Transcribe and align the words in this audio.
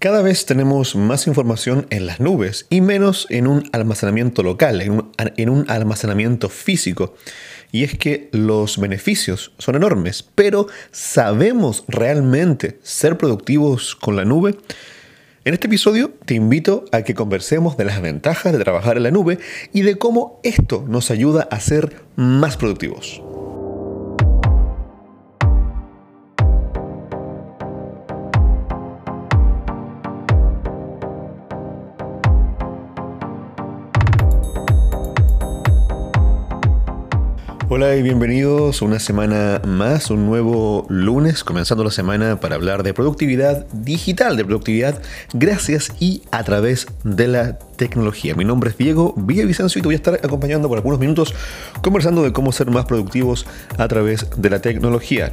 Cada 0.00 0.22
vez 0.22 0.46
tenemos 0.46 0.96
más 0.96 1.26
información 1.26 1.86
en 1.90 2.06
las 2.06 2.20
nubes 2.20 2.64
y 2.70 2.80
menos 2.80 3.26
en 3.28 3.46
un 3.46 3.68
almacenamiento 3.70 4.42
local, 4.42 4.80
en 4.80 5.50
un, 5.50 5.66
almacenamiento 5.68 6.48
físico. 6.48 7.16
Y 7.70 7.84
es 7.84 7.98
que 7.98 8.30
los 8.32 8.78
beneficios 8.78 9.52
son 9.58 9.76
enormes, 9.76 10.22
pero 10.22 10.68
¿sabemos 10.90 11.84
realmente 11.86 12.78
ser 12.82 13.18
productivos 13.18 13.94
con 13.94 14.16
la 14.16 14.24
nube? 14.24 14.54
En 15.44 15.52
este 15.52 15.66
episodio 15.66 16.14
te 16.24 16.32
invito 16.32 16.86
a 16.92 17.02
que 17.02 17.12
conversemos 17.12 17.76
de 17.76 17.84
las 17.84 18.00
ventajas 18.00 18.54
de 18.54 18.64
trabajar 18.64 18.96
en 18.96 19.02
la 19.02 19.10
nube 19.10 19.38
y 19.74 19.82
de 19.82 19.96
cómo 19.96 20.40
esto 20.44 20.82
nos 20.88 21.10
ayuda 21.10 21.46
a 21.50 21.60
ser 21.60 22.04
más 22.16 22.56
productivos. 22.56 23.20
Hola 37.82 37.96
y 37.96 38.02
bienvenidos 38.02 38.82
una 38.82 38.98
semana 38.98 39.62
más, 39.66 40.10
un 40.10 40.26
nuevo 40.26 40.84
lunes, 40.90 41.42
comenzando 41.42 41.82
la 41.82 41.90
semana 41.90 42.38
para 42.38 42.56
hablar 42.56 42.82
de 42.82 42.92
productividad 42.92 43.64
digital, 43.72 44.36
de 44.36 44.44
productividad 44.44 45.00
gracias 45.32 45.90
y 45.98 46.20
a 46.30 46.44
través 46.44 46.88
de 47.04 47.26
la 47.26 47.58
tecnología. 47.58 48.34
Mi 48.34 48.44
nombre 48.44 48.68
es 48.68 48.76
Diego 48.76 49.14
Villavicencio 49.16 49.78
y 49.78 49.80
te 49.80 49.88
voy 49.88 49.94
a 49.94 49.96
estar 49.96 50.14
acompañando 50.22 50.68
por 50.68 50.76
algunos 50.76 51.00
minutos 51.00 51.34
conversando 51.80 52.22
de 52.22 52.34
cómo 52.34 52.52
ser 52.52 52.70
más 52.70 52.84
productivos 52.84 53.46
a 53.78 53.88
través 53.88 54.26
de 54.36 54.50
la 54.50 54.60
tecnología. 54.60 55.32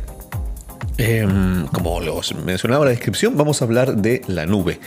Em, 0.98 1.68
como 1.68 2.00
los 2.00 2.34
mencionaba 2.34 2.86
en 2.86 2.92
la 2.92 2.92
descripción, 2.92 3.36
vamos 3.36 3.62
a 3.62 3.66
hablar 3.66 3.98
de 3.98 4.22
la 4.28 4.46
nube. 4.46 4.80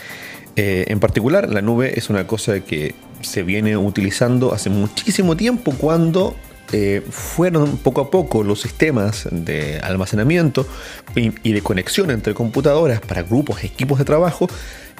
Eh, 0.55 0.85
en 0.87 0.99
particular, 0.99 1.47
la 1.47 1.61
nube 1.61 1.93
es 1.95 2.09
una 2.09 2.25
cosa 2.25 2.59
que 2.61 2.95
se 3.21 3.43
viene 3.43 3.77
utilizando 3.77 4.51
hace 4.51 4.71
muchísimo 4.71 5.37
tiempo 5.37 5.75
cuando 5.77 6.35
eh, 6.73 7.01
fueron 7.09 7.77
poco 7.77 8.01
a 8.01 8.09
poco 8.09 8.43
los 8.43 8.61
sistemas 8.61 9.27
de 9.29 9.79
almacenamiento 9.79 10.65
y, 11.15 11.29
de 11.29 11.61
conexión 11.61 12.11
entre 12.11 12.33
computadoras 12.33 13.01
para 13.01 13.23
grupos, 13.23 13.63
equipos 13.63 13.99
de 13.99 14.05
trabajo, 14.05 14.47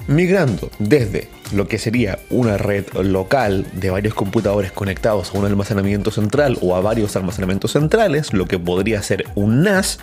migrando 0.06 0.70
desde 0.78 1.28
lo 1.54 1.68
que 1.68 1.78
sería 1.78 2.18
una 2.28 2.58
red 2.58 2.86
local 2.92 3.66
de 3.72 3.90
varios 3.90 4.14
computadores 4.14 4.72
conectados 4.72 5.34
a 5.34 5.38
un 5.38 5.46
almacenamiento 5.46 6.10
central 6.10 6.58
o 6.60 6.76
a 6.76 6.80
varios 6.80 7.16
almacenamientos 7.16 7.72
centrales, 7.72 8.32
lo 8.32 8.46
que 8.46 8.58
podría 8.58 9.00
ser 9.02 9.24
un 9.34 9.62
NAS, 9.62 9.98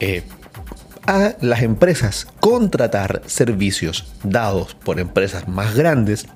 eh, 0.00 0.22
a 1.06 1.34
las 1.40 1.62
empresas 1.62 2.26
contratar 2.40 3.22
servicios 3.26 4.12
dados 4.24 4.74
por 4.74 4.98
empresas 4.98 5.46
más 5.46 5.74
grandes 5.76 6.26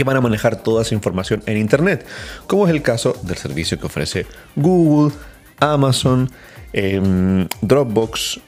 que 0.00 0.04
van 0.04 0.16
a 0.16 0.22
manejar 0.22 0.56
toda 0.56 0.80
esa 0.80 0.94
información 0.94 1.42
en 1.44 1.58
Internet, 1.58 2.06
como 2.46 2.66
es 2.66 2.72
el 2.72 2.80
caso 2.80 3.14
del 3.22 3.36
servicio 3.36 3.78
que 3.78 3.84
ofrece 3.84 4.24
Google, 4.56 5.14
Amazon, 5.58 6.30
em, 6.72 7.46
Dropbox, 7.60 8.40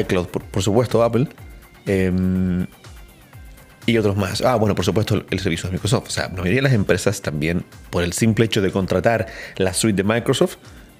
iCloud, 0.00 0.26
por, 0.26 0.62
supuesto 0.62 1.02
Apple, 1.02 1.28
em, 1.86 2.66
y 3.86 3.96
otros 3.96 4.18
más. 4.18 4.42
Ah, 4.42 4.56
bueno, 4.56 4.74
por 4.74 4.84
supuesto 4.84 5.24
el, 5.30 5.40
servicio 5.40 5.70
de 5.70 5.76
Microsoft. 5.76 6.08
O 6.08 6.10
sea, 6.10 6.24
la 6.24 6.34
mayoría 6.34 6.56
de 6.56 6.62
las 6.62 6.74
empresas 6.74 7.22
también, 7.22 7.64
por 7.88 8.02
el 8.02 8.12
simple 8.12 8.44
hecho 8.44 8.60
de 8.60 8.70
contratar 8.70 9.28
la 9.56 9.72
suite 9.72 9.96
de 9.96 10.04
Microsoft, 10.04 10.58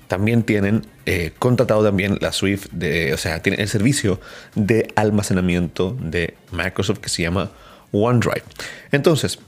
también 0.09 0.43
tienen 0.43 0.87
eh, 1.05 1.33
contratado 1.39 1.85
también 1.85 2.17
la 2.23 2.33
suite 2.33 2.67
de, 2.73 3.13
o 3.13 3.19
sea, 3.19 3.43
tienen 3.43 3.61
el 3.61 3.69
servicio 3.69 4.23
de 4.55 4.89
almacenamiento 4.97 5.95
de 6.01 6.35
Microsoft 6.51 7.01
que 7.01 7.11
se 7.11 7.21
llama 7.21 7.51
OneDrive. 7.93 8.45
Entonces, 8.91 9.39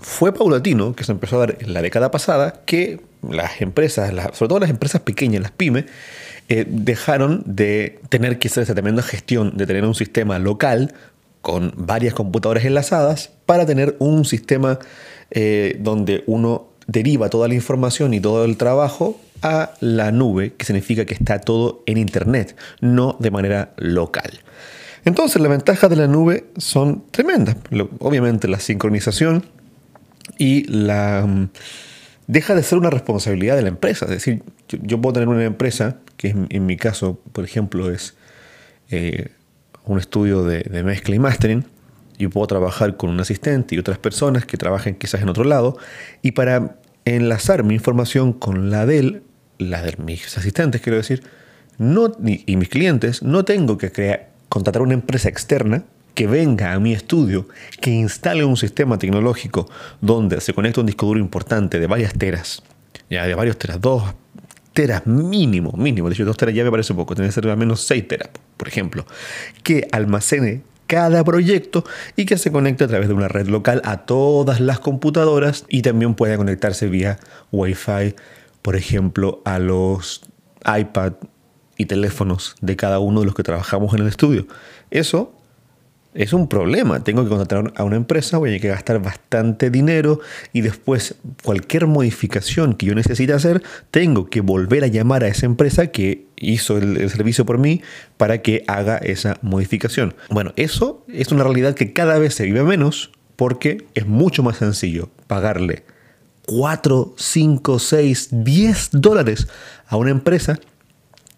fue 0.00 0.32
paulatino, 0.32 0.94
que 0.94 1.04
se 1.04 1.12
empezó 1.12 1.36
a 1.36 1.46
dar 1.46 1.56
en 1.60 1.72
la 1.74 1.82
década 1.82 2.10
pasada, 2.10 2.62
que 2.66 3.00
las 3.28 3.60
empresas, 3.60 4.12
sobre 4.36 4.48
todo 4.48 4.60
las 4.60 4.70
empresas 4.70 5.00
pequeñas, 5.02 5.42
las 5.42 5.50
pymes, 5.50 5.86
eh, 6.48 6.66
dejaron 6.68 7.42
de 7.46 8.00
tener 8.08 8.38
que 8.38 8.48
hacer 8.48 8.64
esa 8.64 8.74
tremenda 8.74 9.02
gestión 9.02 9.56
de 9.56 9.66
tener 9.66 9.84
un 9.84 9.94
sistema 9.94 10.38
local 10.38 10.94
con 11.42 11.72
varias 11.76 12.14
computadoras 12.14 12.64
enlazadas 12.64 13.30
para 13.46 13.66
tener 13.66 13.96
un 13.98 14.24
sistema 14.24 14.78
eh, 15.30 15.76
donde 15.80 16.24
uno 16.26 16.68
deriva 16.86 17.30
toda 17.30 17.48
la 17.48 17.54
información 17.54 18.14
y 18.14 18.20
todo 18.20 18.44
el 18.44 18.56
trabajo 18.56 19.20
a 19.42 19.72
la 19.80 20.12
nube, 20.12 20.54
que 20.54 20.66
significa 20.66 21.04
que 21.04 21.14
está 21.14 21.40
todo 21.40 21.82
en 21.86 21.98
Internet, 21.98 22.56
no 22.80 23.16
de 23.20 23.30
manera 23.30 23.72
local. 23.76 24.40
Entonces, 25.04 25.40
las 25.40 25.50
ventajas 25.50 25.88
de 25.88 25.96
la 25.96 26.06
nube 26.06 26.46
son 26.56 27.04
tremendas. 27.10 27.56
Obviamente, 27.98 28.48
la 28.48 28.60
sincronización 28.60 29.44
y 30.38 30.64
la. 30.64 31.24
Mm, 31.26 31.48
deja 32.30 32.54
de 32.54 32.62
ser 32.62 32.78
una 32.78 32.90
responsabilidad 32.90 33.56
de 33.56 33.62
la 33.62 33.68
empresa. 33.68 34.04
Es 34.04 34.12
decir, 34.12 34.42
yo, 34.68 35.00
puedo 35.00 35.14
tener 35.14 35.28
una 35.28 35.44
empresa, 35.44 35.96
que 36.16 36.34
en, 36.48 36.66
mi 36.66 36.76
caso, 36.76 37.20
por 37.32 37.44
ejemplo, 37.44 37.90
es 37.90 38.14
eh, 38.90 39.32
un 39.84 39.98
estudio 39.98 40.44
de, 40.44 40.82
mezcla 40.84 41.16
y 41.16 41.18
mastering, 41.18 41.64
y 42.18 42.28
puedo 42.28 42.46
trabajar 42.46 42.96
con 42.96 43.10
un 43.10 43.18
asistente 43.18 43.74
y 43.74 43.78
otras 43.78 43.98
personas 43.98 44.46
que 44.46 44.56
trabajen 44.56 44.94
quizás 44.94 45.22
en 45.22 45.28
otro 45.28 45.42
lado, 45.42 45.76
y 46.22 46.32
para 46.32 46.76
enlazar 47.04 47.64
mi 47.64 47.74
información 47.74 48.32
con 48.32 48.70
la 48.70 48.86
de 48.86 48.98
él, 48.98 49.22
la 49.58 49.82
de 49.82 49.96
mis 49.96 50.38
asistentes, 50.38 50.80
quiero 50.80 50.98
decir, 50.98 51.24
y 51.80 52.56
mis 52.56 52.68
clientes, 52.68 53.22
no 53.24 53.44
tengo 53.44 53.76
que 53.76 53.90
crear, 53.90 54.29
contratar 54.50 54.82
una 54.82 54.92
empresa 54.92 55.30
externa 55.30 55.84
que 56.14 56.26
venga 56.26 56.74
a 56.74 56.80
mi 56.80 56.92
estudio, 56.92 57.48
que 57.80 57.90
instale 57.90 58.44
un 58.44 58.58
sistema 58.58 58.98
tecnológico 58.98 59.70
donde 60.02 60.38
se 60.42 60.52
conecta 60.52 60.80
un 60.80 60.86
disco 60.86 61.06
duro 61.06 61.20
importante 61.20 61.80
de 61.80 61.86
varias 61.86 62.12
teras, 62.12 62.62
ya 63.08 63.24
de 63.24 63.34
varios 63.34 63.56
teras, 63.56 63.80
dos 63.80 64.02
teras 64.74 65.06
mínimo, 65.06 65.72
mínimo, 65.72 66.08
de 66.08 66.14
hecho 66.14 66.24
dos 66.24 66.36
teras 66.36 66.54
ya 66.54 66.64
me 66.64 66.70
parece 66.70 66.92
poco, 66.92 67.14
tiene 67.14 67.28
que 67.28 67.32
ser 67.32 67.48
al 67.48 67.56
menos 67.56 67.80
seis 67.80 68.06
teras, 68.06 68.28
por 68.56 68.68
ejemplo, 68.68 69.06
que 69.62 69.88
almacene 69.92 70.62
cada 70.86 71.22
proyecto 71.22 71.84
y 72.16 72.24
que 72.24 72.36
se 72.36 72.50
conecte 72.50 72.82
a 72.82 72.88
través 72.88 73.06
de 73.06 73.14
una 73.14 73.28
red 73.28 73.46
local 73.46 73.80
a 73.84 73.98
todas 73.98 74.58
las 74.58 74.80
computadoras 74.80 75.64
y 75.68 75.82
también 75.82 76.14
pueda 76.14 76.36
conectarse 76.36 76.88
vía 76.88 77.18
Wi-Fi, 77.52 78.16
por 78.62 78.74
ejemplo, 78.74 79.40
a 79.44 79.60
los 79.60 80.22
iPad 80.66 81.12
y 81.80 81.86
teléfonos 81.86 82.56
de 82.60 82.76
cada 82.76 82.98
uno 82.98 83.20
de 83.20 83.26
los 83.26 83.34
que 83.34 83.42
trabajamos 83.42 83.94
en 83.94 84.00
el 84.00 84.08
estudio. 84.08 84.46
Eso 84.90 85.32
es 86.12 86.34
un 86.34 86.46
problema. 86.46 87.02
Tengo 87.02 87.22
que 87.22 87.30
contratar 87.30 87.72
a 87.74 87.84
una 87.84 87.96
empresa, 87.96 88.36
voy 88.36 88.48
a 88.48 88.50
tener 88.50 88.60
que 88.60 88.68
gastar 88.68 89.00
bastante 89.00 89.70
dinero 89.70 90.20
y 90.52 90.60
después 90.60 91.14
cualquier 91.42 91.86
modificación 91.86 92.74
que 92.74 92.84
yo 92.84 92.94
necesite 92.94 93.32
hacer, 93.32 93.62
tengo 93.90 94.28
que 94.28 94.42
volver 94.42 94.84
a 94.84 94.88
llamar 94.88 95.24
a 95.24 95.28
esa 95.28 95.46
empresa 95.46 95.86
que 95.86 96.26
hizo 96.36 96.76
el, 96.76 96.98
el, 96.98 97.08
servicio 97.08 97.46
por 97.46 97.56
mí 97.56 97.80
para 98.18 98.42
que 98.42 98.62
haga 98.66 98.98
esa 98.98 99.38
modificación. 99.40 100.14
Bueno, 100.28 100.52
eso 100.56 101.02
es 101.08 101.32
una 101.32 101.44
realidad 101.44 101.74
que 101.74 101.94
cada 101.94 102.18
vez 102.18 102.34
se 102.34 102.44
vive 102.44 102.62
menos 102.62 103.10
porque 103.36 103.86
es 103.94 104.06
mucho 104.06 104.42
más 104.42 104.58
sencillo 104.58 105.08
pagarle 105.26 105.84
4, 106.44 107.14
5, 107.16 107.78
6, 107.78 108.28
10 108.32 108.88
dólares 108.92 109.48
a 109.86 109.96
una 109.96 110.10
empresa 110.10 110.58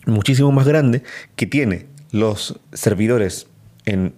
muchísimo 0.06 0.52
más 0.52 0.66
grande 0.66 1.02
que 1.36 1.46
tiene 1.46 1.86
los 2.10 2.60
servidores 2.72 3.46
en 3.84 4.14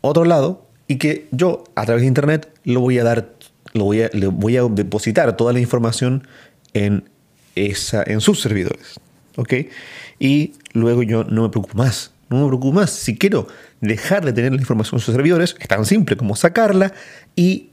otro 0.00 0.24
lado 0.24 0.66
y 0.88 0.96
que 0.96 1.28
yo 1.30 1.64
a 1.74 1.84
través 1.84 2.02
de 2.02 2.08
internet 2.08 2.52
lo 2.64 2.80
voy 2.80 2.98
a 2.98 3.04
dar, 3.04 3.32
lo 3.72 3.84
voy 3.84 4.02
a, 4.02 4.10
le 4.12 4.26
voy 4.28 4.56
a 4.56 4.62
depositar 4.64 5.36
toda 5.36 5.52
la 5.52 5.60
información 5.60 6.26
en, 6.74 7.08
esa, 7.54 8.02
en 8.06 8.20
sus 8.20 8.40
servidores. 8.40 9.00
¿Ok? 9.36 9.52
Y 10.18 10.54
luego 10.72 11.02
yo 11.02 11.24
no 11.24 11.42
me 11.42 11.48
preocupo 11.50 11.76
más. 11.76 12.12
No 12.28 12.42
me 12.42 12.46
preocupo 12.46 12.72
más. 12.72 12.90
Si 12.90 13.16
quiero 13.16 13.46
dejar 13.80 14.24
de 14.24 14.32
tener 14.32 14.52
la 14.52 14.58
información 14.58 14.98
en 14.98 15.04
sus 15.04 15.14
servidores, 15.14 15.56
es 15.58 15.68
tan 15.68 15.84
simple 15.84 16.16
como 16.16 16.36
sacarla 16.36 16.92
y 17.34 17.70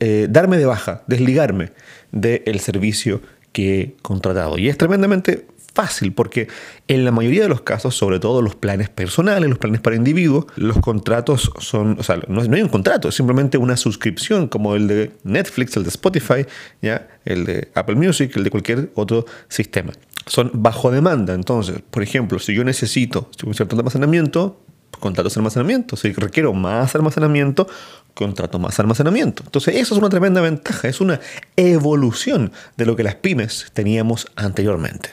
eh, 0.00 0.28
darme 0.30 0.58
de 0.58 0.66
baja, 0.66 1.02
desligarme 1.06 1.72
del 2.12 2.60
servicio 2.60 3.20
que 3.52 3.80
he 3.80 3.96
contratado. 4.02 4.58
Y 4.58 4.68
es 4.68 4.78
tremendamente 4.78 5.46
fácil 5.74 6.12
porque 6.12 6.48
en 6.88 7.04
la 7.04 7.10
mayoría 7.10 7.42
de 7.42 7.48
los 7.48 7.62
casos, 7.62 7.96
sobre 7.96 8.20
todo 8.20 8.42
los 8.42 8.54
planes 8.54 8.88
personales, 8.88 9.48
los 9.48 9.58
planes 9.58 9.80
para 9.80 9.96
individuos, 9.96 10.46
los 10.56 10.78
contratos 10.78 11.50
son, 11.58 11.96
o 11.98 12.02
sea, 12.02 12.20
no, 12.28 12.40
hay 12.40 12.62
un 12.62 12.68
contrato, 12.68 13.08
es 13.08 13.14
simplemente 13.14 13.58
una 13.58 13.76
suscripción 13.76 14.48
como 14.48 14.74
el 14.74 14.88
de 14.88 15.12
Netflix, 15.24 15.76
el 15.76 15.84
de 15.84 15.90
Spotify, 15.90 16.46
¿ya? 16.80 17.08
el 17.24 17.44
de 17.44 17.68
Apple 17.74 17.96
Music, 17.96 18.32
el 18.36 18.44
de 18.44 18.50
cualquier 18.50 18.90
otro 18.94 19.26
sistema. 19.48 19.92
Son 20.26 20.50
bajo 20.54 20.90
demanda, 20.90 21.34
entonces, 21.34 21.82
por 21.90 22.02
ejemplo, 22.02 22.38
si 22.38 22.54
yo 22.54 22.62
necesito 22.62 23.30
un 23.44 23.54
cierto 23.54 23.76
almacenamiento, 23.76 24.60
contrato 25.00 25.28
ese 25.28 25.40
almacenamiento. 25.40 25.96
Si 25.96 26.12
requiero 26.12 26.54
más 26.54 26.94
almacenamiento, 26.94 27.66
contrato 28.14 28.58
más 28.58 28.78
almacenamiento. 28.78 29.42
Entonces, 29.44 29.76
eso 29.76 29.94
es 29.94 29.98
una 29.98 30.08
tremenda 30.08 30.40
ventaja, 30.40 30.88
es 30.88 31.00
una 31.00 31.20
evolución 31.56 32.52
de 32.76 32.86
lo 32.86 32.96
que 32.96 33.02
las 33.02 33.16
pymes 33.16 33.66
teníamos 33.74 34.28
anteriormente. 34.36 35.10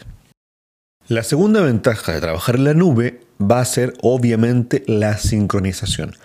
La 1.09 1.23
segunda 1.23 1.61
ventaja 1.61 2.13
de 2.13 2.21
trabajar 2.21 2.57
en 2.57 2.65
la 2.65 2.75
nube 2.75 3.21
va 3.41 3.61
a 3.61 3.65
ser 3.65 3.95
obviamente 4.03 4.83
la 4.85 5.17
sincronización. 5.17 6.15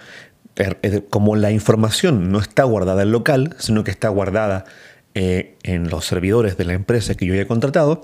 Er, 0.56 1.06
como 1.08 1.36
la 1.36 1.50
información 1.52 2.30
no 2.30 2.38
está 2.38 2.64
guardada 2.64 3.02
en 3.02 3.10
local, 3.10 3.56
sino 3.58 3.82
que 3.82 3.90
está 3.90 4.10
guardada 4.10 4.66
eh, 5.14 5.56
en 5.62 5.88
los 5.88 6.04
servidores 6.04 6.58
de 6.58 6.66
la 6.66 6.74
empresa 6.74 7.14
que 7.14 7.24
yo 7.24 7.32
haya 7.32 7.48
contratado, 7.48 8.02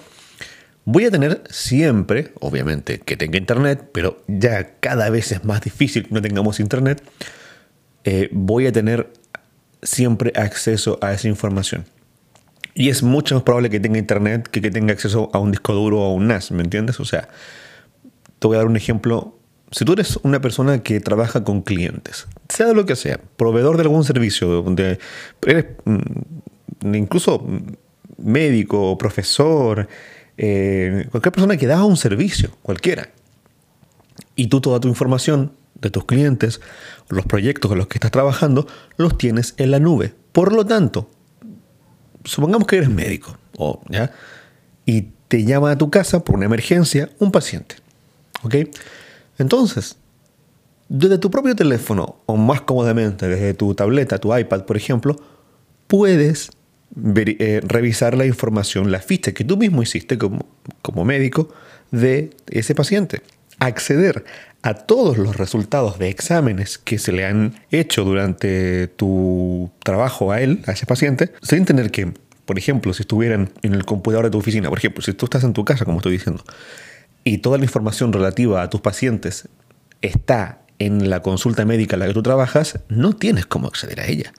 voy 0.86 1.04
a 1.04 1.10
tener 1.10 1.42
siempre, 1.50 2.32
obviamente, 2.40 3.00
que 3.00 3.18
tenga 3.18 3.36
internet, 3.36 3.90
pero 3.92 4.24
ya 4.26 4.78
cada 4.80 5.10
vez 5.10 5.32
es 5.32 5.44
más 5.44 5.60
difícil 5.60 6.08
que 6.08 6.14
no 6.14 6.22
tengamos 6.22 6.60
internet, 6.60 7.02
eh, 8.04 8.30
voy 8.32 8.66
a 8.66 8.72
tener 8.72 9.12
siempre 9.82 10.32
acceso 10.34 10.98
a 11.02 11.12
esa 11.12 11.28
información. 11.28 11.84
Y 12.74 12.88
es 12.88 13.02
mucho 13.02 13.34
más 13.34 13.42
probable 13.42 13.70
que 13.70 13.80
tenga 13.80 13.98
internet 13.98 14.48
que 14.48 14.60
que 14.60 14.70
tenga 14.70 14.92
acceso 14.92 15.30
a 15.32 15.38
un 15.38 15.50
disco 15.50 15.72
duro 15.72 16.00
o 16.00 16.06
a 16.06 16.14
un 16.14 16.28
NAS, 16.28 16.50
¿me 16.52 16.62
entiendes? 16.62 17.00
O 17.00 17.04
sea, 17.04 17.28
te 18.38 18.46
voy 18.46 18.56
a 18.56 18.58
dar 18.58 18.66
un 18.66 18.76
ejemplo 18.76 19.40
si 19.72 19.84
tú 19.84 19.92
eres 19.92 20.18
una 20.22 20.40
persona 20.40 20.82
que 20.82 21.00
trabaja 21.00 21.44
con 21.44 21.62
clientes, 21.62 22.26
sea 22.48 22.72
lo 22.72 22.86
que 22.86 22.96
sea, 22.96 23.20
proveedor 23.36 23.76
de 23.76 23.82
algún 23.82 24.04
servicio, 24.04 24.62
de, 24.62 24.98
eres 25.46 25.66
mm, 25.84 26.94
incluso 26.94 27.46
médico, 28.18 28.98
profesor, 28.98 29.88
eh, 30.36 31.06
cualquier 31.10 31.32
persona 31.32 31.56
que 31.56 31.66
da 31.66 31.84
un 31.84 31.96
servicio, 31.96 32.50
cualquiera, 32.62 33.10
y 34.34 34.48
tú 34.48 34.60
toda 34.60 34.80
tu 34.80 34.88
información 34.88 35.52
de 35.74 35.90
tus 35.90 36.04
clientes, 36.04 36.60
los 37.08 37.24
proyectos 37.24 37.68
con 37.68 37.78
los 37.78 37.86
que 37.86 37.98
estás 37.98 38.10
trabajando, 38.10 38.66
los 38.96 39.16
tienes 39.16 39.54
en 39.56 39.70
la 39.70 39.78
nube. 39.78 40.12
Por 40.32 40.52
lo 40.52 40.66
tanto, 40.66 41.08
supongamos 42.24 42.66
que 42.66 42.76
eres 42.76 42.90
médico, 42.90 43.36
o, 43.56 43.80
¿ya? 43.88 44.12
y 44.86 45.08
te 45.28 45.44
llama 45.44 45.72
a 45.72 45.78
tu 45.78 45.90
casa 45.90 46.24
por 46.24 46.36
una 46.36 46.46
emergencia 46.46 47.10
un 47.18 47.30
paciente. 47.30 47.76
¿ok?, 48.42 48.54
entonces, 49.38 49.96
desde 50.88 51.18
tu 51.18 51.30
propio 51.30 51.56
teléfono 51.56 52.16
o 52.26 52.36
más 52.36 52.60
cómodamente 52.62 53.28
desde 53.28 53.54
tu 53.54 53.74
tableta, 53.74 54.18
tu 54.18 54.36
iPad, 54.36 54.64
por 54.64 54.76
ejemplo, 54.76 55.16
puedes 55.86 56.50
eh, 57.16 57.60
revisar 57.64 58.16
la 58.16 58.26
información, 58.26 58.90
la 58.90 58.98
ficha 59.00 59.32
que 59.32 59.44
tú 59.44 59.56
mismo 59.56 59.82
hiciste 59.82 60.18
como, 60.18 60.44
como 60.82 61.04
médico 61.04 61.48
de 61.90 62.30
ese 62.48 62.74
paciente. 62.74 63.22
Acceder 63.60 64.24
a 64.62 64.74
todos 64.74 65.16
los 65.16 65.36
resultados 65.36 65.98
de 65.98 66.08
exámenes 66.08 66.78
que 66.78 66.98
se 66.98 67.12
le 67.12 67.24
han 67.24 67.54
hecho 67.70 68.04
durante 68.04 68.88
tu 68.88 69.70
trabajo 69.82 70.32
a 70.32 70.40
él, 70.40 70.62
a 70.66 70.72
ese 70.72 70.86
paciente, 70.86 71.32
sin 71.42 71.64
tener 71.64 71.90
que, 71.90 72.12
por 72.44 72.58
ejemplo, 72.58 72.92
si 72.92 73.02
estuvieran 73.02 73.50
en 73.62 73.74
el 73.74 73.84
computador 73.84 74.24
de 74.26 74.30
tu 74.30 74.38
oficina, 74.38 74.68
por 74.68 74.78
ejemplo, 74.78 75.02
si 75.02 75.12
tú 75.12 75.26
estás 75.26 75.44
en 75.44 75.52
tu 75.52 75.64
casa, 75.64 75.84
como 75.84 75.98
estoy 75.98 76.12
diciendo, 76.12 76.44
y 77.24 77.38
toda 77.38 77.58
la 77.58 77.64
información 77.64 78.12
relativa 78.12 78.62
a 78.62 78.70
tus 78.70 78.80
pacientes 78.80 79.48
está 80.02 80.60
en 80.78 81.10
la 81.10 81.20
consulta 81.20 81.64
médica 81.64 81.96
en 81.96 82.00
la 82.00 82.06
que 82.06 82.14
tú 82.14 82.22
trabajas, 82.22 82.80
no 82.88 83.14
tienes 83.14 83.46
cómo 83.46 83.68
acceder 83.68 84.00
a 84.00 84.06
ella. 84.06 84.32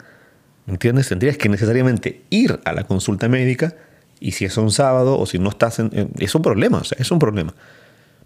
¿Entiendes? 0.67 1.09
Tendrías 1.09 1.37
que 1.37 1.49
necesariamente 1.49 2.21
ir 2.29 2.59
a 2.65 2.73
la 2.73 2.83
consulta 2.83 3.27
médica 3.27 3.75
y 4.19 4.33
si 4.33 4.45
es 4.45 4.57
un 4.57 4.71
sábado 4.71 5.17
o 5.17 5.25
si 5.25 5.39
no 5.39 5.49
estás 5.49 5.79
en... 5.79 6.11
es 6.17 6.35
un 6.35 6.41
problema, 6.41 6.79
o 6.79 6.83
sea, 6.83 6.97
es 6.99 7.11
un 7.11 7.19
problema. 7.19 7.53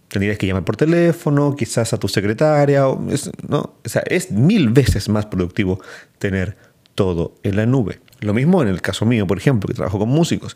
Tendrías 0.07 0.37
que 0.37 0.47
llamar 0.47 0.63
por 0.63 0.77
teléfono, 0.77 1.55
quizás 1.55 1.93
a 1.93 1.97
tu 1.97 2.07
secretaria, 2.07 2.87
o 2.87 3.01
no, 3.47 3.73
o 3.83 3.89
sea, 3.89 4.03
es 4.05 4.31
mil 4.31 4.69
veces 4.69 5.09
más 5.09 5.25
productivo 5.25 5.79
tener 6.19 6.57
todo 6.93 7.35
en 7.43 7.55
la 7.57 7.65
nube. 7.65 7.99
Lo 8.21 8.33
mismo 8.33 8.61
en 8.61 8.67
el 8.67 8.81
caso 8.81 9.05
mío, 9.05 9.27
por 9.27 9.37
ejemplo, 9.37 9.67
que 9.67 9.73
trabajo 9.73 9.99
con 9.99 10.09
músicos. 10.09 10.55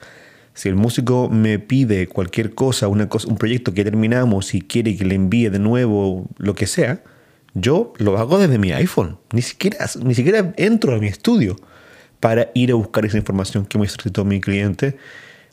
Si 0.53 0.69
el 0.69 0.75
músico 0.75 1.29
me 1.29 1.59
pide 1.59 2.07
cualquier 2.07 2.53
cosa, 2.53 2.87
una 2.87 3.07
cosa, 3.07 3.27
un 3.27 3.37
proyecto 3.37 3.73
que 3.73 3.83
terminamos 3.83 4.53
y 4.53 4.61
quiere 4.61 4.95
que 4.95 5.05
le 5.05 5.15
envíe 5.15 5.49
de 5.49 5.59
nuevo 5.59 6.27
lo 6.37 6.55
que 6.55 6.67
sea, 6.67 7.03
yo 7.53 7.93
lo 7.97 8.17
hago 8.17 8.39
desde 8.39 8.57
mi 8.57 8.71
iPhone. 8.71 9.17
Ni 9.31 9.41
siquiera, 9.41 9.85
ni 10.03 10.15
siquiera 10.15 10.53
entro 10.57 10.93
a 10.93 10.99
mi 10.99 11.07
estudio 11.07 11.55
para 12.19 12.51
ir 12.53 12.71
a 12.71 12.75
buscar 12.75 13.05
esa 13.05 13.17
información 13.17 13.65
que 13.65 13.77
me 13.77 13.87
solicitó 13.87 14.25
mi 14.25 14.41
cliente 14.41 14.97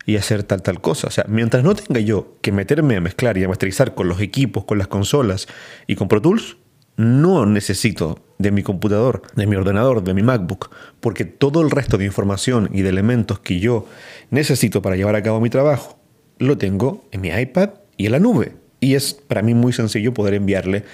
y 0.06 0.16
hacer 0.16 0.44
tal 0.44 0.62
tal 0.62 0.80
cosa. 0.80 1.08
O 1.08 1.10
sea, 1.10 1.24
mientras 1.28 1.62
no 1.64 1.74
tenga 1.74 2.00
yo 2.00 2.36
que 2.40 2.52
meterme 2.52 2.96
a 2.96 3.00
mezclar 3.00 3.36
y 3.36 3.44
a 3.44 3.48
masterizar 3.48 3.94
con 3.94 4.08
los 4.08 4.20
equipos, 4.20 4.64
con 4.64 4.78
las 4.78 4.88
consolas 4.88 5.48
y 5.86 5.96
con 5.96 6.08
Pro 6.08 6.22
Tools, 6.22 6.56
no 6.96 7.44
necesito 7.44 8.20
de 8.38 8.52
mi 8.52 8.62
computador, 8.62 9.22
de 9.34 9.46
mi 9.46 9.56
ordenador, 9.56 10.02
de 10.02 10.14
mi 10.14 10.22
MacBook, 10.22 10.70
porque 11.00 11.24
todo 11.24 11.60
el 11.60 11.70
resto 11.70 11.98
de 11.98 12.06
información 12.06 12.70
y 12.72 12.82
de 12.82 12.88
elementos 12.88 13.40
que 13.40 13.60
yo 13.60 13.86
necesito 14.30 14.80
para 14.80 14.96
llevar 14.96 15.16
a 15.16 15.22
cabo 15.22 15.40
mi 15.40 15.50
trabajo 15.50 15.98
lo 16.38 16.58
tengo 16.58 17.04
en 17.12 17.20
mi 17.20 17.28
iPad 17.28 17.70
y 17.96 18.06
en 18.06 18.12
la 18.12 18.18
nube. 18.18 18.52
Y 18.80 18.94
es 18.94 19.14
para 19.14 19.42
mí 19.42 19.54
muy 19.54 19.72
sencillo 19.72 20.12
poder 20.12 20.34
enviarle 20.34 20.84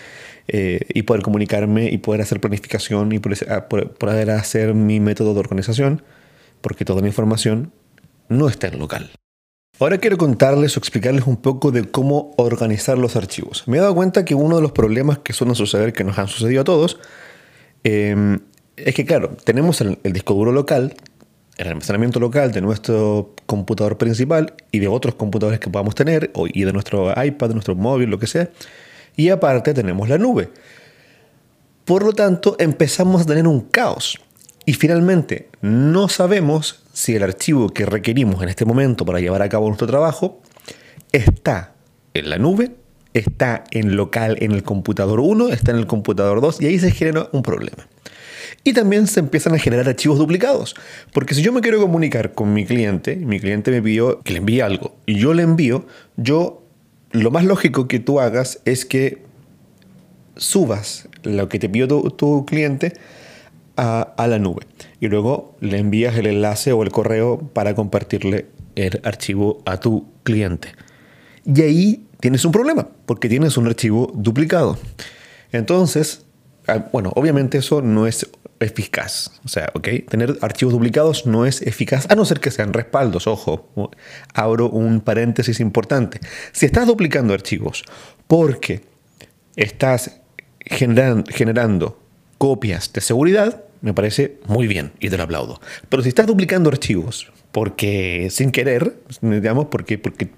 eh, 0.49 0.81
y 0.89 1.03
poder 1.03 1.23
comunicarme 1.23 1.91
y 1.91 1.99
poder 1.99 2.21
hacer 2.21 2.41
planificación 2.41 3.13
y 3.13 3.21
ah, 3.49 3.69
poder 3.69 4.31
hacer 4.31 4.75
mi 4.75 5.01
método 5.01 5.35
de 5.35 5.41
organización, 5.41 6.03
porque 6.61 6.85
toda 6.85 7.01
la 7.01 7.09
información 7.09 7.73
no 8.33 8.49
está 8.49 8.69
en 8.69 8.79
local. 8.79 9.11
Ahora 9.81 9.99
quiero 9.99 10.17
contarles 10.17 10.77
o 10.77 10.81
explicarles 10.81 11.27
un 11.27 11.39
poco 11.39 11.73
de 11.73 11.85
cómo 11.91 12.35
organizar 12.37 12.99
los 12.99 13.17
archivos. 13.17 13.65
Me 13.67 13.79
he 13.79 13.81
dado 13.81 13.95
cuenta 13.95 14.25
que 14.25 14.35
uno 14.35 14.57
de 14.57 14.63
los 14.63 14.73
problemas 14.73 15.19
que 15.19 15.33
suelen 15.33 15.57
suceder, 15.57 15.93
que 15.93 16.05
nos 16.05 16.19
han 16.19 16.29
sucedido 16.29 16.61
a 16.61 16.65
todos, 16.65 17.01
em, 17.83 18.39
es 18.77 18.95
que, 18.95 19.05
claro, 19.05 19.37
tenemos 19.45 19.81
el, 19.81 19.99
disco 20.05 20.35
duro 20.35 20.53
local, 20.53 20.95
el 21.57 21.69
almacenamiento 21.69 22.21
local 22.21 22.53
de 22.53 22.61
nuestro 22.61 23.35
computador 23.47 23.99
principal 23.99 24.55
y 24.71 24.79
de 24.79 24.89
otros 24.89 25.15
computadores 25.17 25.59
que 25.59 25.71
podamos 25.71 25.95
tener, 25.95 26.31
y 26.53 26.65
de 26.65 26.73
nuestro 26.73 27.11
iPad, 27.11 27.49
de 27.49 27.55
nuestro 27.55 27.75
móvil, 27.75 28.09
lo 28.09 28.19
que 28.19 28.27
sea, 28.27 28.51
y 29.17 29.31
aparte 29.31 29.75
tenemos 29.75 30.09
la 30.09 30.19
nube. 30.19 30.51
Por 31.85 32.05
lo 32.05 32.13
tanto, 32.13 32.57
empezamos 32.59 33.23
a 33.23 33.25
tener 33.25 33.49
un 33.49 33.61
caos. 33.63 34.19
Y 34.65 34.75
finalmente, 34.75 35.49
no 35.61 36.09
sabemos 36.09 36.82
si 36.93 37.15
el 37.15 37.23
archivo 37.23 37.71
que 37.71 37.87
requerimos 37.87 38.43
en 38.43 38.49
este 38.49 38.65
momento 38.65 39.05
para 39.05 39.21
llevar 39.21 39.43
a 39.43 39.49
cabo 39.49 39.67
nuestro 39.67 39.87
trabajo 39.87 40.41
está 41.13 41.75
en 42.15 42.31
la 42.31 42.39
nube, 42.39 42.73
está 43.15 43.65
en 43.71 43.97
local 43.97 44.37
en 44.41 44.53
el 44.53 44.63
computador 44.63 45.21
1, 45.21 45.49
está 45.49 45.73
en 45.73 45.79
el 45.79 45.87
computador 45.87 46.41
2 46.41 46.61
y 46.61 46.67
ahí 46.67 46.79
se 46.79 46.91
genera 46.91 47.29
un 47.33 47.43
problema. 47.43 47.89
Y 48.65 48.75
también 48.75 49.07
se 49.07 49.21
empiezan 49.21 49.55
a 49.55 49.59
generar 49.59 49.89
archivos 49.89 50.19
duplicados, 50.19 50.75
porque 51.13 51.35
si 51.35 51.43
yo 51.43 51.53
me 51.53 51.61
quiero 51.61 51.81
comunicar 51.81 52.33
con 52.33 52.53
mi 52.53 52.65
cliente, 52.65 53.17
mi 53.17 53.41
cliente 53.41 53.71
me 53.71 53.83
pidió 53.83 54.21
que 54.21 54.35
le 54.35 54.39
envíe 54.39 54.61
algo 54.61 54.95
y 55.07 55.17
yo 55.17 55.35
le 55.35 55.43
envío, 55.43 55.87
yo 56.17 56.63
lo 57.11 57.31
más 57.31 57.45
lógico 57.45 57.89
que 57.89 57.99
tú 57.99 58.21
hagas 58.21 58.61
es 58.65 58.85
que 58.85 59.23
subas 60.37 61.09
lo 61.23 61.49
que 61.49 61.59
te 61.59 61.69
pidió 61.69 61.89
tu 61.89 62.47
cliente 62.47 62.95
a, 63.77 64.15
la 64.29 64.39
nube 64.39 64.67
y 65.01 65.09
luego 65.09 65.57
le 65.61 65.79
envías 65.79 66.17
el 66.17 66.27
enlace 66.27 66.73
o 66.73 66.83
el 66.83 66.91
correo 66.91 67.39
para 67.39 67.75
compartirle 67.75 68.47
el 68.75 69.01
archivo 69.05 69.63
a 69.67 69.79
tu 69.79 70.07
cliente. 70.23 70.75
Y 71.45 71.61
ahí 71.63 72.07
tienes 72.21 72.45
un 72.45 72.53
problema, 72.53 72.89
porque 73.07 73.29
tienes 73.29 73.57
un 73.57 73.67
archivo 73.67 74.13
duplicado. 74.15 74.79
Entonces, 75.51 76.25
ah, 76.69 76.89
bueno, 76.93 77.13
obviamente 77.15 77.59
eso 77.59 77.83
no 77.83 78.07
es 78.07 78.31
eficaz. 78.61 79.41
O 79.45 79.49
sea, 79.49 79.71
¿ok? 79.75 79.89
Tener 80.09 80.39
archivos 80.41 80.73
duplicados 80.73 81.27
no 81.27 81.45
es 81.47 81.63
eficaz, 81.63 82.07
a 82.11 82.15
no 82.15 82.25
ser 82.25 82.41
que 82.41 82.51
sean 82.51 82.73
respaldos. 82.73 83.27
Ojo, 83.27 83.91
abro 84.35 84.69
un 84.71 85.01
paréntesis 85.01 85.61
importante. 85.61 86.21
Si 86.53 86.67
estás 86.67 86.87
duplicando 86.87 87.35
archivos 87.35 87.85
porque 88.27 88.83
estás 89.57 90.21
generando 90.65 92.02
copias 92.43 92.93
de 92.93 93.01
seguridad, 93.01 93.63
me 93.83 93.95
parece 93.95 94.39
muy 94.49 94.67
bien 94.67 94.91
y 94.99 95.11
te 95.11 95.17
lo 95.17 95.23
aplaudo. 95.23 95.61
Pero 95.89 96.03
si 96.03 96.09
estás 96.09 96.27
duplicando 96.27 96.71
archivos, 96.71 97.31
porque 97.53 98.31
sin 98.33 98.51
querer, 98.51 98.97
digamos, 99.21 99.67
porque, 99.67 99.97
porque 99.97 100.29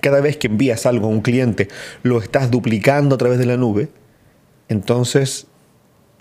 cada 0.00 0.20
vez 0.20 0.38
que 0.38 0.48
envías 0.48 0.86
algo 0.86 1.06
a 1.06 1.10
un 1.10 1.20
cliente 1.20 1.68
lo 2.02 2.20
estás 2.20 2.50
duplicando 2.50 3.14
a 3.14 3.18
través 3.18 3.38
de 3.38 3.46
la 3.46 3.56
nube, 3.56 3.90
entonces 4.68 5.46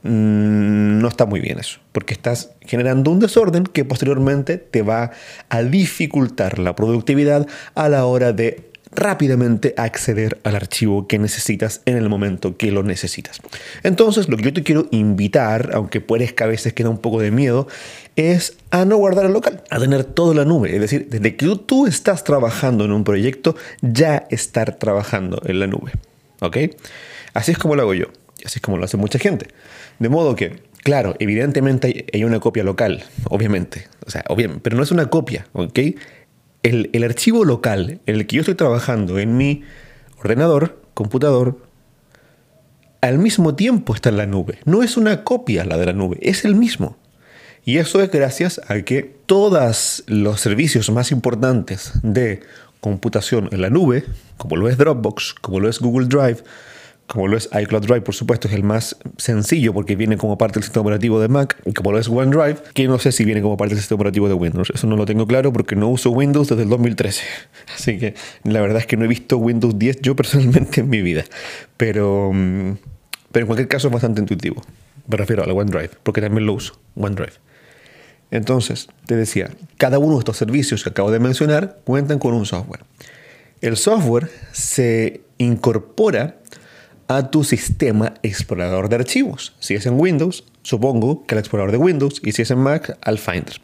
mm, 0.04 1.00
no 1.00 1.08
está 1.08 1.26
muy 1.26 1.40
bien 1.40 1.58
eso, 1.58 1.80
porque 1.92 2.14
estás 2.14 2.52
generando 2.62 3.10
un 3.10 3.20
desorden 3.20 3.64
que 3.64 3.86
posteriormente 3.86 4.60
te 4.60 4.84
va 4.84 5.10
a 5.50 5.64
dificultar 5.64 6.60
la 6.60 6.76
productividad 6.76 7.48
a 7.74 7.90
la 7.90 8.06
hora 8.06 8.32
de 8.32 8.69
rápidamente 8.92 9.74
acceder 9.78 10.40
al 10.44 10.56
archivo 10.56 11.08
que 11.08 11.20
necesitas 11.20 11.82
en 11.86 11.98
el 11.98 12.10
momento 12.10 12.58
que 12.58 12.72
lo 12.72 12.84
necesitas. 12.84 13.40
Entonces, 13.84 14.30
lo 14.30 14.38
que 14.38 14.44
yo 14.44 14.54
te 14.54 14.64
quiero 14.64 14.88
invitar, 14.92 15.72
aunque 15.74 16.02
puedes 16.02 16.34
que 16.34 16.44
a 16.44 16.48
veces 16.48 16.74
queda 16.74 16.90
un 16.90 16.98
poco 16.98 17.20
de 17.20 17.32
miedo, 17.32 17.68
es 18.16 18.58
a 18.72 18.86
no 18.86 18.98
guardar 18.98 19.26
el 19.26 19.34
local, 19.34 19.64
a 19.70 19.80
tener 19.80 20.04
todo 20.04 20.34
la 20.34 20.46
nube. 20.46 20.74
Es 20.74 20.82
decir, 20.82 21.08
desde 21.10 21.36
que 21.36 21.56
tú 21.66 21.88
estás 21.88 22.24
trabajando 22.24 22.86
en 22.86 22.92
un 22.92 23.04
proyecto, 23.04 23.56
ya 23.82 24.28
estar 24.30 24.76
trabajando 24.78 25.42
en 25.46 25.60
la 25.60 25.68
nube. 25.68 25.92
¿Ok? 26.42 26.58
Así 27.34 27.52
es 27.52 27.58
como 27.58 27.76
lo 27.76 27.84
hago 27.84 27.94
yo. 27.94 28.08
Así 28.46 28.58
es 28.58 28.62
como 28.62 28.78
lo 28.78 28.86
hace 28.86 28.98
mucha 28.98 29.20
gente. 29.20 29.48
De 30.00 30.10
modo 30.10 30.36
que, 30.36 30.62
claro, 30.84 31.16
evidentemente 31.20 32.06
hay 32.12 32.24
una 32.24 32.40
copia 32.40 32.64
local, 32.64 33.04
obviamente. 33.26 33.88
O 34.06 34.10
sea, 34.10 34.24
obviamente, 34.30 34.62
pero 34.64 34.78
no 34.78 34.84
es 34.84 34.92
una 34.92 35.10
copia, 35.10 35.46
¿ok? 35.54 35.80
El, 36.64 36.90
el 36.94 37.04
archivo 37.04 37.46
local 37.46 38.00
en 38.06 38.16
el 38.16 38.28
que 38.28 38.38
yo 38.38 38.42
estoy 38.42 38.56
trabajando 38.56 39.20
en 39.20 39.38
mi 39.38 39.64
ordenador, 40.20 40.82
computador, 40.94 41.58
al 43.02 43.18
mismo 43.18 43.56
tiempo 43.56 43.96
está 43.96 44.10
en 44.10 44.18
la 44.18 44.26
nube. 44.26 44.60
No 44.66 44.84
es 44.84 44.98
una 44.98 45.24
copia 45.24 45.64
la 45.66 45.78
de 45.78 45.86
la 45.86 45.94
nube, 45.94 46.18
es 46.22 46.46
el 46.46 46.56
mismo. 46.56 46.98
Y 47.64 47.78
eso 47.78 48.02
es 48.02 48.12
gracias 48.12 48.62
a 48.68 48.82
que 48.82 49.04
todos 49.26 50.04
los 50.08 50.42
servicios 50.42 50.90
más 50.90 51.12
importantes 51.12 51.92
de 52.04 52.42
computación 52.80 53.50
en 53.52 53.62
la 53.62 53.70
nube, 53.70 54.06
como 54.38 54.56
lo 54.56 54.70
es 54.70 54.78
Dropbox, 54.78 55.36
como 55.42 55.60
lo 55.60 55.70
es 55.70 55.80
Google 55.80 56.08
Drive, 56.08 56.44
como 57.10 57.28
lo 57.28 57.38
es 57.38 57.50
iCloud 57.52 57.82
Drive, 57.82 58.02
por 58.02 58.14
supuesto, 58.14 58.48
es 58.48 58.54
el 58.54 58.64
más 58.64 58.96
sencillo 59.18 59.74
porque 59.74 59.96
viene 59.96 60.16
como 60.16 60.38
parte 60.38 60.60
del 60.60 60.64
sistema 60.64 60.84
operativo 60.84 61.20
de 61.20 61.28
Mac, 61.28 61.58
y 61.66 61.74
como 61.74 61.92
lo 61.92 61.98
es 61.98 62.08
OneDrive, 62.08 62.58
que 62.76 62.88
no 62.88 63.00
sé 63.00 63.12
si 63.12 63.26
viene 63.26 63.42
como 63.42 63.58
parte 63.58 63.74
del 63.74 63.80
sistema 63.80 63.96
operativo 63.96 64.28
de 64.28 64.36
Windows. 64.36 64.72
Eso 64.74 64.86
no 64.86 64.96
lo 64.96 65.08
tengo 65.08 65.26
claro 65.26 65.52
porque 65.52 65.76
no 65.76 65.90
uso 65.90 66.12
Windows 66.12 66.50
desde 66.50 66.64
el 66.64 66.70
2013. 66.70 67.24
Así 67.76 67.98
que 67.98 68.14
la 68.44 68.62
verdad 68.62 68.78
es 68.78 68.86
que 68.86 68.96
no 68.96 69.06
he 69.06 69.08
visto 69.08 69.38
Windows 69.38 69.80
10 69.80 70.02
yo 70.02 70.16
personalmente 70.16 70.82
en 70.82 70.90
mi 70.90 71.02
vida. 71.02 71.24
Pero, 71.78 72.32
mm, 72.32 72.74
pero 73.32 73.44
en 73.44 73.48
cualquier 73.48 73.68
caso 73.68 73.88
es 73.88 73.94
bastante 73.94 74.22
intuitivo. 74.22 74.62
Me 75.08 75.18
refiero 75.18 75.44
a 75.44 75.48
la 75.48 75.54
OneDrive, 75.54 75.92
porque 76.04 76.22
también 76.22 76.46
lo 76.46 76.54
uso, 76.54 76.80
OneDrive. 76.96 77.34
Entonces, 78.30 78.88
te 79.08 79.16
decía, 79.16 79.50
cada 79.78 79.98
uno 79.98 80.14
de 80.14 80.20
estos 80.20 80.38
servicios 80.38 80.84
que 80.84 80.90
acabo 80.90 81.10
de 81.10 81.18
mencionar 81.18 81.80
cuentan 81.86 82.20
con 82.20 82.36
un 82.36 82.46
software. 82.46 82.82
El 83.62 83.78
software 83.78 84.30
se 84.52 85.22
incorpora 85.40 86.36
a 87.10 87.32
tu 87.32 87.44
sistema 87.44 88.14
explorador 88.22 88.88
de 88.88 88.96
archivos. 88.96 89.56
Si 89.60 89.74
es 89.74 89.88
en 89.88 90.00
Windows, 90.00 90.46
supongo 90.62 91.26
que 91.26 91.34
el 91.34 91.40
explorador 91.40 91.72
de 91.72 91.78
Windows, 91.78 92.22
y 92.24 92.32
si 92.32 92.44
es 92.44 92.52
en 92.52 92.60
Mac, 92.60 92.98
al 93.02 93.18
Finder. 93.18 93.60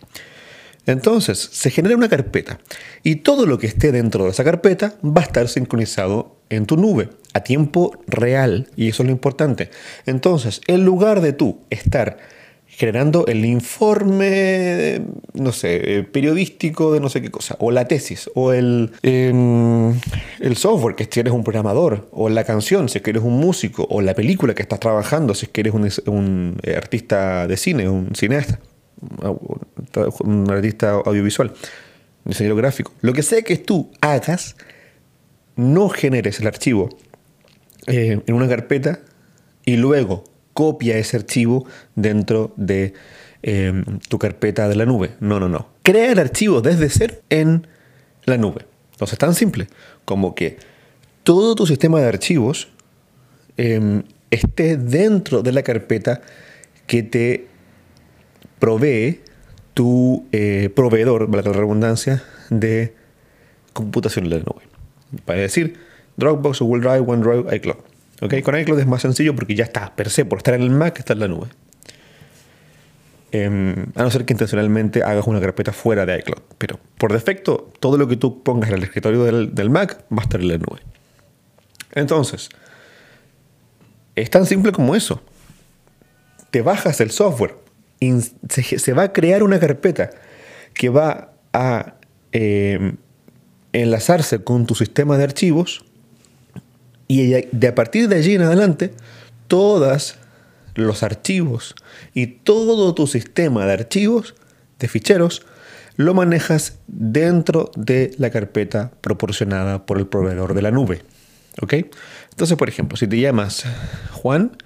Entonces, 0.88 1.50
se 1.52 1.70
genera 1.70 1.96
una 1.96 2.10
carpeta 2.10 2.60
y 3.04 3.18
todo 3.18 3.46
lo 3.46 3.60
que 3.60 3.68
esté 3.68 3.92
dentro 3.92 4.26
de 4.26 4.32
esa 4.32 4.44
carpeta 4.44 4.96
va 5.04 5.22
a 5.22 5.26
estar 5.26 5.48
sincronizado 5.48 6.36
en 6.50 6.66
tu 6.66 6.76
nube 6.76 7.10
a 7.34 7.42
tiempo 7.42 7.98
real, 8.08 8.68
y 8.76 8.90
eso 8.90 9.04
es 9.04 9.08
lo 9.08 9.12
importante. 9.12 9.70
Entonces, 10.08 10.62
en 10.66 10.84
lugar 10.84 11.22
de 11.22 11.34
tú 11.34 11.60
estar 11.70 12.18
generando 12.78 13.26
el 13.28 13.46
informe, 13.46 15.02
no 15.34 15.54
sé, 15.54 16.00
eh, 16.00 16.04
periodístico 16.04 16.92
de 16.92 17.00
no 17.00 17.08
sé 17.08 17.22
qué 17.22 17.32
cosa, 17.32 17.56
o 17.60 17.72
la 17.72 17.88
tesis, 17.88 18.30
o 18.36 18.52
el, 18.52 18.92
em, 19.02 19.94
el 20.42 20.58
software, 20.58 20.96
que 20.96 21.08
si 21.10 21.22
eres 21.22 21.32
un 21.32 21.46
programador, 21.46 22.10
o 22.12 22.28
la 22.28 22.44
canción, 22.44 22.90
si 22.90 22.98
es 22.98 23.04
que 23.04 23.12
eres 23.12 23.24
un 23.24 23.40
músico, 23.40 23.88
o 23.90 24.02
la 24.02 24.14
película 24.14 24.54
que 24.54 24.62
estás 24.62 24.82
trabajando, 24.82 25.34
si 25.34 25.46
es 25.46 25.52
que 25.54 25.62
eres 25.62 25.74
un, 26.06 26.58
eh, 26.64 26.76
artista 26.76 27.48
de 27.48 27.56
cine, 27.56 27.88
un 27.88 28.14
cineasta, 28.14 28.60
un 30.20 30.52
artista 30.52 30.92
audiovisual, 31.06 31.54
diseñador 32.26 32.58
gráfico. 32.58 32.92
Lo 33.00 33.14
que 33.14 33.24
sea 33.24 33.42
que 33.44 33.56
tú 33.56 33.90
hagas, 34.02 34.58
no 35.56 35.88
generes 35.88 36.42
el 36.42 36.48
archivo 36.48 36.90
eh, 37.88 38.20
en 38.26 38.34
una 38.36 38.50
carpeta 38.50 39.00
y 39.64 39.78
luego 39.78 40.26
copia 40.56 40.98
ese 40.98 41.18
archivo 41.18 41.66
dentro 41.96 42.54
de 42.56 42.94
em, 43.44 43.84
tu 44.08 44.18
carpeta 44.18 44.68
de 44.70 44.76
la 44.76 44.86
nube. 44.86 45.12
No, 45.20 45.40
no, 45.40 45.50
no. 45.50 45.68
Crea 45.84 46.14
el 46.14 46.18
archivo 46.18 46.62
desde 46.62 46.90
cero 46.90 47.16
en 47.30 47.68
la 48.24 48.38
nube. 48.38 48.66
Entonces, 48.94 49.14
es 49.14 49.20
tan 49.20 49.36
simple 49.36 49.68
como 50.06 50.34
que 50.34 50.58
todo 51.24 51.56
tu 51.56 51.68
sistema 51.68 52.00
de 52.00 52.08
archivos 52.08 52.70
em, 53.58 54.04
esté 54.32 54.78
dentro 54.78 55.44
de 55.44 55.52
la 55.52 55.62
carpeta 55.62 56.22
que 56.88 57.04
te 57.04 57.48
provee 58.58 59.20
tu 59.74 60.26
eh, 60.32 60.70
proveedor, 60.74 61.30
para 61.30 61.44
la 61.44 61.52
redundancia, 61.52 62.24
de 62.50 62.96
computación 63.74 64.26
en 64.26 64.32
la 64.32 64.38
nube. 64.38 64.62
Para 65.26 65.42
decir, 65.42 65.76
Dropbox, 66.16 66.62
Google 66.62 66.82
Drive, 66.82 67.02
OneDrive, 67.02 67.56
iCloud. 67.58 67.95
Con 68.20 68.60
iCloud 68.60 68.80
es 68.80 68.88
más 68.88 69.02
sencillo 69.02 69.36
porque 69.36 69.56
ya 69.56 69.66
está, 69.66 69.96
per 69.96 70.10
se, 70.10 70.26
por 70.26 70.40
estar 70.40 70.54
en 70.54 70.62
el 70.62 70.70
Mac, 70.70 70.98
está 71.00 71.14
en 71.14 71.20
la 71.20 71.28
nube. 71.28 71.48
Em, 73.32 73.88
a 73.96 74.04
no 74.04 74.12
ser 74.12 74.24
que 74.24 74.34
intencionalmente 74.34 75.04
hagas 75.04 75.28
una 75.28 75.42
carpeta 75.42 75.74
fuera 75.74 76.06
de 76.06 76.20
iCloud. 76.20 76.42
Pero 76.58 76.80
por 76.98 77.12
defecto, 77.12 77.74
todo 77.82 77.98
lo 77.98 78.08
que 78.08 78.16
tú 78.16 78.44
pongas 78.44 78.70
en 78.70 78.78
el 78.78 78.84
escritorio 78.84 79.24
del, 79.26 79.70
Mac 79.70 80.06
va 80.12 80.22
a 80.22 80.24
estar 80.24 80.40
en 80.40 80.48
la 80.48 80.58
nube. 80.58 80.80
Entonces, 81.92 82.50
es 84.16 84.30
tan 84.30 84.46
simple 84.46 84.72
como 84.72 84.96
eso. 84.96 85.22
Te 86.52 86.62
bajas 86.62 87.02
el 87.02 87.12
software, 87.12 87.56
se, 88.50 88.94
va 88.94 89.04
a 89.04 89.14
crear 89.14 89.44
una 89.44 89.60
carpeta 89.60 90.12
que 90.74 90.88
va 90.88 91.34
a 91.52 91.96
em, 92.32 92.96
enlazarse 93.74 94.44
con 94.46 94.66
tu 94.66 94.76
sistema 94.76 95.18
de 95.18 95.26
archivos 95.26 95.84
y 97.08 97.28
de 97.52 97.68
a 97.68 97.76
partir 97.76 98.08
de 98.08 98.18
allí 98.18 98.36
en 98.36 98.42
adelante, 98.42 98.94
todos 99.48 100.16
los 100.76 101.04
archivos 101.04 101.76
y 102.14 102.28
todo 102.28 102.94
tu 102.94 103.08
sistema 103.08 103.66
de 103.66 103.74
archivos, 103.74 104.36
de 104.80 104.88
ficheros, 104.88 105.46
lo 105.96 106.14
manejas 106.14 106.80
dentro 106.88 107.72
de 107.76 108.14
la 108.18 108.30
carpeta 108.30 108.92
proporcionada 109.02 109.86
por 109.86 109.98
el 109.98 110.08
proveedor 110.08 110.54
de 110.54 110.62
la 110.62 110.72
nube. 110.72 111.04
¿Ok? 111.62 111.74
Entonces, 112.32 112.58
por 112.58 112.68
ejemplo, 112.68 112.98
si 112.98 113.08
te 113.08 113.20
llamas 113.20 113.64
Juan, 114.12 114.58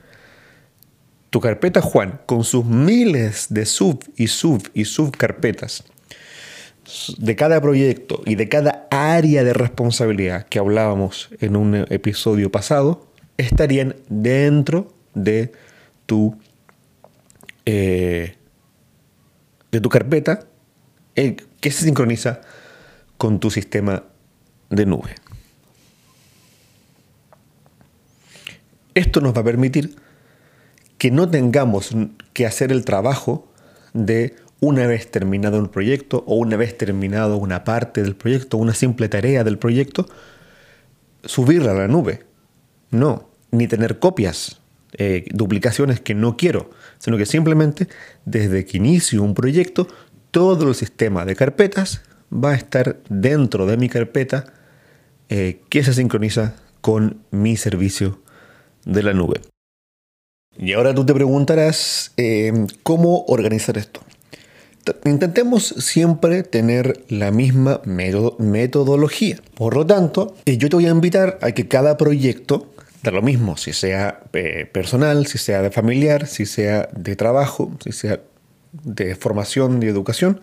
tu 1.29 1.39
carpeta 1.39 1.81
Juan, 1.81 2.19
con 2.25 2.43
sus 2.43 2.65
miles 2.65 3.47
de 3.49 3.67
sub 3.67 4.03
y 4.15 4.27
sub 4.27 4.67
y 4.73 4.85
subcarpetas, 4.85 5.83
de 7.17 7.35
cada 7.35 7.61
proyecto 7.61 8.21
y 8.25 8.35
de 8.35 8.49
cada 8.49 8.87
área 8.91 9.43
de 9.43 9.53
responsabilidad 9.53 10.47
que 10.47 10.59
hablábamos 10.59 11.29
en 11.39 11.55
un 11.55 11.75
episodio 11.89 12.51
pasado 12.51 13.07
estarían 13.37 13.95
dentro 14.09 14.93
de 15.13 15.51
tu, 16.05 16.37
eh, 17.65 18.35
de 19.71 19.81
tu 19.81 19.89
carpeta 19.89 20.47
eh, 21.15 21.37
que 21.59 21.71
se 21.71 21.85
sincroniza 21.85 22.41
con 23.17 23.39
tu 23.39 23.51
sistema 23.51 24.03
de 24.69 24.85
nube. 24.85 25.15
Esto 28.93 29.21
nos 29.21 29.35
va 29.35 29.41
a 29.41 29.45
permitir 29.45 29.95
que 30.97 31.11
no 31.11 31.29
tengamos 31.29 31.95
que 32.33 32.45
hacer 32.45 32.71
el 32.71 32.83
trabajo 32.83 33.47
de 33.93 34.35
una 34.59 34.87
vez 34.87 35.09
terminado 35.09 35.57
un 35.57 35.69
proyecto 35.69 36.23
o 36.27 36.35
una 36.35 36.57
vez 36.57 36.77
terminado 36.77 37.37
una 37.37 37.63
parte 37.63 38.03
del 38.03 38.15
proyecto, 38.15 38.57
una 38.57 38.73
simple 38.73 39.07
tarea 39.07 39.43
del 39.43 39.57
proyecto, 39.57 40.07
subirla 41.23 41.71
a 41.71 41.75
la 41.75 41.87
nube. 41.87 42.25
No, 42.91 43.29
ni 43.51 43.67
tener 43.67 43.99
copias, 43.99 44.59
eh, 44.93 45.25
duplicaciones 45.31 46.01
que 46.01 46.13
no 46.13 46.35
quiero, 46.35 46.69
sino 46.97 47.17
que 47.17 47.25
simplemente 47.25 47.87
desde 48.25 48.65
que 48.65 48.77
inicio 48.77 49.23
un 49.23 49.33
proyecto, 49.33 49.87
todo 50.31 50.67
el 50.67 50.75
sistema 50.75 51.25
de 51.25 51.35
carpetas 51.35 52.01
va 52.31 52.51
a 52.51 52.55
estar 52.55 52.99
dentro 53.09 53.65
de 53.65 53.77
mi 53.77 53.89
carpeta 53.89 54.53
eh, 55.29 55.61
que 55.69 55.83
se 55.83 55.93
sincroniza 55.93 56.55
con 56.81 57.21
mi 57.31 57.55
servicio 57.55 58.21
de 58.85 59.03
la 59.03 59.13
nube. 59.13 59.41
Y 60.57 60.73
ahora 60.73 60.93
tú 60.93 61.05
te 61.05 61.13
preguntarás 61.13 62.11
eh, 62.17 62.67
cómo 62.83 63.23
organizar 63.27 63.77
esto 63.77 64.01
intentemos 65.05 65.67
siempre 65.67 66.43
tener 66.43 67.03
la 67.09 67.31
misma 67.31 67.81
metodología. 67.85 69.39
Por 69.55 69.75
lo 69.75 69.85
tanto, 69.85 70.35
eh, 70.45 70.57
yo 70.57 70.69
te 70.69 70.75
voy 70.75 70.85
a 70.85 70.89
invitar 70.89 71.37
a 71.41 71.51
que 71.51 71.67
cada 71.67 71.97
proyecto, 71.97 72.71
da 73.03 73.11
lo 73.11 73.21
mismo, 73.21 73.57
si 73.57 73.73
sea 73.73 74.21
eh, 74.33 74.69
personal, 74.71 75.27
si 75.27 75.37
sea 75.37 75.61
de 75.61 75.71
familiar, 75.71 76.27
si 76.27 76.45
sea 76.45 76.89
de 76.95 77.15
trabajo, 77.15 77.71
si 77.83 77.91
sea 77.91 78.19
de 78.71 79.15
formación 79.15 79.81
y 79.81 79.87
educación, 79.87 80.41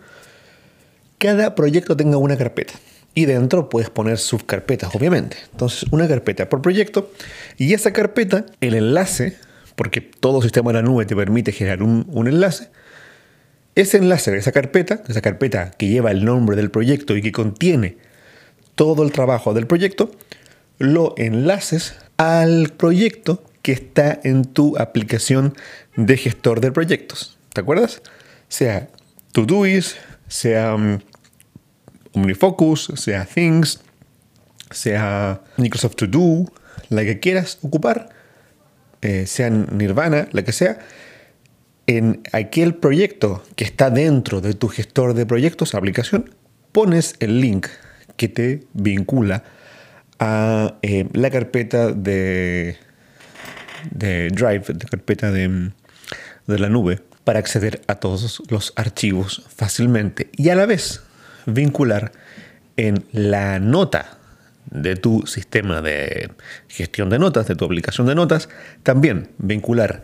cada 1.18 1.54
proyecto 1.54 1.96
tenga 1.96 2.16
una 2.16 2.36
carpeta. 2.36 2.74
Y 3.14 3.24
dentro 3.24 3.70
puedes 3.70 3.88
poner 3.88 4.18
subcarpetas, 4.18 4.94
obviamente. 4.94 5.38
Entonces, 5.52 5.90
una 5.90 6.06
carpeta 6.06 6.50
por 6.50 6.60
proyecto. 6.60 7.10
Y 7.56 7.72
esa 7.72 7.92
carpeta, 7.92 8.44
el 8.60 8.74
enlace, 8.74 9.38
porque 9.74 10.02
todo 10.02 10.42
sistema 10.42 10.70
de 10.70 10.74
la 10.74 10.82
nube 10.82 11.06
te 11.06 11.16
permite 11.16 11.52
generar 11.52 11.82
un 11.82 12.28
enlace, 12.28 12.68
ese 13.76 13.98
enlace 13.98 14.36
esa 14.36 14.52
carpeta, 14.52 15.02
esa 15.06 15.20
carpeta 15.20 15.70
que 15.70 15.86
lleva 15.86 16.10
el 16.10 16.24
nombre 16.24 16.56
del 16.56 16.70
proyecto 16.70 17.16
y 17.16 17.22
que 17.22 17.30
contiene 17.30 17.98
todo 18.74 19.04
el 19.04 19.12
trabajo 19.12 19.54
del 19.54 19.66
proyecto, 19.66 20.10
lo 20.78 21.14
enlaces 21.16 21.94
al 22.16 22.70
proyecto 22.70 23.44
que 23.62 23.72
está 23.72 24.18
en 24.24 24.44
tu 24.44 24.76
aplicación 24.78 25.54
de 25.96 26.16
gestor 26.16 26.60
de 26.60 26.72
proyectos. 26.72 27.36
¿Te 27.52 27.60
acuerdas? 27.60 28.02
Sea 28.48 28.88
Todoist, 29.32 29.96
sea 30.28 30.74
um, 30.74 30.98
Omnifocus, 32.12 32.92
sea 32.96 33.26
Things, 33.26 33.80
sea 34.70 35.42
Microsoft 35.58 35.96
To 35.96 36.06
Do, 36.06 36.52
la 36.88 37.04
que 37.04 37.20
quieras 37.20 37.58
ocupar, 37.62 38.08
eh, 39.02 39.26
sea 39.26 39.50
Nirvana, 39.50 40.28
la 40.32 40.44
que 40.44 40.52
sea, 40.52 40.78
en 41.86 42.22
aquel 42.32 42.74
proyecto 42.74 43.42
que 43.54 43.64
está 43.64 43.90
dentro 43.90 44.40
de 44.40 44.54
tu 44.54 44.68
gestor 44.68 45.14
de 45.14 45.26
proyectos, 45.26 45.74
aplicación, 45.74 46.30
pones 46.72 47.14
el 47.20 47.40
link 47.40 47.68
que 48.16 48.28
te 48.28 48.64
vincula 48.72 49.44
a 50.18 50.76
eh, 50.82 51.08
la 51.12 51.30
carpeta 51.30 51.92
de, 51.92 52.76
de 53.90 54.28
Drive, 54.28 54.64
la 54.68 54.88
carpeta 54.90 55.30
de, 55.30 55.70
de 56.46 56.58
la 56.58 56.68
nube, 56.68 57.00
para 57.24 57.38
acceder 57.38 57.82
a 57.86 57.96
todos 57.96 58.42
los 58.48 58.72
archivos 58.76 59.44
fácilmente 59.54 60.30
y 60.36 60.48
a 60.50 60.54
la 60.54 60.66
vez 60.66 61.02
vincular 61.46 62.12
en 62.76 63.04
la 63.12 63.58
nota 63.58 64.18
de 64.70 64.96
tu 64.96 65.26
sistema 65.26 65.80
de 65.80 66.30
gestión 66.68 67.10
de 67.10 67.18
notas, 67.18 67.46
de 67.46 67.54
tu 67.54 67.64
aplicación 67.64 68.06
de 68.06 68.14
notas, 68.14 68.48
también 68.82 69.28
vincular 69.38 70.02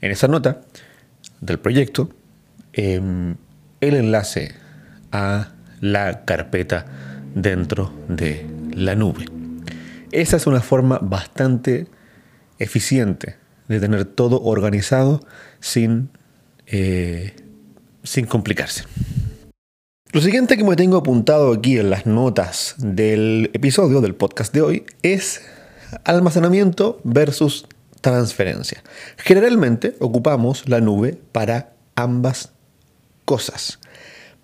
en 0.00 0.10
esa 0.10 0.28
nota 0.28 0.62
del 1.44 1.58
proyecto 1.58 2.10
em, 2.72 3.36
el 3.80 3.94
enlace 3.94 4.54
a 5.12 5.52
la 5.80 6.24
carpeta 6.24 6.86
dentro 7.34 7.92
de 8.08 8.46
la 8.74 8.94
nube. 8.94 9.26
Esa 10.10 10.36
es 10.36 10.46
una 10.46 10.60
forma 10.60 10.98
bastante 11.02 11.86
eficiente 12.58 13.36
de 13.68 13.80
tener 13.80 14.04
todo 14.04 14.42
organizado 14.42 15.20
sin, 15.60 16.10
eh, 16.66 17.34
sin 18.02 18.26
complicarse. 18.26 18.84
Lo 20.12 20.20
siguiente 20.20 20.56
que 20.56 20.64
me 20.64 20.76
tengo 20.76 20.96
apuntado 20.96 21.52
aquí 21.52 21.78
en 21.78 21.90
las 21.90 22.06
notas 22.06 22.76
del 22.78 23.50
episodio 23.52 24.00
del 24.00 24.14
podcast 24.14 24.54
de 24.54 24.62
hoy 24.62 24.84
es 25.02 25.42
almacenamiento 26.04 27.00
versus 27.02 27.66
transferencia. 28.04 28.82
Generalmente 29.16 29.96
ocupamos 29.98 30.68
la 30.68 30.80
nube 30.82 31.18
para 31.32 31.72
ambas 31.96 32.52
cosas. 33.24 33.78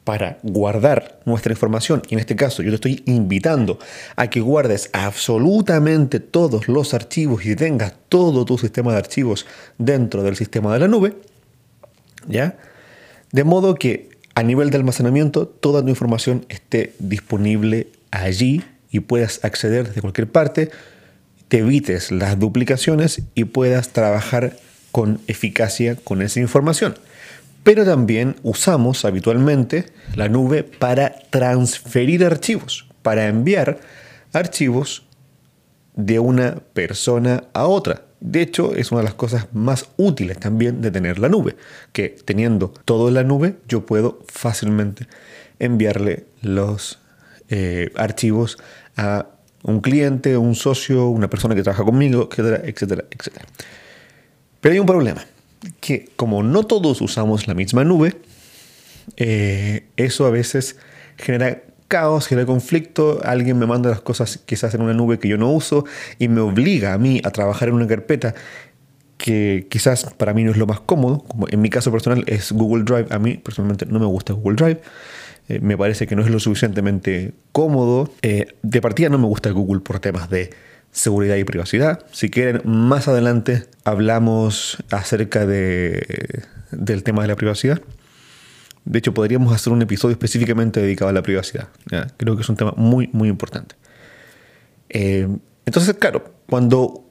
Para 0.03 0.39
guardar 0.43 1.21
nuestra 1.27 1.53
información, 1.53 2.01
y 2.09 2.15
en 2.15 2.21
este 2.21 2.37
caso 2.37 2.63
yo 2.63 2.71
te 2.71 2.77
estoy 2.77 3.03
invitando 3.05 3.79
a 4.17 4.31
que 4.31 4.41
guardes 4.41 4.89
absolutamente 4.95 6.21
todos 6.21 6.69
los 6.69 6.95
archivos 6.95 7.45
y 7.45 7.55
tengas 7.55 7.93
todo 8.09 8.47
tu 8.47 8.57
sistema 8.57 8.93
de 8.93 8.99
archivos 8.99 9.45
dentro 9.77 10.23
del 10.23 10.37
sistema 10.37 10.73
de 10.73 10.81
la 10.81 10.89
nube, 10.89 11.17
¿ya? 12.27 12.57
De 13.31 13.45
modo 13.45 13.75
que 13.75 14.09
a 14.35 14.43
nivel 14.43 14.71
de 14.71 14.79
almacenamiento, 14.79 15.47
toda 15.47 15.83
tu 15.83 15.89
información 15.89 16.47
esté 16.49 16.95
disponible 16.99 17.89
allí 18.11 18.65
y 18.91 19.01
puedas 19.01 19.45
acceder 19.45 19.89
desde 19.89 20.01
cualquier 20.01 20.33
parte, 20.33 20.71
te 21.51 21.59
evites 21.59 22.13
las 22.13 22.39
duplicaciones 22.39 23.23
y 23.35 23.45
puedas 23.45 23.89
trabajar 23.89 24.57
con 24.93 25.21
eficacia 25.27 25.97
con 25.97 26.23
esa 26.23 26.39
información. 26.39 26.95
Pero 27.65 27.85
también 27.85 28.37
usamos 28.45 29.05
habitualmente 29.05 29.87
la 30.15 30.29
nube 30.29 30.63
para 30.63 31.13
transferir 31.31 32.25
archivos, 32.25 32.87
para 33.03 33.27
enviar 33.27 33.81
archivos 34.33 35.03
de 35.97 36.21
una 36.21 36.55
persona 36.73 37.43
a 37.53 37.67
otra. 37.67 38.03
De 38.21 38.43
hecho, 38.43 38.77
es 38.77 38.93
una 38.93 39.01
de 39.01 39.07
las 39.07 39.15
cosas 39.15 39.49
más 39.53 39.87
útiles 39.97 40.39
también 40.39 40.81
de 40.81 40.93
tener 40.93 41.19
la 41.19 41.29
nube, 41.29 41.57
que 41.93 42.11
teniendo 42.25 42.73
todo 42.85 43.09
en 43.09 43.15
la 43.15 43.25
nube, 43.25 43.57
yo 43.67 43.87
puedo 43.87 44.21
fácilmente 44.29 45.09
enviarle 45.59 46.27
los 46.43 47.01
eh, 47.49 47.91
archivos 47.97 48.57
a 48.97 49.27
un 49.63 49.81
cliente, 49.81 50.37
un 50.37 50.55
socio, 50.55 51.09
una 51.09 51.29
persona 51.29 51.55
que 51.55 51.63
trabaja 51.63 51.85
conmigo, 51.85 52.29
etcétera, 52.31 52.63
etcétera, 52.65 53.05
etcétera. 53.11 53.47
Pero 54.61 54.73
hay 54.73 54.79
un 54.79 54.87
problema, 54.87 55.25
que 55.81 56.09
como 56.17 56.43
no 56.43 56.65
todos 56.65 57.01
usamos 57.01 57.47
la 57.47 57.55
misma 57.55 57.85
nube, 57.85 58.17
eh, 59.17 59.87
eso 59.97 60.27
a 60.27 60.31
veces 60.31 60.77
genera 61.17 61.63
caos, 61.89 62.29
genera 62.29 62.47
conflicto, 62.47 63.21
alguien 63.25 63.59
me 63.59 63.67
manda 63.67 63.91
las 63.91 64.01
cosas 64.01 64.39
quizás 64.47 64.75
en 64.75 64.83
una 64.83 64.95
nube 64.95 65.19
que 65.19 65.29
yo 65.29 65.37
no 65.37 65.51
uso 65.51 65.85
y 66.19 66.29
me 66.29 66.41
obliga 66.41 66.95
a 66.95 66.99
mí 66.99 67.21
a 67.25 67.31
trabajar 67.31 67.69
en 67.69 67.75
una 67.75 67.87
carpeta 67.87 68.35
que 69.19 69.67
quizás 69.69 70.05
para 70.17 70.33
mí 70.33 70.45
no 70.45 70.53
es 70.53 70.57
lo 70.57 70.67
más 70.67 70.81
cómodo, 70.81 71.19
como 71.19 71.47
en 71.49 71.61
mi 71.61 71.69
caso 71.69 71.91
personal 71.91 72.25
es 72.27 72.53
Google 72.53 72.85
Drive, 72.85 73.07
a 73.11 73.19
mí 73.19 73.37
personalmente 73.37 73.87
no 73.87 73.99
me 73.99 74.07
gusta 74.07 74.33
Google 74.33 74.57
Drive, 74.57 74.81
eh, 75.51 75.59
me 75.61 75.77
parece 75.77 76.07
que 76.07 76.15
no 76.15 76.23
es 76.23 76.31
lo 76.31 76.39
suficientemente 76.39 77.33
cómodo, 77.51 78.13
eh, 78.23 78.55
de 78.63 78.81
partida 78.81 79.09
no 79.09 79.19
me 79.19 79.27
gusta 79.27 79.51
Google 79.51 79.81
por 79.81 79.99
temas 79.99 80.31
de 80.31 80.51
seguridad 80.93 81.35
y 81.35 81.43
privacidad, 81.43 82.05
si 82.13 82.31
quieren 82.31 82.63
más 82.65 83.09
adelante 83.09 83.65
hablamos 83.83 84.79
acerca 84.93 85.47
de, 85.47 86.45
del 86.71 87.03
tema 87.03 87.23
de 87.23 87.29
la 87.29 87.35
privacidad. 87.35 87.83
De 88.85 89.01
hecho, 89.01 89.13
podríamos 89.13 89.53
hacer 89.53 89.73
un 89.73 89.83
episodio 89.83 90.13
específicamente 90.13 90.81
dedicado 90.81 91.09
a 91.09 91.13
la 91.13 91.23
privacidad. 91.23 91.69
Creo 92.17 92.37
que 92.37 92.43
es 92.43 92.49
un 92.49 92.57
tema 92.57 92.73
muy, 92.77 93.11
muy 93.13 93.29
importante. 93.29 93.75
Eh, 94.89 95.29
entonces, 95.67 95.97
claro, 95.97 96.33
cuando, 96.49 97.05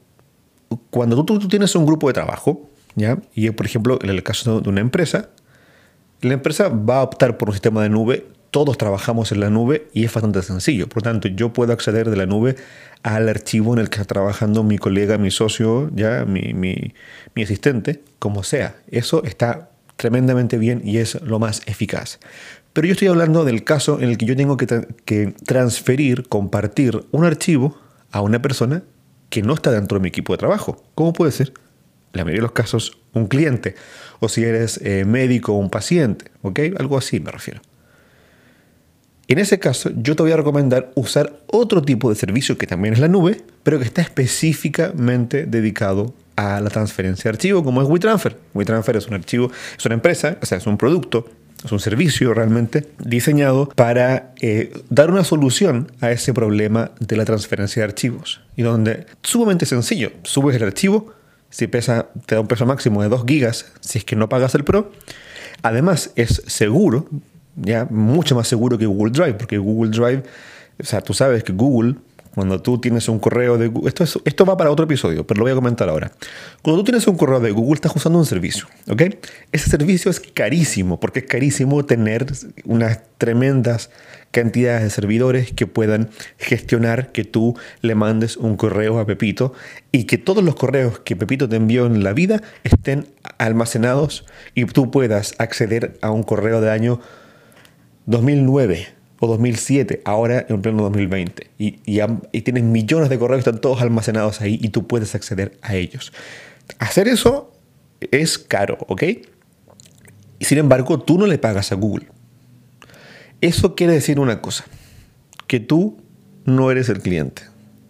cuando 0.90 1.26
tú, 1.26 1.40
tienes 1.50 1.76
un 1.76 1.86
grupo 1.86 2.08
de 2.08 2.14
trabajo, 2.14 2.70
¿ya? 2.96 3.18
y 3.36 3.50
por 3.52 3.66
ejemplo, 3.66 4.00
en 4.02 4.10
el 4.10 4.24
caso 4.24 4.62
de 4.62 4.70
una 4.70 4.80
empresa, 4.80 5.30
la 6.22 6.34
empresa 6.34 6.70
va 6.70 7.00
a 7.00 7.04
optar 7.04 7.38
por 7.38 7.50
un 7.50 7.54
sistema 7.54 7.84
de 7.84 7.90
nube, 7.90 8.28
todos 8.52 8.78
trabajamos 8.78 9.32
en 9.32 9.40
la 9.40 9.50
nube 9.50 9.88
y 9.94 10.06
es 10.06 10.14
bastante 10.14 10.42
sencillo. 10.42 10.90
Por 10.90 10.98
lo 10.98 11.12
tanto, 11.12 11.28
yo 11.28 11.54
puedo 11.54 11.72
acceder 11.72 12.10
de 12.10 12.18
la 12.18 12.26
nube 12.26 12.56
al 13.04 13.30
archivo 13.30 13.74
en 13.74 13.80
el 13.80 13.90
que 13.90 14.02
está 14.02 14.14
trabajando 14.14 14.64
mi 14.64 14.78
colega, 14.78 15.18
mi 15.18 15.32
socio, 15.32 15.92
ya 15.94 16.26
mi, 16.26 16.54
mi, 16.54 16.94
mi 17.36 17.44
asistente, 17.44 18.04
como 18.18 18.44
sea. 18.44 18.76
Eso 18.90 19.24
está 19.24 19.70
tremendamente 20.00 20.58
bien 20.58 20.82
y 20.84 20.98
es 20.98 21.22
lo 21.22 21.40
más 21.40 21.62
eficaz. 21.68 22.20
Pero 22.74 22.88
yo 22.88 22.94
estoy 22.94 23.10
hablando 23.10 23.44
del 23.44 23.64
caso 23.64 24.00
en 24.00 24.10
el 24.10 24.18
que 24.18 24.26
yo 24.26 24.36
tengo 24.36 24.56
que, 24.56 25.34
transferir, 25.46 26.28
compartir 26.30 27.06
un 27.12 27.26
archivo 27.26 27.78
a 28.12 28.22
una 28.22 28.42
persona 28.42 28.84
que 29.30 29.42
no 29.42 29.54
está 29.54 29.72
dentro 29.72 29.98
de 29.98 30.04
mi 30.04 30.08
equipo 30.08 30.34
de 30.34 30.38
trabajo. 30.38 30.82
¿Cómo 30.96 31.12
puede 31.12 31.32
ser? 31.32 31.52
La 32.14 32.24
mayoría 32.24 32.40
de 32.40 32.44
los 32.44 32.52
casos, 32.52 32.98
un 33.14 33.28
cliente. 33.28 33.76
O 34.20 34.30
si 34.30 34.44
eres 34.44 34.80
eh, 34.84 35.06
médico 35.06 35.54
un 35.54 35.70
paciente. 35.70 36.26
¿Ok? 36.42 36.60
Algo 36.78 36.98
así 36.98 37.20
me 37.20 37.32
refiero. 37.32 37.62
En 39.30 39.38
ese 39.38 39.60
caso, 39.60 39.92
yo 39.96 40.16
te 40.16 40.24
voy 40.24 40.32
a 40.32 40.38
recomendar 40.38 40.92
usar 40.96 41.40
otro 41.46 41.84
tipo 41.84 42.10
de 42.10 42.16
servicio 42.16 42.58
que 42.58 42.66
también 42.66 42.96
es 42.96 43.00
la 43.00 43.08
nube, 43.08 43.44
pero 43.62 43.78
que 43.78 43.86
está 43.86 44.02
específicamente 44.02 45.46
dedicado 45.46 46.16
a 46.36 46.60
la 46.60 46.72
transferencia 46.72 47.30
de 47.30 47.36
archivo, 47.36 47.64
como 47.64 47.84
es 47.84 47.88
WeTransfer. 47.88 48.36
WeTransfer 48.56 48.96
es 48.96 49.08
un 49.08 49.14
archivo, 49.14 49.52
es 49.78 49.86
una 49.86 49.94
empresa, 49.94 50.40
o 50.42 50.46
sea, 50.48 50.58
es 50.58 50.66
un 50.66 50.80
producto, 50.80 51.30
es 51.64 51.72
un 51.72 51.80
servicio 51.80 52.34
realmente 52.34 52.88
diseñado 52.98 53.70
para 53.70 54.34
eh, 54.42 54.74
dar 54.90 55.12
una 55.12 55.24
solución 55.24 55.92
a 56.02 56.10
ese 56.10 56.34
problema 56.34 56.92
de 57.00 57.16
la 57.16 57.26
transferencia 57.26 57.84
de 57.84 57.90
archivos. 57.90 58.42
Y 58.56 58.64
donde, 58.64 59.06
sumamente 59.22 59.68
sencillo, 59.68 60.12
subes 60.24 60.56
el 60.56 60.64
archivo, 60.64 61.14
si 61.50 61.68
pesa, 61.68 62.10
te 62.26 62.36
da 62.36 62.42
un 62.42 62.48
peso 62.48 62.66
máximo 62.66 63.02
de 63.02 63.10
2 63.10 63.24
gigas, 63.26 63.66
si 63.80 64.00
es 64.00 64.06
que 64.06 64.16
no 64.16 64.30
pagas 64.30 64.56
el 64.56 64.64
Pro. 64.64 64.92
Además, 65.62 66.12
es 66.16 66.42
seguro, 66.48 67.08
ya 67.56 67.86
mucho 67.90 68.36
más 68.36 68.48
seguro 68.48 68.78
que 68.78 68.86
Google 68.86 69.12
Drive, 69.12 69.34
porque 69.34 69.58
Google 69.58 69.92
Drive, 69.92 70.24
o 70.80 70.86
sea, 70.86 71.02
tú 71.02 71.14
sabes 71.14 71.44
que 71.44 71.54
Google 71.54 71.96
cuando 72.36 72.62
tú 72.62 72.80
tienes 72.80 73.10
un 73.10 73.20
correo 73.20 73.58
de 73.58 73.68
Google, 73.68 73.90
esto, 73.90 74.22
esto 74.24 74.46
va 74.46 74.56
para 74.56 74.72
otro 74.72 74.86
episodio, 74.86 75.26
pero 75.26 75.40
lo 75.40 75.46
voy 75.46 75.52
a 75.52 75.56
comentar 75.56 75.90
ahora. 75.90 76.12
Cuando 76.62 76.82
tú 76.82 76.86
tienes 76.86 77.08
un 77.08 77.18
correo 77.18 77.40
de 77.40 77.52
Google, 77.52 77.76
estás 77.76 77.96
usando 77.96 78.20
un 78.20 78.26
servicio, 78.26 78.68
¿ok? 78.88 79.04
Ese 79.52 79.70
servicio 79.70 80.12
es 80.12 80.20
carísimo, 80.20 81.00
porque 81.00 81.20
es 81.20 81.26
carísimo 81.26 81.86
tener 81.86 82.28
unas 82.66 83.02
tremendas 83.18 83.90
cantidades 84.32 84.84
de 84.84 84.90
servidores 84.92 85.52
que 85.52 85.66
puedan 85.66 86.10
gestionar 86.38 87.12
que 87.12 87.24
tú 87.24 87.58
le 87.82 87.96
mandes 87.96 88.38
un 88.38 88.58
correo 88.58 89.00
a 89.00 89.06
Pepito 89.06 89.54
y 89.92 90.04
que 90.04 90.18
todos 90.18 90.44
los 90.44 90.56
correos 90.56 91.00
que 91.00 91.16
Pepito 91.16 91.50
te 91.50 91.56
envió 91.56 91.88
en 91.88 92.04
la 92.04 92.14
vida 92.14 92.42
estén 92.64 93.08
almacenados 93.38 94.26
y 94.54 94.66
tú 94.66 94.92
puedas 94.92 95.34
acceder 95.40 95.98
a 96.02 96.12
un 96.12 96.24
correo 96.24 96.62
de 96.62 96.70
año 96.70 97.02
2009 98.06 98.99
o 99.20 99.28
2007, 99.28 100.02
ahora 100.06 100.46
en 100.48 100.62
pleno 100.62 100.84
2020. 100.84 101.52
Y, 101.58 101.80
y, 101.86 102.42
tienes 102.42 102.64
millones 102.64 103.10
de 103.10 103.20
correos, 103.20 103.40
están 103.40 103.60
todos 103.60 103.82
almacenados 103.82 104.42
ahí 104.42 104.60
y 104.62 104.70
tú 104.70 104.88
puedes 104.88 105.14
acceder 105.16 105.58
a 105.62 105.76
ellos. 105.76 106.14
Hacer 106.80 107.08
eso 107.08 107.52
es 108.12 108.38
caro, 108.38 108.78
¿ok? 108.88 109.04
Y 110.40 110.46
sin 110.46 110.58
embargo, 110.58 111.00
tú 111.00 111.18
no 111.18 111.28
le 111.28 111.38
pagas 111.38 111.72
a 111.72 111.76
Google. 111.76 112.08
Eso 113.42 113.76
quiere 113.76 113.94
decir 113.94 114.20
una 114.20 114.42
cosa, 114.42 114.66
que 115.48 115.60
tú 115.60 115.98
no 116.46 116.72
eres 116.72 116.90
el 116.90 117.02
cliente, 117.02 117.44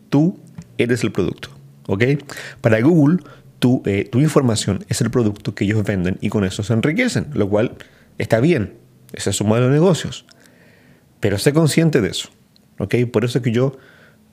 tú 0.10 0.40
eres 0.78 1.04
el 1.04 1.12
producto, 1.12 1.50
¿ok? 1.88 2.04
Para 2.62 2.80
Google, 2.82 3.20
tu, 3.60 3.84
eh, 3.86 4.08
tu 4.12 4.20
información 4.20 4.86
es 4.90 5.02
el 5.02 5.12
producto 5.12 5.54
que 5.54 5.66
ellos 5.66 5.84
venden 5.84 6.18
y 6.22 6.30
con 6.30 6.44
eso 6.44 6.64
se 6.64 6.74
enriquecen, 6.74 7.28
lo 7.34 7.50
cual 7.50 7.76
está 8.18 8.40
bien, 8.40 8.76
ese 9.14 9.32
es 9.32 9.36
su 9.36 9.44
modelo 9.44 9.68
de 9.68 9.74
negocios. 9.74 10.26
Pero 11.20 11.38
sé 11.38 11.54
consciente 11.54 12.02
de 12.02 12.10
eso. 12.10 12.30
¿ok? 12.80 12.96
Por 13.12 13.26
eso 13.26 13.38
es 13.38 13.44
que 13.44 13.52
yo 13.52 13.78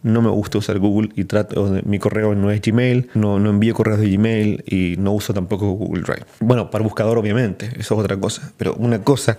no 0.03 0.23
me 0.23 0.31
gusta 0.31 0.59
usar 0.59 0.79
Google 0.79 1.11
y 1.17 1.25
trato, 1.25 1.81
mi 1.85 1.99
correo 1.99 2.35
no 2.35 2.51
es 2.51 2.61
Gmail, 2.63 3.11
no, 3.15 3.39
no 3.39 3.51
envío 3.51 3.75
correos 3.75 4.01
de 4.01 4.11
Gmail 4.11 4.65
y 4.67 4.97
no 4.99 5.13
uso 5.13 5.35
tampoco 5.35 5.71
Google 5.73 6.03
Drive. 6.03 6.25
Bueno, 6.41 6.71
para 6.71 6.85
buscador 6.85 7.19
obviamente, 7.19 7.67
eso 7.77 7.95
es 7.95 8.01
otra 8.01 8.17
cosa. 8.17 8.53
Pero 8.57 8.75
una 8.75 9.03
cosa 9.03 9.37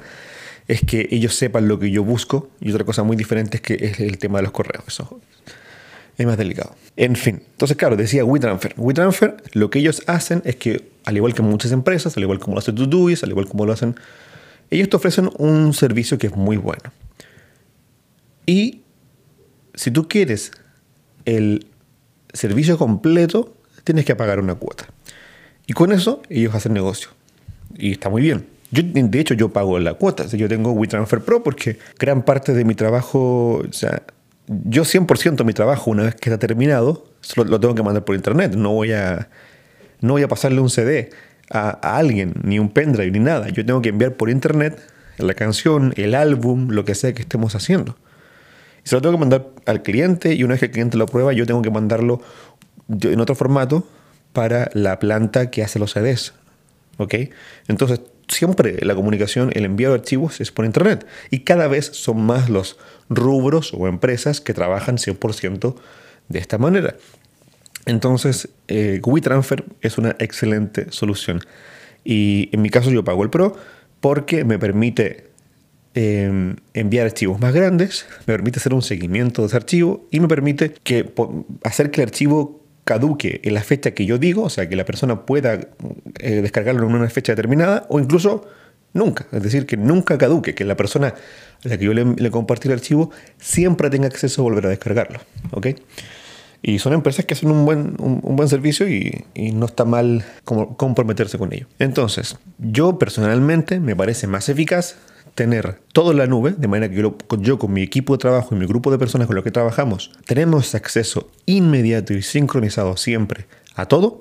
es 0.68 0.82
que 0.82 1.08
ellos 1.12 1.34
sepan 1.36 1.68
lo 1.68 1.80
que 1.80 1.90
yo 1.90 2.04
busco 2.04 2.50
y 2.60 2.72
otra 2.72 2.84
cosa 2.84 3.04
muy 3.04 3.16
diferente 3.16 3.58
es 3.58 3.62
que 3.62 3.74
es 3.76 4.00
el 4.00 4.18
tema 4.18 4.40
de 4.40 4.44
los 4.44 4.52
correos. 4.52 4.84
Eso 4.88 5.22
es 6.18 6.26
más 6.26 6.38
delicado. 6.38 6.76
En 6.98 7.16
fin, 7.16 7.42
entonces 7.52 7.78
claro, 7.78 7.96
decía 7.96 8.26
WeTransfer. 8.26 8.74
WeTransfer 8.76 9.38
lo 9.54 9.70
que 9.70 9.80
ellos 9.80 10.04
hacen 10.08 10.42
es 10.44 10.58
que, 10.58 10.90
al 11.06 11.16
igual 11.16 11.34
que 11.34 11.44
muchas 11.44 11.72
empresas, 11.72 12.18
al 12.18 12.24
igual 12.24 12.40
como 12.40 12.56
lo 12.56 12.60
hace 12.60 12.74
Todoist, 12.74 13.24
al 13.24 13.30
igual 13.30 13.48
como 13.48 13.66
lo 13.66 13.72
hacen, 13.72 13.96
ellos 14.70 14.90
te 14.90 14.98
ofrecen 14.98 15.30
un 15.38 15.74
servicio 15.74 16.18
que 16.18 16.28
es 16.28 16.36
muy 16.36 16.58
bueno. 16.58 16.92
Y 18.48 18.82
si 19.76 19.92
tú 19.92 20.08
quieres 20.08 20.52
el 21.26 21.68
servicio 22.34 22.80
completo, 22.80 23.54
tienes 23.84 24.06
que 24.06 24.16
pagar 24.16 24.40
una 24.40 24.56
cuota. 24.56 24.88
Y 25.68 25.74
con 25.74 25.92
eso 25.92 26.24
ellos 26.30 26.56
hacen 26.56 26.74
negocio. 26.74 27.10
Y 27.76 27.92
está 27.92 28.10
muy 28.10 28.24
bien. 28.24 28.48
Yo, 28.72 28.84
de 28.84 29.20
hecho, 29.20 29.34
yo 29.34 29.50
pago 29.50 29.80
la 29.80 29.94
cuota. 29.94 30.26
yo 30.26 30.48
tengo 30.50 30.72
WeTransfer 30.72 31.22
Pro 31.22 31.44
porque 31.44 31.78
gran 32.00 32.24
parte 32.24 32.54
de 32.54 32.66
mi 32.66 32.74
trabajo, 32.74 33.62
yo 34.48 34.84
100% 34.84 35.36
de 35.36 35.44
mi 35.44 35.54
trabajo, 35.54 35.92
una 35.92 36.04
vez 36.04 36.16
que 36.16 36.30
está 36.30 36.40
terminado, 36.40 37.06
lo, 37.36 37.60
tengo 37.60 37.76
que 37.76 37.84
mandar 37.84 38.04
por 38.04 38.16
internet. 38.16 38.56
No 38.56 38.74
voy 38.74 38.94
a, 38.94 39.30
no 40.02 40.14
voy 40.14 40.24
a 40.24 40.28
pasarle 40.28 40.60
un 40.62 40.70
CD 40.70 41.10
a, 41.50 41.70
alguien, 41.98 42.34
ni 42.44 42.60
un 42.60 42.70
pendrive, 42.70 43.12
ni 43.12 43.20
nada. 43.20 43.50
Yo 43.50 43.66
tengo 43.66 43.82
que 43.82 43.90
enviar 43.90 44.14
por 44.14 44.30
internet 44.30 44.80
la 45.18 45.34
canción, 45.34 45.94
el 45.98 46.16
álbum, 46.16 46.70
lo 46.70 46.86
que 46.86 46.96
sea 46.96 47.14
que 47.14 47.22
estemos 47.22 47.56
haciendo. 47.56 47.98
Y 48.88 48.90
se 48.90 48.96
lo 48.96 49.02
tengo 49.02 49.16
que 49.16 49.20
mandar 49.20 49.50
al 49.66 49.84
cliente 49.84 50.34
y 50.34 50.46
una 50.46 50.54
vez 50.54 50.62
que 50.62 50.68
el 50.68 50.72
cliente 50.72 50.96
lo 50.96 51.04
aprueba, 51.04 51.34
yo 51.34 51.46
tengo 51.46 51.62
que 51.62 51.70
mandarlo 51.70 52.22
en 52.88 53.20
otro 53.20 53.36
formato 53.36 53.86
para 54.32 54.70
la 54.74 54.98
planta 54.98 55.52
que 55.52 55.62
hace 55.62 55.78
los 55.78 55.92
CDs. 55.92 56.34
¿Ok? 56.96 57.16
Entonces, 57.68 58.00
siempre 58.30 58.78
la 58.86 58.96
comunicación, 58.96 59.52
el 59.56 59.66
envío 59.66 59.90
de 59.90 59.96
archivos 59.96 60.40
es 60.40 60.54
por 60.54 60.64
Internet. 60.64 61.06
Y 61.32 61.40
cada 61.40 61.68
vez 61.68 61.88
son 61.88 62.26
más 62.26 62.50
los 62.50 62.78
rubros 63.10 63.74
o 63.74 63.90
empresas 63.90 64.40
que 64.40 64.54
trabajan 64.54 64.96
100% 64.96 65.76
de 66.30 66.40
esta 66.40 66.58
manera. 66.58 66.96
Entonces, 67.86 68.48
eh, 68.70 69.02
WeTransfer 69.04 69.66
es 69.82 69.98
una 69.98 70.16
excelente 70.20 70.94
solución. 70.94 71.42
Y 72.06 72.48
en 72.54 72.62
mi 72.62 72.70
caso 72.70 72.90
yo 72.90 73.04
pago 73.04 73.22
el 73.22 73.32
Pro 73.32 73.54
porque 74.00 74.46
me 74.46 74.58
permite 74.58 75.27
em, 75.98 76.56
enviar 76.76 77.08
archivos 77.08 77.40
más 77.40 77.56
grandes, 77.56 78.06
me 78.28 78.36
permite 78.36 78.60
hacer 78.60 78.72
un 78.72 78.84
seguimiento 78.84 79.42
de 79.42 79.48
ese 79.48 79.58
archivo 79.58 80.08
y 80.12 80.20
me 80.20 80.28
permite 80.28 80.76
que, 80.84 81.12
hacer 81.64 81.90
que 81.90 82.02
el 82.02 82.10
archivo 82.10 82.64
caduque 82.84 83.42
en 83.44 83.56
la 83.56 83.64
fecha 83.64 83.92
que 83.92 84.06
yo 84.06 84.20
digo, 84.20 84.44
o 84.44 84.50
sea, 84.52 84.70
que 84.70 84.76
la 84.76 84.86
persona 84.86 85.26
pueda 85.26 85.56
eh, 86.20 86.42
descargarlo 86.42 86.88
en 86.88 86.94
una 86.94 87.10
fecha 87.10 87.32
determinada 87.32 87.88
o 87.90 88.00
incluso 88.00 88.46
nunca, 88.94 89.26
es 89.32 89.42
decir, 89.42 89.66
que 89.66 89.76
nunca 89.76 90.20
caduque, 90.20 90.54
que 90.54 90.66
la 90.66 90.78
persona 90.78 91.16
a 91.66 91.68
la 91.68 91.78
que 91.80 91.86
yo 91.86 91.94
le, 91.96 92.30
compartí 92.30 92.68
el 92.68 92.76
archivo 92.76 93.10
siempre 93.40 93.90
tenga 93.90 94.06
acceso 94.06 94.42
a 94.42 94.44
volver 94.44 94.68
a 94.68 94.70
descargarlo, 94.70 95.20
¿ok? 95.50 95.68
Y 96.62 96.78
son 96.78 96.94
empresas 96.94 97.26
que 97.26 97.34
hacen 97.34 97.50
un 97.50 97.66
buen, 97.66 98.50
servicio 98.50 98.88
y, 98.88 99.26
no 99.52 99.66
está 99.66 99.84
mal 99.84 100.24
comprometerse 100.44 101.40
con 101.40 101.54
ello. 101.54 101.66
Entonces, 101.80 102.38
yo 102.60 103.00
personalmente 103.00 103.80
me 103.80 103.96
parece 103.96 104.28
más 104.28 104.48
eficaz 104.48 104.96
tener 105.38 105.80
todo 105.94 106.12
en 106.12 106.18
la 106.18 106.26
nube, 106.26 106.56
de 106.58 106.68
manera 106.68 106.92
que 106.92 107.00
yo, 107.42 107.60
con 107.60 107.72
mi 107.72 107.84
equipo 107.84 108.14
de 108.14 108.18
trabajo 108.18 108.56
y 108.56 108.58
mi 108.58 108.66
grupo 108.66 108.90
de 108.90 108.98
personas 108.98 109.28
con 109.28 109.36
los 109.36 109.46
que 109.46 109.52
trabajamos 109.52 110.10
tenemos 110.26 110.74
acceso 110.74 111.30
inmediato 111.46 112.16
y 112.16 112.24
sincronizado 112.24 112.98
siempre 112.98 113.46
a 113.76 113.86
todo. 113.86 114.20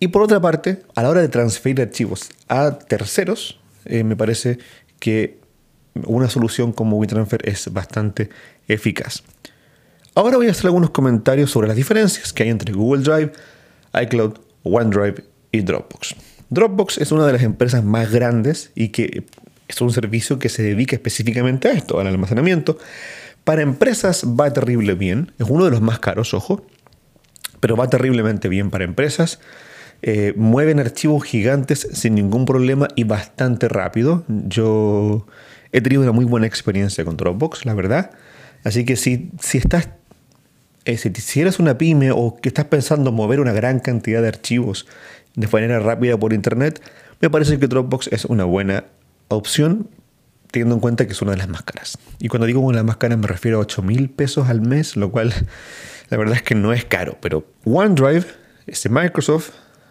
Y 0.00 0.08
por 0.08 0.20
otra 0.20 0.38
parte, 0.38 0.82
a 0.94 1.02
la 1.02 1.08
hora 1.08 1.22
de 1.22 1.28
transferir 1.28 1.80
archivos 1.80 2.28
a 2.46 2.78
terceros, 2.78 3.58
eh, 3.86 4.04
me 4.04 4.16
parece 4.16 4.58
que 5.00 5.40
una 6.04 6.28
solución 6.28 6.74
como 6.74 6.98
WeTransfer 6.98 7.48
es 7.48 7.72
bastante 7.72 8.28
eficaz. 8.68 9.22
Ahora 10.14 10.36
voy 10.36 10.48
a 10.48 10.50
hacer 10.50 10.66
algunos 10.66 10.90
comentarios 10.90 11.50
sobre 11.50 11.68
las 11.68 11.76
diferencias 11.76 12.34
que 12.34 12.42
hay 12.42 12.50
entre 12.50 12.74
Google 12.74 13.02
Drive, 13.02 13.32
iCloud, 13.98 14.34
OneDrive 14.62 15.24
y 15.52 15.62
Dropbox. 15.62 16.16
Dropbox 16.50 16.98
es 16.98 17.12
una 17.12 17.26
de 17.26 17.32
las 17.32 17.42
empresas 17.42 17.82
más 17.82 18.12
grandes 18.12 18.70
y 18.74 18.88
que 18.88 19.24
es 19.68 19.80
un 19.80 19.92
servicio 19.92 20.38
que 20.38 20.48
se 20.48 20.62
dedica 20.62 20.96
específicamente 20.96 21.68
a 21.68 21.72
esto, 21.72 22.00
al 22.00 22.06
almacenamiento. 22.06 22.78
Para 23.44 23.62
empresas 23.62 24.24
va 24.24 24.52
terrible 24.52 24.94
bien, 24.94 25.32
es 25.38 25.46
uno 25.48 25.64
de 25.64 25.70
los 25.70 25.80
más 25.80 25.98
caros, 25.98 26.34
ojo, 26.34 26.66
pero 27.60 27.76
va 27.76 27.88
terriblemente 27.88 28.48
bien 28.48 28.70
para 28.70 28.84
empresas. 28.84 29.40
Eh, 30.02 30.34
mueven 30.36 30.80
archivos 30.80 31.24
gigantes 31.24 31.88
sin 31.92 32.14
ningún 32.14 32.44
problema 32.44 32.88
y 32.94 33.04
bastante 33.04 33.68
rápido. 33.68 34.24
Yo 34.28 35.26
he 35.72 35.80
tenido 35.80 36.02
una 36.02 36.12
muy 36.12 36.24
buena 36.24 36.46
experiencia 36.46 37.04
con 37.04 37.16
Dropbox, 37.16 37.64
la 37.64 37.74
verdad. 37.74 38.10
Así 38.64 38.84
que 38.84 38.96
si, 38.96 39.30
si 39.40 39.58
estás, 39.58 39.88
eh, 40.84 40.96
si 40.96 41.40
eres 41.40 41.58
una 41.58 41.78
pyme 41.78 42.10
o 42.12 42.36
que 42.36 42.48
estás 42.48 42.66
pensando 42.66 43.12
mover 43.12 43.40
una 43.40 43.52
gran 43.52 43.80
cantidad 43.80 44.20
de 44.20 44.28
archivos 44.28 44.86
de 45.34 45.48
manera 45.48 45.80
rápida 45.80 46.18
por 46.18 46.32
internet, 46.32 46.82
me 47.20 47.30
parece 47.30 47.58
que 47.58 47.66
Dropbox 47.66 48.08
es 48.08 48.24
una 48.24 48.44
buena 48.44 48.84
opción 49.28 49.88
teniendo 50.54 50.76
en 50.76 50.80
cuenta 50.80 51.06
que 51.06 51.12
es 51.12 51.20
una 51.20 51.32
de 51.32 51.38
las 51.38 51.48
más 51.48 51.62
caras. 51.62 51.98
Y 52.20 52.28
cuando 52.28 52.46
digo 52.46 52.60
una 52.60 52.76
de 52.76 52.82
las 52.82 52.86
más 52.86 52.96
caras 52.98 53.18
me 53.18 53.26
refiero 53.26 53.58
a 53.58 53.60
8 53.62 53.82
mil 53.82 54.08
pesos 54.08 54.48
al 54.48 54.60
mes, 54.60 54.94
lo 54.96 55.10
cual 55.10 55.34
la 56.10 56.16
verdad 56.16 56.36
es 56.36 56.42
que 56.42 56.54
no 56.54 56.72
es 56.72 56.84
caro. 56.84 57.18
Pero 57.20 57.44
OneDrive, 57.64 58.24
este 58.68 58.88
Microsoft, 58.88 59.50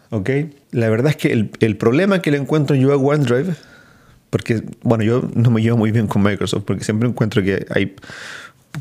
¿ok? 0.10 0.30
La 0.72 0.90
verdad 0.90 1.10
es 1.12 1.18
que 1.18 1.34
el, 1.34 1.78
problema 1.78 2.22
que 2.22 2.32
le 2.32 2.38
encuentro 2.38 2.78
yo 2.78 2.94
a 2.94 2.96
OneDrive, 2.96 3.56
porque, 4.30 4.64
bueno, 4.84 5.04
yo 5.04 5.30
no 5.36 5.52
me 5.52 5.62
llevo 5.62 5.78
muy 5.78 5.92
bien 5.92 6.08
con 6.08 6.24
Microsoft, 6.24 6.64
porque 6.64 6.86
siempre 6.86 7.10
encuentro 7.10 7.44
que 7.44 7.66
hay 7.70 7.96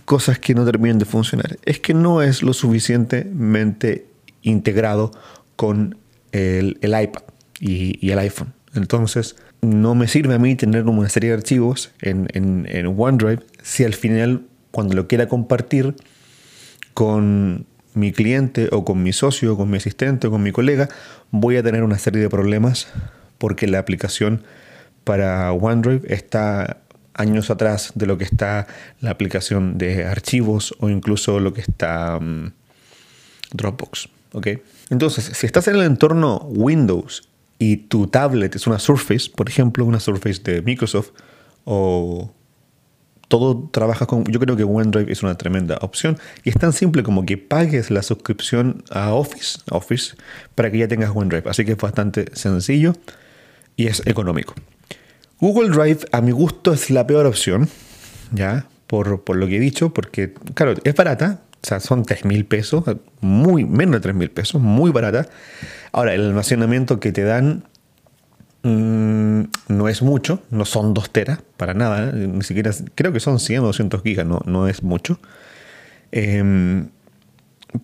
cosas 0.04 0.38
que 0.38 0.54
no 0.54 0.64
terminan 0.64 1.00
de 1.00 1.04
funcionar, 1.04 1.58
es 1.64 1.80
que 1.80 1.94
no 1.94 2.22
es 2.22 2.44
lo 2.44 2.52
suficientemente 2.52 4.06
integrado 4.42 5.10
con 5.56 5.98
el, 6.30 6.78
iPad 6.80 7.22
y, 7.58 7.98
y 8.00 8.12
el 8.12 8.20
iPhone. 8.20 8.54
Entonces, 8.74 9.34
no 9.62 9.94
me 9.94 10.08
sirve 10.08 10.34
a 10.34 10.38
mí 10.38 10.56
tener 10.56 10.84
una 10.84 11.08
serie 11.08 11.30
de 11.30 11.36
archivos 11.36 11.92
en, 12.02 12.66
OneDrive 12.98 13.42
si 13.62 13.84
al 13.84 13.94
final, 13.94 14.42
cuando 14.72 14.94
lo 14.94 15.06
quiera 15.06 15.28
compartir 15.28 15.94
con 16.94 17.64
mi 17.94 18.12
cliente 18.12 18.68
o 18.72 18.84
con 18.84 19.02
mi 19.02 19.12
socio, 19.12 19.54
o 19.54 19.56
con 19.56 19.70
mi 19.70 19.76
asistente 19.76 20.26
o 20.26 20.30
con 20.30 20.42
mi 20.42 20.50
colega, 20.50 20.88
voy 21.30 21.56
a 21.56 21.62
tener 21.62 21.84
una 21.84 21.98
serie 21.98 22.20
de 22.20 22.28
problemas 22.28 22.88
porque 23.38 23.68
la 23.68 23.78
aplicación 23.78 24.42
para 25.04 25.52
OneDrive 25.52 26.12
está 26.12 26.78
años 27.14 27.50
atrás 27.50 27.92
de 27.94 28.06
lo 28.06 28.18
que 28.18 28.24
está 28.24 28.66
la 29.00 29.10
aplicación 29.10 29.78
de 29.78 30.06
archivos 30.06 30.74
o 30.80 30.88
incluso 30.88 31.38
lo 31.38 31.52
que 31.54 31.60
está 31.60 32.18
mm, 32.20 32.52
Dropbox. 33.52 34.08
Entonces, 34.88 35.24
si 35.36 35.46
estás 35.46 35.68
en 35.68 35.76
el 35.76 35.82
entorno 35.82 36.38
Windows 36.38 37.28
y 37.62 37.76
tu 37.76 38.08
tablet 38.08 38.56
es 38.56 38.66
una 38.66 38.80
Surface, 38.80 39.30
por 39.30 39.48
ejemplo, 39.48 39.84
una 39.84 40.00
Surface 40.00 40.42
de 40.42 40.62
Microsoft, 40.62 41.10
o 41.62 42.32
todo 43.28 43.70
trabaja 43.72 44.04
con... 44.04 44.24
Yo 44.24 44.40
creo 44.40 44.56
que 44.56 44.64
OneDrive 44.64 45.12
es 45.12 45.22
una 45.22 45.36
tremenda 45.36 45.78
opción 45.80 46.18
y 46.42 46.48
es 46.48 46.56
tan 46.56 46.72
simple 46.72 47.04
como 47.04 47.24
que 47.24 47.38
pagues 47.38 47.92
la 47.92 48.02
suscripción 48.02 48.82
a 48.90 49.14
Office, 49.14 49.60
Office 49.70 50.16
para 50.56 50.72
que 50.72 50.78
ya 50.78 50.88
tengas 50.88 51.12
OneDrive. 51.14 51.48
Así 51.48 51.64
que 51.64 51.72
es 51.72 51.78
bastante 51.78 52.34
sencillo 52.34 52.94
y 53.76 53.86
es 53.86 54.04
económico. 54.06 54.54
Google 55.38 55.68
Drive 55.68 56.00
a 56.10 56.20
mi 56.20 56.32
gusto 56.32 56.72
es 56.72 56.90
la 56.90 57.06
peor 57.06 57.26
opción, 57.26 57.68
¿ya? 58.32 58.66
Por, 58.88 59.22
por 59.22 59.36
lo 59.36 59.46
que 59.46 59.58
he 59.58 59.60
dicho, 59.60 59.94
porque, 59.94 60.34
claro, 60.54 60.74
es 60.82 60.94
barata, 60.96 61.42
o 61.64 61.66
sea, 61.66 61.78
son 61.78 62.04
3 62.04 62.24
mil 62.24 62.44
pesos, 62.44 62.84
muy, 63.20 63.64
menos 63.64 63.94
de 63.94 64.00
3 64.00 64.14
mil 64.14 64.30
pesos, 64.30 64.60
muy 64.60 64.90
barata. 64.90 65.28
Ahora, 65.92 66.12
el 66.14 66.22
almacenamiento 66.22 66.98
que 66.98 67.12
te 67.12 67.22
dan 67.22 67.64
mm, 68.64 69.42
no 69.68 69.88
es 69.88 70.02
mucho, 70.02 70.42
no 70.50 70.64
son 70.64 70.92
2 70.92 71.10
teras, 71.10 71.38
para 71.56 71.72
nada, 71.72 72.10
ni 72.12 72.42
siquiera, 72.42 72.72
creo 72.96 73.12
que 73.12 73.20
son 73.20 73.38
100 73.38 73.60
o 73.60 73.66
200 73.66 74.02
gigas, 74.02 74.26
no, 74.26 74.40
no 74.44 74.66
es 74.66 74.82
mucho. 74.82 75.20
Em, 76.10 76.88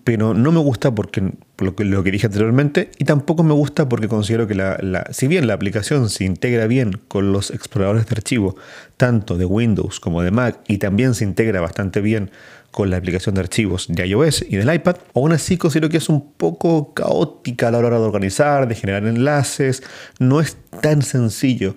pero 0.05 0.35
no 0.35 0.53
me 0.53 0.59
gusta 0.59 0.95
porque 0.95 1.33
lo 1.59 1.75
que, 1.75 2.11
dije 2.11 2.27
anteriormente 2.27 2.91
y 2.99 3.05
tampoco 3.05 3.43
me 3.43 3.55
gusta 3.55 3.89
porque 3.89 4.07
considero 4.07 4.47
que 4.47 4.55
la, 4.55 5.07
si 5.13 5.29
bien 5.29 5.47
la 5.47 5.55
aplicación 5.55 6.11
se 6.11 6.25
integra 6.25 6.67
bien 6.67 7.01
con 7.09 7.33
los 7.33 7.51
exploradores 7.51 8.07
de 8.07 8.13
archivo 8.15 8.57
tanto 8.97 9.39
de 9.39 9.47
Windows 9.47 9.99
como 9.99 10.23
de 10.23 10.31
Mac 10.31 10.61
y 10.69 10.79
también 10.79 11.15
se 11.15 11.25
integra 11.25 11.61
bastante 11.61 12.01
bien 12.03 12.31
con 12.79 12.91
la 12.91 12.97
aplicación 12.97 13.35
de 13.35 13.41
archivos 13.41 13.87
de 13.89 14.07
iOS 14.07 14.45
y 14.49 14.55
del 14.55 14.73
iPad, 14.73 14.99
aún 15.13 15.33
así 15.33 15.59
considero 15.59 15.89
que 15.89 15.97
es 15.97 16.09
un 16.09 16.31
poco 16.35 16.95
caótica 16.95 17.67
a 17.67 17.71
la 17.73 17.79
hora 17.79 17.99
de 17.99 18.05
organizar, 18.05 18.69
de 18.69 18.77
generar 18.77 19.05
enlaces, 19.05 19.83
no 20.21 20.41
es 20.41 20.57
tan 20.81 21.03
sencillo 21.03 21.75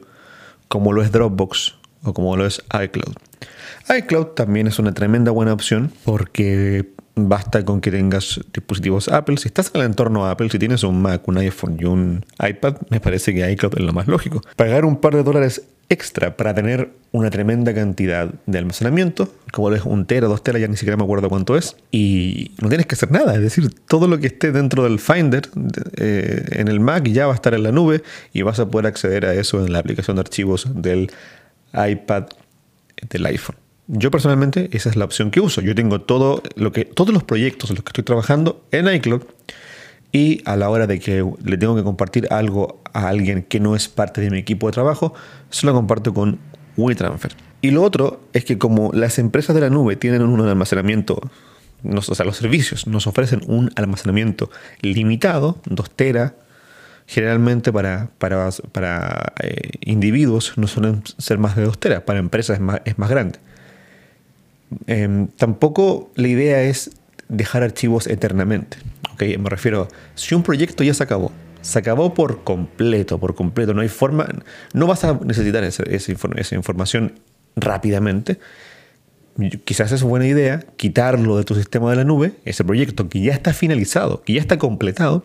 como 0.68 0.94
lo 0.94 1.02
es 1.02 1.12
Dropbox 1.12 1.74
o 2.04 2.14
como 2.14 2.38
lo 2.38 2.46
es 2.46 2.62
iCloud. 2.72 3.16
iCloud 3.98 4.28
también 4.36 4.68
es 4.68 4.78
una 4.78 4.94
tremenda 4.94 5.32
buena 5.32 5.54
opción 5.54 5.92
porque 6.06 6.92
basta 7.15 7.63
con 7.65 7.82
que 7.82 7.91
tengas 7.91 8.39
dispositivos 8.54 9.10
Apple. 9.10 9.38
Si 9.38 9.47
estás 9.47 9.71
en 9.74 9.82
el 9.82 9.88
entorno 9.88 10.28
Apple, 10.28 10.50
si 10.50 10.60
tienes 10.60 10.84
un 10.84 11.02
Mac, 11.02 11.28
un 11.28 11.38
iPhone 11.38 11.78
y 11.80 11.86
un 11.86 12.26
iPad, 12.39 12.78
me 12.89 13.00
parece 13.00 13.34
que 13.34 13.50
iCloud 13.52 13.74
es 13.78 13.84
lo 13.84 13.93
más 13.93 14.08
lógico. 14.08 14.41
Pagar 14.56 14.86
un 14.86 14.97
par 14.97 15.15
de 15.15 15.24
dólares 15.24 15.63
extra 15.91 16.38
para 16.38 16.56
tener 16.56 16.89
una 17.12 17.30
tremenda 17.30 17.74
cantidad 17.74 18.34
de 18.45 18.58
almacenamiento, 18.58 19.34
como 19.52 19.74
es 19.74 19.84
un 19.84 20.06
tera, 20.06 20.28
dos 20.28 20.41
teras, 20.41 20.62
ya 20.62 20.69
ni 20.69 20.78
siquiera 20.78 20.95
me 20.95 21.04
acuerdo 21.04 21.28
cuánto 21.28 21.58
es, 21.58 21.76
y 21.91 22.52
no 22.62 22.69
tienes 22.69 22.88
que 22.88 22.95
hacer 22.95 23.12
nada, 23.12 23.36
es 23.36 23.41
decir, 23.41 23.69
todo 23.89 24.08
lo 24.08 24.17
que 24.17 24.28
esté 24.28 24.54
dentro 24.54 24.86
del 24.86 25.00
Finder 25.00 25.50
eh, 25.97 26.45
en 26.52 26.69
el 26.69 26.80
Mac 26.80 27.10
ya 27.10 27.28
va 27.28 27.34
a 27.34 27.36
estar 27.36 27.54
en 27.54 27.63
la 27.63 27.74
nube 27.74 28.04
y 28.32 28.41
vas 28.41 28.60
a 28.60 28.69
poder 28.69 28.88
acceder 28.88 29.26
a 29.26 29.34
eso 29.34 29.65
en 29.65 29.74
la 29.74 29.80
aplicación 29.80 30.15
de 30.15 30.21
archivos 30.21 30.65
del 30.74 31.12
iPad, 31.74 32.28
del 33.10 33.26
iPhone. 33.26 33.61
Yo 33.93 34.10
personalmente 34.10 34.69
esa 34.71 34.89
es 34.89 34.95
la 34.95 35.04
opción 35.04 35.32
que 35.32 35.41
uso. 35.41 35.60
Yo 35.60 35.75
tengo 35.75 35.99
todo 35.99 36.41
lo 36.56 36.71
que, 36.71 36.86
todos 36.86 37.13
los 37.13 37.23
proyectos 37.23 37.69
en 37.69 37.75
los 37.75 37.84
que 37.84 37.89
estoy 37.89 38.06
trabajando 38.06 38.63
en 38.71 38.88
iCloud 38.88 39.23
y 40.13 40.41
a 40.45 40.56
la 40.56 40.69
hora 40.69 40.88
de 40.88 40.97
que 41.01 41.30
le 41.43 41.58
tengo 41.58 41.75
que 41.75 41.84
compartir 41.84 42.30
algo 42.32 42.82
a 42.93 43.10
alguien 43.10 43.43
que 43.43 43.60
no 43.60 43.75
es 43.75 43.89
parte 43.89 44.21
de 44.21 44.30
mi 44.30 44.38
equipo 44.38 44.67
de 44.67 44.71
trabajo, 44.71 45.13
se 45.49 45.65
lo 45.65 45.73
comparto 45.73 46.13
con 46.13 46.39
WeTransfer. 46.77 47.36
Y 47.60 47.71
lo 47.71 47.84
otro 47.84 48.21
es 48.32 48.45
que 48.45 48.58
como 48.58 48.91
las 48.93 49.19
empresas 49.19 49.54
de 49.56 49.62
la 49.62 49.69
nube 49.69 49.97
tienen 49.97 50.21
un 50.21 50.39
almacenamiento, 50.39 51.19
o 51.84 52.01
sea, 52.01 52.25
los 52.25 52.38
servicios 52.38 52.88
nos 52.88 53.08
ofrecen 53.08 53.41
un 53.47 53.71
almacenamiento 53.75 54.49
limitado, 54.80 55.60
2 55.65 55.89
tera, 55.91 56.36
generalmente 57.08 57.73
para, 57.73 58.10
para, 58.19 58.51
para 58.71 59.34
eh, 59.43 59.71
individuos 59.82 60.54
no 60.56 60.67
suelen 60.67 61.04
ser 61.17 61.39
más 61.39 61.58
de 61.58 61.65
2 61.65 61.77
teras, 61.77 62.04
para 62.04 62.19
empresas 62.19 62.56
es 62.56 62.62
más, 62.62 62.82
es 62.86 62.97
más 62.97 63.10
grande. 63.10 63.39
Em, 64.88 65.28
tampoco 65.28 66.12
la 66.16 66.28
idea 66.28 66.64
es 66.64 66.92
dejar 67.28 67.64
archivos 67.64 68.08
eternamente. 68.08 68.78
¿okay? 69.14 69.38
Me 69.38 69.50
refiero, 69.50 69.88
si 70.16 70.36
un 70.36 70.44
proyecto 70.44 70.84
ya 70.84 70.94
se 70.94 71.04
acabó, 71.04 71.32
se 71.62 71.80
acabó 71.80 72.14
por 72.14 72.44
completo, 72.44 73.20
por 73.20 73.36
completo, 73.36 73.74
no 73.74 73.82
hay 73.82 73.90
forma, 73.90 74.28
no 74.74 74.88
vas 74.88 75.04
a 75.04 75.14
necesitar 75.24 75.64
esa, 75.64 76.56
información 76.56 77.20
rápidamente. 77.56 78.40
Quizás 79.64 79.92
es 79.92 80.04
buena 80.04 80.28
idea 80.28 80.60
quitarlo 80.76 81.38
de 81.38 81.44
tu 81.44 81.56
sistema 81.56 81.90
de 81.90 81.96
la 81.96 82.04
nube, 82.04 82.34
ese 82.46 82.64
proyecto 82.64 83.08
que 83.10 83.22
ya 83.22 83.34
está 83.34 83.54
finalizado, 83.54 84.24
que 84.24 84.34
ya 84.34 84.42
está 84.42 84.58
completado, 84.58 85.24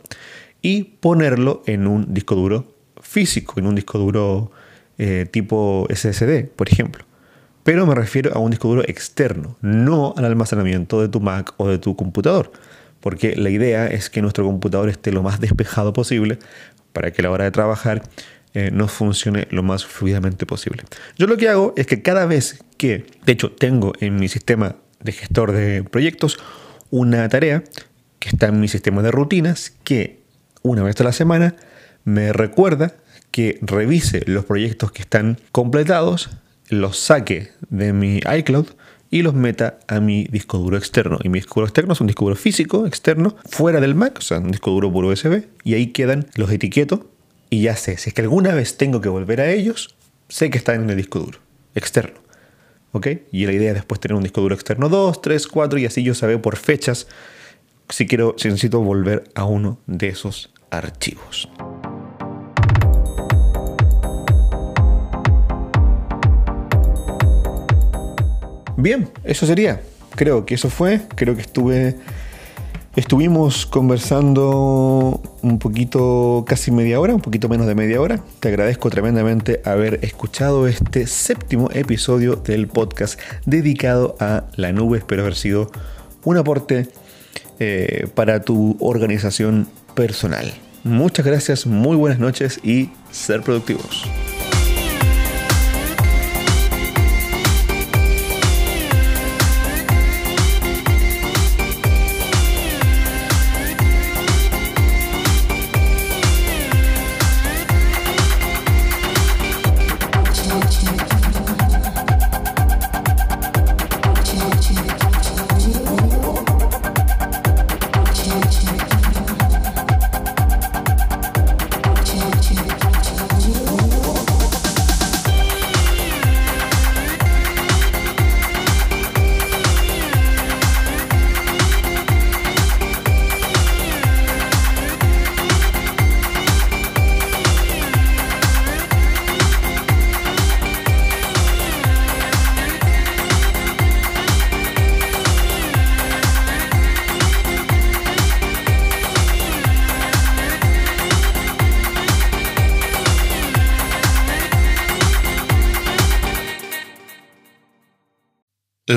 y 0.62 0.84
ponerlo 0.84 1.62
en 1.66 1.86
un 1.86 2.14
disco 2.14 2.34
duro 2.34 2.72
físico, 3.00 3.58
en 3.58 3.66
un 3.66 3.74
disco 3.74 3.98
duro 3.98 4.50
eh, 4.98 5.26
tipo 5.30 5.86
SSD, 5.90 6.46
por 6.54 6.68
ejemplo. 6.68 7.04
Pero 7.66 7.84
me 7.84 7.96
refiero 7.96 8.32
a 8.32 8.38
un 8.38 8.52
disco 8.52 8.68
duro 8.68 8.84
externo, 8.86 9.56
no 9.60 10.14
al 10.16 10.24
almacenamiento 10.24 11.00
de 11.00 11.08
tu 11.08 11.20
Mac 11.20 11.52
o 11.56 11.66
de 11.68 11.78
tu 11.78 11.96
computador. 11.96 12.52
Porque 13.00 13.34
la 13.34 13.50
idea 13.50 13.88
es 13.88 14.08
que 14.08 14.22
nuestro 14.22 14.44
computador 14.44 14.88
esté 14.88 15.10
lo 15.10 15.24
más 15.24 15.40
despejado 15.40 15.92
posible 15.92 16.38
para 16.92 17.10
que 17.10 17.22
a 17.22 17.24
la 17.24 17.32
hora 17.32 17.42
de 17.42 17.50
trabajar 17.50 18.04
eh, 18.54 18.70
nos 18.72 18.92
funcione 18.92 19.48
lo 19.50 19.64
más 19.64 19.84
fluidamente 19.84 20.46
posible. 20.46 20.84
Yo 21.18 21.26
lo 21.26 21.36
que 21.36 21.48
hago 21.48 21.74
es 21.76 21.88
que 21.88 22.02
cada 22.02 22.24
vez 22.24 22.62
que, 22.76 23.04
de 23.24 23.32
hecho, 23.32 23.50
tengo 23.50 23.94
en 23.98 24.14
mi 24.14 24.28
sistema 24.28 24.76
de 25.00 25.10
gestor 25.10 25.50
de 25.50 25.82
proyectos 25.82 26.38
una 26.90 27.28
tarea 27.28 27.64
que 28.20 28.28
está 28.28 28.46
en 28.46 28.60
mi 28.60 28.68
sistema 28.68 29.02
de 29.02 29.10
rutinas 29.10 29.72
que 29.82 30.20
una 30.62 30.84
vez 30.84 31.00
a 31.00 31.04
la 31.04 31.12
semana 31.12 31.56
me 32.04 32.32
recuerda 32.32 32.94
que 33.32 33.58
revise 33.60 34.22
los 34.26 34.44
proyectos 34.44 34.92
que 34.92 35.02
están 35.02 35.40
completados 35.50 36.30
los 36.68 36.98
saque 36.98 37.50
de 37.70 37.92
mi 37.92 38.18
iCloud 38.38 38.66
y 39.10 39.22
los 39.22 39.34
meta 39.34 39.78
a 39.86 40.00
mi 40.00 40.24
disco 40.24 40.58
duro 40.58 40.76
externo. 40.76 41.18
Y 41.22 41.28
mi 41.28 41.38
disco 41.38 41.60
duro 41.60 41.66
externo 41.66 41.92
es 41.92 42.00
un 42.00 42.06
disco 42.06 42.24
duro 42.24 42.36
físico 42.36 42.86
externo 42.86 43.36
fuera 43.48 43.80
del 43.80 43.94
Mac, 43.94 44.18
o 44.18 44.22
sea, 44.22 44.38
un 44.38 44.50
disco 44.50 44.70
duro 44.70 44.92
puro 44.92 45.08
USB. 45.08 45.44
Y 45.64 45.74
ahí 45.74 45.88
quedan 45.88 46.26
los 46.34 46.50
etiquetos 46.50 47.00
y 47.50 47.62
ya 47.62 47.76
sé, 47.76 47.96
si 47.96 48.10
es 48.10 48.14
que 48.14 48.22
alguna 48.22 48.54
vez 48.54 48.76
tengo 48.76 49.00
que 49.00 49.08
volver 49.08 49.40
a 49.40 49.50
ellos, 49.50 49.94
sé 50.28 50.50
que 50.50 50.58
están 50.58 50.82
en 50.82 50.90
el 50.90 50.96
disco 50.96 51.20
duro 51.20 51.38
externo. 51.74 52.18
¿Ok? 52.92 53.08
Y 53.30 53.46
la 53.46 53.52
idea 53.52 53.70
es 53.70 53.74
después 53.74 54.00
tener 54.00 54.16
un 54.16 54.22
disco 54.22 54.40
duro 54.40 54.54
externo 54.54 54.88
2, 54.88 55.20
3, 55.20 55.46
4 55.46 55.78
y 55.78 55.86
así 55.86 56.02
yo 56.02 56.14
saber 56.14 56.40
por 56.40 56.56
fechas 56.56 57.06
si 57.88 58.06
quiero, 58.06 58.34
si 58.38 58.48
necesito 58.48 58.80
volver 58.80 59.24
a 59.34 59.44
uno 59.44 59.78
de 59.86 60.08
esos 60.08 60.50
archivos. 60.70 61.48
Bien, 68.76 69.08
eso 69.24 69.46
sería. 69.46 69.80
Creo 70.14 70.44
que 70.44 70.54
eso 70.54 70.70
fue. 70.70 71.00
Creo 71.14 71.34
que 71.34 71.42
estuve. 71.42 71.96
Estuvimos 72.94 73.66
conversando 73.66 75.20
un 75.42 75.58
poquito, 75.58 76.44
casi 76.46 76.70
media 76.70 76.98
hora, 76.98 77.14
un 77.14 77.20
poquito 77.20 77.46
menos 77.48 77.66
de 77.66 77.74
media 77.74 78.00
hora. 78.00 78.20
Te 78.40 78.48
agradezco 78.48 78.88
tremendamente 78.88 79.60
haber 79.66 80.02
escuchado 80.02 80.66
este 80.66 81.06
séptimo 81.06 81.68
episodio 81.74 82.36
del 82.36 82.68
podcast 82.68 83.20
dedicado 83.44 84.16
a 84.18 84.44
la 84.56 84.72
nube. 84.72 84.98
Espero 84.98 85.22
haber 85.22 85.34
sido 85.34 85.70
un 86.24 86.38
aporte 86.38 86.88
eh, 87.58 88.08
para 88.14 88.40
tu 88.40 88.78
organización 88.80 89.68
personal. 89.94 90.52
Muchas 90.82 91.26
gracias, 91.26 91.66
muy 91.66 91.96
buenas 91.96 92.18
noches 92.18 92.60
y 92.62 92.90
ser 93.10 93.42
productivos. 93.42 94.04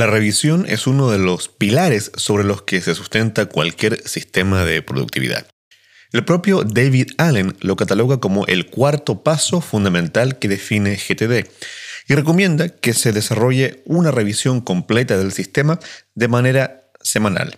Revisión 0.09 0.65
es 0.67 0.87
uno 0.87 1.09
de 1.09 1.19
los 1.19 1.49
pilares 1.49 2.11
sobre 2.15 2.43
los 2.43 2.61
que 2.61 2.81
se 2.81 2.95
sustenta 2.95 3.47
cualquier 3.47 4.07
sistema 4.07 4.65
de 4.65 4.81
productividad. 4.81 5.47
El 6.11 6.25
propio 6.25 6.63
David 6.63 7.11
Allen 7.17 7.55
lo 7.61 7.75
cataloga 7.75 8.19
como 8.19 8.47
el 8.47 8.67
cuarto 8.67 9.23
paso 9.23 9.61
fundamental 9.61 10.39
que 10.39 10.47
define 10.47 10.97
GTD 10.97 11.47
y 12.07 12.15
recomienda 12.15 12.69
que 12.69 12.93
se 12.93 13.13
desarrolle 13.13 13.83
una 13.85 14.09
revisión 14.09 14.61
completa 14.61 15.17
del 15.17 15.31
sistema 15.31 15.79
de 16.15 16.27
manera 16.27 16.89
semanal. 17.01 17.57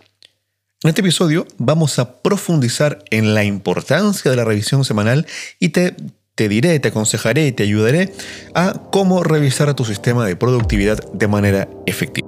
En 0.83 0.89
este 0.89 1.01
episodio 1.01 1.47
vamos 1.57 1.99
a 1.99 2.21
profundizar 2.21 3.03
en 3.11 3.33
la 3.33 3.43
importancia 3.43 4.29
de 4.29 4.37
la 4.37 4.43
revisión 4.43 4.83
semanal 4.83 5.27
y 5.59 5.69
te 5.69 5.95
te 6.35 6.47
diré, 6.47 6.79
te 6.79 6.89
aconsejaré 6.89 7.47
y 7.47 7.51
te 7.51 7.63
ayudaré 7.63 8.13
a 8.53 8.73
cómo 8.91 9.23
revisar 9.23 9.73
tu 9.73 9.85
sistema 9.85 10.25
de 10.25 10.35
productividad 10.35 10.97
de 11.13 11.27
manera 11.27 11.67
efectiva. 11.85 12.27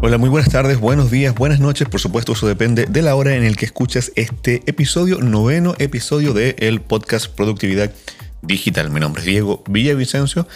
Hola, 0.00 0.16
muy 0.16 0.30
buenas 0.30 0.50
tardes, 0.50 0.80
buenos 0.80 1.10
días, 1.10 1.34
buenas 1.34 1.60
noches. 1.60 1.86
Por 1.86 2.00
supuesto, 2.00 2.32
eso 2.32 2.46
depende 2.46 2.86
de 2.86 3.02
la 3.02 3.14
hora 3.14 3.34
en 3.36 3.44
el 3.44 3.56
que 3.56 3.66
escuchas 3.66 4.10
este 4.16 4.62
episodio, 4.64 5.20
noveno 5.20 5.74
episodio 5.78 6.32
del 6.32 6.80
podcast 6.80 7.26
Productividad 7.26 7.92
digital. 8.42 8.90
Mi 8.90 9.00
nombre 9.00 9.20
es 9.20 9.26
Diego 9.26 9.62
Villavicencio 9.68 10.46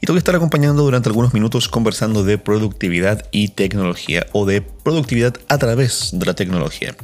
y 0.00 0.06
te 0.06 0.12
voy 0.12 0.18
a 0.18 0.20
estar 0.20 0.34
acompañando 0.34 0.82
durante 0.82 1.08
algunos 1.08 1.34
minutos 1.34 1.68
conversando 1.68 2.24
de 2.24 2.38
productividad 2.38 3.26
y 3.30 3.48
tecnología 3.48 4.26
o 4.32 4.46
de 4.46 4.62
productividad 4.62 5.34
a 5.48 5.58
través 5.58 6.10
de 6.12 6.26
la 6.26 6.34
tecnología. 6.34 6.94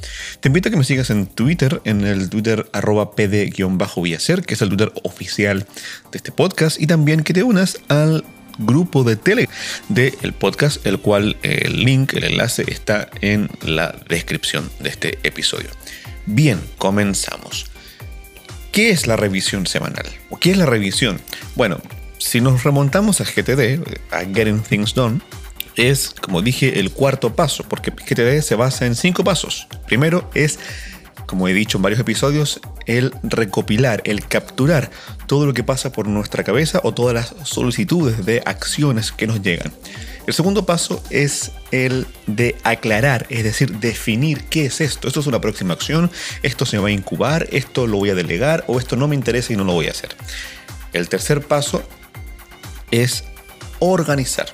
Te 0.40 0.48
invito 0.48 0.68
a 0.68 0.70
que 0.70 0.79
me 0.79 0.85
sigas 0.85 1.11
en 1.11 1.27
Twitter, 1.27 1.81
en 1.85 2.05
el 2.05 2.31
Twitter 2.31 2.68
arroba 2.72 3.12
pd-villacer, 3.12 4.42
que 4.42 4.55
es 4.55 4.62
el 4.62 4.68
Twitter 4.68 4.92
oficial 5.03 5.66
de 6.12 6.16
este 6.16 6.33
podcast, 6.33 6.81
y 6.81 6.87
también 6.87 7.24
que 7.24 7.35
te 7.35 7.42
unas 7.42 7.79
al 7.88 8.24
grupo 8.59 9.05
de 9.05 9.16
tele 9.16 9.48
del 9.88 10.33
podcast, 10.33 10.85
el 10.87 10.98
cual 10.98 11.37
el 11.42 11.85
link, 11.85 12.14
el 12.14 12.24
enlace 12.24 12.64
está 12.68 13.09
en 13.20 13.48
la 13.62 13.94
descripción 14.09 14.68
de 14.81 14.88
este 14.88 15.18
episodio. 15.22 15.70
Bien, 16.27 16.61
comenzamos. 16.77 17.66
¿Qué 18.78 18.90
es 18.90 19.08
la 19.08 19.16
revisión 19.16 19.66
semanal? 19.66 20.06
¿O 20.30 20.38
qué 20.38 20.52
es 20.52 20.56
la 20.56 20.64
revisión? 20.64 21.20
Bueno, 21.56 21.80
si 22.18 22.40
nos 22.40 22.62
remontamos 22.62 23.20
a 23.20 23.24
GTD, 23.24 23.82
a 24.12 24.20
Getting 24.20 24.60
Things 24.60 24.94
Done, 24.94 25.20
es, 25.74 26.14
como 26.22 26.42
dije, 26.42 26.78
el 26.78 26.92
cuarto 26.92 27.34
paso, 27.34 27.64
porque 27.68 27.90
GTD 27.90 28.40
se 28.40 28.54
basa 28.54 28.86
en 28.86 28.94
cinco 28.94 29.24
pasos. 29.24 29.66
Primero 29.88 30.30
es, 30.32 30.60
como 31.26 31.48
he 31.48 31.54
dicho 31.54 31.78
en 31.78 31.82
varios 31.82 31.98
episodios, 31.98 32.60
el 32.86 33.12
recopilar, 33.24 34.00
el 34.04 34.24
capturar 34.28 34.92
todo 35.26 35.44
lo 35.44 35.54
que 35.54 35.64
pasa 35.64 35.90
por 35.90 36.06
nuestra 36.06 36.44
cabeza 36.44 36.80
o 36.84 36.94
todas 36.94 37.14
las 37.14 37.48
solicitudes 37.48 38.24
de 38.26 38.44
acciones 38.46 39.10
que 39.10 39.26
nos 39.26 39.42
llegan. 39.42 39.72
El 40.28 40.34
segundo 40.34 40.66
paso 40.66 41.02
es 41.08 41.52
el 41.70 42.06
de 42.26 42.54
aclarar, 42.62 43.24
es 43.30 43.44
decir, 43.44 43.78
definir 43.78 44.44
qué 44.44 44.66
es 44.66 44.82
esto. 44.82 45.08
Esto 45.08 45.20
es 45.20 45.26
una 45.26 45.40
próxima 45.40 45.72
acción, 45.72 46.10
esto 46.42 46.66
se 46.66 46.76
va 46.76 46.88
a 46.88 46.90
incubar, 46.90 47.48
esto 47.50 47.86
lo 47.86 47.96
voy 47.96 48.10
a 48.10 48.14
delegar 48.14 48.62
o 48.66 48.78
esto 48.78 48.94
no 48.94 49.08
me 49.08 49.14
interesa 49.14 49.54
y 49.54 49.56
no 49.56 49.64
lo 49.64 49.72
voy 49.72 49.86
a 49.86 49.92
hacer. 49.92 50.10
El 50.92 51.08
tercer 51.08 51.40
paso 51.40 51.82
es 52.90 53.24
organizar, 53.78 54.48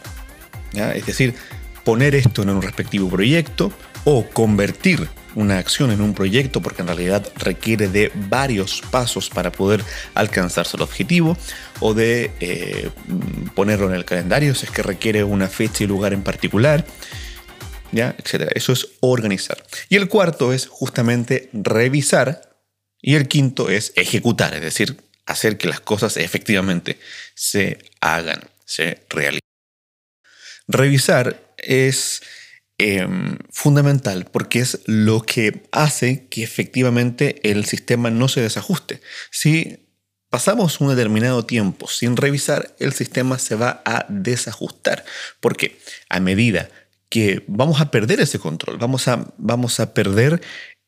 es 0.73 1.07
decir, 1.07 1.35
poner 1.83 2.15
esto 2.15 2.43
en 2.43 2.51
un 2.51 2.63
respectivo 2.63 3.09
proyecto 3.09 3.73
o 4.05 4.27
convertir 4.31 5.09
una 5.35 5.59
acción 5.59 5.91
en 5.91 6.01
un 6.01 6.15
proyecto 6.15 6.63
porque 6.63 6.83
en 6.83 6.89
realidad 6.89 7.27
requiere 7.37 7.89
de 7.89 8.13
varios 8.15 8.83
pasos 8.91 9.31
para 9.31 9.51
poder 9.51 9.83
alcanzarse 10.15 10.77
el 10.77 10.83
objetivo 10.83 11.37
o 11.81 11.95
de 11.95 12.31
eh, 12.41 12.91
ponerlo 13.55 13.89
en 13.89 13.95
el 13.95 14.05
calendario 14.05 14.55
si 14.55 14.67
es 14.67 14.71
que 14.71 14.83
requiere 14.83 15.25
una 15.25 15.49
fecha 15.49 15.85
y 15.85 15.87
lugar 15.87 16.13
en 16.13 16.23
particular. 16.23 16.85
¿Ya? 17.93 18.15
Etcétera. 18.19 18.51
Eso 18.55 18.73
es 18.73 18.89
organizar. 19.01 19.65
Y 19.89 19.97
el 19.97 20.09
cuarto 20.09 20.53
es 20.53 20.67
justamente 20.67 21.49
revisar. 21.53 22.51
Y 23.01 23.15
el 23.15 23.29
quinto 23.29 23.69
es 23.69 23.93
ejecutar, 23.97 24.55
es 24.55 24.63
decir, 24.63 24.97
hacer 25.27 25.59
que 25.59 25.69
las 25.69 25.81
cosas 25.81 26.17
efectivamente 26.17 26.99
se 27.35 27.79
hagan, 28.01 28.41
se 28.65 29.05
realicen. 29.11 29.41
Revisar 30.67 31.55
es 31.59 32.23
Em, 32.77 33.39
fundamental 33.53 34.25
porque 34.33 34.59
es 34.59 34.81
lo 34.87 35.23
que 35.23 35.63
hace 35.71 36.27
que 36.27 36.43
efectivamente 36.43 37.41
el 37.49 37.67
sistema 37.67 38.11
no 38.11 38.27
se 38.27 38.41
desajuste. 38.41 39.01
Si 39.31 39.87
pasamos 40.29 40.81
un 40.81 40.89
determinado 40.89 41.47
tiempo 41.47 41.87
sin 41.87 42.17
revisar, 42.17 42.75
el 42.81 42.93
sistema 42.93 43.39
se 43.39 43.55
va 43.55 43.81
a 43.85 44.07
desajustar. 44.09 45.05
Porque 45.39 45.79
a 46.09 46.19
medida 46.19 46.69
que 47.11 47.45
vamos 47.47 47.81
a 47.81 47.93
perder 47.93 48.19
ese 48.21 48.41
control, 48.41 48.77
vamos 48.79 49.07
a, 49.07 49.33
vamos 49.39 49.79
a 49.79 49.95
perder 49.95 50.41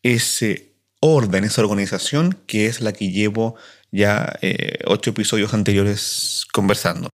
ese 0.03 0.73
orden, 0.99 1.45
esa 1.45 1.63
organización 1.63 2.37
que 2.49 2.67
es 2.67 2.81
la 2.81 2.93
que 2.93 3.13
llevo 3.13 3.55
ya 3.93 4.37
eh, 4.43 4.81
ocho 4.87 5.11
episodios 5.11 5.55
anteriores 5.55 6.47
conversando. 6.53 7.11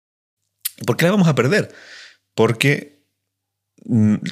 ¿Por 0.86 0.98
qué 0.98 1.06
la 1.06 1.12
vamos 1.12 1.30
a 1.30 1.36
perder? 1.36 1.74
Porque 2.36 2.97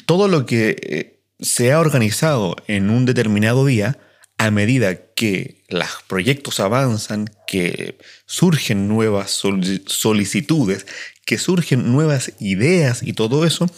todo 0.06 0.28
lo 0.28 0.46
que 0.46 0.76
eh, 0.82 1.20
se 1.40 1.72
ha 1.72 1.80
organizado 1.80 2.56
en 2.68 2.90
un 2.90 3.06
determinado 3.06 3.66
día, 3.66 3.98
a 4.38 4.52
medida 4.52 5.14
que 5.14 5.64
los 5.70 5.88
proyectos 6.08 6.60
avanzan, 6.60 7.30
que 7.48 7.98
surgen 8.26 8.88
nuevas 8.88 9.32
solicitudes, 9.32 10.86
que 11.26 11.38
surgen 11.38 11.92
nuevas 11.92 12.34
ideas 12.40 13.02
y 13.02 13.14
todo 13.14 13.46
eso, 13.46 13.70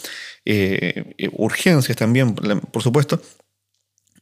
eh, 0.44 1.14
eh, 1.18 1.28
urgencias 1.32 1.96
también, 1.96 2.34
por 2.34 2.82
supuesto, 2.82 3.22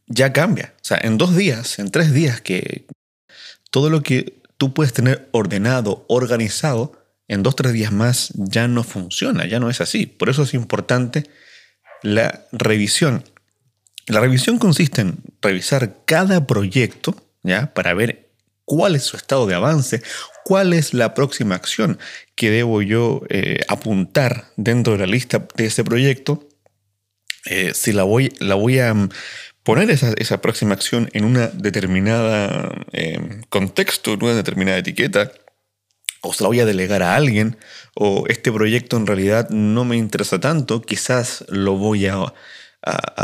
ya 0.07 0.33
cambia. 0.33 0.75
O 0.77 0.85
sea, 0.85 0.99
en 1.03 1.19
dos 1.19 1.35
días, 1.37 1.79
en 1.79 1.91
tres 1.91 2.13
días, 2.13 2.41
que 2.41 2.87
todo 3.71 3.91
lo 3.91 4.03
que 4.03 4.41
tú 4.59 4.75
puedes 4.75 4.93
tener 4.93 5.29
ordenado, 5.33 6.05
organizado, 6.09 7.06
en 7.29 7.43
dos, 7.43 7.57
tres 7.57 7.73
días 7.73 7.93
más 7.93 8.33
ya 8.35 8.69
no 8.69 8.85
funciona, 8.85 9.47
ya 9.47 9.61
no 9.61 9.71
es 9.71 9.81
así. 9.81 10.07
Por 10.07 10.29
eso 10.29 10.45
es 10.45 10.55
importante 10.55 11.25
la 12.03 12.47
revisión. 12.53 13.25
La 14.07 14.21
revisión 14.21 14.59
consiste 14.59 15.01
en 15.01 15.19
revisar 15.43 15.97
cada 16.05 16.47
proyecto 16.47 17.17
¿ya? 17.43 17.75
para 17.75 17.95
ver 17.95 18.31
cuál 18.65 18.95
es 18.95 19.05
su 19.05 19.17
estado 19.17 19.47
de 19.47 19.55
avance, 19.55 20.03
cuál 20.45 20.73
es 20.73 20.95
la 20.95 21.15
próxima 21.15 21.55
acción 21.55 21.99
que 22.35 22.51
debo 22.51 22.83
yo 22.83 23.23
eh, 23.29 23.61
apuntar 23.69 24.53
dentro 24.57 24.93
de 24.93 25.01
la 25.01 25.07
lista 25.07 25.49
de 25.57 25.67
ese 25.67 25.83
proyecto. 25.83 26.49
Eh, 27.47 27.73
si 27.75 27.93
la 27.93 28.05
voy, 28.05 28.33
la 28.39 28.57
voy 28.57 28.79
a 28.79 28.93
mm, 28.93 29.09
poner 29.63 29.91
esa, 29.91 30.13
esa, 30.19 30.41
próxima 30.41 30.75
acción 30.75 31.09
en 31.13 31.25
una 31.25 31.49
determinada 31.49 32.71
eh, 32.93 33.41
contexto, 33.49 34.15
en 34.15 34.25
una 34.25 34.35
determinada 34.35 34.79
etiqueta, 34.79 35.33
o 36.21 36.33
se 36.33 36.43
la 36.43 36.49
voy 36.49 36.61
a 36.61 36.67
delegar 36.67 37.03
a 37.03 37.15
alguien, 37.15 37.57
o 37.95 38.25
este 38.29 38.53
proyecto 38.53 38.97
en 38.97 39.07
realidad 39.07 39.49
no 39.51 39.85
me 39.85 39.97
interesa 39.97 40.41
tanto, 40.41 40.83
quizás 40.83 41.45
lo 41.49 41.77
voy 41.77 42.07
a, 42.07 42.33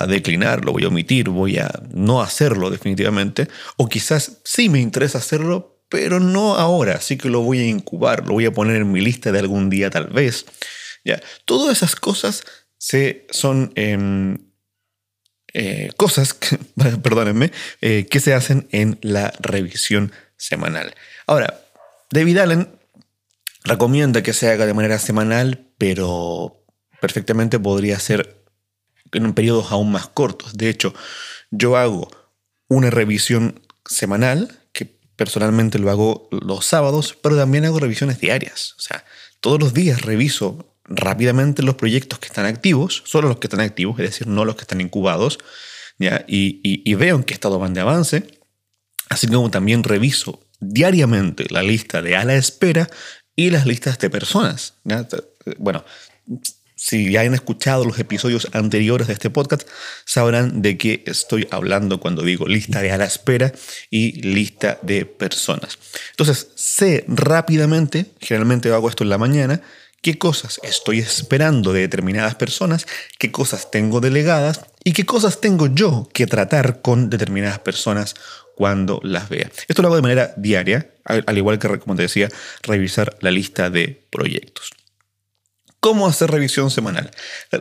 declinar, 0.08 0.64
lo 0.64 0.72
voy 0.72 0.84
a 0.84 0.88
omitir, 0.88 1.28
voy 1.28 1.58
a 1.58 1.70
no 1.92 2.20
hacerlo 2.20 2.68
definitivamente, 2.68 3.48
o 3.76 3.88
quizás 3.88 4.38
sí 4.44 4.68
me 4.68 4.80
interesa 4.80 5.18
hacerlo, 5.18 5.84
pero 5.88 6.18
no 6.18 6.56
ahora, 6.56 6.94
así 6.94 7.16
que 7.16 7.28
lo 7.28 7.42
voy 7.42 7.60
a 7.60 7.68
incubar, 7.68 8.26
lo 8.26 8.32
voy 8.32 8.46
a 8.46 8.52
poner 8.52 8.76
en 8.76 8.90
mi 8.90 9.00
lista 9.00 9.30
de 9.30 9.38
algún 9.38 9.70
día 9.70 9.90
tal 9.90 10.08
vez. 10.08 10.46
¿Ya? 11.04 11.20
Todas 11.44 11.76
esas 11.76 11.96
cosas 11.96 12.44
se, 12.78 13.26
son 13.30 13.72
em, 13.74 14.38
eh, 15.52 15.90
cosas, 15.96 16.36
perdónenme, 17.02 17.52
eh, 17.80 18.06
que 18.10 18.20
se 18.20 18.34
hacen 18.34 18.68
en 18.72 18.98
la 19.02 19.32
revisión 19.38 20.12
semanal. 20.36 20.94
Ahora, 21.26 21.60
David 22.10 22.38
Allen 22.38 22.68
recomienda 23.64 24.22
que 24.22 24.32
se 24.32 24.50
haga 24.50 24.66
de 24.66 24.74
manera 24.74 24.98
semanal, 24.98 25.68
pero 25.78 26.64
perfectamente 27.00 27.58
podría 27.58 27.98
ser 27.98 28.42
en 29.12 29.34
periodos 29.34 29.72
aún 29.72 29.92
más 29.92 30.06
cortos. 30.08 30.56
De 30.56 30.68
hecho, 30.68 30.94
yo 31.50 31.76
hago 31.76 32.10
una 32.68 32.90
revisión 32.90 33.60
semanal, 33.84 34.58
que 34.72 34.86
personalmente 35.16 35.78
lo 35.78 35.90
hago 35.90 36.28
los 36.30 36.64
sábados, 36.64 37.16
pero 37.22 37.36
también 37.36 37.64
hago 37.64 37.78
revisiones 37.78 38.18
diarias. 38.20 38.74
O 38.78 38.80
sea, 38.80 39.04
todos 39.40 39.60
los 39.60 39.74
días 39.74 40.02
reviso 40.02 40.76
rápidamente 40.84 41.62
los 41.62 41.76
proyectos 41.76 42.18
que 42.18 42.26
están 42.26 42.46
activos, 42.46 43.02
solo 43.06 43.28
los 43.28 43.38
que 43.38 43.46
están 43.46 43.60
activos, 43.60 43.98
es 43.98 44.10
decir, 44.10 44.26
no 44.26 44.44
los 44.44 44.56
que 44.56 44.62
están 44.62 44.80
incubados, 44.80 45.38
¿ya? 45.98 46.24
Y, 46.26 46.60
y 46.62 46.94
veo 46.94 47.16
en 47.16 47.24
qué 47.24 47.34
estado 47.34 47.58
van 47.58 47.74
de 47.74 47.80
avance, 47.80 48.26
así 49.08 49.26
como 49.28 49.50
también 49.50 49.84
reviso 49.84 50.40
diariamente 50.60 51.46
la 51.50 51.62
lista 51.62 52.02
de 52.02 52.16
a 52.16 52.24
la 52.24 52.36
espera 52.36 52.88
y 53.36 53.50
las 53.50 53.66
listas 53.66 53.98
de 53.98 54.10
personas. 54.10 54.74
Bueno, 55.58 55.84
si 56.74 57.12
ya 57.12 57.20
han 57.20 57.32
escuchado 57.32 57.84
los 57.84 57.98
episodios 58.00 58.48
anteriores 58.52 59.06
de 59.06 59.12
este 59.12 59.30
podcast, 59.30 59.68
sabrán 60.04 60.62
de 60.62 60.76
qué 60.76 61.04
estoy 61.06 61.46
hablando 61.52 62.00
cuando 62.00 62.22
digo 62.22 62.48
lista 62.48 62.82
de 62.82 62.90
a 62.90 62.98
la 62.98 63.04
espera 63.04 63.52
y 63.88 64.20
lista 64.22 64.80
de 64.82 65.06
personas. 65.06 65.78
Entonces, 66.10 66.48
sé 66.56 67.04
rápidamente, 67.06 68.06
generalmente 68.20 68.68
hago 68.72 68.88
esto 68.88 69.04
en 69.04 69.10
la 69.10 69.18
mañana, 69.18 69.62
qué 70.00 70.18
cosas 70.18 70.58
estoy 70.64 70.98
esperando 70.98 71.72
de 71.72 71.82
determinadas 71.82 72.34
personas, 72.34 72.86
qué 73.18 73.30
cosas 73.30 73.70
tengo 73.70 74.00
delegadas 74.00 74.62
y 74.82 74.92
qué 74.92 75.06
cosas 75.06 75.40
tengo 75.40 75.68
yo 75.68 76.08
que 76.12 76.26
tratar 76.26 76.82
con 76.82 77.08
determinadas 77.08 77.60
personas 77.60 78.16
cuando 78.56 79.00
las 79.02 79.28
vea. 79.28 79.50
Esto 79.68 79.82
lo 79.82 79.88
hago 79.88 79.96
de 79.96 80.02
manera 80.02 80.34
diaria, 80.36 80.92
al 81.04 81.38
igual 81.38 81.58
que, 81.58 81.78
como 81.78 81.96
te 81.96 82.02
decía, 82.02 82.28
revisar 82.62 83.16
la 83.20 83.30
lista 83.30 83.70
de 83.70 84.06
proyectos. 84.10 84.70
¿Cómo 85.82 86.06
hacer 86.06 86.30
revisión 86.30 86.70
semanal? 86.70 87.10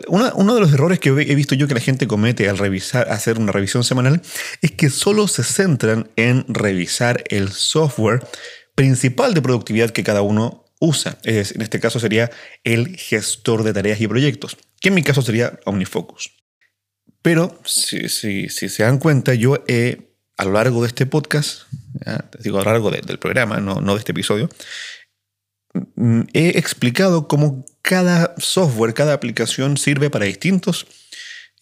uno 0.07 0.53
de 0.53 0.61
los 0.61 0.71
errores 0.71 0.99
que 0.99 1.09
he 1.09 1.35
visto 1.35 1.55
yo 1.55 1.67
que 1.67 1.73
la 1.73 1.79
gente 1.79 2.05
comete 2.05 2.47
al 2.49 2.59
revisar, 2.59 3.09
hacer 3.09 3.39
una 3.39 3.51
revisión 3.51 3.83
semanal 3.83 4.21
es 4.61 4.71
que 4.73 4.91
solo 4.91 5.27
se 5.27 5.43
centran 5.43 6.11
en 6.17 6.45
revisar 6.47 7.23
el 7.29 7.51
software 7.51 8.23
principal 8.75 9.33
de 9.33 9.41
productividad 9.41 9.89
que 9.89 10.03
cada 10.03 10.21
uno 10.21 10.65
usa. 10.79 11.17
Es, 11.23 11.55
en 11.55 11.63
este 11.63 11.79
caso 11.79 11.99
sería 11.99 12.29
el 12.63 12.95
gestor 12.95 13.63
de 13.63 13.73
tareas 13.73 13.99
y 13.99 14.07
proyectos, 14.07 14.55
que 14.79 14.89
en 14.89 14.93
mi 14.93 15.01
caso 15.01 15.23
sería 15.23 15.59
OmniFocus. 15.65 16.31
Pero 17.23 17.59
si, 17.65 18.07
si 18.07 18.49
se 18.49 18.83
dan 18.83 18.99
cuenta, 18.99 19.33
yo 19.33 19.63
he 19.67 20.10
a 20.37 20.45
lo 20.45 20.53
largo 20.53 20.81
de 20.81 20.87
este 20.87 21.05
podcast 21.05 21.63
digo 22.39 22.59
a 22.59 22.63
lo 22.63 22.71
largo 22.71 22.91
del 22.91 23.19
programa, 23.19 23.59
no, 23.59 23.81
no 23.81 23.93
de 23.93 23.99
este 23.99 24.11
episodio, 24.11 24.49
mm, 25.95 26.21
he 26.33 26.57
explicado 26.57 27.27
cómo 27.27 27.65
cada 27.81 28.33
software, 28.37 28.93
cada 28.93 29.13
aplicación 29.13 29.77
sirve 29.77 30.09
para 30.09 30.25
distintos 30.25 30.87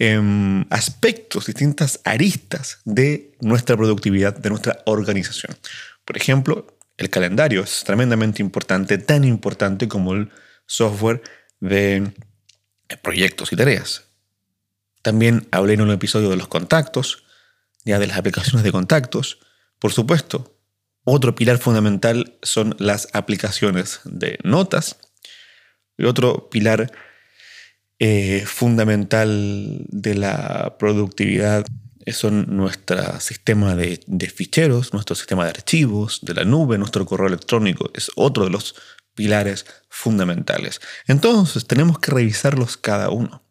em, 0.01 0.65
aspectos, 0.70 1.47
distintas 1.47 1.99
aristas 2.05 2.80
de 2.86 3.36
nuestra 3.41 3.76
productividad, 3.76 4.34
de 4.34 4.49
nuestra 4.49 4.82
organización. 4.86 5.57
Por 6.05 6.15
ejemplo, 6.15 6.67
el 6.97 7.09
calendario 7.09 7.63
es 7.63 7.84
tremendamente 7.84 8.41
importante, 8.41 8.97
tan 8.97 9.26
importante 9.26 9.89
como 9.89 10.13
el 10.13 10.32
software 10.65 11.22
de 11.59 12.11
proyectos 13.01 13.51
y 13.51 13.57
tareas. 13.57 14.05
También 15.01 15.49
hablé 15.51 15.74
en 15.74 15.82
un 15.82 15.91
episodio 15.91 16.30
de 16.30 16.38
los 16.38 16.47
contactos, 16.47 17.26
ya 17.86 17.99
de 17.99 18.07
las 18.07 18.17
aplicaciones 18.17 18.63
de 18.63 18.71
contactos. 18.71 19.39
Por 19.80 19.91
supuesto, 19.91 20.59
otro 21.03 21.36
pilar 21.36 21.57
fundamental 21.57 22.38
son 22.41 22.75
las 22.80 23.07
aplicaciones 23.13 24.01
de 24.03 24.38
notas. 24.43 24.97
Y 25.97 26.05
otro 26.05 26.49
pilar 26.49 26.91
eh, 27.99 28.43
fundamental 28.45 29.86
de 29.89 30.15
la 30.15 30.77
productividad 30.77 31.65
son 32.07 32.55
nuestro 32.55 33.19
sistema 33.19 33.75
de, 33.75 33.99
de, 34.07 34.30
ficheros, 34.30 34.93
nuestro 34.93 35.15
sistema 35.15 35.43
de 35.43 35.51
archivos, 35.51 36.19
de 36.23 36.34
la 36.34 36.43
nube, 36.43 36.77
nuestro 36.77 37.05
correo 37.05 37.27
electrónico. 37.27 37.91
Es 37.93 38.09
otro 38.15 38.45
de 38.45 38.51
los 38.51 38.75
pilares 39.15 39.65
fundamentales. 39.89 40.80
Entonces 41.07 41.67
tenemos 41.67 41.99
que 41.99 42.11
revisarlos 42.11 42.77
cada 42.77 43.09
uno. 43.09 43.43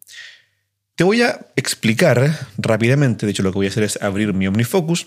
Te 0.98 1.04
voy 1.04 1.22
a 1.22 1.46
explicar 1.54 2.48
rápidamente, 2.56 3.24
de 3.24 3.30
hecho 3.30 3.44
lo 3.44 3.52
que 3.52 3.58
voy 3.58 3.66
a 3.66 3.70
hacer 3.70 3.84
es 3.84 4.02
abrir 4.02 4.34
mi 4.34 4.48
OmniFocus 4.48 5.06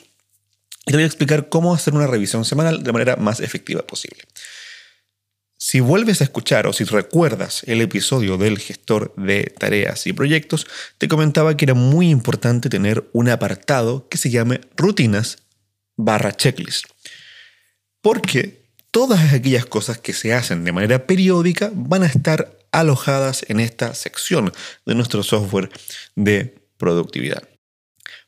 y 0.86 0.92
te 0.92 0.94
voy 0.94 1.04
a 1.04 1.06
explicar 1.06 1.50
cómo 1.50 1.74
hacer 1.74 1.94
una 1.94 2.08
revisión 2.08 2.46
semanal 2.46 2.82
de 2.82 2.94
manera 2.94 3.18
más 3.18 3.42
efectiva 3.42 3.86
posible. 3.86 4.24
Si 5.58 5.82
vuelves 5.82 6.22
a 6.22 6.24
escuchar 6.24 6.66
o 6.66 6.72
si 6.72 6.86
recuerdas 6.86 7.64
el 7.68 7.82
episodio 7.82 8.38
del 8.38 8.58
gestor 8.58 9.14
de 9.18 9.54
tareas 9.60 10.08
y 10.08 10.14
proyectos, 10.14 10.66
te 10.98 11.10
comentaba 11.10 11.58
que 11.58 11.66
era 11.66 11.74
muy 11.74 12.10
importante 12.10 12.70
tener 12.70 13.10
un 13.12 13.28
apartado 13.28 14.08
que 14.08 14.18
se 14.18 14.30
llame 14.30 14.62
rutinas 14.78 15.40
barra 15.98 16.32
checklist. 16.32 16.86
Porque 18.00 18.64
todas 18.92 19.34
aquellas 19.34 19.66
cosas 19.66 19.98
que 19.98 20.14
se 20.14 20.34
hacen 20.34 20.64
de 20.64 20.72
manera 20.72 21.06
periódica 21.06 21.70
van 21.76 22.04
a 22.04 22.08
estar 22.08 22.61
alojadas 22.72 23.46
en 23.48 23.60
esta 23.60 23.94
sección 23.94 24.54
de 24.86 24.96
nuestro 24.96 25.24
software 25.24 25.70
de 26.16 26.62
productividad. 26.78 27.44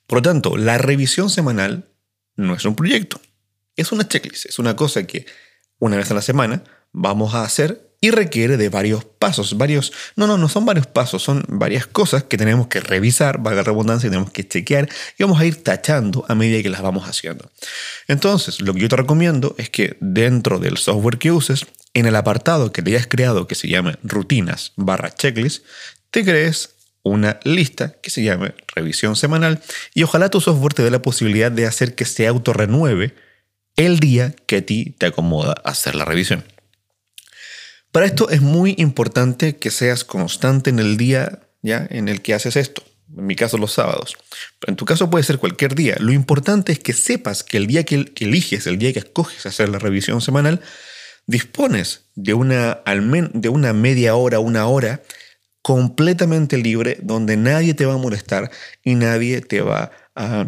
Por 0.08 0.20
lo 0.20 0.22
tanto, 0.22 0.58
la 0.58 0.78
revisión 0.78 1.30
semanal 1.30 1.90
no 2.36 2.56
es 2.56 2.66
un 2.66 2.76
proyecto, 2.76 3.22
es 3.76 3.92
una 3.92 4.08
checklist, 4.08 4.46
es 4.46 4.60
una 4.60 4.76
cosa 4.76 5.08
que 5.08 5.26
una 5.80 5.98
vez 5.98 6.12
a 6.12 6.14
la 6.14 6.22
semana 6.22 6.64
vamos 6.92 7.34
a 7.34 7.44
hacer 7.44 7.94
y 8.04 8.12
requiere 8.12 8.58
de 8.58 8.68
varios 8.68 9.06
pasos, 9.06 9.58
varios, 9.58 9.94
no, 10.18 10.28
no, 10.28 10.38
no 10.38 10.50
son 10.50 10.66
varios 10.66 10.88
pasos, 10.88 11.24
son 11.24 11.46
varias 11.48 11.88
cosas 11.88 12.24
que 12.24 12.38
tenemos 12.38 12.68
que 12.68 12.82
revisar, 12.82 13.38
valga 13.38 13.62
la 13.62 13.64
redundancia, 13.64 14.10
tenemos 14.10 14.30
que 14.30 14.46
chequear 14.46 14.90
y 15.18 15.24
vamos 15.24 15.40
a 15.40 15.46
ir 15.46 15.64
tachando 15.64 16.26
a 16.28 16.36
medida 16.36 16.62
que 16.62 16.70
las 16.70 16.82
vamos 16.82 17.08
haciendo. 17.08 17.50
Entonces, 18.10 18.62
lo 18.62 18.74
que 18.74 18.82
yo 18.82 18.90
te 18.90 18.98
recomiendo 18.98 19.56
es 19.58 19.70
que 19.70 19.96
dentro 20.02 20.60
del 20.60 20.76
software 20.76 21.18
que 21.18 21.32
uses, 21.32 21.66
en 21.94 22.06
el 22.06 22.16
apartado 22.16 22.72
que 22.72 22.82
te 22.82 22.92
hayas 22.92 23.08
creado 23.08 23.48
que 23.48 23.56
se 23.56 23.68
llame 23.68 23.98
rutinas 24.04 24.74
barra 24.76 25.14
checklist, 25.14 25.66
te 26.12 26.24
crees 26.24 26.76
una 27.04 27.40
lista 27.44 27.96
que 28.02 28.10
se 28.10 28.24
llame 28.24 28.56
revisión 28.76 29.16
semanal 29.16 29.62
y 29.94 30.04
ojalá 30.04 30.30
tu 30.30 30.42
software 30.42 30.74
te 30.74 30.84
dé 30.84 30.92
la 30.92 31.02
posibilidad 31.02 31.52
de 31.52 31.66
hacer 31.66 31.96
que 31.96 32.06
se 32.06 32.28
autorrenueve 32.28 33.14
el 33.76 34.00
día 34.00 34.34
que 34.46 34.58
a 34.58 34.66
ti 34.66 34.96
te 34.98 35.08
acomoda 35.08 35.54
hacer 35.66 35.96
la 35.96 36.06
revisión. 36.06 36.44
Para 37.92 38.06
esto 38.06 38.30
es 38.30 38.42
muy 38.42 38.76
importante 38.78 39.58
que 39.58 39.70
seas 39.70 40.04
constante 40.04 40.70
en 40.70 40.80
el 40.80 40.98
día 40.98 41.42
ya 41.62 41.88
en 41.90 42.10
el 42.10 42.22
que 42.22 42.34
haces 42.34 42.56
esto. 42.56 42.84
En 43.16 43.28
mi 43.28 43.36
caso 43.36 43.58
los 43.58 43.74
sábados. 43.74 44.16
Pero 44.60 44.72
en 44.72 44.76
tu 44.76 44.86
caso 44.86 45.10
puede 45.10 45.24
ser 45.24 45.38
cualquier 45.38 45.76
día. 45.76 45.96
Lo 46.00 46.12
importante 46.12 46.72
es 46.72 46.80
que 46.80 46.94
sepas 46.94 47.44
que 47.44 47.58
el 47.58 47.68
día 47.68 47.84
que, 47.84 48.12
eliges, 48.20 48.66
el 48.66 48.80
día 48.80 48.94
que 48.94 49.00
escoges 49.00 49.46
hacer 49.46 49.70
la 49.70 49.78
revisión 49.80 50.22
semanal, 50.22 50.62
dispones 51.26 52.06
de 52.16 52.34
una, 52.34 52.82
de 53.34 53.50
una 53.50 53.74
media 53.74 54.16
hora, 54.16 54.40
una 54.40 54.68
hora 54.68 55.02
completamente 55.62 56.58
libre 56.58 56.98
donde 57.02 57.38
nadie 57.38 57.74
te 57.74 57.86
va 57.86 57.94
a 57.94 57.98
molestar 57.98 58.52
y 58.84 58.96
nadie 58.96 59.42
te 59.42 59.62
va 59.62 59.92
a 60.16 60.48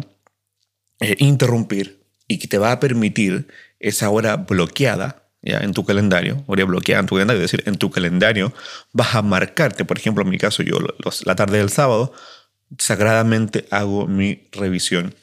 eh, 1.00 1.16
interrumpir 1.18 2.02
y 2.28 2.38
que 2.38 2.48
te 2.48 2.58
va 2.58 2.72
a 2.72 2.80
permitir 2.80 3.48
esa 3.80 4.10
hora 4.10 4.36
bloqueada 4.36 5.24
¿ya? 5.42 5.58
en 5.58 5.72
tu 5.72 5.84
calendario, 5.84 6.44
hora 6.46 6.64
bloqueada 6.64 7.00
en 7.00 7.06
tu 7.06 7.14
calendario, 7.14 7.40
decir, 7.40 7.62
en 7.66 7.76
tu 7.76 7.90
calendario 7.90 8.52
vas 8.92 9.14
a 9.14 9.22
marcarte, 9.22 9.84
por 9.84 9.98
ejemplo, 9.98 10.22
en 10.22 10.30
mi 10.30 10.38
caso 10.38 10.62
yo 10.62 10.78
la 11.24 11.34
tarde 11.34 11.58
del 11.58 11.70
sábado, 11.70 12.12
sagradamente 12.78 13.66
hago 13.70 14.06
mi 14.06 14.48
revisión. 14.52 15.14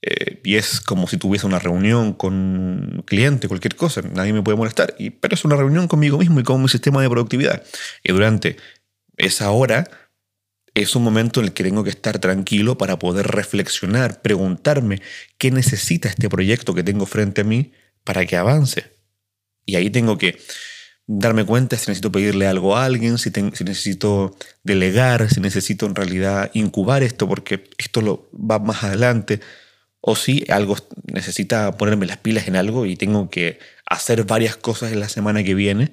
Eh, 0.00 0.40
y 0.44 0.56
es 0.56 0.80
como 0.80 1.08
si 1.08 1.16
tuviese 1.16 1.46
una 1.46 1.58
reunión 1.58 2.12
con 2.12 2.34
un 2.34 3.02
cliente, 3.04 3.48
cualquier 3.48 3.74
cosa, 3.74 4.00
nadie 4.02 4.32
me 4.32 4.42
puede 4.42 4.56
molestar, 4.56 4.94
y, 4.98 5.10
pero 5.10 5.34
es 5.34 5.44
una 5.44 5.56
reunión 5.56 5.88
conmigo 5.88 6.18
mismo 6.18 6.38
y 6.38 6.44
con 6.44 6.62
mi 6.62 6.68
sistema 6.68 7.02
de 7.02 7.10
productividad. 7.10 7.64
Y 8.04 8.12
durante 8.12 8.56
esa 9.16 9.50
hora 9.50 9.90
es 10.74 10.94
un 10.94 11.02
momento 11.02 11.40
en 11.40 11.46
el 11.46 11.52
que 11.52 11.64
tengo 11.64 11.82
que 11.82 11.90
estar 11.90 12.18
tranquilo 12.20 12.78
para 12.78 12.98
poder 12.98 13.26
reflexionar, 13.26 14.22
preguntarme 14.22 15.02
qué 15.36 15.50
necesita 15.50 16.08
este 16.08 16.28
proyecto 16.28 16.74
que 16.74 16.84
tengo 16.84 17.06
frente 17.06 17.40
a 17.40 17.44
mí 17.44 17.72
para 18.04 18.24
que 18.26 18.36
avance. 18.36 18.92
Y 19.66 19.74
ahí 19.76 19.90
tengo 19.90 20.16
que 20.16 20.38
darme 21.06 21.44
cuenta 21.44 21.76
si 21.76 21.90
necesito 21.90 22.12
pedirle 22.12 22.46
algo 22.46 22.76
a 22.76 22.84
alguien, 22.84 23.18
si, 23.18 23.30
si 23.30 23.64
necesito 23.64 24.36
delegar, 24.62 25.28
si 25.30 25.40
necesito 25.40 25.86
en 25.86 25.94
realidad 25.94 26.50
incubar 26.54 27.02
esto 27.02 27.26
porque 27.26 27.64
esto 27.78 28.00
lo 28.00 28.30
va 28.32 28.58
más 28.58 28.84
adelante, 28.84 29.40
o 30.00 30.16
si 30.16 30.44
algo 30.48 30.76
necesita 31.12 31.76
ponerme 31.76 32.06
las 32.06 32.18
pilas 32.18 32.48
en 32.48 32.56
algo 32.56 32.86
y 32.86 32.96
tengo 32.96 33.30
que 33.30 33.58
hacer 33.86 34.24
varias 34.24 34.56
cosas 34.56 34.92
en 34.92 35.00
la 35.00 35.08
semana 35.08 35.42
que 35.42 35.54
viene 35.54 35.92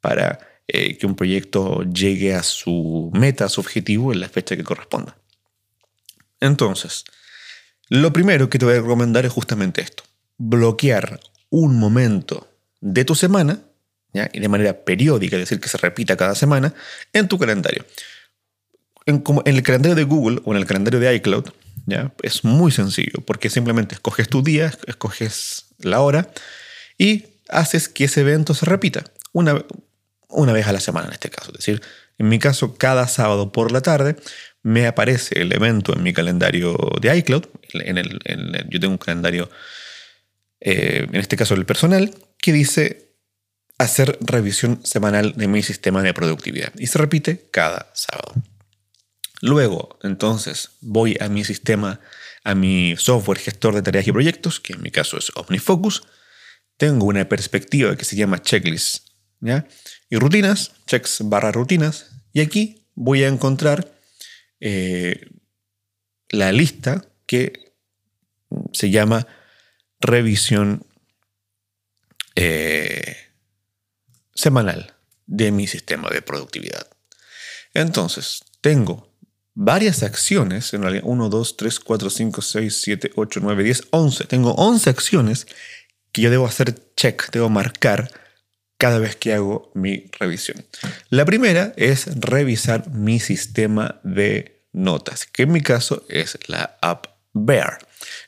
para 0.00 0.38
eh, 0.66 0.96
que 0.98 1.06
un 1.06 1.14
proyecto 1.14 1.82
llegue 1.82 2.34
a 2.34 2.42
su 2.42 3.10
meta, 3.14 3.44
a 3.44 3.48
su 3.48 3.60
objetivo 3.60 4.12
en 4.12 4.20
la 4.20 4.28
fecha 4.28 4.56
que 4.56 4.64
corresponda. 4.64 5.16
Entonces, 6.40 7.04
lo 7.88 8.12
primero 8.12 8.50
que 8.50 8.58
te 8.58 8.64
voy 8.64 8.74
a 8.74 8.80
recomendar 8.80 9.24
es 9.24 9.32
justamente 9.32 9.82
esto, 9.82 10.04
bloquear 10.36 11.20
un 11.50 11.78
momento 11.78 12.48
de 12.80 13.04
tu 13.04 13.14
semana, 13.14 13.60
y 14.32 14.38
de 14.38 14.48
manera 14.48 14.84
periódica, 14.84 15.36
es 15.36 15.42
decir, 15.42 15.60
que 15.60 15.68
se 15.68 15.78
repita 15.78 16.16
cada 16.16 16.34
semana, 16.34 16.72
en 17.12 17.26
tu 17.26 17.38
calendario. 17.38 17.84
En, 19.06 19.22
el 19.44 19.62
calendario 19.62 19.96
de 19.96 20.04
Google 20.04 20.40
o 20.44 20.52
en 20.52 20.58
el 20.58 20.66
calendario 20.66 21.00
de 21.00 21.14
iCloud, 21.16 21.50
¿ya? 21.86 22.12
es 22.22 22.44
muy 22.44 22.70
sencillo, 22.72 23.20
porque 23.26 23.50
simplemente 23.50 23.94
escoges 23.94 24.28
tu 24.28 24.42
día, 24.42 24.72
escoges 24.86 25.66
la 25.78 26.00
hora 26.00 26.30
y 26.98 27.26
haces 27.48 27.88
que 27.88 28.04
ese 28.04 28.20
evento 28.20 28.54
se 28.54 28.66
repita. 28.66 29.04
Una, 29.32 29.64
una 30.28 30.52
vez 30.52 30.66
a 30.66 30.72
la 30.72 30.80
semana 30.80 31.08
en 31.08 31.14
este 31.14 31.30
caso. 31.30 31.50
Es 31.52 31.58
decir, 31.58 31.82
en 32.18 32.28
mi 32.28 32.38
caso, 32.38 32.76
cada 32.76 33.08
sábado 33.08 33.52
por 33.52 33.72
la 33.72 33.80
tarde 33.80 34.16
me 34.62 34.86
aparece 34.86 35.40
el 35.40 35.52
evento 35.52 35.92
en 35.92 36.02
mi 36.02 36.12
calendario 36.12 36.76
de 37.00 37.16
iCloud. 37.18 37.46
En 37.72 37.98
el, 37.98 38.20
yo 38.68 38.80
tengo 38.80 38.92
un 38.92 38.98
calendario, 38.98 39.50
eh, 40.60 41.06
en 41.10 41.20
este 41.20 41.36
caso 41.36 41.54
el 41.54 41.66
personal, 41.66 42.14
que 42.38 42.52
dice 42.52 43.14
hacer 43.78 44.18
revisión 44.20 44.80
semanal 44.84 45.34
de 45.36 45.48
mi 45.48 45.62
sistema 45.62 46.02
de 46.02 46.14
productividad. 46.14 46.72
Y 46.78 46.86
se 46.86 46.98
repite 46.98 47.48
cada 47.50 47.90
sábado. 47.94 48.34
Luego, 49.44 49.98
entonces, 50.02 50.70
voy 50.80 51.18
a 51.20 51.28
mi 51.28 51.44
sistema, 51.44 52.00
a 52.44 52.54
mi 52.54 52.96
software 52.96 53.38
gestor 53.38 53.74
de 53.74 53.82
tareas 53.82 54.08
y 54.08 54.12
proyectos, 54.12 54.58
que 54.58 54.72
en 54.72 54.80
mi 54.80 54.90
caso 54.90 55.18
es 55.18 55.30
OmniFocus. 55.34 56.02
Tengo 56.78 57.04
una 57.04 57.28
perspectiva 57.28 57.94
que 57.94 58.06
se 58.06 58.16
llama 58.16 58.40
checklist. 58.40 59.06
y 60.08 60.16
rutinas, 60.16 60.72
checks 60.86 61.18
barra 61.24 61.52
rutinas, 61.52 62.06
y 62.32 62.40
aquí 62.40 62.86
voy 62.94 63.22
a 63.22 63.28
encontrar 63.28 63.94
eh, 64.60 65.28
la 66.30 66.50
lista 66.50 67.06
que 67.26 67.74
se 68.72 68.88
llama 68.88 69.26
revisión 70.00 70.86
eh, 72.34 73.14
semanal 74.34 74.94
de 75.26 75.52
mi 75.52 75.66
sistema 75.66 76.08
de 76.08 76.22
productividad. 76.22 76.88
Entonces, 77.74 78.42
tengo 78.62 79.13
varias 79.54 80.02
acciones, 80.02 80.74
en 80.74 80.82
realidad 80.82 81.04
1, 81.06 81.28
2, 81.28 81.56
3, 81.56 81.80
4, 81.80 82.10
5, 82.10 82.42
6, 82.42 82.80
7, 82.82 83.10
8, 83.14 83.40
9, 83.42 83.64
10, 83.64 83.88
11. 83.90 84.24
Tengo 84.24 84.52
11 84.54 84.90
acciones 84.90 85.46
que 86.12 86.22
yo 86.22 86.30
debo 86.30 86.46
hacer 86.46 86.74
check, 86.96 87.30
debo 87.30 87.48
marcar 87.48 88.10
cada 88.76 88.98
vez 88.98 89.16
que 89.16 89.32
hago 89.32 89.70
mi 89.74 90.10
revisión. 90.18 90.64
La 91.08 91.24
primera 91.24 91.72
es 91.76 92.06
revisar 92.20 92.90
mi 92.90 93.20
sistema 93.20 94.00
de 94.02 94.64
notas, 94.72 95.26
que 95.26 95.44
en 95.44 95.52
mi 95.52 95.60
caso 95.60 96.04
es 96.08 96.38
la 96.48 96.76
app 96.82 97.06
Bear. 97.32 97.78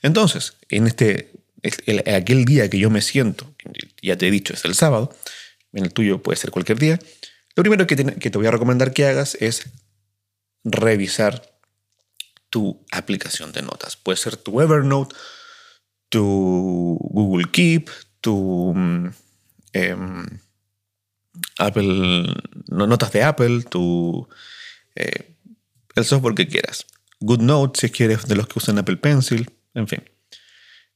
Entonces, 0.02 0.54
en 0.68 0.86
este 0.86 1.32
aquel 2.12 2.44
día 2.44 2.68
que 2.70 2.78
yo 2.78 2.90
me 2.90 3.02
siento, 3.02 3.52
ya 4.02 4.16
te 4.16 4.28
he 4.28 4.30
dicho, 4.30 4.52
es 4.52 4.64
el 4.64 4.74
sábado, 4.74 5.14
en 5.72 5.84
el 5.84 5.92
tuyo 5.92 6.22
puede 6.22 6.36
ser 6.36 6.50
cualquier 6.50 6.78
día, 6.78 6.98
lo 7.54 7.62
primero 7.62 7.86
que 7.86 7.96
que 7.96 8.30
te 8.30 8.38
voy 8.38 8.46
a 8.46 8.50
recomendar 8.50 8.92
que 8.92 9.06
hagas 9.06 9.36
es 9.40 9.68
revisar 10.66 11.42
tu 12.50 12.84
aplicación 12.90 13.52
de 13.52 13.62
notas. 13.62 13.96
Puede 13.96 14.16
ser 14.16 14.36
tu 14.36 14.60
Evernote, 14.60 15.14
tu 16.08 16.98
Google 17.00 17.50
Keep, 17.50 17.90
tu 18.20 18.72
mm, 18.74 19.10
em, 19.72 20.40
Apple, 21.58 22.26
notas 22.68 23.12
de 23.12 23.22
Apple, 23.22 23.62
tu, 23.62 24.28
eh, 24.94 25.34
el 25.94 26.04
software 26.04 26.34
que 26.34 26.48
quieras. 26.48 26.86
GoodNote 27.20 27.80
si 27.80 27.90
quieres 27.90 28.26
de 28.26 28.36
los 28.36 28.46
que 28.46 28.58
usan 28.58 28.78
Apple 28.78 28.98
Pencil, 28.98 29.50
en 29.74 29.88
fin. 29.88 30.02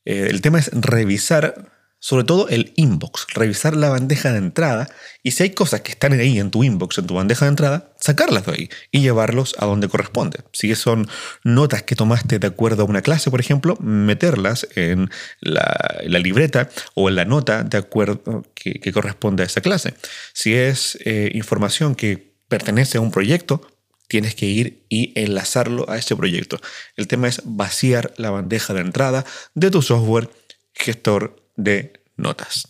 Eh, 0.05 0.29
el 0.31 0.41
tema 0.41 0.59
es 0.59 0.71
revisar 0.73 1.80
sobre 2.01 2.25
todo 2.25 2.49
el 2.49 2.73
inbox, 2.77 3.27
revisar 3.35 3.77
la 3.77 3.91
bandeja 3.91 4.33
de 4.33 4.39
entrada 4.39 4.89
y 5.23 5.33
si 5.33 5.43
hay 5.43 5.51
cosas 5.51 5.83
que 5.83 5.93
están 5.93 6.15
ahí 6.15 6.39
en 6.39 6.51
tu 6.51 6.65
inbox, 6.65 6.99
en 6.99 7.07
tu 7.07 7.15
bandeja 7.15 7.45
de 7.45 7.51
entrada, 7.51 7.93
sacarlas 8.01 8.47
de 8.47 8.53
ahí 8.53 8.71
y 8.91 9.03
llevarlos 9.03 9.55
a 9.59 9.67
donde 9.67 9.89
corresponde. 9.89 10.41
Si 10.53 10.75
son 10.75 11.09
notas 11.45 11.83
que 11.83 11.95
tomaste 11.95 12.39
de 12.39 12.47
acuerdo 12.47 12.83
a 12.83 12.87
una 12.87 13.03
clase, 13.03 13.31
por 13.31 13.39
ejemplo, 13.39 13.77
meterlas 13.81 14.67
en 14.75 15.11
la, 15.41 16.01
libreta 16.03 16.71
o 16.95 17.11
en 17.11 17.17
la 17.17 17.27
nota 17.27 17.63
de 17.65 17.79
acuerdo 17.79 18.45
que, 18.55 18.93
corresponde 18.93 19.43
a 19.43 19.47
esa 19.47 19.61
clase. 19.61 19.95
Si 20.33 20.55
es 20.55 20.99
eh, 21.05 21.31
información 21.35 21.95
que 21.95 22.35
pertenece 22.49 22.99
a 22.99 23.01
un 23.01 23.13
proyecto, 23.13 23.71
tienes 24.09 24.35
que 24.35 24.47
ir 24.47 24.85
y 24.89 25.13
enlazarlo 25.15 25.89
a 25.89 25.99
ese 25.99 26.17
proyecto. 26.17 26.61
El 26.97 27.07
tema 27.07 27.29
es 27.29 27.43
vaciar 27.45 28.13
la 28.17 28.31
bandeja 28.31 28.75
de 28.75 28.81
entrada 28.81 29.25
de 29.55 29.71
tu 29.71 29.83
software 29.83 30.31
gestor 30.73 31.40
de 31.57 31.93
notas. 32.17 32.69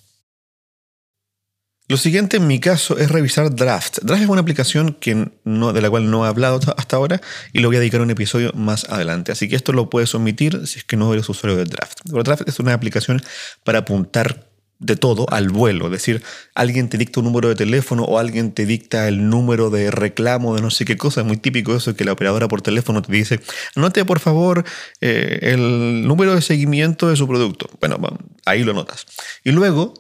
Lo 1.91 1.97
siguiente 1.97 2.37
en 2.37 2.47
mi 2.47 2.61
caso 2.61 2.99
es 2.99 3.11
revisar 3.11 3.53
Draft. 3.53 3.99
Draft 4.03 4.23
es 4.23 4.29
una 4.29 4.41
aplicación 4.41 4.93
que 4.93 5.13
de 5.45 5.81
la 5.81 5.91
cual 5.91 6.09
no 6.09 6.25
he 6.25 6.29
hablado 6.29 6.61
hasta 6.77 6.97
ahora 6.97 7.21
y 7.53 7.59
lo 7.59 7.69
voy 7.69 7.79
a 7.79 7.81
dedicar 7.81 7.99
a 7.99 8.05
un 8.05 8.11
episodio 8.11 8.53
más 8.55 8.85
adelante. 8.85 9.33
Así 9.33 9.49
que 9.49 9.57
esto 9.57 9.73
lo 9.73 9.91
puedes 9.91 10.15
omitir 10.15 10.69
si 10.69 10.79
es 10.79 10.85
que 10.85 10.97
no 10.97 11.13
eres 11.13 11.29
usuario 11.29 11.59
de 11.59 11.65
Draft. 11.65 11.99
Draft 12.05 12.49
es 12.49 12.61
una 12.61 12.75
aplicación 12.75 13.21
para 13.65 13.81
apuntar 13.81 14.50
de 14.81 14.97
todo 14.97 15.27
al 15.31 15.51
vuelo. 15.51 15.87
Es 15.87 15.93
decir, 15.93 16.23
alguien 16.55 16.89
te 16.89 16.99
dicta 16.99 17.21
un 17.21 17.27
número 17.27 17.49
de 17.49 17.55
teléfono 17.55 18.03
o 18.05 18.19
alguien 18.19 18.53
te 18.53 18.65
dicta 18.67 19.07
el 19.07 19.29
número 19.29 19.71
de 19.71 19.91
reclamo 19.91 20.57
de 20.57 20.63
no 20.63 20.71
sé 20.71 20.85
qué 20.85 20.97
cosa. 20.97 21.21
Es 21.21 21.27
muy 21.27 21.37
típico 21.37 21.77
eso 21.77 21.95
que 21.95 22.05
la 22.05 22.13
operadora 22.13 22.49
por 22.49 22.63
teléfono 22.63 23.03
te 23.03 23.13
dice, 23.13 23.41
anote 23.77 24.05
por 24.05 24.21
favor 24.21 24.65
eh, 25.01 25.39
el 25.43 26.09
número 26.09 26.35
de 26.35 26.43
seguimiento 26.43 27.09
de 27.09 27.17
su 27.17 27.29
producto. 27.29 27.69
Bueno, 27.79 27.99
ahí 28.47 28.65
lo 28.65 28.73
notas. 28.73 29.07
Y 29.45 29.53
luego, 29.53 29.95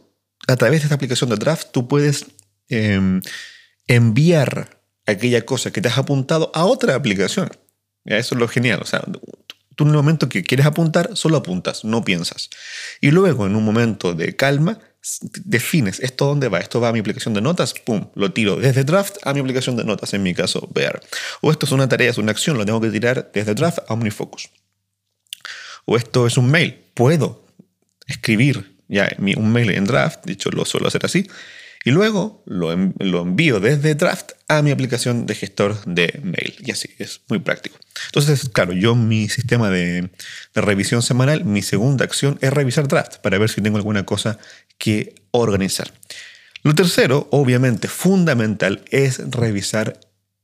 a 0.48 0.56
través 0.56 0.80
de 0.80 0.84
esta 0.84 0.94
aplicación 0.94 1.30
de 1.30 1.36
Draft, 1.36 1.68
tú 1.72 1.86
puedes 1.86 2.26
em, 2.68 3.20
enviar 3.86 4.80
aquella 5.06 5.44
cosa 5.44 5.70
que 5.70 5.82
te 5.82 5.88
has 5.88 5.98
apuntado 5.98 6.50
a 6.54 6.64
otra 6.64 6.94
aplicación. 6.94 7.50
Eso 8.06 8.34
es 8.34 8.40
lo 8.40 8.48
genial. 8.48 8.80
O 8.82 8.86
sea, 8.86 9.02
Tú 9.76 9.84
en 9.84 9.90
el 9.90 9.96
momento 9.96 10.28
que 10.28 10.42
quieres 10.42 10.66
apuntar, 10.66 11.10
solo 11.14 11.36
apuntas, 11.36 11.84
no 11.84 12.04
piensas. 12.04 12.50
Y 13.00 13.10
luego, 13.10 13.46
en 13.46 13.56
un 13.56 13.64
momento 13.64 14.14
de 14.14 14.36
calma, 14.36 14.78
defines 15.44 16.00
esto 16.00 16.26
dónde 16.26 16.48
va. 16.48 16.58
Esto 16.58 16.80
va 16.80 16.88
a 16.88 16.92
mi 16.92 16.98
aplicación 16.98 17.34
de 17.34 17.40
notas, 17.40 17.74
pum, 17.74 18.10
lo 18.14 18.32
tiro 18.32 18.56
desde 18.56 18.84
draft 18.84 19.16
a 19.24 19.32
mi 19.32 19.40
aplicación 19.40 19.76
de 19.76 19.84
notas, 19.84 20.12
en 20.14 20.22
mi 20.22 20.34
caso, 20.34 20.68
Bear. 20.74 21.00
O 21.40 21.50
esto 21.50 21.66
es 21.66 21.72
una 21.72 21.88
tarea, 21.88 22.10
es 22.10 22.18
una 22.18 22.32
acción, 22.32 22.58
lo 22.58 22.66
tengo 22.66 22.80
que 22.80 22.90
tirar 22.90 23.30
desde 23.32 23.54
draft 23.54 23.78
a 23.88 23.94
OmniFocus. 23.94 24.50
O 25.86 25.96
esto 25.96 26.26
es 26.26 26.36
un 26.36 26.50
mail, 26.50 26.84
puedo 26.94 27.46
escribir 28.06 28.76
ya 28.88 29.08
un 29.36 29.52
mail 29.52 29.70
en 29.70 29.84
draft, 29.84 30.24
dicho 30.24 30.50
lo 30.50 30.64
suelo 30.64 30.88
hacer 30.88 31.06
así, 31.06 31.28
y 31.82 31.92
luego 31.92 32.42
lo, 32.44 32.72
envío 32.72 33.58
desde 33.58 33.94
Draft 33.94 34.32
a 34.48 34.60
mi 34.60 34.70
aplicación 34.70 35.24
de 35.24 35.34
gestor 35.34 35.82
de 35.86 36.20
mail. 36.22 36.54
Y 36.58 36.72
así, 36.72 36.90
es 36.98 37.22
muy 37.28 37.38
práctico. 37.38 37.78
Entonces, 38.06 38.50
claro, 38.50 38.72
yo 38.74 38.94
mi 38.94 39.30
sistema 39.30 39.70
de, 39.70 40.10
revisión 40.54 41.02
semanal, 41.02 41.46
mi 41.46 41.62
segunda 41.62 42.04
acción 42.04 42.38
es 42.42 42.52
revisar 42.52 42.86
Draft 42.86 43.18
para 43.18 43.38
ver 43.38 43.48
si 43.48 43.62
tengo 43.62 43.78
alguna 43.78 44.04
cosa 44.04 44.38
que 44.76 45.14
organizar. 45.30 45.90
Lo 46.62 46.74
tercero, 46.74 47.28
obviamente 47.30 47.88
fundamental, 47.88 48.84
es 48.90 49.18
revisar 49.30 49.98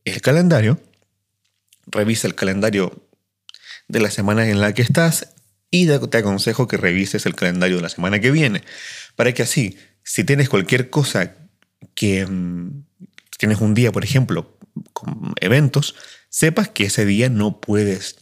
el 0.07 0.23
calendario. 0.23 0.81
Revisa 1.87 2.27
el 2.27 2.35
calendario 2.35 3.07
de 3.89 4.01
la 4.01 4.11
semana 4.11 4.49
en 4.49 4.61
la 4.61 4.73
que 4.73 4.83
estás 4.83 5.35
y 5.71 5.87
te 5.87 6.19
aconsejo 6.19 6.67
que 6.67 6.79
revises 6.79 7.27
el 7.27 7.35
calendario 7.35 7.77
de 7.77 7.83
la 7.83 7.89
semana 7.91 8.21
que 8.21 8.31
viene 8.31 8.63
para 9.17 9.33
que 9.33 9.43
así 9.43 9.77
si 10.07 10.23
tienes 10.23 10.49
cualquier 10.49 10.89
cosa 10.89 11.35
que 11.95 12.25
mm, 12.25 12.85
tienes 13.39 13.61
un 13.61 13.75
día, 13.75 13.91
por 13.91 14.05
ejemplo, 14.05 14.57
con 14.93 15.35
eventos, 15.41 15.97
sepas 16.31 16.69
que 16.69 16.85
ese 16.85 17.05
día 17.05 17.29
no 17.29 17.61
puedes 17.61 18.17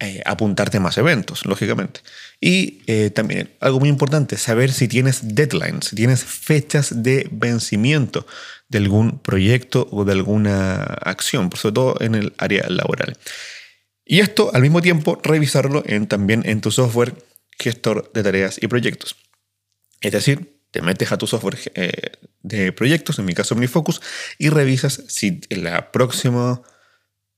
eh, 0.00 0.22
apuntarte 0.24 0.80
más 0.80 0.96
eventos, 0.96 1.44
lógicamente. 1.44 2.00
Y 2.40 2.80
eh, 2.86 3.10
también 3.10 3.50
algo 3.60 3.80
muy 3.80 3.90
importante, 3.90 4.38
saber 4.38 4.72
si 4.72 4.88
tienes 4.88 5.34
deadlines, 5.34 5.88
si 5.88 5.96
tienes 5.96 6.24
fechas 6.24 7.02
de 7.02 7.28
vencimiento 7.30 8.26
de 8.70 8.78
algún 8.78 9.18
proyecto 9.18 9.88
o 9.92 10.06
de 10.06 10.12
alguna 10.12 10.84
acción, 10.84 11.50
sobre 11.54 11.74
todo 11.74 11.96
en 12.00 12.14
el 12.14 12.32
área 12.38 12.66
laboral. 12.70 13.18
Y 14.06 14.20
esto 14.20 14.50
al 14.54 14.62
mismo 14.62 14.80
tiempo 14.80 15.20
revisarlo 15.22 15.84
también 16.08 16.42
en 16.46 16.62
tu 16.62 16.70
software 16.70 17.14
gestor 17.58 18.10
de 18.14 18.22
tareas 18.22 18.58
y 18.60 18.68
proyectos. 18.68 19.16
Es 20.00 20.12
decir, 20.12 20.59
te 20.70 20.82
metes 20.82 21.12
a 21.12 21.18
tu 21.18 21.26
software 21.26 21.58
eh, 21.74 22.12
de 22.42 22.72
proyectos, 22.72 23.18
en 23.18 23.24
mi 23.24 23.34
caso 23.34 23.54
OmniFocus, 23.54 24.00
y 24.38 24.50
revisas 24.50 25.02
si 25.08 25.40
en 25.50 25.64
la 25.64 25.92
próxima 25.92 26.62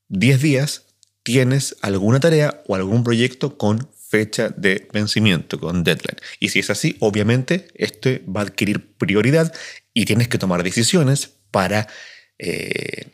10 0.08 0.42
días 0.42 0.86
tienes 1.22 1.76
alguna 1.80 2.20
tarea 2.20 2.62
o 2.66 2.74
algún 2.74 3.04
proyecto 3.04 3.56
con 3.56 3.88
fecha 3.94 4.50
de 4.50 4.88
vencimiento, 4.92 5.58
con 5.58 5.84
deadline. 5.84 6.18
Y 6.38 6.50
si 6.50 6.58
es 6.58 6.68
así, 6.68 6.96
obviamente 7.00 7.68
este 7.74 8.22
va 8.28 8.42
a 8.42 8.44
adquirir 8.44 8.94
prioridad 8.96 9.54
y 9.94 10.04
tienes 10.04 10.28
que 10.28 10.38
tomar 10.38 10.62
decisiones 10.62 11.30
para 11.50 11.88
eh, 12.38 13.06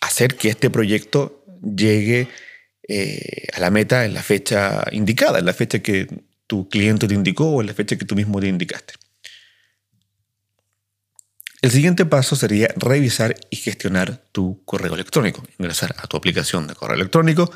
hacer 0.00 0.36
que 0.36 0.48
este 0.48 0.70
proyecto 0.70 1.44
llegue 1.62 2.28
eh, 2.88 3.48
a 3.52 3.60
la 3.60 3.70
meta 3.70 4.04
en 4.04 4.14
la 4.14 4.22
fecha 4.22 4.82
indicada, 4.92 5.38
en 5.38 5.46
la 5.46 5.52
fecha 5.52 5.80
que 5.80 6.06
tu 6.46 6.68
cliente 6.68 7.06
te 7.06 7.14
indicó 7.14 7.50
o 7.50 7.60
en 7.60 7.66
la 7.66 7.74
fecha 7.74 7.96
que 7.96 8.06
tú 8.06 8.14
mismo 8.14 8.40
te 8.40 8.48
indicaste. 8.48 8.94
El 11.62 11.70
siguiente 11.70 12.06
paso 12.06 12.36
sería 12.36 12.68
revisar 12.76 13.36
y 13.50 13.56
gestionar 13.56 14.22
tu 14.32 14.64
correo 14.64 14.94
electrónico. 14.94 15.42
Ingresar 15.58 15.94
a 15.98 16.06
tu 16.06 16.16
aplicación 16.16 16.66
de 16.66 16.74
correo 16.74 16.96
electrónico, 16.96 17.52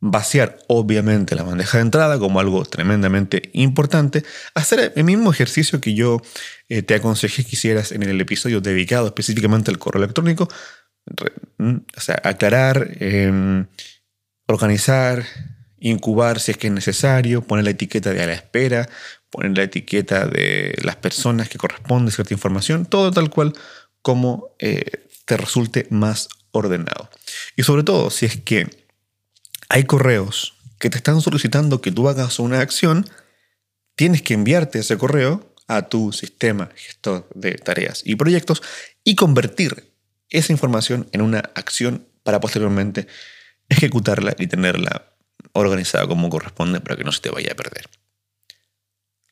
vaciar 0.00 0.58
obviamente 0.68 1.36
la 1.36 1.44
bandeja 1.44 1.78
de 1.78 1.82
entrada 1.82 2.18
como 2.18 2.40
algo 2.40 2.64
tremendamente 2.64 3.50
importante, 3.52 4.24
hacer 4.54 4.92
el 4.96 5.04
mismo 5.04 5.30
ejercicio 5.30 5.80
que 5.80 5.94
yo 5.94 6.20
eh, 6.68 6.82
te 6.82 6.94
aconsejé 6.94 7.44
que 7.44 7.50
hicieras 7.52 7.92
en 7.92 8.02
el 8.02 8.20
episodio 8.20 8.60
dedicado 8.60 9.06
específicamente 9.06 9.70
al 9.70 9.78
correo 9.78 10.02
electrónico, 10.02 10.48
mm, 11.58 11.76
o 11.96 12.00
sea, 12.00 12.20
aclarar, 12.24 12.96
em, 13.00 13.66
organizar, 14.48 15.24
incubar 15.78 16.40
si 16.40 16.52
es 16.52 16.56
que 16.56 16.66
es 16.68 16.72
necesario, 16.72 17.42
poner 17.42 17.64
la 17.64 17.70
etiqueta 17.70 18.12
de 18.12 18.22
a 18.22 18.26
la 18.26 18.32
espera, 18.32 18.88
poner 19.32 19.56
la 19.56 19.64
etiqueta 19.64 20.26
de 20.26 20.78
las 20.84 20.96
personas 20.96 21.48
que 21.48 21.58
corresponde 21.58 22.12
cierta 22.12 22.34
información, 22.34 22.86
todo 22.86 23.10
tal 23.10 23.30
cual 23.30 23.54
como 24.02 24.54
eh, 24.58 25.08
te 25.24 25.36
resulte 25.36 25.86
más 25.90 26.28
ordenado. 26.52 27.08
Y 27.56 27.62
sobre 27.64 27.82
todo, 27.82 28.10
si 28.10 28.26
es 28.26 28.36
que 28.36 28.68
hay 29.68 29.84
correos 29.84 30.54
que 30.78 30.90
te 30.90 30.98
están 30.98 31.20
solicitando 31.22 31.80
que 31.80 31.90
tú 31.90 32.08
hagas 32.08 32.38
una 32.38 32.60
acción, 32.60 33.08
tienes 33.96 34.20
que 34.20 34.34
enviarte 34.34 34.80
ese 34.80 34.98
correo 34.98 35.54
a 35.66 35.88
tu 35.88 36.12
sistema 36.12 36.70
gestor 36.74 37.26
de 37.34 37.52
tareas 37.52 38.02
y 38.04 38.16
proyectos 38.16 38.62
y 39.02 39.14
convertir 39.14 39.92
esa 40.28 40.52
información 40.52 41.08
en 41.12 41.22
una 41.22 41.38
acción 41.54 42.06
para 42.22 42.40
posteriormente 42.40 43.06
ejecutarla 43.68 44.34
y 44.38 44.46
tenerla 44.46 45.14
organizada 45.52 46.06
como 46.06 46.28
corresponde 46.28 46.80
para 46.80 46.96
que 46.96 47.04
no 47.04 47.12
se 47.12 47.20
te 47.20 47.30
vaya 47.30 47.52
a 47.52 47.56
perder. 47.56 47.88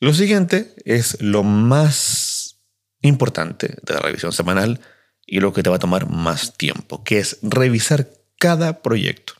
Lo 0.01 0.15
siguiente 0.15 0.73
es 0.83 1.21
lo 1.21 1.43
más 1.43 2.59
importante 3.03 3.75
de 3.83 3.93
la 3.93 3.99
revisión 3.99 4.33
semanal 4.33 4.81
y 5.27 5.41
lo 5.41 5.53
que 5.53 5.61
te 5.61 5.69
va 5.69 5.75
a 5.75 5.79
tomar 5.79 6.09
más 6.09 6.57
tiempo, 6.57 7.03
que 7.03 7.19
es 7.19 7.37
revisar 7.43 8.09
cada 8.39 8.81
proyecto. 8.81 9.33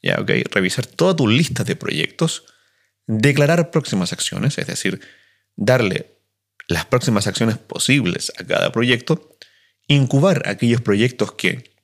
Ya, 0.00 0.14
revisar 0.52 0.86
toda 0.86 1.16
tu 1.16 1.26
lista 1.26 1.64
de 1.64 1.74
proyectos, 1.74 2.44
declarar 3.08 3.72
próximas 3.72 4.12
acciones, 4.12 4.58
es 4.58 4.68
decir, 4.68 5.00
darle 5.56 6.20
las 6.68 6.84
próximas 6.84 7.26
acciones 7.26 7.58
posibles 7.58 8.32
a 8.38 8.44
cada 8.44 8.70
proyecto, 8.70 9.36
incubar 9.88 10.48
aquellos 10.48 10.82
proyectos 10.82 11.32
que 11.32 11.74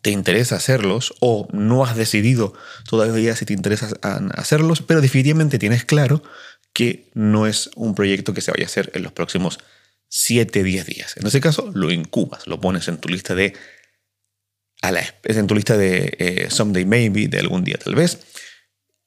te 0.00 0.10
interesa 0.10 0.56
hacerlos 0.56 1.14
o 1.20 1.48
no 1.52 1.84
has 1.84 1.96
decidido 1.96 2.54
todavía 2.88 3.36
si 3.36 3.44
te 3.44 3.52
interesa 3.52 3.90
hacerlos, 4.34 4.82
pero 4.82 5.00
definitivamente 5.00 5.58
tienes 5.58 5.84
claro 5.84 6.22
que 6.72 7.10
no 7.14 7.46
es 7.46 7.70
un 7.76 7.94
proyecto 7.94 8.34
que 8.34 8.40
se 8.40 8.50
vaya 8.50 8.64
a 8.64 8.66
hacer 8.66 8.90
en 8.94 9.02
los 9.02 9.12
próximos 9.12 9.58
7, 10.08 10.62
10 10.62 10.86
días. 10.86 11.16
En 11.16 11.26
ese 11.26 11.40
caso, 11.40 11.70
lo 11.74 11.90
incubas, 11.90 12.46
lo 12.46 12.60
pones 12.60 12.88
en 12.88 12.98
tu 12.98 13.08
lista 13.08 13.34
de 13.34 13.54
a 14.82 14.90
la, 14.90 15.02
en 15.22 15.46
tu 15.46 15.54
lista 15.54 15.76
de 15.76 16.16
eh, 16.18 16.46
someday 16.50 16.84
maybe, 16.84 17.28
de 17.28 17.38
algún 17.38 17.64
día 17.64 17.78
tal 17.82 17.94
vez. 17.94 18.18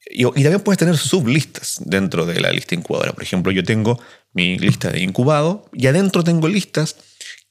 Y, 0.09 0.23
también 0.23 0.61
puedes 0.61 0.77
tener 0.77 0.97
sublistas 0.97 1.79
dentro 1.83 2.25
de 2.25 2.39
la 2.39 2.51
lista 2.51 2.75
incubadora. 2.75 3.13
Por 3.13 3.23
ejemplo, 3.23 3.51
yo 3.51 3.63
tengo 3.63 3.99
mi 4.33 4.57
lista 4.57 4.91
de 4.91 5.01
incubado 5.01 5.69
y 5.73 5.87
adentro 5.87 6.23
tengo 6.23 6.47
listas 6.47 6.95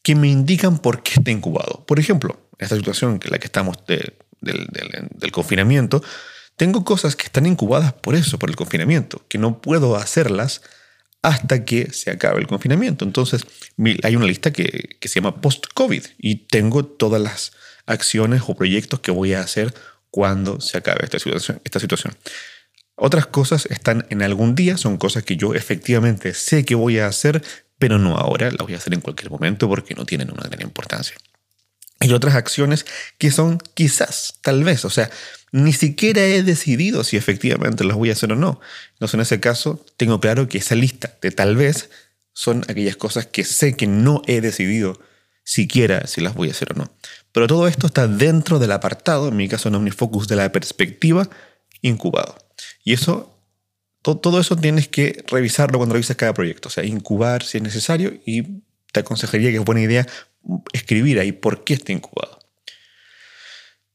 que 0.02 0.14
me 0.14 0.28
indican 0.28 0.78
por 0.78 1.02
qué 1.02 1.14
está 1.16 1.30
incubado. 1.30 1.84
Por 1.86 1.98
ejemplo, 1.98 2.48
esta 2.58 2.76
situación 2.76 3.20
en 3.22 3.30
la 3.30 3.38
que 3.38 3.46
estamos 3.46 3.78
del 3.86 5.32
confinamiento, 5.32 6.02
tengo 6.56 6.84
cosas 6.84 7.16
que 7.16 7.24
están 7.24 7.46
incubadas 7.46 7.92
por 7.92 8.14
eso, 8.14 8.38
por 8.38 8.50
el 8.50 8.56
confinamiento, 8.56 9.24
que 9.28 9.38
no 9.38 9.60
puedo 9.60 9.96
hacerlas 9.96 10.62
hasta 11.22 11.64
que 11.64 11.90
se 11.92 12.10
acabe 12.10 12.40
el 12.40 12.46
confinamiento. 12.46 13.04
Entonces, 13.04 13.46
hay 14.02 14.16
una 14.16 14.26
lista 14.26 14.52
que, 14.52 14.96
que 15.00 15.08
se 15.08 15.20
llama 15.20 15.40
post-COVID 15.40 16.04
y 16.18 16.46
tengo 16.46 16.84
todas 16.84 17.20
las 17.20 17.52
acciones 17.86 18.42
o 18.46 18.54
proyectos 18.54 19.00
que 19.00 19.10
voy 19.10 19.34
a 19.34 19.40
hacer 19.40 19.74
cuando 20.10 20.60
se 20.60 20.78
acabe 20.78 21.00
esta 21.04 21.18
situación, 21.18 21.60
esta 21.64 21.80
situación. 21.80 22.14
Otras 22.96 23.26
cosas 23.26 23.66
están 23.66 24.06
en 24.10 24.22
algún 24.22 24.54
día, 24.54 24.76
son 24.76 24.98
cosas 24.98 25.24
que 25.24 25.36
yo 25.36 25.54
efectivamente 25.54 26.34
sé 26.34 26.64
que 26.64 26.76
voy 26.76 26.98
a 26.98 27.08
hacer, 27.08 27.42
pero 27.78 27.98
no 27.98 28.16
ahora, 28.16 28.50
las 28.50 28.58
voy 28.58 28.74
a 28.74 28.76
hacer 28.76 28.94
en 28.94 29.00
cualquier 29.00 29.30
momento 29.30 29.68
porque 29.68 29.94
no 29.94 30.06
tienen 30.06 30.30
una 30.30 30.48
gran 30.48 30.62
importancia. 30.62 31.16
Hay 32.00 32.12
otras 32.12 32.34
acciones 32.34 32.84
que 33.18 33.30
son 33.30 33.58
quizás, 33.74 34.38
tal 34.42 34.64
vez, 34.64 34.84
o 34.84 34.90
sea, 34.90 35.10
ni 35.52 35.72
siquiera 35.72 36.20
he 36.20 36.42
decidido 36.42 37.04
si 37.04 37.16
efectivamente 37.16 37.84
las 37.84 37.96
voy 37.96 38.10
a 38.10 38.12
hacer 38.14 38.32
o 38.32 38.36
no. 38.36 38.60
Entonces, 38.94 39.14
en 39.14 39.20
ese 39.20 39.40
caso, 39.40 39.84
tengo 39.96 40.20
claro 40.20 40.48
que 40.48 40.58
esa 40.58 40.74
lista 40.74 41.16
de 41.22 41.30
tal 41.30 41.56
vez 41.56 41.90
son 42.32 42.64
aquellas 42.68 42.96
cosas 42.96 43.26
que 43.26 43.44
sé 43.44 43.76
que 43.76 43.86
no 43.86 44.22
he 44.26 44.40
decidido 44.40 45.00
siquiera 45.44 46.06
si 46.06 46.20
las 46.20 46.34
voy 46.34 46.48
a 46.48 46.50
hacer 46.50 46.72
o 46.72 46.74
no. 46.74 46.90
Pero 47.30 47.46
todo 47.46 47.68
esto 47.68 47.86
está 47.86 48.08
dentro 48.08 48.58
del 48.58 48.72
apartado, 48.72 49.28
en 49.28 49.36
mi 49.36 49.48
caso 49.48 49.68
en 49.68 49.76
OmniFocus, 49.76 50.26
de 50.26 50.36
la 50.36 50.50
perspectiva 50.50 51.28
incubado. 51.82 52.36
Y 52.82 52.92
eso, 52.92 53.38
todo, 54.02 54.40
eso 54.40 54.56
tienes 54.56 54.88
que 54.88 55.24
revisarlo 55.28 55.78
cuando 55.78 55.94
revisas 55.94 56.16
cada 56.16 56.34
proyecto. 56.34 56.68
O 56.68 56.72
sea, 56.72 56.84
incubar 56.84 57.44
si 57.44 57.58
es 57.58 57.62
necesario 57.62 58.14
y 58.26 58.62
te 58.92 59.00
aconsejaría 59.00 59.50
que 59.50 59.58
es 59.58 59.64
buena 59.64 59.82
idea 59.82 60.06
escribir 60.72 61.18
ahí 61.18 61.32
por 61.32 61.64
qué 61.64 61.74
está 61.74 61.92
incubado. 61.92 62.38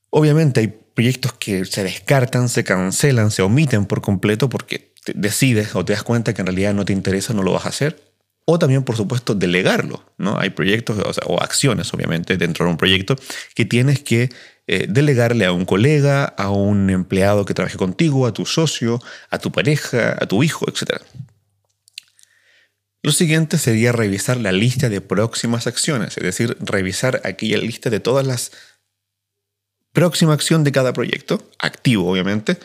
Obviamente 0.09 0.59
hay 0.61 0.67
proyectos 0.67 1.33
que 1.33 1.65
se 1.65 1.83
descartan, 1.83 2.49
se 2.49 2.63
cancelan, 2.63 3.31
se 3.31 3.41
omiten 3.41 3.85
por 3.85 4.01
completo 4.01 4.49
porque 4.49 4.93
decides 5.13 5.75
o 5.75 5.85
te 5.85 5.93
das 5.93 6.03
cuenta 6.03 6.33
que 6.33 6.41
en 6.41 6.47
realidad 6.47 6.73
no 6.73 6.85
te 6.85 6.93
interesa, 6.93 7.33
no 7.33 7.43
lo 7.43 7.53
vas 7.53 7.65
a 7.65 7.69
hacer 7.69 8.09
o 8.51 8.57
también, 8.57 8.81
por 8.81 8.97
supuesto, 8.97 9.35
delegarlo. 9.35 10.03
¿no? 10.17 10.39
Hay 10.39 10.49
proyectos 10.49 10.97
o, 11.27 11.39
acciones, 11.39 11.93
obviamente, 11.93 12.35
dentro 12.35 12.65
de 12.65 12.71
un 12.71 12.77
proyecto 12.77 13.15
que 13.53 13.63
tienes 13.63 13.99
que 13.99 14.29
eh, 14.65 14.87
delegarle 14.89 15.45
a 15.45 15.51
un 15.51 15.65
colega, 15.65 16.25
a 16.25 16.49
un 16.49 16.89
empleado 16.89 17.45
que 17.45 17.53
trabaje 17.53 17.77
contigo, 17.77 18.25
a 18.25 18.33
tu 18.33 18.47
socio, 18.47 18.99
a 19.29 19.37
tu 19.37 19.51
pareja, 19.51 20.17
a 20.19 20.25
tu 20.25 20.41
hijo, 20.41 20.65
etc. 20.67 20.99
Lo 23.01 23.11
siguiente 23.11 23.57
sería 23.57 23.91
revisar 23.93 24.37
la 24.37 24.51
lista 24.51 24.89
de 24.89 24.99
próximas 24.99 25.67
acciones, 25.67 26.17
es 26.17 26.23
decir, 26.23 26.57
revisar 26.59 27.21
aquella 27.23 27.57
lista 27.57 27.89
de 27.89 28.01
todas 28.01 28.27
las 28.27 28.51
próximas 29.93 30.35
acciones 30.35 30.65
de 30.65 30.73
cada 30.73 30.91
proyecto, 30.91 31.49
activo 31.59 32.11
obviamente, 32.11 32.57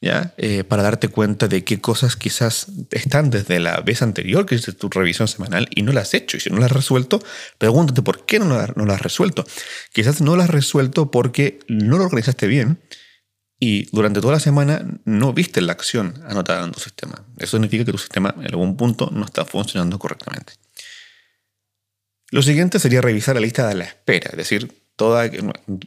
¿ya? 0.00 0.32
Eh, 0.38 0.62
para 0.62 0.84
darte 0.84 1.08
cuenta 1.08 1.48
de 1.48 1.64
qué 1.64 1.80
cosas 1.80 2.14
quizás 2.14 2.66
están 2.92 3.30
desde 3.30 3.58
la 3.58 3.80
vez 3.80 4.00
anterior 4.02 4.46
que 4.46 4.54
hiciste 4.54 4.72
tu 4.72 4.88
revisión 4.88 5.26
semanal 5.26 5.68
y 5.74 5.82
no 5.82 5.92
las 5.92 6.08
has 6.08 6.14
hecho. 6.14 6.36
Y 6.36 6.40
si 6.40 6.50
no 6.50 6.56
las 6.56 6.70
has 6.70 6.76
resuelto, 6.76 7.20
pregúntate 7.58 8.00
por 8.02 8.24
qué 8.24 8.38
no, 8.38 8.46
no 8.46 8.86
las 8.86 8.96
has 8.96 9.02
resuelto. 9.02 9.44
Quizás 9.92 10.20
no 10.20 10.36
las 10.36 10.44
has 10.44 10.54
resuelto 10.54 11.10
porque 11.10 11.58
no 11.68 11.98
lo 11.98 12.04
organizaste 12.04 12.46
bien 12.46 12.78
y 13.60 13.84
durante 13.92 14.22
toda 14.22 14.32
la 14.32 14.40
semana 14.40 14.84
no 15.04 15.34
viste 15.34 15.60
la 15.60 15.72
acción 15.72 16.20
anotada 16.26 16.64
en 16.64 16.72
tu 16.72 16.80
sistema. 16.80 17.26
Eso 17.36 17.58
significa 17.58 17.84
que 17.84 17.92
tu 17.92 17.98
sistema 17.98 18.34
en 18.38 18.46
algún 18.46 18.76
punto 18.76 19.10
no 19.12 19.26
está 19.26 19.44
funcionando 19.44 19.98
correctamente. 19.98 20.54
Lo 22.30 22.42
siguiente 22.42 22.78
sería 22.78 23.02
revisar 23.02 23.34
la 23.34 23.42
lista 23.42 23.68
de 23.68 23.74
la 23.74 23.84
espera, 23.84 24.30
es 24.30 24.36
decir, 24.36 24.72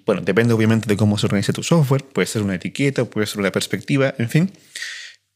bueno, 0.05 0.21
depende 0.21 0.53
obviamente 0.53 0.87
de 0.87 0.97
cómo 0.97 1.17
se 1.17 1.25
organice 1.25 1.53
tu 1.53 1.63
software, 1.63 2.03
puede 2.03 2.27
ser 2.27 2.43
una 2.43 2.55
etiqueta, 2.55 3.05
puede 3.05 3.27
ser 3.27 3.39
una 3.39 3.51
perspectiva, 3.51 4.13
en 4.17 4.29
fin, 4.29 4.51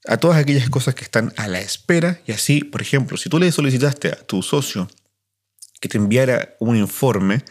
a 0.06 0.18
todas 0.18 0.38
aquellas 0.38 0.70
cosas 0.70 0.96
que 0.96 1.04
están 1.04 1.34
a 1.38 1.48
la 1.48 1.60
espera 1.60 2.22
y 2.26 2.34
así, 2.34 2.64
por 2.64 2.82
ejemplo, 2.82 3.18
si 3.18 3.30
tú 3.30 3.40
le 3.40 3.52
solicitaste 3.52 4.10
a 4.10 4.16
tu 4.16 4.44
socio 4.44 4.90
que 5.80 5.90
te 5.90 5.98
enviara 5.98 6.56
un 6.60 6.76
informe, 6.76 7.44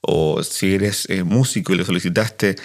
o 0.00 0.42
si 0.42 0.74
eres 0.74 1.08
eh, 1.10 1.24
músico 1.24 1.72
y 1.72 1.76
le 1.76 1.84
solicitaste 1.84 2.56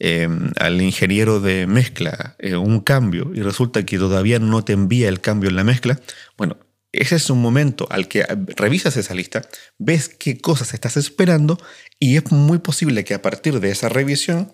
em, 0.00 0.50
al 0.58 0.82
ingeniero 0.82 1.40
de 1.40 1.68
mezcla 1.68 2.34
eh, 2.40 2.56
un 2.56 2.80
cambio 2.80 3.30
y 3.34 3.42
resulta 3.42 3.86
que 3.86 3.98
todavía 3.98 4.40
no 4.40 4.64
te 4.64 4.72
envía 4.72 5.08
el 5.08 5.20
cambio 5.20 5.48
en 5.48 5.56
la 5.56 5.64
mezcla, 5.64 6.00
bueno, 6.36 6.56
ese 6.92 7.14
es 7.14 7.30
un 7.30 7.40
momento 7.40 7.86
al 7.90 8.08
que 8.08 8.24
revisas 8.56 8.96
esa 8.96 9.14
lista, 9.14 9.42
ves 9.78 10.08
qué 10.08 10.38
cosas 10.38 10.74
estás 10.74 10.96
esperando 10.96 11.58
y 12.00 12.16
es 12.16 12.32
muy 12.32 12.58
posible 12.58 13.04
que 13.04 13.14
a 13.14 13.22
partir 13.22 13.60
de 13.60 13.70
esa 13.70 13.88
revisión 13.88 14.52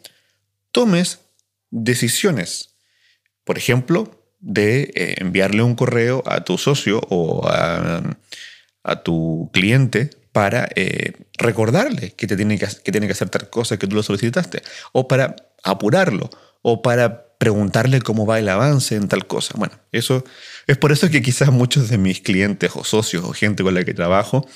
tomes 0.70 1.20
decisiones. 1.70 2.76
Por 3.44 3.56
ejemplo, 3.56 4.26
de 4.40 4.92
eh, 4.94 5.14
enviarle 5.18 5.62
un 5.62 5.74
correo 5.74 6.22
a 6.26 6.44
tu 6.44 6.58
socio 6.58 7.00
o 7.08 7.48
a, 7.48 8.02
tu 9.02 9.50
cliente 9.52 10.10
para 10.36 10.68
eh, 10.76 11.14
recordarle 11.38 12.10
que, 12.10 12.26
te 12.26 12.36
tiene 12.36 12.58
que, 12.58 12.68
que 12.84 12.92
tiene 12.92 13.06
que 13.06 13.14
hacer 13.14 13.30
tal 13.30 13.48
cosa 13.48 13.78
que 13.78 13.86
tú 13.86 13.96
lo 13.96 14.02
solicitaste, 14.02 14.62
o 14.92 15.08
para 15.08 15.34
apurarlo, 15.62 16.28
o 16.60 16.82
para 16.82 17.24
preguntarle 17.38 18.02
cómo 18.02 18.26
va 18.26 18.38
el 18.38 18.50
avance 18.50 18.96
en 18.96 19.08
tal 19.08 19.26
cosa. 19.26 19.54
Bueno, 19.56 19.72
eso 19.92 20.24
es 20.66 20.76
por 20.76 20.92
eso 20.92 21.08
que 21.08 21.22
quizás 21.22 21.50
muchos 21.50 21.88
de 21.88 21.96
mis 21.96 22.20
clientes 22.20 22.70
o 22.74 22.84
socios 22.84 23.24
o 23.24 23.32
gente 23.32 23.62
con 23.62 23.72
la 23.72 23.82
que 23.82 23.94
trabajo 23.94 24.46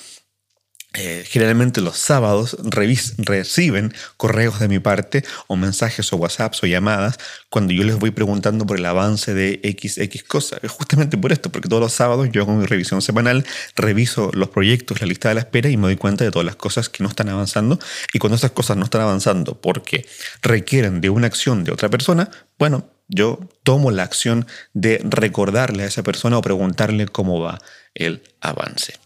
eh, 0.93 1.23
generalmente 1.25 1.79
los 1.79 1.97
sábados 1.97 2.57
reciben 2.63 3.93
correos 4.17 4.59
de 4.59 4.67
mi 4.67 4.79
parte 4.79 5.23
o 5.47 5.55
mensajes 5.55 6.11
o 6.11 6.17
WhatsApps 6.17 6.63
o 6.63 6.67
llamadas 6.67 7.17
cuando 7.49 7.71
yo 7.71 7.85
les 7.85 7.97
voy 7.97 8.11
preguntando 8.11 8.65
por 8.65 8.77
el 8.77 8.85
avance 8.85 9.33
de 9.33 9.61
XX 9.63 10.23
cosa. 10.23 10.59
Justamente 10.67 11.17
por 11.17 11.31
esto, 11.31 11.49
porque 11.49 11.69
todos 11.69 11.81
los 11.81 11.93
sábados 11.93 12.29
yo 12.31 12.41
hago 12.41 12.53
mi 12.53 12.65
revisión 12.65 13.01
semanal, 13.01 13.45
reviso 13.75 14.31
los 14.33 14.49
proyectos, 14.49 14.99
la 14.99 15.07
lista 15.07 15.29
de 15.29 15.35
la 15.35 15.41
espera 15.41 15.69
y 15.69 15.77
me 15.77 15.83
doy 15.83 15.95
cuenta 15.95 16.25
de 16.25 16.31
todas 16.31 16.45
las 16.45 16.57
cosas 16.57 16.89
que 16.89 17.03
no 17.03 17.09
están 17.09 17.29
avanzando. 17.29 17.79
Y 18.13 18.19
cuando 18.19 18.35
esas 18.35 18.51
cosas 18.51 18.75
no 18.75 18.83
están 18.83 19.01
avanzando 19.01 19.59
porque 19.61 20.05
requieren 20.41 20.99
de 20.99 21.09
una 21.09 21.27
acción 21.27 21.63
de 21.63 21.71
otra 21.71 21.89
persona, 21.89 22.29
bueno, 22.59 22.85
yo 23.07 23.39
tomo 23.63 23.91
la 23.91 24.03
acción 24.03 24.45
de 24.73 25.01
recordarle 25.03 25.83
a 25.83 25.87
esa 25.87 26.03
persona 26.03 26.37
o 26.37 26.41
preguntarle 26.41 27.07
cómo 27.07 27.39
va 27.39 27.59
el 27.93 28.23
avance. 28.39 29.00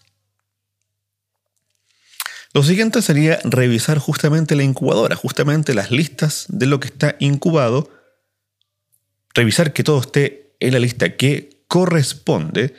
Lo 2.56 2.64
siguiente 2.64 3.02
sería 3.02 3.42
revisar 3.44 3.98
justamente 3.98 4.56
la 4.56 4.64
incubadora, 4.64 5.18
justamente 5.18 5.74
las 5.74 5.92
listas 5.92 6.46
de 6.48 6.68
lo 6.68 6.80
que 6.80 6.88
está 6.88 7.18
incubado, 7.20 7.92
revisar 9.34 9.74
que 9.74 9.84
todo 9.84 10.00
esté 10.00 10.56
en 10.62 10.72
la 10.72 10.80
lista 10.80 11.18
que 11.18 11.66
corresponde 11.68 12.74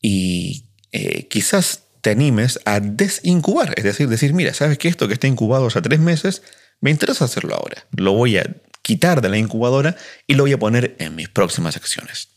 y 0.00 0.70
eh, 0.92 1.28
quizás 1.28 1.82
te 2.00 2.08
animes 2.08 2.60
a 2.64 2.80
desincubar, 2.80 3.74
es 3.76 3.84
decir, 3.84 4.08
decir, 4.08 4.32
mira, 4.32 4.54
sabes 4.54 4.78
que 4.78 4.88
esto 4.88 5.06
que 5.06 5.12
está 5.12 5.26
incubado 5.26 5.66
hace 5.66 5.82
tres 5.82 6.00
meses, 6.00 6.42
me 6.80 6.90
interesa 6.90 7.26
hacerlo 7.26 7.54
ahora, 7.54 7.86
lo 7.94 8.12
voy 8.12 8.38
a 8.38 8.56
quitar 8.80 9.20
de 9.20 9.28
la 9.28 9.36
incubadora 9.36 9.96
y 10.26 10.36
lo 10.36 10.44
voy 10.44 10.54
a 10.54 10.58
poner 10.58 10.96
en 10.98 11.14
mis 11.14 11.28
próximas 11.28 11.76
acciones. 11.76 12.28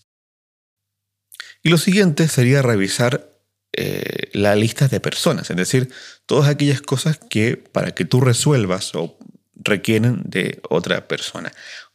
Y 1.63 1.69
lo 1.69 1.77
siguiente 1.77 2.27
sería 2.27 2.61
revisar 2.61 3.32
eh, 3.75 4.29
la 4.33 4.55
lista 4.55 4.87
de 4.87 4.99
personas, 4.99 5.49
es 5.49 5.57
decir, 5.57 5.91
todas 6.27 6.47
aquellas 6.47 6.81
cosas 6.81 7.17
que 7.17 7.57
para 7.57 7.95
que 7.95 8.05
tú 8.05 8.21
resuelvas 8.21 8.93
o 8.93 9.17
requieren 9.55 10.21
de 10.25 10.61
otra 10.69 11.07
persona, 11.07 11.51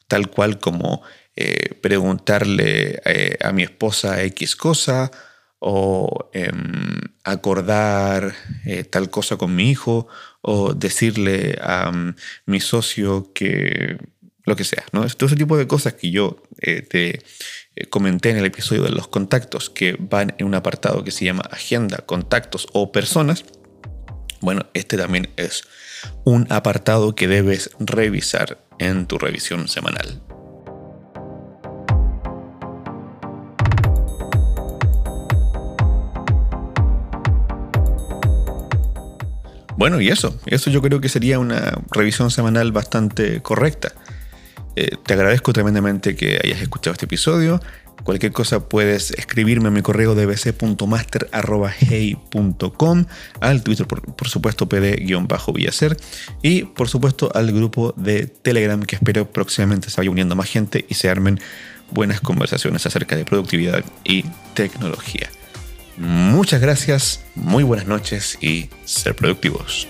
tal 0.09 0.29
cual 0.29 0.59
como 0.59 1.03
eh, 1.37 1.75
preguntarle 1.81 3.01
eh, 3.05 3.39
a 3.41 3.53
mi 3.53 3.63
esposa 3.63 4.25
X 4.25 4.57
cosa 4.57 5.13
o 5.61 6.31
em, 6.33 6.99
acordar 7.23 8.35
tal 8.91 9.09
cosa 9.11 9.37
con 9.37 9.55
mi 9.55 9.71
hijo 9.71 10.09
o 10.41 10.75
decirle 10.75 11.59
a 11.61 11.93
mm, 11.93 12.17
mi 12.47 12.61
socio 12.61 13.33
que 13.33 13.99
lo 14.45 14.57
que 14.57 14.65
sea, 14.65 14.85
¿no? 14.93 15.07
Todo 15.09 15.27
ese 15.27 15.37
tipo 15.37 15.57
de 15.57 15.69
cosas 15.69 15.95
que 15.95 16.11
yo 16.11 16.43
te 16.61 17.23
eh, 17.79 17.87
comenté 17.87 18.31
en 18.31 18.39
el 18.39 18.45
episodio 18.45 18.83
de 18.83 18.91
los 18.91 19.07
contactos, 19.07 19.71
que 19.71 19.97
van 20.01 20.35
en 20.39 20.47
un 20.47 20.55
apartado 20.57 21.05
que 21.05 21.13
se 21.13 21.25
llama 21.25 21.45
Agenda, 21.49 21.99
Contactos 21.99 22.67
o 22.73 22.91
Personas, 22.91 23.45
bueno, 24.41 24.67
este 24.75 24.97
también 24.97 25.31
es 25.37 25.63
un 26.25 26.47
apartado 26.51 27.15
que 27.15 27.29
debes 27.29 27.71
revisar 27.79 28.59
en 28.81 29.07
tu 29.07 29.17
revisión 29.17 29.69
semanal. 29.69 30.21
Bueno, 39.77 40.01
y 40.01 40.09
eso, 40.09 40.37
eso 40.47 40.71
yo 40.71 40.83
creo 40.83 41.01
que 41.01 41.09
sería 41.09 41.39
una 41.39 41.79
revisión 41.93 42.33
semanal 42.33 42.73
bastante 42.73 43.41
correcta. 43.41 43.93
Eh, 44.81 44.97
te 45.05 45.15
agradezco 45.15 45.53
tremendamente 45.53 46.15
que 46.15 46.39
hayas 46.41 46.63
escuchado 46.63 46.93
este 46.93 47.07
episodio. 47.07 47.61
Cualquier 48.05 48.31
cosa 48.31 48.69
puedes 48.69 49.11
escribirme 49.11 49.67
a 49.67 49.73
mi 49.73 49.83
correo 49.83 50.15
dbc.master.hey.com, 50.15 53.05
al 53.41 53.65
Twitter, 53.65 53.89
por, 53.89 54.29
supuesto, 54.29 54.69
pd-villacer, 54.69 55.97
y 56.43 56.63
por 56.63 56.89
supuesto 56.89 57.29
al 57.35 57.51
grupo 57.51 57.93
de 57.97 58.29
Telegram 58.29 58.81
que 58.85 58.95
espero 58.95 59.29
próximamente 59.29 59.91
se 59.91 59.97
vaya 59.97 60.13
uniendo 60.13 60.37
más 60.37 60.49
gente 60.49 60.85
y 60.89 60.95
se 60.95 61.11
armen 61.11 61.41
buenas 61.91 62.21
conversaciones 62.21 62.87
acerca 62.87 63.17
de 63.17 63.25
productividad 63.25 63.85
y 64.05 64.27
tecnología. 64.55 65.29
Muchas 65.97 66.61
gracias, 66.61 67.25
muy 67.35 67.65
buenas 67.65 67.89
noches 67.89 68.39
y 68.41 68.71
ser 68.85 69.17
productivos. 69.17 69.89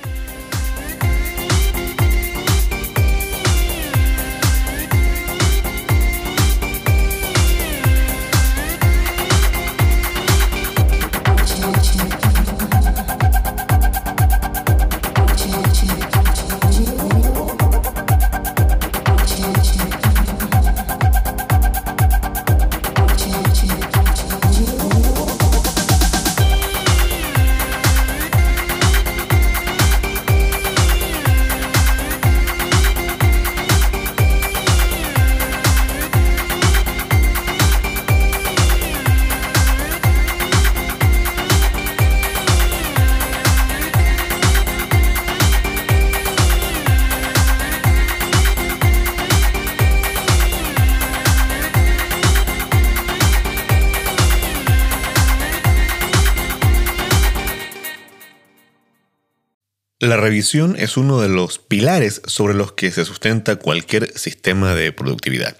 La 60.00 60.16
revisión 60.16 60.76
es 60.78 60.96
uno 60.96 61.20
de 61.20 61.28
los 61.28 61.58
pilares 61.58 62.22
sobre 62.24 62.54
los 62.54 62.70
que 62.70 62.92
se 62.92 63.04
sustenta 63.04 63.56
cualquier 63.56 64.16
sistema 64.16 64.76
de 64.76 64.92
productividad. 64.92 65.58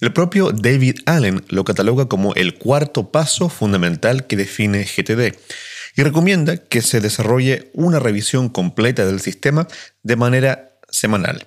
El 0.00 0.14
propio 0.14 0.52
David 0.52 1.00
Allen 1.04 1.44
lo 1.48 1.64
cataloga 1.64 2.06
como 2.06 2.32
el 2.34 2.54
cuarto 2.54 3.10
paso 3.10 3.50
fundamental 3.50 4.26
que 4.26 4.36
define 4.36 4.84
GTD 4.84 5.36
y 5.94 6.02
recomienda 6.02 6.56
que 6.56 6.80
se 6.80 7.02
desarrolle 7.02 7.70
una 7.74 7.98
revisión 7.98 8.48
completa 8.48 9.04
del 9.04 9.20
sistema 9.20 9.68
de 10.02 10.16
manera 10.16 10.78
semanal. 10.88 11.44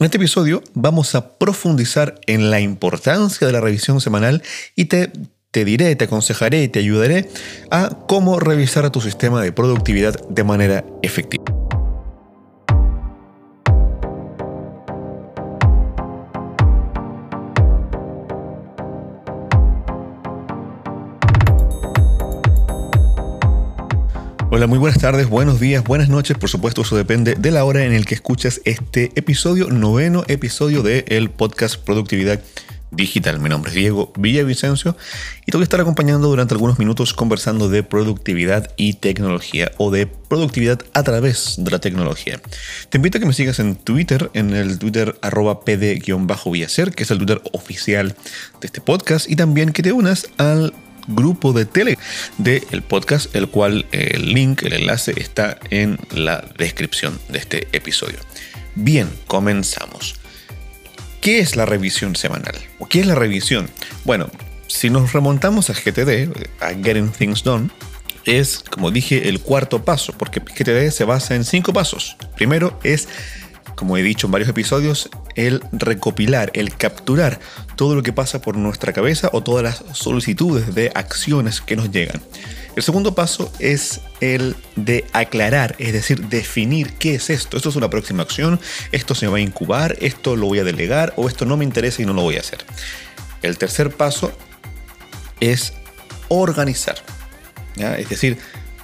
En 0.00 0.04
este 0.04 0.16
episodio 0.16 0.64
vamos 0.74 1.14
a 1.14 1.38
profundizar 1.38 2.20
en 2.26 2.50
la 2.50 2.58
importancia 2.58 3.46
de 3.46 3.52
la 3.52 3.60
revisión 3.60 4.00
semanal 4.00 4.42
y 4.74 4.86
te 4.86 5.12
te 5.56 5.64
diré, 5.64 5.96
te 5.96 6.04
aconsejaré 6.04 6.64
y 6.64 6.68
te 6.68 6.80
ayudaré 6.80 7.30
a 7.70 7.88
cómo 8.06 8.38
revisar 8.38 8.90
tu 8.90 9.00
sistema 9.00 9.40
de 9.40 9.52
productividad 9.52 10.14
de 10.28 10.44
manera 10.44 10.84
efectiva. 11.00 11.44
Hola, 24.50 24.66
muy 24.66 24.78
buenas 24.78 24.98
tardes, 24.98 25.26
buenos 25.26 25.58
días, 25.58 25.82
buenas 25.82 26.10
noches. 26.10 26.36
Por 26.36 26.50
supuesto, 26.50 26.82
eso 26.82 26.98
depende 26.98 27.34
de 27.34 27.50
la 27.50 27.64
hora 27.64 27.82
en 27.86 27.94
el 27.94 28.04
que 28.04 28.14
escuchas 28.14 28.60
este 28.66 29.10
episodio, 29.14 29.68
noveno 29.68 30.22
episodio 30.28 30.82
del 30.82 31.30
podcast 31.30 31.76
Productividad 31.76 32.42
digital. 32.96 33.38
Mi 33.38 33.48
nombre 33.48 33.70
es 33.70 33.74
Diego 33.76 34.12
Villavicencio 34.16 34.96
y 35.46 35.50
te 35.50 35.56
voy 35.56 35.62
a 35.62 35.64
estar 35.64 35.80
acompañando 35.80 36.28
durante 36.28 36.54
algunos 36.54 36.78
minutos 36.78 37.12
conversando 37.12 37.68
de 37.68 37.82
productividad 37.82 38.72
y 38.76 38.94
tecnología 38.94 39.70
o 39.76 39.90
de 39.90 40.06
productividad 40.06 40.80
a 40.94 41.02
través 41.02 41.56
de 41.58 41.70
la 41.70 41.78
tecnología. 41.78 42.40
Te 42.88 42.98
invito 42.98 43.18
a 43.18 43.20
que 43.20 43.26
me 43.26 43.32
sigas 43.32 43.58
en 43.58 43.76
Twitter, 43.76 44.30
en 44.34 44.54
el 44.54 44.78
Twitter 44.78 45.18
arroba 45.22 45.60
pd-villacer, 45.64 46.92
que 46.92 47.02
es 47.04 47.10
el 47.10 47.18
Twitter 47.18 47.40
oficial 47.52 48.16
de 48.60 48.66
este 48.66 48.80
podcast, 48.80 49.30
y 49.30 49.36
también 49.36 49.72
que 49.72 49.82
te 49.82 49.92
unas 49.92 50.28
al 50.38 50.72
grupo 51.08 51.52
de 51.52 51.66
tele 51.66 51.98
del 52.38 52.82
podcast, 52.82 53.34
el 53.36 53.48
cual 53.48 53.86
el 53.92 54.32
link, 54.32 54.62
el 54.62 54.72
enlace 54.72 55.14
está 55.16 55.58
en 55.70 55.98
la 56.12 56.44
descripción 56.58 57.18
de 57.28 57.38
este 57.38 57.68
episodio. 57.72 58.18
Bien, 58.74 59.08
comenzamos. 59.26 60.15
¿Qué 61.26 61.40
es 61.40 61.56
la 61.56 61.66
revisión 61.66 62.14
semanal? 62.14 62.54
¿O 62.78 62.86
qué 62.86 63.00
es 63.00 63.06
la 63.08 63.16
revisión? 63.16 63.68
Bueno, 64.04 64.30
si 64.68 64.90
nos 64.90 65.12
remontamos 65.12 65.70
a 65.70 65.72
GTD, 65.72 66.30
a 66.60 66.68
Getting 66.68 67.10
Things 67.10 67.42
Done, 67.42 67.68
es, 68.26 68.62
como 68.70 68.92
dije, 68.92 69.28
el 69.28 69.40
cuarto 69.40 69.84
paso, 69.84 70.12
porque 70.16 70.38
GTD 70.38 70.88
se 70.92 71.02
basa 71.02 71.34
en 71.34 71.42
cinco 71.42 71.72
pasos. 71.72 72.16
Primero 72.36 72.78
es, 72.84 73.08
como 73.74 73.96
he 73.96 74.04
dicho 74.04 74.28
en 74.28 74.30
varios 74.34 74.48
episodios, 74.48 75.10
el 75.34 75.64
recopilar, 75.72 76.52
el 76.54 76.76
capturar 76.76 77.40
todo 77.74 77.96
lo 77.96 78.04
que 78.04 78.12
pasa 78.12 78.40
por 78.40 78.56
nuestra 78.56 78.92
cabeza 78.92 79.28
o 79.32 79.42
todas 79.42 79.64
las 79.64 79.98
solicitudes 79.98 80.76
de 80.76 80.92
acciones 80.94 81.60
que 81.60 81.74
nos 81.74 81.90
llegan. 81.90 82.22
El 82.76 82.82
segundo 82.82 83.14
paso 83.14 83.50
es 83.58 84.02
el 84.20 84.54
de 84.76 85.06
aclarar, 85.14 85.74
es 85.78 85.94
decir, 85.94 86.28
definir 86.28 86.92
qué 86.92 87.14
es 87.14 87.30
esto. 87.30 87.56
Esto 87.56 87.70
es 87.70 87.76
una 87.76 87.88
próxima 87.88 88.22
acción, 88.22 88.60
esto 88.92 89.14
se 89.14 89.26
va 89.28 89.38
a 89.38 89.40
incubar, 89.40 89.96
esto 90.00 90.36
lo 90.36 90.46
voy 90.46 90.58
a 90.58 90.64
delegar 90.64 91.14
o 91.16 91.26
esto 91.26 91.46
no 91.46 91.56
me 91.56 91.64
interesa 91.64 92.02
y 92.02 92.06
no 92.06 92.12
lo 92.12 92.20
voy 92.20 92.36
a 92.36 92.40
hacer. 92.40 92.64
El 93.40 93.56
tercer 93.56 93.90
paso 93.96 94.30
es 95.40 95.72
organizar, 96.28 96.96
es 97.76 98.08
decir, 98.10 98.36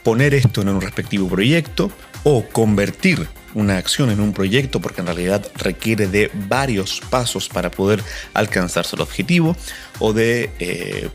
poner 0.02 0.32
esto 0.32 0.62
en 0.62 0.70
un 0.70 0.80
respectivo 0.80 1.28
proyecto 1.28 1.92
o 2.24 2.46
convertir 2.48 3.28
una 3.54 3.76
acción 3.78 4.10
en 4.10 4.20
un 4.20 4.32
proyecto 4.32 4.80
porque 4.80 5.00
en 5.00 5.06
realidad 5.06 5.46
requiere 5.54 6.06
de 6.06 6.30
varios 6.48 7.00
pasos 7.10 7.48
para 7.48 7.70
poder 7.70 8.02
alcanzarse 8.34 8.96
el 8.96 9.02
objetivo 9.02 9.56
o 9.98 10.12
de 10.12 10.50
eh, 10.58 11.08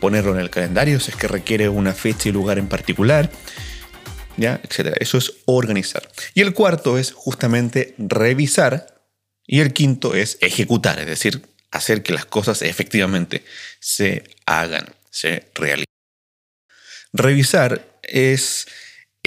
ponerlo 0.00 0.34
en 0.34 0.40
el 0.40 0.50
calendario 0.50 1.00
si 1.00 1.10
es 1.10 1.16
que 1.16 1.28
requiere 1.28 1.68
una 1.68 1.92
fecha 1.92 2.28
y 2.28 2.32
lugar 2.32 2.58
en 2.58 2.68
particular, 2.68 3.30
¿ya? 4.36 4.60
etcétera. 4.62 4.96
Eso 5.00 5.18
es 5.18 5.34
organizar. 5.44 6.08
Y 6.34 6.40
el 6.40 6.54
cuarto 6.54 6.98
es 6.98 7.12
justamente 7.12 7.94
revisar 7.98 8.98
y 9.46 9.60
el 9.60 9.72
quinto 9.72 10.14
es 10.14 10.38
ejecutar, 10.40 10.98
es 10.98 11.06
decir, 11.06 11.42
hacer 11.70 12.02
que 12.02 12.12
las 12.12 12.24
cosas 12.24 12.62
efectivamente 12.62 13.44
se 13.80 14.24
hagan, 14.46 14.86
se 15.10 15.48
realicen. 15.54 15.84
Revisar 17.12 17.86
es 18.02 18.66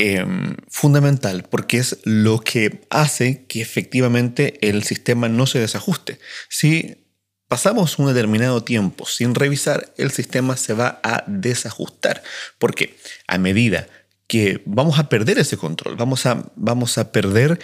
Em, 0.04 0.56
fundamental 0.68 1.44
porque 1.48 1.78
es 1.78 2.00
lo 2.06 2.40
que 2.40 2.82
hace 2.90 3.46
que 3.46 3.62
efectivamente 3.62 4.58
el 4.68 4.82
sistema 4.82 5.30
no 5.30 5.46
se 5.46 5.60
desajuste. 5.60 6.18
Si 6.50 7.06
pasamos 7.48 8.00
un 8.00 8.08
determinado 8.08 8.64
tiempo 8.64 9.06
sin 9.06 9.36
revisar, 9.36 9.94
el 9.98 10.10
sistema 10.10 10.58
se 10.58 10.74
va 10.74 11.00
a 11.04 11.24
desajustar. 11.28 12.24
Porque 12.58 12.98
a 13.28 13.38
medida 13.38 13.88
que 14.26 14.64
vamos 14.66 14.98
a 14.98 15.08
perder 15.08 15.38
ese 15.38 15.58
control, 15.58 15.98
vamos 15.98 16.26
a, 16.26 16.52
vamos 16.56 16.98
a 16.98 17.12
perder 17.12 17.60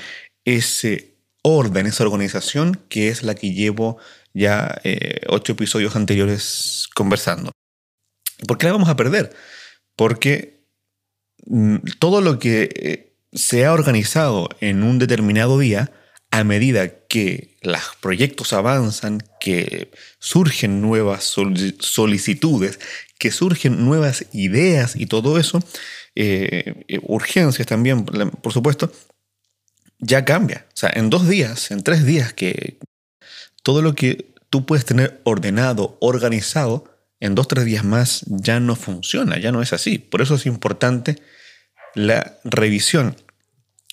ese 0.45 1.15
orden, 1.41 1.87
esa 1.87 2.03
organización 2.03 2.79
que 2.87 3.07
es 3.07 3.23
la 3.23 3.33
que 3.33 3.51
llevo 3.51 3.97
ya 4.35 4.79
eh, 4.83 5.21
ocho 5.27 5.53
episodios 5.53 5.95
anteriores 5.95 6.87
conversando. 6.93 7.51
¿Por 8.47 8.59
qué 8.59 8.67
la 8.67 8.73
vamos 8.73 8.89
a 8.89 8.95
perder? 8.95 9.35
Porque 9.95 10.56
todo 11.99 12.21
lo 12.21 12.39
que 12.39 12.69
eh, 12.75 13.13
se 13.33 13.65
ha 13.65 13.73
organizado 13.73 14.49
en 14.59 14.83
un 14.83 14.99
determinado 14.99 15.59
día, 15.59 15.91
a 16.31 16.43
medida 16.43 16.89
que 17.07 17.55
los 17.61 17.81
proyectos 18.01 18.53
avanzan, 18.53 19.23
que 19.39 19.91
surgen 20.19 20.81
nuevas 20.81 21.23
solicitudes, 21.79 22.79
que 23.17 23.31
surgen 23.31 23.85
nuevas 23.85 24.25
ideas 24.33 24.95
y 24.95 25.05
todo 25.05 25.39
eso, 25.39 25.63
eh, 26.15 26.83
eh, 26.87 26.99
urgencias 27.03 27.67
también, 27.67 28.05
por 28.05 28.51
supuesto, 28.51 28.91
ya 29.99 30.25
cambia. 30.25 30.65
O 30.69 30.77
sea, 30.77 30.91
en 30.93 31.09
dos 31.09 31.27
días, 31.27 31.71
en 31.71 31.83
tres 31.83 32.05
días, 32.05 32.33
que 32.33 32.77
todo 33.63 33.81
lo 33.81 33.95
que 33.95 34.33
tú 34.49 34.65
puedes 34.65 34.85
tener 34.85 35.21
ordenado, 35.23 35.97
organizado, 36.01 36.93
en 37.19 37.33
dos, 37.35 37.47
tres 37.47 37.65
días 37.65 37.83
más 37.83 38.23
ya 38.27 38.59
no 38.59 38.75
funciona, 38.75 39.39
ya 39.39 39.51
no 39.51 39.61
es 39.61 39.73
así. 39.73 39.97
Por 39.97 40.21
eso 40.21 40.35
es 40.35 40.45
importante 40.45 41.17
la 41.97 42.37
revisión. 42.43 43.15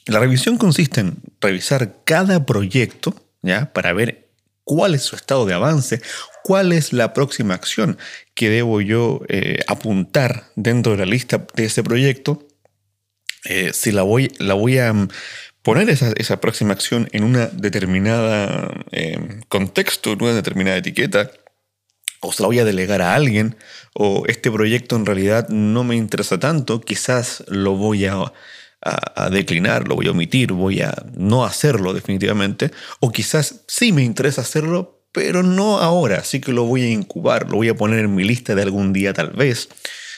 La 0.06 0.20
revisión 0.20 0.58
consiste 0.58 1.00
en 1.00 1.16
revisar 1.40 1.96
cada 2.04 2.44
proyecto 2.44 3.14
¿ya? 3.42 3.72
para 3.72 3.92
ver 3.94 4.28
cuál 4.62 4.94
es 4.94 5.02
su 5.02 5.16
estado 5.16 5.46
de 5.46 5.54
avance, 5.54 6.02
cuál 6.42 6.72
es 6.72 6.92
la 6.92 7.14
próxima 7.14 7.54
acción 7.54 7.98
que 8.34 8.50
debo 8.50 8.82
yo 8.82 9.22
eh, 9.28 9.60
apuntar 9.66 10.50
dentro 10.54 10.92
de 10.92 10.98
la 10.98 11.06
lista 11.06 11.46
de 11.54 11.64
ese 11.64 11.82
proyecto. 11.82 12.46
Eh, 13.46 13.70
si 13.72 13.90
la 13.90 14.02
voy, 14.02 14.30
la 14.38 14.52
voy 14.54 14.78
a 14.78 14.92
mm, 14.92 15.08
poner 15.62 15.88
esa, 15.88 16.12
esa, 16.16 16.40
próxima 16.40 16.74
acción 16.74 17.08
en 17.12 17.24
una 17.24 17.46
determinada 17.46 18.70
eh, 18.92 19.40
contexto, 19.48 20.12
en 20.12 20.22
una 20.22 20.34
determinada 20.34 20.76
etiqueta, 20.76 21.30
o 22.24 22.32
se 22.32 22.42
la 22.42 22.48
voy 22.48 22.58
a 22.58 22.64
delegar 22.64 23.02
a 23.02 23.14
alguien, 23.14 23.56
o 23.92 24.24
este 24.26 24.50
proyecto 24.50 24.96
en 24.96 25.06
realidad 25.06 25.48
no 25.48 25.84
me 25.84 25.96
interesa 25.96 26.38
tanto, 26.38 26.80
quizás 26.80 27.44
lo 27.48 27.76
voy 27.76 28.06
a, 28.06 28.32
a, 28.80 29.30
declinar, 29.30 29.88
lo 29.88 29.96
voy 29.96 30.08
a 30.08 30.10
omitir, 30.10 30.52
voy 30.52 30.80
a 30.80 30.94
no 31.14 31.44
hacerlo 31.44 31.92
definitivamente, 31.92 32.70
o 33.00 33.12
quizás 33.12 33.62
sí 33.66 33.92
me 33.92 34.02
interesa 34.02 34.42
hacerlo, 34.42 35.06
pero 35.12 35.42
no 35.42 35.78
ahora, 35.78 36.18
así 36.18 36.40
que 36.40 36.52
lo 36.52 36.64
voy 36.64 36.82
a 36.82 36.90
incubar, 36.90 37.50
lo 37.50 37.56
voy 37.56 37.68
a 37.68 37.76
poner 37.76 38.00
en 38.00 38.14
mi 38.14 38.24
lista 38.24 38.54
de 38.54 38.62
algún 38.62 38.92
día 38.92 39.12
tal 39.12 39.30
vez. 39.30 39.68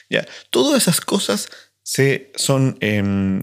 Ya, 0.09 0.27
todas 0.51 0.83
esas 0.83 1.01
cosas 1.01 1.49
se, 1.83 2.33
son 2.37 2.79
em, 2.81 3.43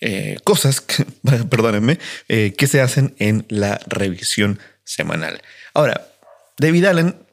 eh, 0.00 0.36
cosas, 0.44 0.84
perdónenme, 1.50 1.98
eh, 2.28 2.54
que 2.56 2.66
se 2.66 2.80
hacen 2.80 3.14
en 3.18 3.46
la 3.48 3.80
revisión 3.86 4.58
semanal. 4.84 5.42
Ahora, 5.74 6.08
David 6.58 6.84
Allen 6.86 7.27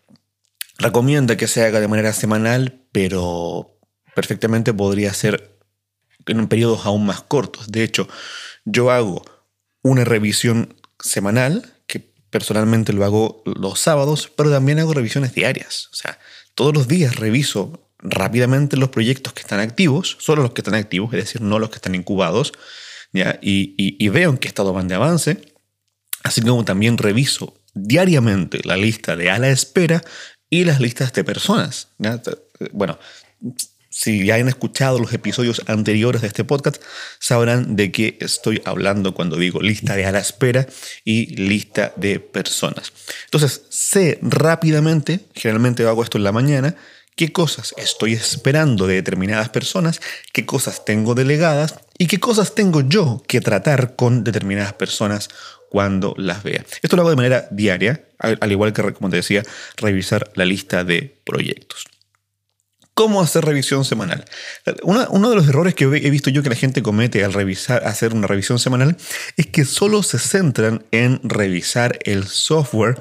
recomienda 0.78 1.38
que 1.38 1.48
se 1.48 1.64
haga 1.64 1.80
de 1.80 1.88
manera 1.88 2.14
semanal, 2.14 2.82
pero 2.92 3.78
perfectamente 4.16 4.74
podría 4.74 5.14
ser 5.14 5.58
en 6.26 6.48
periodos 6.48 6.86
aún 6.86 7.06
más 7.06 7.22
cortos. 7.22 7.72
De 7.72 7.84
hecho, 7.84 8.08
yo 8.66 8.92
hago 8.92 9.24
una 9.82 10.04
revisión 10.04 10.76
semanal, 11.00 11.74
que 11.88 12.00
personalmente 12.30 12.94
lo 12.94 13.06
hago 13.06 13.44
los 13.46 13.80
sábados, 13.80 14.32
pero 14.36 14.50
también 14.50 14.80
hago 14.80 14.94
revisiones 14.94 15.34
diarias. 15.34 15.90
O 15.92 15.96
sea, 15.96 16.18
todos 16.56 16.74
los 16.74 16.88
días 16.88 17.18
reviso 17.18 17.92
rápidamente 18.00 18.78
los 18.78 18.90
proyectos 18.90 19.34
que 19.34 19.42
están 19.42 19.60
activos, 19.60 20.18
solo 20.20 20.42
los 20.42 20.52
que 20.52 20.62
están 20.62 20.76
activos, 20.76 21.14
es 21.14 21.26
decir, 21.26 21.42
no 21.42 21.60
los 21.60 21.70
que 21.70 21.76
están 21.76 21.96
incubados, 21.96 22.54
¿ya? 23.14 23.40
Y, 23.42 23.76
y 23.78 24.10
veo 24.10 24.32
en 24.32 24.38
qué 24.38 24.48
estado 24.48 24.74
van 24.74 24.88
de 24.88 24.96
avance, 24.96 25.42
así 26.24 26.42
como 26.42 26.66
también 26.66 26.98
reviso 26.98 27.56
diariamente 27.74 28.62
la 28.64 28.78
lista 28.78 29.16
de 29.16 29.30
a 29.30 29.38
la 29.38 29.50
espera 29.50 30.04
y 30.50 30.64
las 30.66 30.80
listas 30.80 31.14
de 31.14 31.24
personas. 31.24 31.90
Bueno, 32.72 33.00
si 33.90 34.26
ya 34.26 34.36
han 34.36 34.50
escuchado 34.50 35.00
los 35.00 35.14
episodios 35.14 35.62
anteriores 35.68 36.22
de 36.22 36.28
este 36.28 36.44
podcast, 36.44 36.82
sabrán 37.18 37.78
de 37.78 37.94
qué 37.94 38.18
estoy 38.20 38.62
hablando 38.66 39.14
cuando 39.14 39.38
digo 39.38 39.62
lista 39.62 39.96
de 39.96 40.06
a 40.06 40.12
la 40.12 40.20
espera 40.20 40.68
y 41.06 41.28
lista 41.38 41.94
de 41.96 42.20
personas. 42.20 42.92
Entonces, 43.24 43.62
sé 43.70 44.20
rápidamente, 44.22 45.22
generalmente 45.34 45.84
hago 45.88 46.04
esto 46.04 46.18
en 46.18 46.26
la 46.26 46.34
mañana, 46.34 46.76
qué 47.16 47.32
cosas 47.32 47.74
estoy 47.78 48.12
esperando 48.14 48.86
de 48.86 48.96
determinadas 48.96 49.48
personas, 49.48 50.02
qué 50.34 50.46
cosas 50.46 50.84
tengo 50.84 51.16
delegadas 51.16 51.76
y 51.98 52.08
qué 52.08 52.20
cosas 52.20 52.54
tengo 52.54 52.82
yo 52.82 53.24
que 53.26 53.40
tratar 53.40 53.96
con 53.96 54.26
determinadas 54.26 54.74
personas 54.74 55.30
cuando 55.76 56.16
las 56.18 56.42
vea. 56.42 56.64
Esto 56.82 56.96
lo 56.96 57.02
hago 57.02 57.10
de 57.10 57.18
manera 57.18 57.50
diaria, 57.52 58.06
al 58.18 58.50
igual 58.50 58.72
que, 58.72 58.94
como 58.94 59.10
te 59.10 59.18
decía, 59.18 59.44
revisar 59.76 60.32
la 60.36 60.46
lista 60.46 60.86
de 60.86 61.20
proyectos. 61.26 61.84
¿Cómo 62.94 63.22
hacer 63.22 63.44
revisión 63.44 63.84
semanal? 63.84 64.24
uno 64.84 65.30
de 65.30 65.36
los 65.36 65.50
errores 65.50 65.76
que 65.76 65.84
he 65.84 66.10
visto 66.10 66.30
yo 66.30 66.44
que 66.44 66.48
la 66.48 66.56
gente 66.56 66.82
comete 66.82 67.26
al 67.26 67.34
revisar, 67.34 67.86
hacer 67.86 68.14
una 68.14 68.26
revisión 68.26 68.58
semanal 68.58 68.96
es 69.36 69.48
que 69.48 69.66
solo 69.66 70.02
se 70.02 70.18
centran 70.18 70.86
en 70.92 71.20
revisar 71.24 72.00
el 72.06 72.26
software 72.26 72.98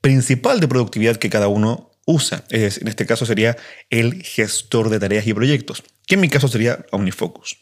principal 0.00 0.58
de 0.58 0.66
productividad 0.66 1.18
que 1.18 1.30
cada 1.30 1.46
uno 1.46 1.92
usa. 2.06 2.42
Es, 2.50 2.78
en 2.78 2.88
este 2.88 3.06
caso 3.06 3.24
sería 3.24 3.56
el 3.88 4.20
gestor 4.24 4.90
de 4.90 4.98
tareas 4.98 5.28
y 5.28 5.32
proyectos, 5.32 5.84
que 6.08 6.16
en 6.16 6.22
mi 6.22 6.28
caso 6.28 6.48
sería 6.48 6.86
OmniFocus. 6.90 7.56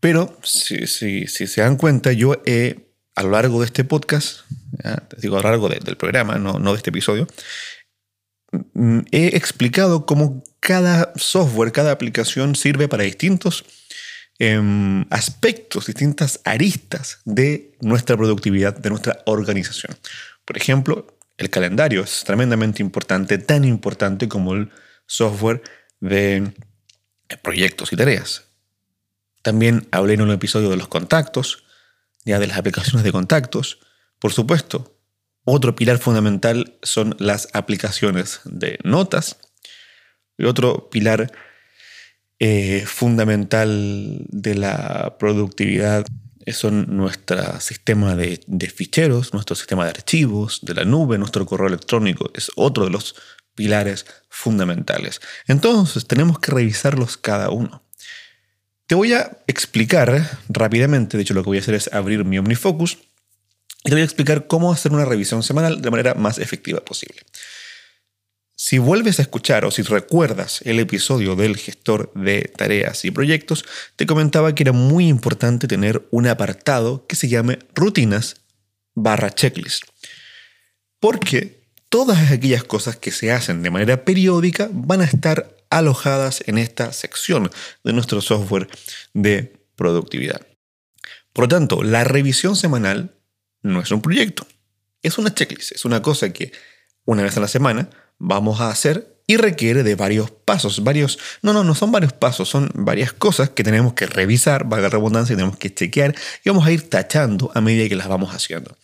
Pero 0.00 0.36
si, 0.42 0.88
se 1.28 1.60
dan 1.60 1.76
cuenta, 1.76 2.10
yo 2.10 2.42
he 2.44 2.87
a 3.18 3.22
lo 3.24 3.30
largo 3.30 3.58
de 3.58 3.66
este 3.66 3.82
podcast, 3.82 4.42
digo 5.20 5.36
a 5.36 5.42
lo 5.42 5.48
largo 5.48 5.68
del 5.68 5.96
programa, 5.96 6.38
no, 6.38 6.56
de 6.56 6.76
este 6.76 6.90
episodio, 6.90 7.26
mm, 8.74 9.00
he 9.10 9.36
explicado 9.36 10.06
cómo 10.06 10.44
cada 10.60 11.12
software, 11.16 11.72
cada 11.72 11.90
aplicación 11.90 12.54
sirve 12.54 12.86
para 12.86 13.02
distintos 13.02 13.64
em, 14.38 15.04
aspectos, 15.10 15.86
distintas 15.86 16.40
aristas 16.44 17.18
de 17.24 17.76
nuestra 17.80 18.16
productividad, 18.16 18.76
de 18.76 18.90
nuestra 18.90 19.20
organización. 19.26 19.96
Por 20.44 20.56
ejemplo, 20.56 21.18
el 21.38 21.50
calendario 21.50 22.04
es 22.04 22.22
tremendamente 22.24 22.84
importante, 22.84 23.38
tan 23.38 23.64
importante 23.64 24.28
como 24.28 24.54
el 24.54 24.70
software 25.06 25.60
de 25.98 26.52
proyectos 27.42 27.92
y 27.92 27.96
tareas. 27.96 28.44
También 29.42 29.88
hablé 29.90 30.14
en 30.14 30.20
un 30.20 30.30
episodio 30.30 30.70
de 30.70 30.76
los 30.76 30.86
contactos, 30.86 31.64
de 32.36 32.46
las 32.46 32.58
aplicaciones 32.58 33.04
de 33.04 33.12
contactos. 33.12 33.78
Por 34.18 34.32
supuesto, 34.32 34.98
otro 35.44 35.74
pilar 35.74 35.98
fundamental 35.98 36.78
son 36.82 37.16
las 37.18 37.48
aplicaciones 37.54 38.40
de 38.44 38.78
notas. 38.84 39.38
Y 40.36 40.44
otro 40.44 40.90
pilar 40.90 41.32
eh, 42.38 42.84
fundamental 42.86 44.26
de 44.28 44.54
la 44.54 45.16
productividad 45.18 46.04
son 46.52 46.96
nuestro 46.96 47.60
sistema 47.60 48.14
de, 48.14 48.40
de, 48.46 48.68
ficheros, 48.68 49.32
nuestro 49.32 49.56
sistema 49.56 49.84
de 49.84 49.90
archivos, 49.90 50.60
de 50.62 50.74
la 50.74 50.84
nube, 50.84 51.18
nuestro 51.18 51.46
correo 51.46 51.68
electrónico. 51.68 52.30
Es 52.34 52.50
otro 52.56 52.84
de 52.84 52.90
los 52.90 53.14
pilares 53.54 54.06
fundamentales. 54.28 55.20
Entonces 55.46 56.06
tenemos 56.06 56.38
que 56.38 56.52
revisarlos 56.52 57.16
cada 57.16 57.50
uno. 57.50 57.87
Te 58.88 58.94
voy 58.94 59.12
a 59.12 59.36
explicar 59.46 60.40
rápidamente, 60.48 61.18
de 61.18 61.22
hecho 61.22 61.34
lo 61.34 61.42
que 61.42 61.50
voy 61.50 61.58
a 61.58 61.60
hacer 61.60 61.74
es 61.74 61.92
abrir 61.92 62.24
mi 62.24 62.38
OmniFocus 62.38 62.96
y 63.84 63.90
te 63.90 63.90
voy 63.90 64.00
a 64.00 64.04
explicar 64.04 64.46
cómo 64.46 64.72
hacer 64.72 64.92
una 64.92 65.04
revisión 65.04 65.42
semanal 65.42 65.82
de 65.82 65.90
manera 65.90 66.14
más 66.14 66.38
efectiva 66.38 66.80
posible. 66.80 67.20
Si 68.56 68.78
vuelves 68.78 69.18
a 69.18 69.22
escuchar 69.22 69.66
o 69.66 69.70
si 69.70 69.82
recuerdas 69.82 70.62
el 70.64 70.80
episodio 70.80 71.36
del 71.36 71.58
gestor 71.58 72.10
de 72.14 72.50
tareas 72.56 73.04
y 73.04 73.10
proyectos, 73.10 73.66
te 73.96 74.06
comentaba 74.06 74.54
que 74.54 74.62
era 74.62 74.72
muy 74.72 75.06
importante 75.06 75.68
tener 75.68 76.08
un 76.10 76.26
apartado 76.26 77.06
que 77.06 77.14
se 77.14 77.28
llame 77.28 77.58
rutinas 77.74 78.36
barra 78.94 79.34
checklist. 79.34 79.84
Porque 80.98 81.60
todas 81.90 82.32
aquellas 82.32 82.64
cosas 82.64 82.96
que 82.96 83.10
se 83.10 83.32
hacen 83.32 83.62
de 83.62 83.70
manera 83.70 84.06
periódica 84.06 84.70
van 84.72 85.02
a 85.02 85.04
estar 85.04 85.57
alojadas 85.70 86.42
en 86.46 86.58
esta 86.58 86.92
sección 86.92 87.50
de 87.84 87.92
nuestro 87.92 88.20
software 88.20 88.68
de 89.14 89.60
productividad. 89.76 90.40
Por 91.32 91.44
lo 91.44 91.48
tanto, 91.48 91.82
la 91.82 92.04
revisión 92.04 92.56
semanal 92.56 93.14
no 93.62 93.80
es 93.80 93.90
un 93.90 94.02
proyecto, 94.02 94.46
es 95.02 95.18
una 95.18 95.34
checklist, 95.34 95.72
es 95.72 95.84
una 95.84 96.02
cosa 96.02 96.32
que 96.32 96.52
una 97.04 97.22
vez 97.22 97.36
a 97.36 97.40
la 97.40 97.48
semana 97.48 97.90
vamos 98.18 98.60
a 98.60 98.70
hacer 98.70 99.18
y 99.30 99.36
requiere 99.36 99.82
de 99.82 99.94
varios 99.94 100.30
pasos, 100.30 100.82
varios, 100.82 101.18
no, 101.42 101.52
no, 101.52 101.62
no 101.62 101.74
son 101.74 101.92
varios 101.92 102.14
pasos, 102.14 102.48
son 102.48 102.70
varias 102.74 103.12
cosas 103.12 103.50
que 103.50 103.62
tenemos 103.62 103.92
que 103.92 104.06
revisar, 104.06 104.64
valga 104.64 104.84
la 104.84 104.96
redundancia, 104.96 105.36
tenemos 105.36 105.58
que 105.58 105.72
chequear 105.72 106.14
y 106.42 106.48
vamos 106.48 106.66
a 106.66 106.72
ir 106.72 106.88
tachando 106.88 107.52
a 107.54 107.60
medida 107.60 107.86
que 107.90 107.94
las 107.94 108.08
vamos 108.08 108.34
haciendo. 108.34 108.76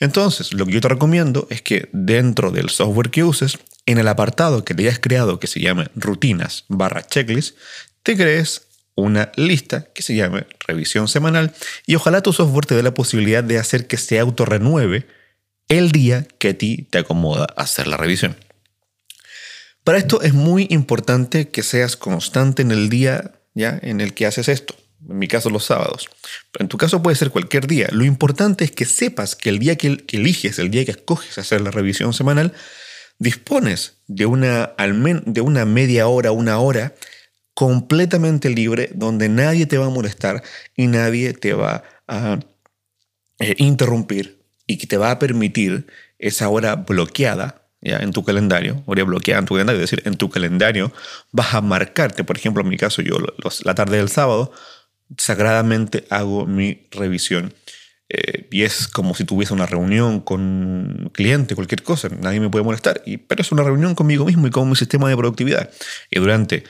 Entonces, 0.00 0.52
lo 0.52 0.66
que 0.66 0.72
yo 0.72 0.80
te 0.80 0.88
recomiendo 0.88 1.46
es 1.48 1.62
que 1.62 1.88
dentro 1.92 2.50
del 2.50 2.70
software 2.70 3.10
que 3.10 3.22
uses, 3.22 3.56
en 3.86 3.98
el 3.98 4.08
apartado 4.08 4.64
que 4.64 4.74
te 4.74 4.82
hayas 4.82 4.98
creado 4.98 5.38
que 5.38 5.46
se 5.46 5.60
llame 5.60 5.88
rutinas 5.94 6.64
barra 6.68 7.06
checklist, 7.06 7.56
te 8.02 8.16
crees 8.16 8.62
una 8.94 9.32
lista 9.36 9.88
que 9.92 10.02
se 10.02 10.14
llame 10.14 10.46
revisión 10.66 11.08
semanal 11.08 11.52
y 11.86 11.94
ojalá 11.96 12.22
tu 12.22 12.32
software 12.32 12.66
te 12.66 12.74
dé 12.74 12.82
la 12.82 12.94
posibilidad 12.94 13.42
de 13.42 13.58
hacer 13.58 13.86
que 13.86 13.96
se 13.96 14.18
autorrenueve 14.18 15.06
el 15.68 15.92
día 15.92 16.26
que 16.38 16.50
a 16.50 16.58
ti 16.58 16.86
te 16.90 16.98
acomoda 16.98 17.46
hacer 17.56 17.86
la 17.86 17.96
revisión. 17.96 18.36
Para 19.82 19.98
esto 19.98 20.22
es 20.22 20.32
muy 20.32 20.66
importante 20.70 21.50
que 21.50 21.62
seas 21.62 21.96
constante 21.96 22.62
en 22.62 22.70
el 22.70 22.88
día 22.88 23.32
ya 23.54 23.78
en 23.82 24.00
el 24.00 24.14
que 24.14 24.26
haces 24.26 24.48
esto. 24.48 24.74
En 25.08 25.18
mi 25.18 25.28
caso 25.28 25.50
los 25.50 25.64
sábados. 25.64 26.08
Pero 26.50 26.64
en 26.64 26.68
tu 26.68 26.78
caso 26.78 27.02
puede 27.02 27.16
ser 27.16 27.30
cualquier 27.30 27.66
día. 27.66 27.88
Lo 27.92 28.04
importante 28.04 28.64
es 28.64 28.70
que 28.70 28.86
sepas 28.86 29.36
que 29.36 29.50
el 29.50 29.58
día 29.58 29.76
que, 29.76 30.02
eliges, 30.12 30.58
el 30.58 30.70
día 30.70 30.84
que 30.86 30.92
escoges 30.92 31.36
hacer 31.36 31.60
la 31.60 31.70
revisión 31.70 32.14
semanal, 32.14 32.54
dispones 33.18 33.98
de 34.06 34.26
una, 34.26 34.74
de 35.26 35.40
una 35.40 35.64
media 35.64 36.08
hora, 36.08 36.32
una 36.32 36.58
hora 36.58 36.94
completamente 37.54 38.50
libre 38.50 38.90
donde 38.94 39.28
nadie 39.28 39.66
te 39.66 39.78
va 39.78 39.86
a 39.86 39.90
molestar 39.90 40.42
y 40.76 40.88
nadie 40.88 41.32
te 41.32 41.54
va 41.54 41.84
a 42.08 42.40
eh, 43.38 43.54
interrumpir 43.58 44.42
y 44.66 44.78
que 44.78 44.86
te 44.86 44.96
va 44.96 45.12
a 45.12 45.18
permitir 45.18 45.86
esa 46.18 46.48
hora 46.48 46.76
bloqueada 46.76 47.62
¿ya? 47.80 47.98
en 47.98 48.12
tu 48.12 48.24
calendario, 48.24 48.82
hora 48.86 49.04
bloqueada 49.04 49.40
en 49.40 49.46
tu 49.46 49.54
calendario, 49.54 49.82
es 49.82 49.90
decir, 49.90 50.06
en 50.06 50.16
tu 50.16 50.30
calendario 50.30 50.92
vas 51.30 51.54
a 51.54 51.60
marcarte, 51.60 52.24
por 52.24 52.36
ejemplo, 52.36 52.62
en 52.62 52.68
mi 52.68 52.76
caso, 52.76 53.02
yo 53.02 53.18
la 53.64 53.74
tarde 53.74 53.98
del 53.98 54.08
sábado, 54.08 54.52
sagradamente 55.16 56.06
hago 56.10 56.46
mi 56.46 56.86
revisión. 56.90 57.54
Eh, 58.16 58.46
y 58.52 58.62
es 58.62 58.86
como 58.86 59.12
si 59.16 59.24
tuviese 59.24 59.52
una 59.52 59.66
reunión 59.66 60.20
con 60.20 60.40
un 60.40 61.10
cliente, 61.12 61.56
cualquier 61.56 61.82
cosa, 61.82 62.08
nadie 62.08 62.38
me 62.38 62.48
puede 62.48 62.64
molestar. 62.64 63.02
Y, 63.04 63.16
pero 63.16 63.42
es 63.42 63.50
una 63.50 63.64
reunión 63.64 63.96
conmigo 63.96 64.24
mismo 64.24 64.46
y 64.46 64.50
con 64.50 64.68
mi 64.68 64.76
sistema 64.76 65.08
de 65.08 65.16
productividad. 65.16 65.68
Y 66.12 66.20
durante 66.20 66.62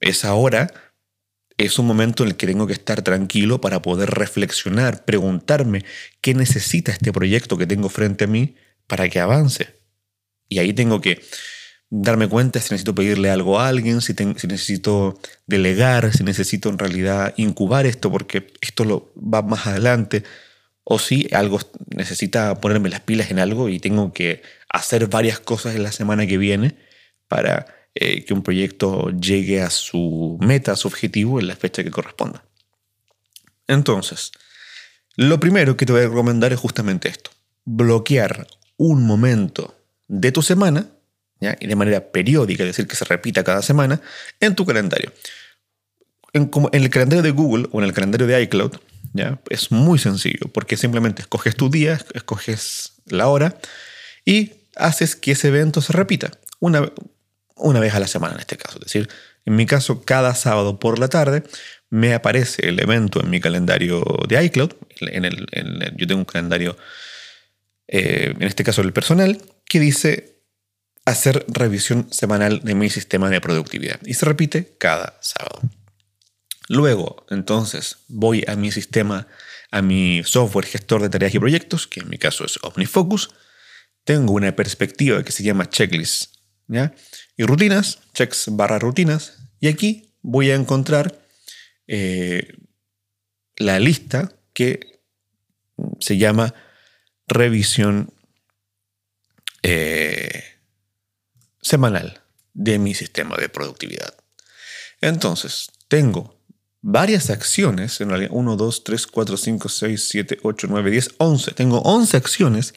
esa 0.00 0.34
hora 0.34 0.72
es 1.58 1.78
un 1.78 1.86
momento 1.86 2.24
en 2.24 2.30
el 2.30 2.36
que 2.36 2.48
tengo 2.48 2.66
que 2.66 2.72
estar 2.72 3.02
tranquilo 3.02 3.60
para 3.60 3.82
poder 3.82 4.10
reflexionar, 4.10 5.04
preguntarme 5.04 5.84
qué 6.20 6.34
necesita 6.34 6.90
este 6.90 7.12
proyecto 7.12 7.56
que 7.56 7.68
tengo 7.68 7.88
frente 7.88 8.24
a 8.24 8.26
mí 8.26 8.56
para 8.88 9.08
que 9.08 9.20
avance. 9.20 9.68
Y 10.48 10.58
ahí 10.58 10.72
tengo 10.72 11.00
que 11.00 11.22
darme 11.88 12.26
cuenta 12.28 12.58
si 12.60 12.74
necesito 12.74 12.96
pedirle 12.96 13.30
algo 13.30 13.60
a 13.60 13.68
alguien, 13.68 14.00
si, 14.00 14.12
si, 14.14 14.46
necesito 14.48 15.20
delegar, 15.46 16.12
si 16.12 16.24
necesito 16.24 16.68
en 16.68 16.78
realidad 16.78 17.32
incubar 17.36 17.86
esto 17.86 18.10
porque 18.10 18.52
esto 18.60 18.84
lo 18.84 19.12
va 19.16 19.42
más 19.42 19.68
adelante, 19.68 20.24
o 20.84 20.98
si 20.98 21.28
algo 21.32 21.60
necesita 21.94 22.60
ponerme 22.60 22.88
las 22.88 23.00
pilas 23.00 23.30
en 23.30 23.38
algo 23.38 23.68
y 23.68 23.78
tengo 23.78 24.12
que 24.12 24.42
hacer 24.68 25.06
varias 25.08 25.40
cosas 25.40 25.74
en 25.76 25.82
la 25.82 25.92
semana 25.92 26.26
que 26.26 26.38
viene 26.38 26.76
para 27.28 27.66
eh, 27.94 28.24
que 28.24 28.34
un 28.34 28.42
proyecto 28.42 29.10
llegue 29.10 29.62
a 29.62 29.70
su 29.70 30.38
meta, 30.40 30.72
a 30.72 30.76
su 30.76 30.88
objetivo 30.88 31.40
en 31.40 31.48
la 31.48 31.56
fecha 31.56 31.84
que 31.84 31.90
corresponda. 31.90 32.44
Entonces, 33.66 34.32
lo 35.16 35.38
primero 35.38 35.76
que 35.76 35.86
te 35.86 35.92
voy 35.92 36.02
a 36.02 36.08
recomendar 36.08 36.52
es 36.52 36.58
justamente 36.58 37.08
esto, 37.08 37.30
bloquear 37.64 38.46
un 38.76 39.04
momento 39.04 39.74
de 40.08 40.32
tu 40.32 40.42
semana 40.42 40.88
y 41.40 41.66
de 41.66 41.76
manera 41.76 42.12
periódica, 42.12 42.64
es 42.64 42.70
decir, 42.70 42.86
que 42.86 42.96
se 42.96 43.04
repita 43.04 43.44
cada 43.44 43.62
semana, 43.62 44.00
en 44.40 44.54
tu 44.54 44.66
calendario. 44.66 45.12
En, 46.32 46.50
en 46.72 46.82
el 46.82 46.90
calendario 46.90 47.22
de 47.22 47.30
Google 47.30 47.68
o 47.72 47.80
en 47.80 47.86
el 47.86 47.92
calendario 47.92 48.26
de 48.26 48.42
iCloud, 48.42 48.76
es 49.48 49.72
muy 49.72 49.98
sencillo, 49.98 50.50
porque 50.52 50.76
simplemente 50.76 51.22
escoges 51.22 51.56
tu 51.56 51.70
día, 51.70 51.98
escoges 52.14 52.94
la 53.06 53.28
hora 53.28 53.56
y 54.24 54.52
haces 54.76 55.16
que 55.16 55.32
ese 55.32 55.48
evento 55.48 55.80
se 55.80 55.92
repita 55.92 56.30
una, 56.60 56.92
una 57.56 57.80
vez 57.80 57.94
a 57.94 58.00
la 58.00 58.06
semana 58.06 58.34
en 58.34 58.40
este 58.40 58.56
caso. 58.56 58.78
Es 58.78 58.84
decir, 58.84 59.08
en 59.44 59.56
mi 59.56 59.66
caso, 59.66 60.02
cada 60.04 60.34
sábado 60.34 60.78
por 60.78 60.98
la 60.98 61.08
tarde 61.08 61.42
me 61.88 62.14
aparece 62.14 62.68
el 62.68 62.80
evento 62.80 63.20
en 63.20 63.30
mi 63.30 63.40
calendario 63.40 64.04
de 64.28 64.42
iCloud. 64.44 64.72
En 65.00 65.24
el, 65.24 65.46
yo 65.96 66.06
tengo 66.06 66.20
un 66.20 66.24
calendario, 66.24 66.76
eh, 67.88 68.34
en 68.38 68.46
este 68.46 68.64
caso 68.64 68.82
el 68.82 68.92
personal, 68.92 69.42
que 69.64 69.80
dice 69.80 70.40
hacer 71.04 71.44
revisión 71.48 72.06
semanal 72.12 72.60
de 72.62 72.74
mi 72.74 72.90
sistema 72.90 73.30
de 73.30 73.40
productividad. 73.40 73.98
Y 74.04 74.14
se 74.14 74.26
repite 74.26 74.74
cada 74.78 75.18
sábado. 75.20 75.60
Luego, 76.70 77.26
entonces, 77.30 77.96
voy 78.06 78.44
a 78.46 78.54
mi 78.54 78.70
sistema, 78.70 79.26
a 79.72 79.82
mi 79.82 80.22
software 80.22 80.66
gestor 80.66 81.02
de 81.02 81.08
tareas 81.08 81.34
y 81.34 81.40
proyectos, 81.40 81.88
que 81.88 81.98
en 81.98 82.08
mi 82.08 82.16
caso 82.16 82.44
es 82.44 82.60
OmniFocus. 82.62 83.30
Tengo 84.04 84.34
una 84.34 84.54
perspectiva 84.54 85.24
que 85.24 85.32
se 85.32 85.42
llama 85.42 85.68
checklist. 85.68 86.36
Y 87.36 87.42
rutinas, 87.42 87.98
checks 88.14 88.50
barra 88.52 88.78
rutinas. 88.78 89.38
Y 89.58 89.66
aquí 89.66 90.14
voy 90.22 90.52
a 90.52 90.54
encontrar 90.54 91.20
eh, 91.88 92.54
la 93.56 93.80
lista 93.80 94.32
que 94.52 95.02
se 95.98 96.18
llama 96.18 96.54
revisión 97.26 98.14
eh, 99.64 100.44
semanal 101.60 102.22
de 102.54 102.78
mi 102.78 102.94
sistema 102.94 103.36
de 103.38 103.48
productividad. 103.48 104.14
Entonces, 105.00 105.72
tengo 105.88 106.39
varias 106.82 107.30
acciones, 107.30 108.00
en 108.00 108.08
realidad 108.08 108.30
1, 108.32 108.56
2, 108.56 108.84
3, 108.84 109.06
4, 109.06 109.36
5, 109.36 109.68
6, 109.68 110.08
7, 110.08 110.38
8, 110.42 110.66
9, 110.70 110.90
10, 110.90 111.10
11. 111.18 111.52
Tengo 111.52 111.80
11 111.80 112.16
acciones 112.16 112.74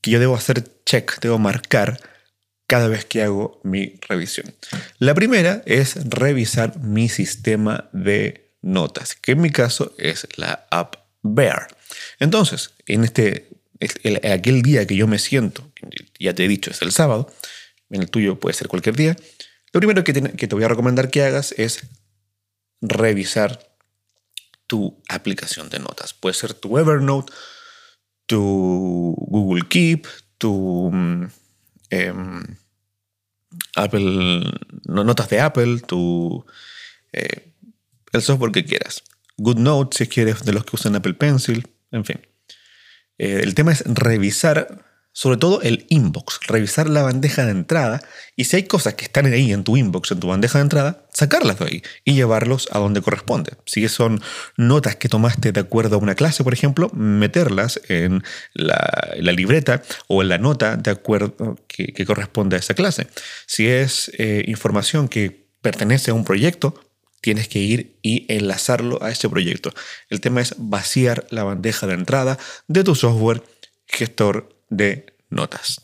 que 0.00 0.10
yo 0.10 0.20
debo 0.20 0.34
hacer 0.34 0.64
check, 0.84 1.20
debo 1.20 1.38
marcar 1.38 2.00
cada 2.66 2.88
vez 2.88 3.04
que 3.04 3.22
hago 3.22 3.60
mi 3.64 3.98
revisión. 4.08 4.54
La 4.98 5.14
primera 5.14 5.62
es 5.66 5.96
revisar 6.08 6.78
mi 6.78 7.08
sistema 7.08 7.90
de 7.92 8.52
notas, 8.62 9.14
que 9.14 9.32
en 9.32 9.40
mi 9.40 9.50
caso 9.50 9.94
es 9.98 10.26
la 10.36 10.66
app 10.70 10.96
Bear. 11.22 11.68
Entonces, 12.18 12.70
en 12.86 13.04
este, 13.04 13.48
aquel 14.28 14.62
día 14.62 14.86
que 14.86 14.96
yo 14.96 15.06
me 15.06 15.18
siento, 15.18 15.70
ya 16.18 16.34
te 16.34 16.44
he 16.44 16.48
dicho, 16.48 16.70
es 16.70 16.82
el 16.82 16.92
sábado, 16.92 17.32
en 17.90 18.02
el 18.02 18.10
tuyo 18.10 18.40
puede 18.40 18.54
ser 18.54 18.68
cualquier 18.68 18.96
día, 18.96 19.16
lo 19.72 19.80
primero 19.80 20.02
que 20.02 20.12
te, 20.12 20.22
que 20.32 20.48
te 20.48 20.54
voy 20.54 20.64
a 20.64 20.68
recomendar 20.68 21.10
que 21.10 21.22
hagas 21.22 21.52
es 21.56 21.86
revisar 22.82 23.72
tu 24.66 25.00
aplicación 25.08 25.70
de 25.70 25.78
notas. 25.78 26.12
Puede 26.12 26.34
ser 26.34 26.54
tu 26.54 26.78
Evernote, 26.78 27.32
tu 28.26 29.14
Google 29.18 29.68
Keep, 29.68 30.06
tu 30.38 30.90
mm, 30.92 31.26
em, 31.90 32.42
Apple, 33.76 34.42
notas 34.84 35.28
de 35.28 35.40
Apple, 35.40 35.80
tu, 35.80 36.44
eh, 37.12 37.52
el 38.12 38.22
software 38.22 38.52
que 38.52 38.64
quieras. 38.64 39.02
GoodNote 39.36 39.96
si 39.96 40.06
quieres 40.06 40.44
de 40.44 40.52
los 40.52 40.64
que 40.64 40.76
usan 40.76 40.96
Apple 40.96 41.14
Pencil, 41.14 41.66
en 41.90 42.04
fin. 42.04 42.20
Eh, 43.18 43.40
el 43.42 43.54
tema 43.54 43.72
es 43.72 43.84
revisar 43.86 44.91
sobre 45.12 45.36
todo 45.36 45.60
el 45.62 45.86
inbox, 45.90 46.40
revisar 46.46 46.88
la 46.88 47.02
bandeja 47.02 47.44
de 47.44 47.50
entrada 47.50 48.02
y 48.34 48.44
si 48.44 48.56
hay 48.56 48.62
cosas 48.62 48.94
que 48.94 49.04
están 49.04 49.26
ahí 49.26 49.52
en 49.52 49.62
tu 49.62 49.76
inbox, 49.76 50.12
en 50.12 50.20
tu 50.20 50.28
bandeja 50.28 50.58
de 50.58 50.62
entrada, 50.62 51.06
sacarlas 51.12 51.58
de 51.58 51.64
ahí 51.66 51.82
y 52.04 52.14
llevarlos 52.14 52.68
a 52.72 52.78
donde 52.78 53.02
corresponde. 53.02 53.52
Si 53.66 53.86
son 53.88 54.22
notas 54.56 54.96
que 54.96 55.10
tomaste 55.10 55.52
de 55.52 55.60
acuerdo 55.60 55.96
a 55.96 55.98
una 55.98 56.14
clase, 56.14 56.42
por 56.44 56.54
ejemplo, 56.54 56.88
meterlas 56.94 57.80
en 57.88 58.22
la, 58.54 59.14
libreta 59.18 59.82
o 60.08 60.22
en 60.22 60.30
la 60.30 60.38
nota 60.38 60.76
de 60.76 60.90
acuerdo 60.90 61.58
que, 61.68 61.92
corresponde 62.06 62.56
a 62.56 62.58
esa 62.58 62.74
clase. 62.74 63.06
Si 63.46 63.68
es 63.68 64.10
eh, 64.18 64.44
información 64.46 65.08
que 65.08 65.46
pertenece 65.60 66.10
a 66.10 66.14
un 66.14 66.24
proyecto, 66.24 66.74
tienes 67.20 67.48
que 67.48 67.60
ir 67.60 67.98
y 68.02 68.26
enlazarlo 68.32 69.02
a 69.02 69.10
ese 69.10 69.28
proyecto. 69.28 69.72
El 70.08 70.20
tema 70.20 70.40
es 70.40 70.54
vaciar 70.58 71.26
la 71.30 71.44
bandeja 71.44 71.86
de 71.86 71.94
entrada 71.94 72.38
de 72.66 72.82
tu 72.82 72.94
software 72.94 73.42
gestor 73.86 74.51
de 74.72 75.06
notas. 75.30 75.80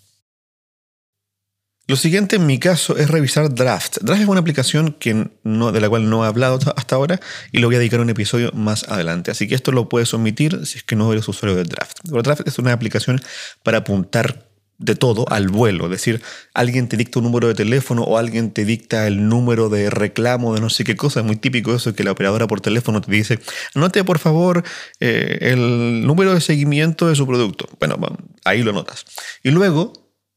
Lo 1.86 1.97
siguiente 1.97 2.36
en 2.36 2.45
mi 2.45 2.59
caso 2.59 2.99
es 2.99 3.09
revisar 3.09 3.55
Draft. 3.55 3.99
Draft 4.03 4.20
es 4.20 4.28
una 4.28 4.41
aplicación 4.41 4.93
que 4.93 5.30
no, 5.43 5.72
de 5.72 5.80
la 5.80 5.89
cual 5.89 6.11
no 6.11 6.22
he 6.22 6.28
hablado 6.28 6.59
hasta 6.76 6.97
ahora 6.97 7.18
y 7.51 7.61
lo 7.61 7.68
voy 7.68 7.76
a 7.76 7.78
dedicar 7.78 8.01
a 8.01 8.03
un 8.03 8.11
episodio 8.11 8.53
más 8.53 8.86
adelante. 8.91 9.30
Así 9.30 9.49
que 9.49 9.55
esto 9.55 9.72
lo 9.72 9.89
puedes 9.89 10.12
omitir 10.12 10.66
si 10.66 10.76
es 10.76 10.84
que 10.84 10.97
no 10.97 11.11
eres 11.11 11.26
usuario 11.28 11.57
de 11.57 11.64
Draft. 11.64 12.01
Draft 12.05 12.47
es 12.47 12.59
una 12.59 12.74
aplicación 12.74 13.22
para 13.62 13.78
apuntar 13.78 14.47
de 14.78 14.94
todo 14.94 15.28
al 15.28 15.48
vuelo. 15.48 15.84
Es 15.86 15.90
decir, 15.90 16.22
alguien 16.54 16.88
te 16.88 16.96
dicta 16.96 17.18
un 17.18 17.24
número 17.24 17.48
de 17.48 17.54
teléfono 17.54 18.02
o 18.02 18.16
alguien 18.16 18.52
te 18.52 18.64
dicta 18.64 19.06
el 19.06 19.28
número 19.28 19.68
de 19.68 19.90
reclamo 19.90 20.54
de 20.54 20.60
no 20.60 20.70
sé 20.70 20.84
qué 20.84 20.96
cosa. 20.96 21.20
Es 21.20 21.26
muy 21.26 21.36
típico 21.36 21.74
eso 21.74 21.94
que 21.94 22.04
la 22.04 22.12
operadora 22.12 22.46
por 22.46 22.60
teléfono 22.60 23.00
te 23.00 23.10
dice, 23.10 23.40
anote 23.74 24.04
por 24.04 24.18
favor 24.18 24.64
eh, 25.00 25.38
el 25.40 26.06
número 26.06 26.32
de 26.32 26.40
seguimiento 26.40 27.08
de 27.08 27.16
su 27.16 27.26
producto. 27.26 27.68
Bueno, 27.80 27.96
ahí 28.44 28.62
lo 28.62 28.72
notas. 28.72 29.04
Y 29.42 29.50
luego, 29.50 29.92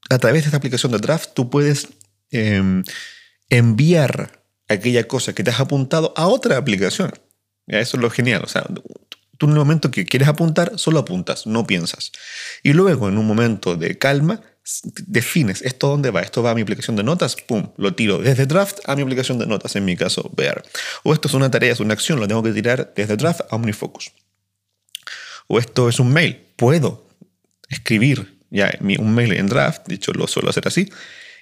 a 0.10 0.18
través 0.18 0.44
de 0.44 0.48
esta 0.48 0.58
aplicación 0.58 0.92
de 0.92 0.98
Draft, 0.98 1.30
tú 1.36 1.50
puedes 1.50 1.90
em, 2.32 2.84
enviar 3.50 4.44
aquella 4.68 5.08
cosa 5.08 5.34
que 5.34 5.44
te 5.44 5.52
has 5.52 5.60
apuntado 5.60 6.14
a 6.18 6.28
otra 6.28 6.58
aplicación. 6.58 7.12
Eso 7.68 7.98
es 7.98 8.02
lo 8.02 8.10
genial. 8.10 8.42
O 8.44 8.48
sea, 8.48 8.66
Tú 9.42 9.48
en 9.48 9.54
el 9.54 9.58
momento 9.58 9.90
que 9.90 10.06
quieres 10.06 10.28
apuntar, 10.28 10.74
solo 10.76 11.00
apuntas, 11.00 11.48
no 11.48 11.66
piensas. 11.66 12.12
Y 12.62 12.74
luego, 12.74 13.10
en 13.10 13.18
un 13.18 13.26
momento 13.26 13.76
de 13.76 13.98
calma, 13.98 14.40
defines 15.08 15.64
esto 15.64 15.88
dónde 15.88 16.12
va. 16.12 16.22
Esto 16.22 16.44
va 16.44 16.52
a 16.52 16.54
mi 16.54 16.62
aplicación 16.62 16.96
de 16.96 17.04
notas, 17.04 17.38
pum, 17.48 17.72
lo 17.76 17.96
tiro 17.96 18.20
desde 18.20 18.46
draft 18.46 18.82
a 18.86 18.96
mi 18.96 19.02
aplicación 19.02 19.40
de 19.40 19.48
notas, 19.48 19.76
en 19.76 19.84
mi 19.84 19.98
caso, 19.98 20.30
Bear. 20.38 20.62
O 21.02 21.12
esto 21.12 21.28
es 21.28 21.34
una 21.34 21.50
tarea, 21.50 21.72
es 21.72 21.80
una 21.80 21.96
acción, 21.96 22.20
lo 22.20 22.28
tengo 22.28 22.44
que 22.44 22.52
tirar 22.52 22.94
desde 22.96 23.18
draft 23.18 23.42
a 23.50 23.56
OmniFocus. 23.56 24.12
O 25.48 25.58
esto 25.58 25.90
es 25.90 26.00
un 26.00 26.14
mail, 26.14 26.46
puedo 26.56 27.10
escribir 27.68 28.38
ya 28.52 28.72
un 29.00 29.12
mail 29.16 29.34
en 29.34 29.48
draft, 29.48 29.88
dicho 29.88 30.14
lo 30.14 30.28
suelo 30.28 30.52
hacer 30.52 30.68
así, 30.68 30.88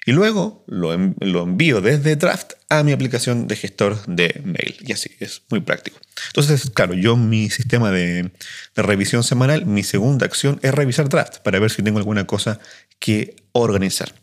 y 0.06 0.12
luego 0.12 0.64
lo, 0.66 0.94
envío 0.94 1.80
desde 1.82 2.16
Draft 2.16 2.52
a 2.70 2.82
mi 2.82 2.92
aplicación 2.92 3.46
de 3.46 3.56
gestor 3.56 4.02
de 4.06 4.40
mail. 4.44 4.76
Y 4.80 4.92
así, 4.92 5.10
es 5.20 5.42
muy 5.50 5.60
práctico. 5.60 5.98
Entonces, 6.28 6.70
claro, 6.70 6.94
yo 6.94 7.16
mi 7.16 7.50
sistema 7.50 7.90
de, 7.90 8.30
revisión 8.76 9.22
semanal, 9.22 9.66
mi 9.66 9.82
segunda 9.82 10.24
acción 10.24 10.58
es 10.62 10.72
revisar 10.72 11.08
Draft 11.08 11.38
para 11.38 11.58
ver 11.58 11.70
si 11.70 11.82
tengo 11.82 11.98
alguna 11.98 12.26
cosa 12.26 12.60
que 12.98 13.36
organizar. 13.52 14.14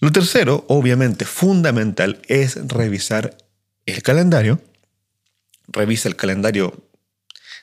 Lo 0.00 0.12
tercero, 0.12 0.66
obviamente 0.68 1.24
fundamental, 1.24 2.20
es 2.28 2.56
revisar 2.68 3.38
el 3.86 4.02
calendario. 4.02 4.60
Revisa 5.68 6.08
el 6.08 6.16
calendario 6.16 6.88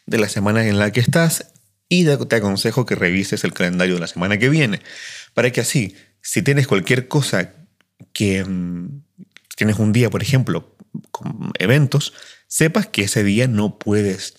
de 0.07 0.17
la 0.17 0.27
semana 0.27 0.67
en 0.67 0.79
la 0.79 0.91
que 0.91 0.99
estás 0.99 1.51
y 1.87 2.05
te 2.05 2.35
aconsejo 2.35 2.87
que 2.87 2.95
revises 2.95 3.43
el 3.43 3.53
calendario 3.53 3.93
de 3.93 4.01
la 4.01 4.07
semana 4.07 4.39
que 4.39 4.49
viene 4.49 4.81
para 5.35 5.51
que 5.51 5.61
así 5.61 5.95
si 6.24 6.41
tienes 6.41 6.65
cualquier 6.65 7.07
cosa 7.07 7.53
que 8.13 8.43
mm, 8.43 9.03
tienes 9.55 9.78
un 9.78 9.93
día, 9.93 10.09
por 10.09 10.24
ejemplo, 10.24 10.76
con 11.11 11.51
eventos, 11.59 12.13
sepas 12.47 12.88
que 12.88 13.03
ese 13.03 13.24
día 13.24 13.47
no 13.47 13.78
puedes 13.78 14.34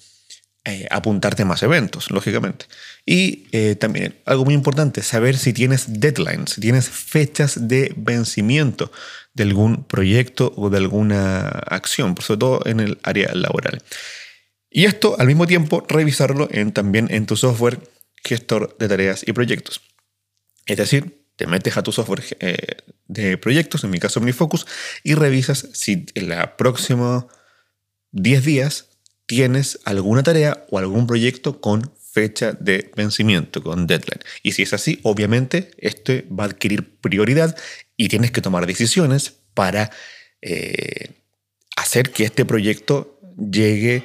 eh, 0.65 0.87
apuntarte 0.91 1.45
más 1.45 1.63
eventos, 1.63 2.11
lógicamente. 2.11 2.67
Y 3.05 3.49
eh, 3.53 3.75
también 3.75 4.17
algo 4.25 4.47
muy 4.47 4.55
importante, 4.55 5.03
saber 5.03 5.37
si 5.37 5.53
tienes 5.53 6.01
deadlines, 6.01 6.53
si 6.53 6.61
tienes 6.63 6.89
fechas 6.89 7.69
de 7.69 7.93
vencimiento 7.97 8.91
de 9.35 9.43
algún 9.43 9.85
proyecto 9.85 10.55
o 10.57 10.71
de 10.71 10.79
alguna 10.79 11.49
acción, 11.49 12.17
sobre 12.19 12.39
todo 12.39 12.63
en 12.65 12.81
el 12.81 12.99
área 13.03 13.31
laboral. 13.35 13.83
Y 14.71 14.87
esto 14.87 15.17
al 15.19 15.27
mismo 15.27 15.47
tiempo 15.47 15.85
revisarlo 15.87 16.49
en, 16.51 16.73
también 16.73 17.09
en 17.11 17.27
tu 17.27 17.37
software 17.37 17.81
gestor 18.25 18.75
de 18.79 18.89
tareas 18.89 19.23
y 19.27 19.33
proyectos. 19.33 19.83
Es 20.65 20.79
decir, 20.79 21.24
te 21.37 21.47
metes 21.47 21.77
a 21.77 21.83
tu 21.83 21.93
software 21.93 22.25
eh, 22.41 22.57
de 23.07 23.39
proyectos, 23.39 23.85
en 23.85 23.91
mi 23.91 23.99
caso 23.99 24.21
OmniFocus, 24.21 24.67
y 25.03 25.15
revisas 25.15 25.69
si 25.73 26.07
en 26.15 26.29
la 26.29 26.57
próxima 26.57 27.27
10 28.13 28.45
días 28.45 28.89
tienes 29.27 29.81
alguna 29.85 30.23
tarea 30.23 30.65
o 30.71 30.79
algún 30.79 31.07
proyecto 31.07 31.61
con 31.61 31.93
fecha 31.99 32.53
de 32.53 32.93
vencimiento, 32.97 33.63
con 33.63 33.87
deadline. 33.87 34.21
Y 34.43 34.53
si 34.53 34.63
es 34.63 34.73
así, 34.73 35.01
obviamente, 35.03 35.71
este 35.79 36.27
va 36.31 36.45
a 36.45 36.47
adquirir 36.47 36.99
prioridad 37.01 37.57
y 37.97 38.09
tienes 38.09 38.31
que 38.31 38.41
tomar 38.41 38.67
decisiones 38.67 39.35
para 39.55 39.91
eh, 40.41 41.11
hacer 41.77 42.11
que 42.11 42.25
este 42.25 42.45
proyecto 42.45 43.19
llegue 43.37 44.05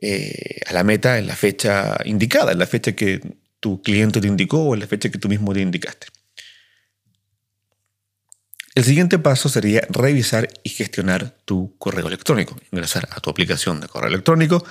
eh, 0.00 0.60
a 0.66 0.72
la 0.72 0.84
meta 0.84 1.18
en 1.18 1.26
la 1.26 1.36
fecha 1.36 1.98
indicada, 2.04 2.52
en 2.52 2.58
la 2.58 2.66
fecha 2.66 2.92
que 2.92 3.20
tu 3.60 3.82
cliente 3.82 4.20
te 4.20 4.28
indicó 4.28 4.62
o 4.62 4.74
en 4.74 4.80
la 4.80 4.86
fecha 4.86 5.10
que 5.10 5.18
tú 5.18 5.28
mismo 5.28 5.52
te 5.52 5.60
indicaste. 5.60 6.06
El 8.74 8.84
siguiente 8.84 9.18
paso 9.18 9.48
sería 9.48 9.82
revisar 9.90 10.48
y 10.62 10.70
gestionar 10.70 11.36
tu 11.44 11.76
correo 11.78 12.06
electrónico. 12.06 12.56
Ingresar 12.70 13.06
a 13.10 13.20
tu 13.20 13.28
aplicación 13.28 13.80
de 13.80 13.88
correo 13.88 14.08
electrónico, 14.08 14.64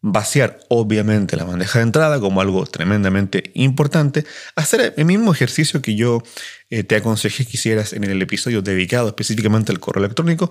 vaciar 0.00 0.58
obviamente 0.68 1.36
la 1.36 1.44
bandeja 1.44 1.78
de 1.78 1.84
entrada 1.84 2.18
como 2.18 2.40
algo 2.40 2.66
tremendamente 2.66 3.52
importante, 3.54 4.24
hacer 4.56 4.94
el 4.96 5.04
mismo 5.04 5.32
ejercicio 5.32 5.82
que 5.82 5.94
yo 5.94 6.22
eh, 6.70 6.82
te 6.82 6.96
aconsejé 6.96 7.44
que 7.44 7.52
hicieras 7.56 7.92
en 7.92 8.04
el 8.04 8.20
episodio 8.22 8.62
dedicado 8.62 9.08
específicamente 9.08 9.70
al 9.70 9.80
correo 9.80 10.04
electrónico, 10.04 10.50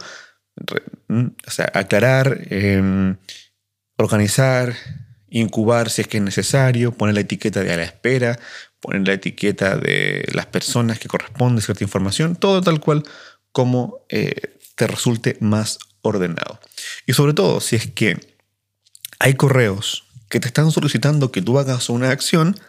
mm, 1.08 1.26
o 1.48 1.52
sea, 1.52 1.70
aclarar, 1.74 2.48
em, 2.50 3.18
organizar, 3.98 4.74
incubar 5.32 5.90
si 5.90 6.02
es 6.02 6.08
que 6.08 6.18
es 6.18 6.24
necesario, 6.24 6.92
poner 6.92 7.16
la 7.16 7.22
etiqueta 7.22 7.64
de 7.64 7.74
a 7.74 7.78
la 7.78 7.84
espera, 7.84 8.38
poner 8.80 9.08
la 9.08 9.14
etiqueta 9.14 9.78
de 9.78 10.28
las 10.34 10.46
personas 10.46 11.00
que 11.00 11.08
corresponde 11.08 11.62
cierta 11.62 11.84
información, 11.84 12.36
todo 12.36 12.62
tal 12.62 12.80
cual 12.80 13.04
como 13.52 14.06
eh, 14.10 14.60
te 14.76 14.88
resulte 14.88 15.38
más 15.40 15.80
ordenado. 16.02 16.60
Y 17.08 17.14
sobre 17.14 17.34
todo, 17.34 17.62
si 17.62 17.78
es 17.78 17.88
que 17.88 18.36
hay 19.20 19.36
correos 19.36 20.04
que 20.30 20.40
te 20.40 20.48
están 20.48 20.72
solicitando 20.72 21.32
que 21.32 21.42
tú 21.42 21.58
hagas 21.60 21.90
una 21.90 22.12
acción, 22.12 22.60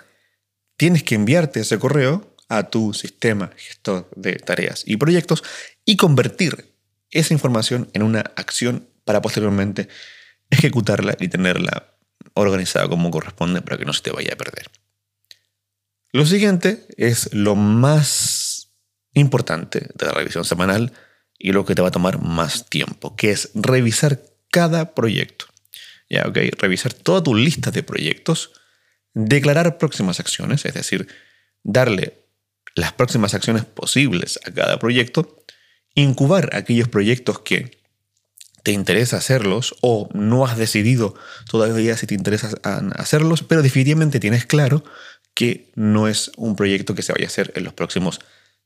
tienes 0.77 1.03
que 1.03 1.15
enviarte 1.15 1.61
ese 1.61 1.79
correo 1.79 2.35
a 2.49 2.65
tu 2.65 2.93
sistema 2.93 3.51
gestor 3.57 4.09
de 4.15 4.35
tareas 4.35 4.83
y 4.87 4.97
proyectos 4.99 5.43
y 5.85 5.97
convertir 5.97 6.75
esa 7.11 7.35
información 7.35 7.89
en 7.93 8.03
una 8.03 8.21
acción 8.37 8.89
para 9.05 9.23
posteriormente 9.23 9.89
ejecutarla 10.51 11.17
y 11.19 11.29
tenerla 11.29 11.92
organizada 12.35 12.89
como 12.89 13.11
corresponde 13.11 13.63
para 13.63 13.79
que 13.79 13.85
no 13.85 13.93
se 13.93 14.03
te 14.03 14.11
vaya 14.11 14.35
a 14.35 14.37
perder. 14.37 14.71
Lo 16.13 16.27
siguiente 16.27 16.87
es 16.97 17.33
lo 17.33 17.57
más 17.57 18.73
importante 19.15 19.89
de 19.95 20.07
la 20.07 20.13
revisión 20.13 20.45
semanal 20.45 20.93
y 21.39 21.53
lo 21.53 21.65
que 21.65 21.75
te 21.75 21.83
va 21.83 21.89
a 21.89 21.93
tomar 21.93 22.23
más 22.23 22.69
tiempo, 22.69 23.17
que 23.17 23.31
es 23.31 23.51
revisar 23.55 24.23
cada 24.51 24.95
proyecto. 24.95 25.47
Ya, 26.09 26.25
revisar 26.59 26.93
toda 26.93 27.23
tu 27.23 27.35
lista 27.35 27.71
de 27.71 27.83
proyectos, 27.83 28.53
declarar 29.15 29.79
próximas 29.79 30.21
acciones, 30.21 30.65
es 30.67 30.75
decir, 30.75 31.09
darle 31.63 32.27
las 32.75 32.93
próximas 32.93 33.35
acciones 33.35 33.65
posibles 33.65 34.39
a 34.47 34.51
cada 34.53 34.79
proyecto, 34.79 35.45
incubar 35.95 36.55
aquellos 36.55 36.89
proyectos 36.89 37.41
que 37.41 37.82
te 38.63 38.73
interesa 38.73 39.17
hacerlos 39.17 39.75
o 39.81 40.09
no 40.15 40.47
has 40.47 40.57
decidido 40.57 41.15
todavía 41.51 41.97
si 41.97 42.07
te 42.07 42.15
interesa 42.15 42.51
hacerlos, 42.97 43.43
pero 43.43 43.63
definitivamente 43.63 44.21
tienes 44.21 44.47
claro 44.47 44.85
que 45.35 45.71
no 45.75 46.09
es 46.09 46.31
un 46.37 46.57
proyecto 46.57 46.95
que 46.95 47.03
se 47.03 47.13
vaya 47.13 47.25
a 47.25 47.29
hacer 47.29 47.53
en 47.57 47.65
los 47.65 47.73
próximos 47.73 48.21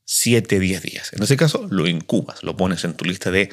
7, 0.05 0.59
10 0.59 0.81
días. 0.81 1.13
En 1.13 1.23
ese 1.23 1.37
caso, 1.37 1.67
lo 1.69 1.87
incubas, 1.87 2.43
lo 2.43 2.55
pones 2.55 2.83
en 2.83 2.93
tu 2.93 3.05
lista 3.05 3.31
de. 3.31 3.49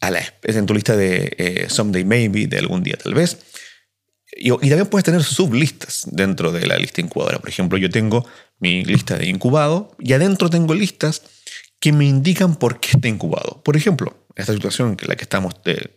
A 0.00 0.10
la, 0.10 0.22
en 0.42 0.66
tu 0.66 0.72
lista 0.72 0.96
de 0.96 1.34
eh, 1.36 1.66
Someday 1.68 2.04
Maybe, 2.04 2.46
de 2.46 2.58
algún 2.58 2.82
día 2.82 2.96
tal 2.96 3.14
vez. 3.14 3.38
Y, 4.32 4.50
y, 4.50 4.56
también 4.56 4.86
puedes 4.86 5.04
tener 5.04 5.22
sublistas 5.22 6.04
dentro 6.10 6.52
de 6.52 6.66
la 6.66 6.78
lista 6.78 7.00
incubadora. 7.00 7.38
Por 7.38 7.50
ejemplo, 7.50 7.76
yo 7.76 7.90
tengo 7.90 8.26
mi 8.58 8.84
lista 8.84 9.18
de 9.18 9.26
incubado 9.26 9.94
y 9.98 10.14
adentro 10.14 10.48
tengo 10.48 10.72
listas 10.74 11.22
que 11.80 11.92
me 11.92 12.06
indican 12.06 12.56
por 12.56 12.80
qué 12.80 12.90
está 12.92 13.08
incubado. 13.08 13.62
Por 13.62 13.76
ejemplo, 13.76 14.16
esta 14.36 14.52
situación 14.52 14.96
en 15.00 15.08
la 15.08 15.16
que 15.16 15.24
estamos 15.24 15.54
del, 15.64 15.90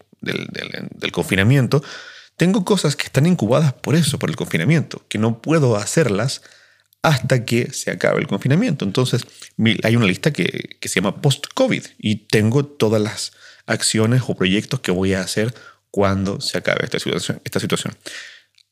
confinamiento, 1.11 1.83
tengo 2.37 2.65
cosas 2.65 2.95
que 2.95 3.05
están 3.05 3.25
incubadas 3.25 3.73
por 3.73 3.95
eso, 3.95 4.17
por 4.17 4.29
el 4.29 4.35
confinamiento, 4.35 5.05
que 5.07 5.19
no 5.19 5.41
puedo 5.41 5.75
hacerlas 5.75 6.41
hasta 7.01 7.45
que 7.45 7.71
se 7.71 7.91
acabe 7.91 8.21
el 8.21 8.27
confinamiento. 8.27 8.85
Entonces, 8.85 9.25
hay 9.83 9.95
una 9.95 10.05
lista 10.05 10.31
que, 10.31 10.77
se 10.81 11.01
llama 11.01 11.21
post-COVID 11.21 11.83
y 11.99 12.27
tengo 12.27 12.65
todas 12.65 13.01
las 13.01 13.33
acciones 13.65 14.23
o 14.27 14.35
proyectos 14.35 14.79
que 14.79 14.91
voy 14.91 15.13
a 15.13 15.21
hacer 15.21 15.53
cuando 15.91 16.41
se 16.41 16.57
acabe 16.57 16.85
esta 16.85 16.99
situación, 16.99 17.41
esta 17.43 17.59
situación. 17.59 17.93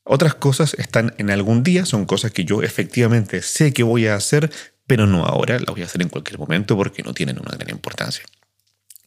Otras 0.04 0.34
cosas 0.34 0.74
están 0.74 1.14
en 1.20 1.30
algún 1.30 1.62
día, 1.62 1.86
son 1.86 2.06
cosas 2.06 2.32
que 2.32 2.44
yo 2.46 2.64
efectivamente 2.64 3.42
sé 3.44 3.74
que 3.74 3.84
voy 3.84 4.08
a 4.08 4.16
hacer, 4.16 4.50
pero 4.88 5.06
no 5.06 5.26
ahora, 5.26 5.60
las 5.60 5.68
voy 5.68 5.84
a 5.84 5.86
hacer 5.86 6.02
en 6.02 6.10
cualquier 6.10 6.40
momento 6.40 6.76
porque 6.76 7.04
no 7.04 7.14
tienen 7.14 7.40
una 7.40 7.56
gran 7.56 7.70
importancia. 7.70 8.24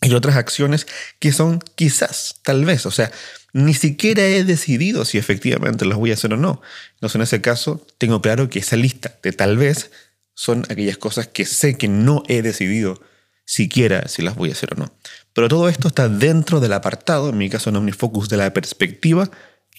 Hay 0.04 0.12
otras 0.12 0.36
acciones 0.36 0.86
que 1.18 1.32
son 1.32 1.60
quizás, 1.76 2.36
tal 2.42 2.66
vez, 2.66 2.84
o 2.84 2.90
sea, 2.90 3.10
ni 3.54 3.72
siquiera 3.72 4.22
he 4.22 4.44
decidido 4.44 5.06
si 5.06 5.16
efectivamente 5.16 5.86
las 5.86 5.96
voy 5.96 6.10
a 6.10 6.14
hacer 6.14 6.34
o 6.34 6.36
no. 6.36 6.60
Entonces, 6.96 7.14
en 7.14 7.22
ese 7.22 7.40
caso, 7.40 7.86
tengo 7.96 8.20
claro 8.20 8.50
que 8.50 8.58
esa 8.58 8.76
lista 8.76 9.18
de 9.22 9.32
tal 9.32 9.56
vez 9.56 9.90
son 10.34 10.66
aquellas 10.68 10.98
cosas 10.98 11.28
que 11.28 11.46
sé 11.46 11.78
que 11.78 11.88
no 11.88 12.22
he 12.28 12.42
decidido 12.42 13.00
siquiera 13.46 14.06
si 14.06 14.20
las 14.20 14.36
voy 14.36 14.50
a 14.50 14.52
hacer 14.52 14.74
o 14.74 14.76
no. 14.76 14.92
Pero 15.32 15.48
todo 15.48 15.70
esto 15.70 15.88
está 15.88 16.10
dentro 16.10 16.60
del 16.60 16.74
apartado, 16.74 17.30
en 17.30 17.38
mi 17.38 17.48
caso 17.48 17.70
en 17.70 17.76
OmniFocus, 17.76 18.28
de 18.28 18.36
la 18.36 18.52
perspectiva 18.52 19.30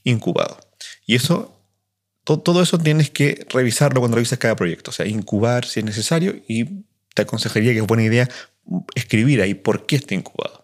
incubado. 0.04 0.58
Y 1.06 1.14
eso, 1.14 1.56
todo, 2.24 2.64
eso 2.64 2.80
tienes 2.80 3.12
que 3.12 3.46
revisarlo 3.52 4.00
cuando 4.00 4.16
revisas 4.16 4.40
cada 4.40 4.56
proyecto. 4.56 4.90
O 4.90 4.94
sea, 4.96 5.06
incubar 5.06 5.66
si 5.66 5.82
es 5.82 5.86
necesario 5.86 6.42
y 6.48 6.84
te 7.14 7.22
aconsejaría 7.22 7.74
que 7.74 7.80
es 7.80 7.86
buena 7.86 8.04
idea 8.04 8.28
escribir 8.96 9.42
ahí 9.42 9.54
por 9.54 9.86
qué 9.86 9.96
está 9.96 10.16
incubado. 10.16 10.62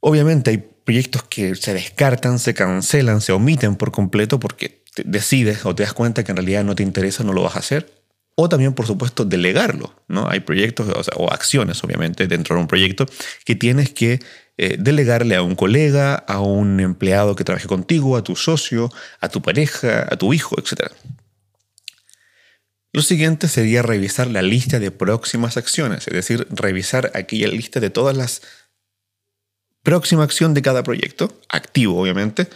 Obviamente 0.00 0.50
hay 0.50 0.58
proyectos 0.58 1.24
que 1.24 1.54
se 1.54 1.74
descartan, 1.74 2.38
se 2.38 2.54
cancelan, 2.54 3.20
se 3.20 3.32
omiten 3.32 3.76
por 3.76 3.90
completo 3.90 4.40
porque 4.40 4.82
decides 5.04 5.66
o 5.66 5.74
te 5.74 5.82
das 5.82 5.92
cuenta 5.92 6.24
que 6.24 6.32
en 6.32 6.36
realidad 6.36 6.64
no 6.64 6.74
te 6.74 6.82
interesa, 6.82 7.24
no 7.24 7.32
lo 7.32 7.42
vas 7.42 7.56
a 7.56 7.60
hacer. 7.60 7.92
O 8.40 8.48
también, 8.48 8.72
por 8.72 8.86
supuesto, 8.86 9.24
delegarlo. 9.24 9.92
¿no? 10.06 10.28
Hay 10.28 10.40
proyectos 10.40 10.86
o, 11.16 11.32
acciones, 11.32 11.82
obviamente, 11.82 12.28
dentro 12.28 12.54
de 12.54 12.62
un 12.62 12.68
proyecto 12.68 13.06
que 13.44 13.56
tienes 13.56 13.90
que 13.90 14.20
eh, 14.56 14.76
delegarle 14.78 15.34
a 15.34 15.42
un 15.42 15.56
colega, 15.56 16.14
a 16.14 16.40
un 16.40 16.78
empleado 16.78 17.34
que 17.34 17.42
trabaje 17.42 17.66
contigo, 17.66 18.16
a 18.16 18.22
tu 18.22 18.36
socio, 18.36 18.90
a 19.20 19.28
tu 19.28 19.42
pareja, 19.42 20.06
a 20.08 20.16
tu 20.16 20.32
hijo, 20.32 20.56
etc. 20.58 20.92
Lo 22.92 23.02
siguiente 23.02 23.48
sería 23.48 23.82
revisar 23.82 24.28
la 24.28 24.42
lista 24.42 24.78
de 24.78 24.90
próximas 24.90 25.56
acciones, 25.56 26.06
es 26.08 26.14
decir, 26.14 26.46
revisar 26.50 27.12
aquella 27.14 27.48
lista 27.48 27.80
de 27.80 27.90
todas 27.90 28.16
las 28.16 28.42
próxima 29.82 30.24
acción 30.24 30.54
de 30.54 30.62
cada 30.62 30.82
proyecto, 30.82 31.40
activo 31.48 32.00
obviamente, 32.00 32.48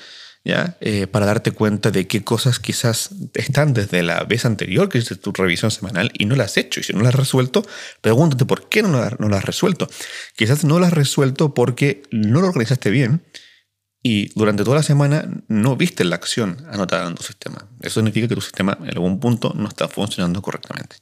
¿ya? 0.44 0.76
Eh, 0.80 1.06
para 1.06 1.26
darte 1.26 1.52
cuenta 1.52 1.90
de 1.90 2.06
qué 2.06 2.24
cosas 2.24 2.58
quizás 2.58 3.10
están 3.34 3.74
desde 3.74 4.02
la 4.02 4.24
vez 4.24 4.44
anterior, 4.44 4.88
que 4.88 4.98
es 4.98 5.20
tu 5.20 5.32
revisión 5.32 5.70
semanal, 5.70 6.10
y 6.14 6.24
no 6.24 6.34
las 6.34 6.52
has 6.52 6.56
hecho. 6.58 6.80
Y 6.80 6.82
si 6.82 6.92
no 6.92 7.00
las 7.00 7.14
has 7.14 7.20
resuelto, 7.20 7.64
pregúntate 8.00 8.44
por 8.44 8.68
qué 8.68 8.82
no, 8.82 8.88
no 8.90 9.28
las 9.28 9.38
has 9.38 9.44
resuelto. 9.44 9.88
Quizás 10.36 10.64
no 10.64 10.78
las 10.78 10.88
has 10.88 10.94
resuelto 10.94 11.54
porque 11.54 12.02
no 12.10 12.40
lo 12.40 12.48
organizaste 12.48 12.90
bien 12.90 13.22
y 14.02 14.32
durante 14.34 14.64
toda 14.64 14.78
la 14.78 14.82
semana 14.82 15.28
no 15.48 15.76
viste 15.76 16.04
la 16.04 16.16
acción 16.16 16.66
anotada 16.70 17.08
en 17.08 17.14
tu 17.14 17.22
sistema. 17.22 17.68
Eso 17.80 18.00
significa 18.00 18.26
que 18.26 18.34
tu 18.34 18.40
sistema 18.40 18.76
en 18.80 18.90
algún 18.90 19.20
punto 19.20 19.52
no 19.54 19.68
está 19.68 19.88
funcionando 19.88 20.42
correctamente. 20.42 20.96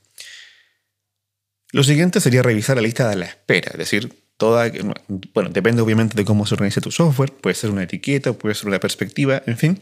Lo 1.73 1.83
siguiente 1.83 2.21
sería 2.21 2.43
revisar 2.43 2.77
la 2.77 2.83
lista 2.83 3.09
de 3.09 3.17
la 3.17 3.27
espera, 3.27 3.71
es 3.73 3.79
decir, 3.79 4.13
toda, 4.37 4.71
bueno, 5.35 5.51
depende 5.51 5.83
obviamente 5.83 6.17
de 6.17 6.25
cómo 6.25 6.47
se 6.47 6.55
organice 6.55 6.81
tu 6.81 6.91
software, 6.91 7.33
puede 7.33 7.55
ser 7.55 7.71
una 7.71 7.85
etiqueta, 7.85 8.33
puede 8.33 8.55
ser 8.55 8.69
una 8.69 8.81
perspectiva, 8.81 9.43
en 9.47 9.57
fin, 9.57 9.81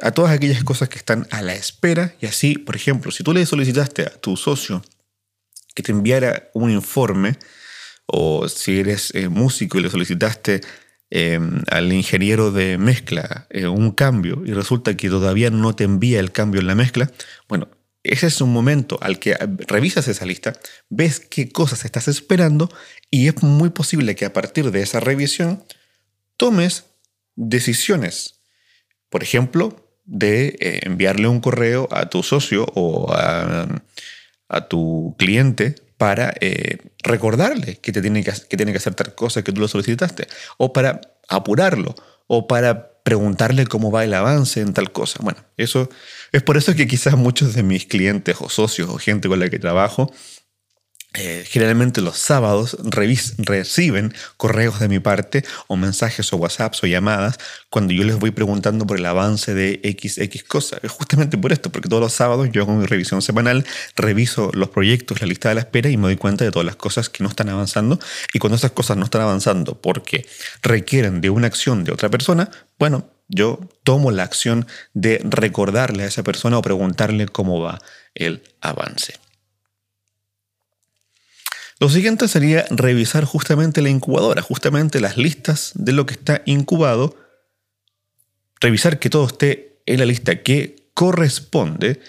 a 0.00 0.12
todas 0.12 0.32
aquellas 0.32 0.62
cosas 0.62 0.88
que 0.88 0.98
están 0.98 1.26
a 1.30 1.42
la 1.42 1.54
espera 1.54 2.14
y 2.20 2.26
así, 2.26 2.58
por 2.58 2.76
ejemplo, 2.76 3.10
si 3.10 3.24
tú 3.24 3.32
le 3.32 3.46
solicitaste 3.46 4.02
a 4.02 4.10
tu 4.10 4.36
socio 4.36 4.82
que 5.74 5.82
te 5.82 5.92
enviara 5.92 6.50
un 6.52 6.70
informe 6.70 7.38
o 8.06 8.48
si 8.48 8.80
eres 8.80 9.14
eh, 9.14 9.28
músico 9.28 9.78
y 9.78 9.82
le 9.82 9.90
solicitaste 9.90 10.60
em, 11.10 11.62
al 11.70 11.92
ingeniero 11.92 12.52
de 12.52 12.78
mezcla 12.78 13.46
eh, 13.50 13.66
un 13.66 13.90
cambio 13.92 14.42
y 14.46 14.52
resulta 14.52 14.96
que 14.96 15.08
todavía 15.08 15.50
no 15.50 15.74
te 15.74 15.84
envía 15.84 16.20
el 16.20 16.32
cambio 16.32 16.60
en 16.60 16.66
la 16.66 16.74
mezcla, 16.74 17.10
bueno, 17.48 17.68
ese 18.02 18.28
es 18.28 18.40
un 18.40 18.52
momento 18.52 18.98
al 19.02 19.18
que 19.18 19.36
revisas 19.66 20.08
esa 20.08 20.24
lista, 20.24 20.54
ves 20.88 21.20
qué 21.20 21.50
cosas 21.50 21.84
estás 21.84 22.08
esperando 22.08 22.70
y 23.10 23.28
es 23.28 23.42
muy 23.42 23.70
posible 23.70 24.14
que 24.14 24.24
a 24.24 24.32
partir 24.32 24.70
de 24.70 24.80
esa 24.80 25.00
revisión 25.00 25.62
tomes 26.36 26.86
decisiones. 27.36 28.40
Por 29.10 29.22
ejemplo, 29.22 29.90
de 30.04 30.56
eh, 30.60 30.80
enviarle 30.82 31.28
un 31.28 31.40
correo 31.40 31.88
a 31.90 32.08
tu 32.08 32.22
socio 32.22 32.66
o 32.74 33.12
a, 33.12 33.68
tu 34.68 35.14
cliente 35.18 35.76
para 36.00 36.32
eh, 36.40 36.78
recordarle 37.02 37.76
que, 37.76 37.92
te 37.92 38.00
tiene 38.00 38.24
que, 38.24 38.32
que 38.48 38.56
tiene 38.56 38.72
que 38.72 38.78
hacer 38.78 38.94
tal 38.94 39.14
cosa 39.14 39.44
que 39.44 39.52
tú 39.52 39.60
lo 39.60 39.68
solicitaste, 39.68 40.26
o 40.56 40.72
para 40.72 41.02
apurarlo, 41.28 41.94
o 42.26 42.48
para 42.48 43.02
preguntarle 43.02 43.66
cómo 43.66 43.90
va 43.90 44.02
el 44.02 44.14
avance 44.14 44.62
en 44.62 44.72
tal 44.72 44.92
cosa. 44.92 45.18
Bueno, 45.22 45.44
eso 45.58 45.90
es 46.32 46.42
por 46.42 46.56
eso 46.56 46.74
que 46.74 46.88
quizás 46.88 47.18
muchos 47.18 47.52
de 47.52 47.62
mis 47.62 47.84
clientes 47.84 48.38
o 48.40 48.48
socios 48.48 48.88
o 48.88 48.96
gente 48.96 49.28
con 49.28 49.40
la 49.40 49.50
que 49.50 49.58
trabajo 49.58 50.10
eh, 51.14 51.44
generalmente 51.46 52.00
los 52.00 52.18
sábados 52.18 52.76
reciben 52.84 54.14
correos 54.36 54.78
de 54.78 54.88
mi 54.88 55.00
parte 55.00 55.44
o 55.66 55.76
mensajes 55.76 56.32
o 56.32 56.36
WhatsApps 56.36 56.84
o 56.84 56.86
llamadas 56.86 57.36
cuando 57.68 57.92
yo 57.92 58.04
les 58.04 58.16
voy 58.16 58.30
preguntando 58.30 58.86
por 58.86 58.96
el 58.96 59.06
avance 59.06 59.52
de 59.52 59.80
XX 59.82 60.44
cosa. 60.44 60.78
Justamente 60.88 61.36
por 61.36 61.52
esto, 61.52 61.70
porque 61.70 61.88
todos 61.88 62.02
los 62.02 62.12
sábados 62.12 62.48
yo 62.52 62.62
hago 62.62 62.74
mi 62.74 62.86
revisión 62.86 63.22
semanal, 63.22 63.66
reviso 63.96 64.50
los 64.54 64.68
proyectos, 64.68 65.20
la 65.20 65.26
lista 65.26 65.48
de 65.48 65.56
la 65.56 65.62
espera 65.62 65.90
y 65.90 65.96
me 65.96 66.04
doy 66.04 66.16
cuenta 66.16 66.44
de 66.44 66.52
todas 66.52 66.66
las 66.66 66.76
cosas 66.76 67.08
que 67.08 67.22
no 67.24 67.28
están 67.28 67.48
avanzando. 67.48 67.98
Y 68.32 68.38
cuando 68.38 68.56
esas 68.56 68.72
cosas 68.72 68.96
no 68.96 69.04
están 69.04 69.22
avanzando 69.22 69.80
porque 69.80 70.26
requieren 70.62 71.20
de 71.20 71.30
una 71.30 71.48
acción 71.48 71.84
de 71.84 71.92
otra 71.92 72.08
persona, 72.08 72.50
bueno, 72.78 73.08
yo 73.28 73.60
tomo 73.84 74.10
la 74.10 74.24
acción 74.24 74.66
de 74.94 75.20
recordarle 75.24 76.04
a 76.04 76.06
esa 76.06 76.22
persona 76.22 76.58
o 76.58 76.62
preguntarle 76.62 77.26
cómo 77.26 77.60
va 77.60 77.80
el 78.14 78.42
avance. 78.60 79.14
Lo 81.80 81.88
siguiente 81.88 82.28
sería 82.28 82.66
revisar 82.68 83.24
justamente 83.24 83.80
la 83.80 83.88
incubadora, 83.88 84.42
justamente 84.42 85.00
las 85.00 85.16
listas 85.16 85.72
de 85.74 85.92
lo 85.92 86.04
que 86.04 86.12
está 86.12 86.42
incubado, 86.44 87.16
revisar 88.60 88.98
que 88.98 89.08
todo 89.08 89.26
esté 89.26 89.80
en 89.86 89.98
la 89.98 90.04
lista 90.04 90.42
que 90.42 90.90
corresponde 90.92 92.00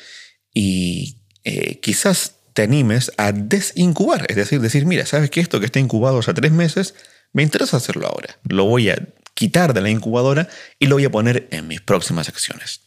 y 0.53 1.21
eh, 1.45 1.79
quizás 1.79 2.35
te 2.51 2.63
animes 2.63 3.13
a 3.15 3.31
desincubar, 3.31 4.25
es 4.27 4.35
decir, 4.35 4.59
decir, 4.59 4.85
mira, 4.85 5.05
sabes 5.05 5.29
que 5.29 5.39
esto 5.39 5.61
que 5.61 5.67
está 5.67 5.79
incubado 5.79 6.19
hace 6.19 6.33
tres 6.33 6.51
meses, 6.51 6.93
me 7.31 7.41
interesa 7.41 7.77
hacerlo 7.77 8.07
ahora, 8.07 8.37
lo 8.43 8.65
voy 8.65 8.89
a 8.89 9.07
quitar 9.35 9.73
de 9.73 9.79
la 9.79 9.89
incubadora 9.89 10.49
y 10.79 10.87
lo 10.87 10.95
voy 10.95 11.05
a 11.05 11.11
poner 11.11 11.47
en 11.51 11.69
mis 11.69 11.79
próximas 11.79 12.27
acciones. 12.27 12.81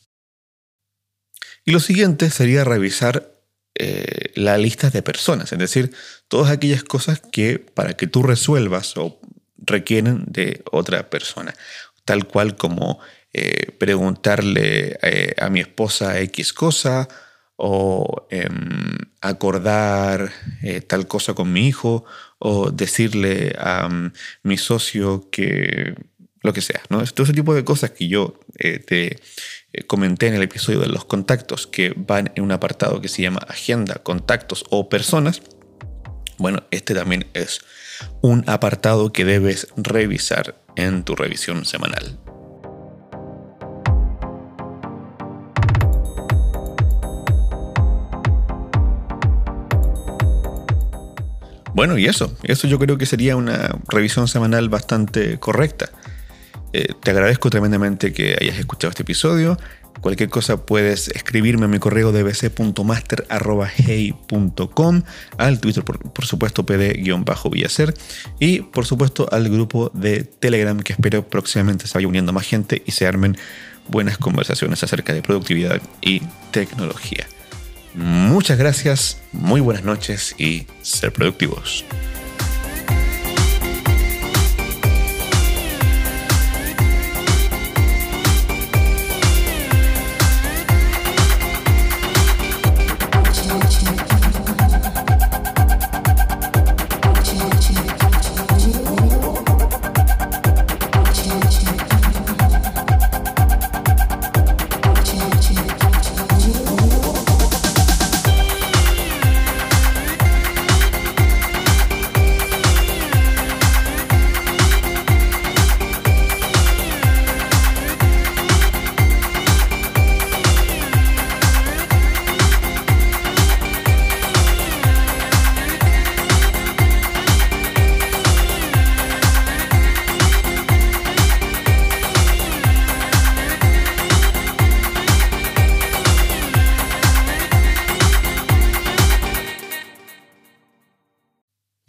Y 1.64 1.70
lo 1.70 1.80
siguiente 1.80 2.28
sería 2.28 2.62
revisar 2.62 3.33
eh, 3.76 4.30
la 4.36 4.56
lista 4.56 4.88
de 4.88 5.02
personas, 5.02 5.52
es 5.52 5.58
decir, 5.58 5.92
todas 6.28 6.52
aquellas 6.52 6.84
cosas 6.84 7.20
que 7.20 7.58
para 7.58 7.94
que 7.94 8.06
tú 8.06 8.22
resuelvas 8.22 8.96
o 8.96 9.18
requieren 9.56 10.24
de 10.28 10.62
otra 10.70 11.10
persona, 11.10 11.54
tal 12.04 12.28
cual 12.28 12.56
como 12.56 13.00
eh, 13.32 13.72
preguntarle 13.78 14.96
eh, 15.02 15.34
a 15.40 15.50
mi 15.50 15.58
esposa 15.58 16.20
X 16.20 16.52
cosa 16.52 17.08
o 17.56 18.28
em, 18.30 18.96
acordar 19.20 20.30
tal 20.86 21.08
cosa 21.08 21.34
con 21.34 21.52
mi 21.52 21.66
hijo 21.66 22.04
o 22.38 22.70
decirle 22.70 23.56
a 23.58 23.88
mm, 23.88 24.12
mi 24.44 24.56
socio 24.56 25.28
que 25.30 25.94
lo 26.42 26.52
que 26.52 26.60
sea, 26.60 26.82
¿no? 26.90 27.04
Todo 27.06 27.24
ese 27.24 27.32
tipo 27.32 27.54
de 27.54 27.64
cosas 27.64 27.90
que 27.90 28.06
yo 28.06 28.38
te 28.86 29.18
comenté 29.86 30.28
en 30.28 30.34
el 30.34 30.42
episodio 30.42 30.80
de 30.80 30.88
los 30.88 31.04
contactos 31.04 31.66
que 31.66 31.94
van 31.96 32.32
en 32.34 32.44
un 32.44 32.52
apartado 32.52 33.00
que 33.00 33.08
se 33.08 33.22
llama 33.22 33.40
agenda, 33.48 33.94
contactos 34.02 34.64
o 34.70 34.88
personas, 34.88 35.42
bueno, 36.38 36.64
este 36.70 36.94
también 36.94 37.26
es 37.34 37.60
un 38.20 38.44
apartado 38.48 39.12
que 39.12 39.24
debes 39.24 39.68
revisar 39.76 40.56
en 40.76 41.04
tu 41.04 41.14
revisión 41.14 41.64
semanal. 41.64 42.18
Bueno, 51.74 51.98
y 51.98 52.06
eso, 52.06 52.32
eso 52.44 52.68
yo 52.68 52.78
creo 52.78 52.98
que 52.98 53.06
sería 53.06 53.36
una 53.36 53.76
revisión 53.88 54.28
semanal 54.28 54.68
bastante 54.68 55.40
correcta. 55.40 55.90
Eh, 56.76 56.88
te 57.00 57.12
agradezco 57.12 57.50
tremendamente 57.50 58.12
que 58.12 58.36
hayas 58.40 58.58
escuchado 58.58 58.90
este 58.90 59.04
episodio. 59.04 59.56
Cualquier 60.00 60.28
cosa 60.28 60.66
puedes 60.66 61.06
escribirme 61.06 61.66
a 61.66 61.68
mi 61.68 61.78
correo 61.78 62.10
dbc.master.hey.com, 62.10 65.02
al 65.38 65.60
Twitter, 65.60 65.84
por, 65.84 66.26
supuesto, 66.26 66.66
pd-villacer, 66.66 67.94
y 68.40 68.62
por 68.62 68.86
supuesto 68.86 69.28
al 69.30 69.48
grupo 69.48 69.92
de 69.94 70.24
Telegram 70.24 70.80
que 70.80 70.94
espero 70.94 71.28
próximamente 71.28 71.86
se 71.86 71.94
vaya 71.94 72.08
uniendo 72.08 72.32
más 72.32 72.44
gente 72.44 72.82
y 72.84 72.90
se 72.90 73.06
armen 73.06 73.36
buenas 73.86 74.18
conversaciones 74.18 74.82
acerca 74.82 75.14
de 75.14 75.22
productividad 75.22 75.80
y 76.02 76.22
tecnología. 76.50 77.28
Muchas 77.94 78.58
gracias, 78.58 79.22
muy 79.30 79.60
buenas 79.60 79.84
noches 79.84 80.34
y 80.38 80.66
ser 80.82 81.12
productivos. 81.12 81.84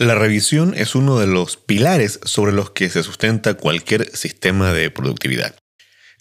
La 0.06 0.14
revisión 0.14 0.76
es 0.78 0.94
uno 0.94 1.18
de 1.18 1.26
los 1.26 1.58
pilares 1.58 2.20
sobre 2.26 2.52
los 2.52 2.70
que 2.70 2.92
se 2.92 3.02
sustenta 3.02 3.56
cualquier 3.56 4.16
sistema 4.16 4.72
de 4.72 4.92
productividad. 4.92 5.56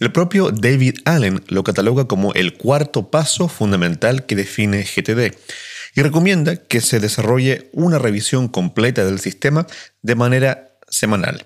El 0.01 0.11
propio 0.11 0.51
David 0.51 1.01
Allen 1.05 1.45
lo 1.49 1.65
cataloga 1.65 2.07
como 2.07 2.33
el 2.33 2.55
cuarto 2.55 3.11
paso 3.11 3.47
fundamental 3.47 4.25
que 4.25 4.37
define 4.37 4.85
GTD 4.85 5.37
y 5.97 6.01
recomienda 6.01 6.57
que 6.57 6.81
se 6.81 6.99
desarrolle 6.99 7.69
una 7.75 7.99
revisión 7.99 8.49
completa 8.49 9.05
del 9.05 9.21
sistema 9.21 9.67
de 10.01 10.15
manera 10.15 10.79
semanal. 10.89 11.45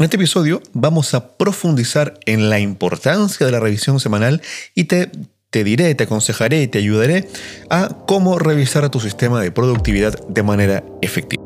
En 0.00 0.06
este 0.06 0.16
episodio 0.16 0.60
vamos 0.72 1.14
a 1.14 1.36
profundizar 1.36 2.18
en 2.26 2.50
la 2.50 2.58
importancia 2.58 3.46
de 3.46 3.52
la 3.52 3.60
revisión 3.60 4.00
semanal 4.00 4.42
y 4.74 4.84
te 4.84 5.12
te 5.54 5.62
diré, 5.62 5.94
te 5.94 6.02
aconsejaré 6.02 6.62
y 6.62 6.66
te 6.66 6.78
ayudaré 6.78 7.28
a 7.70 7.88
cómo 8.08 8.40
revisar 8.40 8.90
tu 8.90 8.98
sistema 8.98 9.40
de 9.40 9.52
productividad 9.52 10.18
de 10.26 10.42
manera 10.42 10.82
efectiva. 11.00 11.44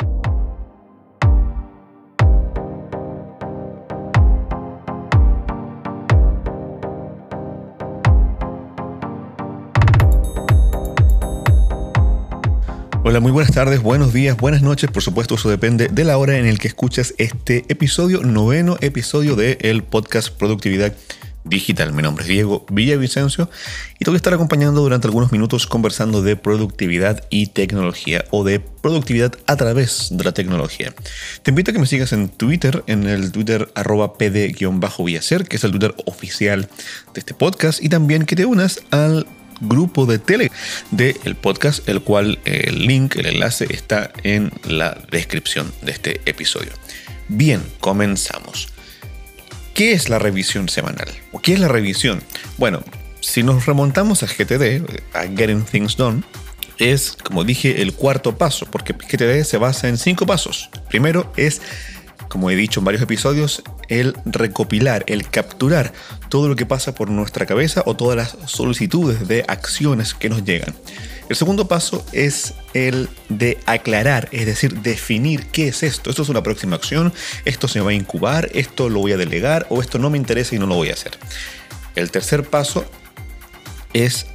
Hola, 13.04 13.20
muy 13.20 13.30
buenas 13.30 13.52
tardes, 13.52 13.82
buenos 13.82 14.14
días, 14.14 14.38
buenas 14.38 14.62
noches. 14.62 14.90
Por 14.90 15.02
supuesto, 15.02 15.34
eso 15.34 15.50
depende 15.50 15.88
de 15.88 16.04
la 16.04 16.16
hora 16.16 16.38
en 16.38 16.46
el 16.46 16.58
que 16.58 16.68
escuchas 16.68 17.12
este 17.18 17.66
episodio, 17.68 18.22
noveno 18.22 18.78
episodio 18.80 19.36
del 19.36 19.82
podcast 19.82 20.30
Productividad 20.30 20.94
digital. 21.48 21.92
Mi 21.92 22.02
nombre 22.02 22.24
es 22.24 22.28
Diego 22.28 22.66
Villavicencio 22.70 23.50
y 23.98 24.04
te 24.04 24.10
voy 24.10 24.16
a 24.16 24.18
estar 24.18 24.34
acompañando 24.34 24.80
durante 24.80 25.06
algunos 25.06 25.32
minutos 25.32 25.66
conversando 25.66 26.22
de 26.22 26.36
productividad 26.36 27.24
y 27.30 27.46
tecnología 27.48 28.24
o 28.30 28.44
de 28.44 28.60
productividad 28.60 29.34
a 29.46 29.56
través 29.56 30.08
de 30.10 30.24
la 30.24 30.32
tecnología. 30.32 30.94
Te 31.42 31.50
invito 31.50 31.70
a 31.70 31.74
que 31.74 31.80
me 31.80 31.86
sigas 31.86 32.12
en 32.12 32.28
Twitter, 32.28 32.84
en 32.86 33.06
el 33.06 33.32
Twitter 33.32 33.70
arroba 33.74 34.14
pd-villacer, 34.14 35.44
que 35.46 35.56
es 35.56 35.64
el 35.64 35.72
Twitter 35.72 35.94
oficial 36.06 36.68
de 37.14 37.20
este 37.20 37.34
podcast, 37.34 37.82
y 37.82 37.88
también 37.88 38.24
que 38.24 38.36
te 38.36 38.44
unas 38.44 38.82
al 38.90 39.26
grupo 39.60 40.06
de 40.06 40.18
tele 40.18 40.50
del 40.90 41.36
podcast, 41.36 41.88
el 41.88 42.02
cual 42.02 42.38
el 42.44 42.86
link, 42.86 43.16
el 43.16 43.26
enlace 43.26 43.66
está 43.70 44.12
en 44.22 44.52
la 44.64 44.96
descripción 45.10 45.72
de 45.82 45.92
este 45.92 46.20
episodio. 46.26 46.72
Bien, 47.28 47.62
comenzamos. 47.80 48.68
¿Qué 49.78 49.92
es 49.92 50.08
la 50.08 50.18
revisión 50.18 50.68
semanal? 50.68 51.06
¿O 51.30 51.38
qué 51.38 51.52
es 51.52 51.60
la 51.60 51.68
revisión? 51.68 52.20
Bueno, 52.56 52.82
si 53.20 53.44
nos 53.44 53.64
remontamos 53.66 54.24
a 54.24 54.26
GTD, 54.26 54.82
a 55.14 55.22
Getting 55.28 55.62
Things 55.62 55.96
Done, 55.96 56.24
es, 56.78 57.16
como 57.22 57.44
dije, 57.44 57.80
el 57.80 57.94
cuarto 57.94 58.36
paso, 58.36 58.66
porque 58.66 58.92
GTD 58.92 59.44
se 59.44 59.56
basa 59.56 59.86
en 59.86 59.96
cinco 59.96 60.26
pasos. 60.26 60.68
Primero 60.88 61.32
es, 61.36 61.62
como 62.28 62.50
he 62.50 62.56
dicho 62.56 62.80
en 62.80 62.84
varios 62.84 63.02
episodios, 63.02 63.62
el 63.88 64.14
recopilar, 64.24 65.04
el 65.06 65.28
capturar 65.28 65.92
todo 66.28 66.48
lo 66.48 66.56
que 66.56 66.66
pasa 66.66 66.94
por 66.94 67.10
nuestra 67.10 67.46
cabeza 67.46 67.82
o 67.86 67.96
todas 67.96 68.16
las 68.16 68.50
solicitudes 68.50 69.26
de 69.28 69.44
acciones 69.48 70.14
que 70.14 70.28
nos 70.28 70.44
llegan. 70.44 70.74
El 71.28 71.36
segundo 71.36 71.68
paso 71.68 72.04
es 72.12 72.54
el 72.72 73.08
de 73.28 73.58
aclarar, 73.66 74.28
es 74.32 74.46
decir, 74.46 74.80
definir 74.80 75.46
qué 75.46 75.68
es 75.68 75.82
esto. 75.82 76.08
Esto 76.08 76.22
es 76.22 76.28
una 76.30 76.42
próxima 76.42 76.76
acción, 76.76 77.12
esto 77.44 77.68
se 77.68 77.80
va 77.80 77.90
a 77.90 77.94
incubar, 77.94 78.48
esto 78.54 78.88
lo 78.88 79.00
voy 79.00 79.12
a 79.12 79.18
delegar 79.18 79.66
o 79.68 79.80
esto 79.80 79.98
no 79.98 80.08
me 80.08 80.16
interesa 80.16 80.54
y 80.54 80.58
no 80.58 80.66
lo 80.66 80.74
voy 80.74 80.88
a 80.88 80.94
hacer. 80.94 81.18
El 81.96 82.10
tercer 82.10 82.44
paso 82.44 82.86
es 83.92 84.26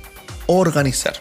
organizar, 0.46 1.16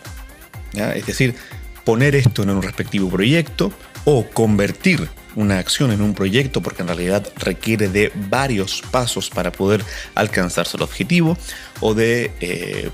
es 0.74 1.07
decir, 1.07 1.36
poner 1.85 2.16
esto 2.16 2.43
en 2.43 2.51
un 2.51 2.62
respectivo 2.62 3.09
proyecto 3.09 3.73
o 4.05 4.27
convertir 4.27 5.09
una 5.37 5.59
acción 5.59 5.93
en 5.93 6.03
un 6.03 6.15
proyecto 6.15 6.63
porque 6.63 6.83
en 6.83 6.89
realidad 6.89 7.27
requiere 7.37 7.89
de 7.89 8.13
varios 8.15 8.83
pasos 8.91 9.31
para 9.31 9.53
poder 9.53 9.85
alcanzarse 10.15 10.77
el 10.77 10.83
objetivo 10.83 11.37
o 11.81 11.95
de 11.95 12.33
eh, 12.41 12.91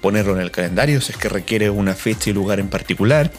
ponerlo 0.00 0.34
en 0.34 0.42
el 0.42 0.50
calendario 0.50 1.00
si 1.00 1.12
es 1.12 1.18
que 1.18 1.28
requiere 1.28 1.70
una 1.70 1.94
fecha 1.94 2.30
y 2.30 2.32
lugar 2.32 2.60
en 2.60 2.68
particular, 2.68 3.32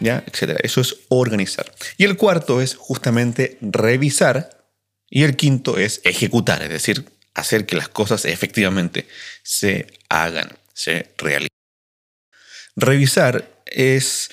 ¿ya? 0.00 0.22
etcétera. 0.26 0.60
Eso 0.62 0.80
es 0.80 0.96
organizar. 1.08 1.72
Y 1.96 2.04
el 2.04 2.16
cuarto 2.16 2.60
es 2.60 2.74
justamente 2.74 3.58
revisar 3.60 4.68
y 5.08 5.24
el 5.24 5.36
quinto 5.36 5.78
es 5.78 6.00
ejecutar, 6.04 6.62
es 6.62 6.70
decir, 6.70 7.04
hacer 7.34 7.66
que 7.66 7.76
las 7.76 7.88
cosas 7.88 8.24
efectivamente 8.24 9.06
se 9.42 9.86
hagan, 10.08 10.52
se 10.72 11.12
realicen. 11.18 11.48
Revisar 12.76 13.62
es 13.66 14.30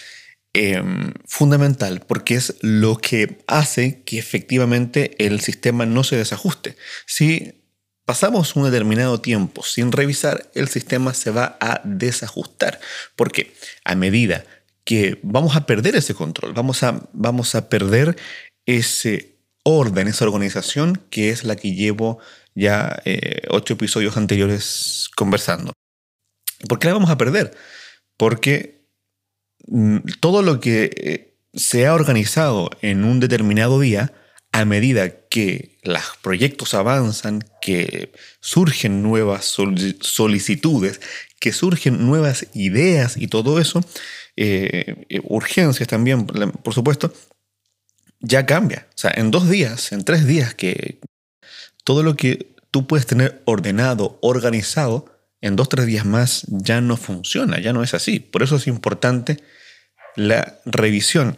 Em, 0.53 1.13
fundamental 1.25 1.99
porque 2.07 2.33
es 2.33 2.55
lo 2.61 2.97
que 2.97 3.43
hace 3.45 4.01
que 4.03 4.17
efectivamente 4.17 5.13
el 5.23 5.39
sistema 5.39 5.85
no 5.85 6.03
se 6.03 6.15
desajuste. 6.15 6.75
Si 7.05 7.61
pasamos 8.05 8.55
un 8.55 8.63
determinado 8.63 9.21
tiempo 9.21 9.61
sin 9.61 9.91
revisar, 9.91 10.49
el 10.55 10.67
sistema 10.67 11.13
se 11.13 11.29
va 11.29 11.57
a 11.59 11.81
desajustar. 11.83 12.79
Porque 13.15 13.53
a 13.83 13.95
medida 13.95 14.45
que 14.83 15.19
vamos 15.21 15.55
a 15.55 15.65
perder 15.67 15.95
ese 15.95 16.15
control, 16.15 16.53
vamos 16.53 16.81
a, 16.81 17.07
vamos 17.13 17.53
a 17.53 17.69
perder 17.69 18.15
ese 18.65 19.35
orden, 19.63 20.07
esa 20.07 20.25
organización 20.25 21.03
que 21.11 21.29
es 21.29 21.43
la 21.43 21.55
que 21.55 21.75
llevo 21.75 22.19
ya 22.55 22.99
eh, 23.05 23.41
ocho 23.49 23.73
episodios 23.73 24.17
anteriores 24.17 25.09
conversando. 25.15 25.73
¿Por 26.67 26.79
qué 26.79 26.87
la 26.87 26.93
vamos 26.93 27.11
a 27.11 27.17
perder? 27.17 27.55
Porque 28.15 28.76
todo 30.19 30.41
lo 30.41 30.59
que 30.59 30.91
eh, 30.95 31.33
se 31.53 31.87
ha 31.87 31.93
organizado 31.93 32.69
en 32.81 33.03
un 33.03 33.19
determinado 33.19 33.79
día, 33.79 34.13
a 34.51 34.65
medida 34.65 35.27
que 35.29 35.77
los 35.83 36.01
proyectos 36.21 36.73
avanzan, 36.73 37.43
que 37.61 38.11
surgen 38.39 39.03
nuevas 39.03 39.45
solicitudes, 39.45 41.01
que 41.39 41.51
surgen 41.51 42.05
nuevas 42.05 42.47
ideas 42.53 43.17
y 43.17 43.27
todo 43.27 43.59
eso, 43.59 43.83
eh, 44.35 45.05
eh, 45.09 45.19
urgencias 45.23 45.87
también, 45.87 46.25
por 46.25 46.73
supuesto, 46.73 47.13
ya 48.19 48.45
cambia. 48.45 48.87
O 48.89 48.97
sea, 48.97 49.11
en 49.15 49.31
dos 49.31 49.49
días, 49.49 49.91
en 49.91 50.03
tres 50.03 50.25
días, 50.25 50.53
que 50.53 50.99
todo 51.83 52.03
lo 52.03 52.15
que 52.15 52.55
tú 52.71 52.87
puedes 52.87 53.05
tener 53.05 53.41
ordenado, 53.45 54.17
organizado, 54.21 55.13
en 55.41 55.55
dos, 55.55 55.69
tres 55.69 55.85
días 55.85 56.05
más 56.05 56.45
ya 56.47 56.81
no 56.81 56.97
funciona, 56.97 57.59
ya 57.59 57.73
no 57.73 57.83
es 57.83 57.93
así. 57.93 58.19
Por 58.19 58.41
eso 58.41 58.55
es 58.55 58.67
importante 58.67 59.37
la 60.17 60.59
revisión. 60.65 61.37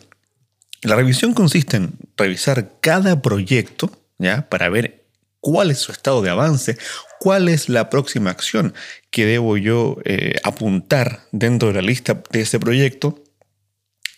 La 0.82 0.96
revisión 0.96 1.34
consiste 1.34 1.78
en 1.78 1.94
revisar 2.18 2.72
cada 2.80 3.22
proyecto 3.22 3.92
¿ya? 4.18 4.50
para 4.50 4.70
ver 4.70 5.04
cuál 5.42 5.70
es 5.70 5.80
su 5.80 5.92
estado 5.92 6.22
de 6.22 6.30
avance, 6.30 6.78
cuál 7.20 7.50
es 7.50 7.70
la 7.70 7.90
próxima 7.90 8.32
acción 8.32 8.74
que 9.12 9.26
debo 9.26 9.58
yo 9.58 9.98
eh, 10.06 10.36
apuntar 10.44 11.28
dentro 11.32 11.68
de 11.68 11.76
la 11.76 11.82
lista 11.82 12.24
de 12.32 12.42
ese 12.42 12.60
proyecto. 12.60 13.22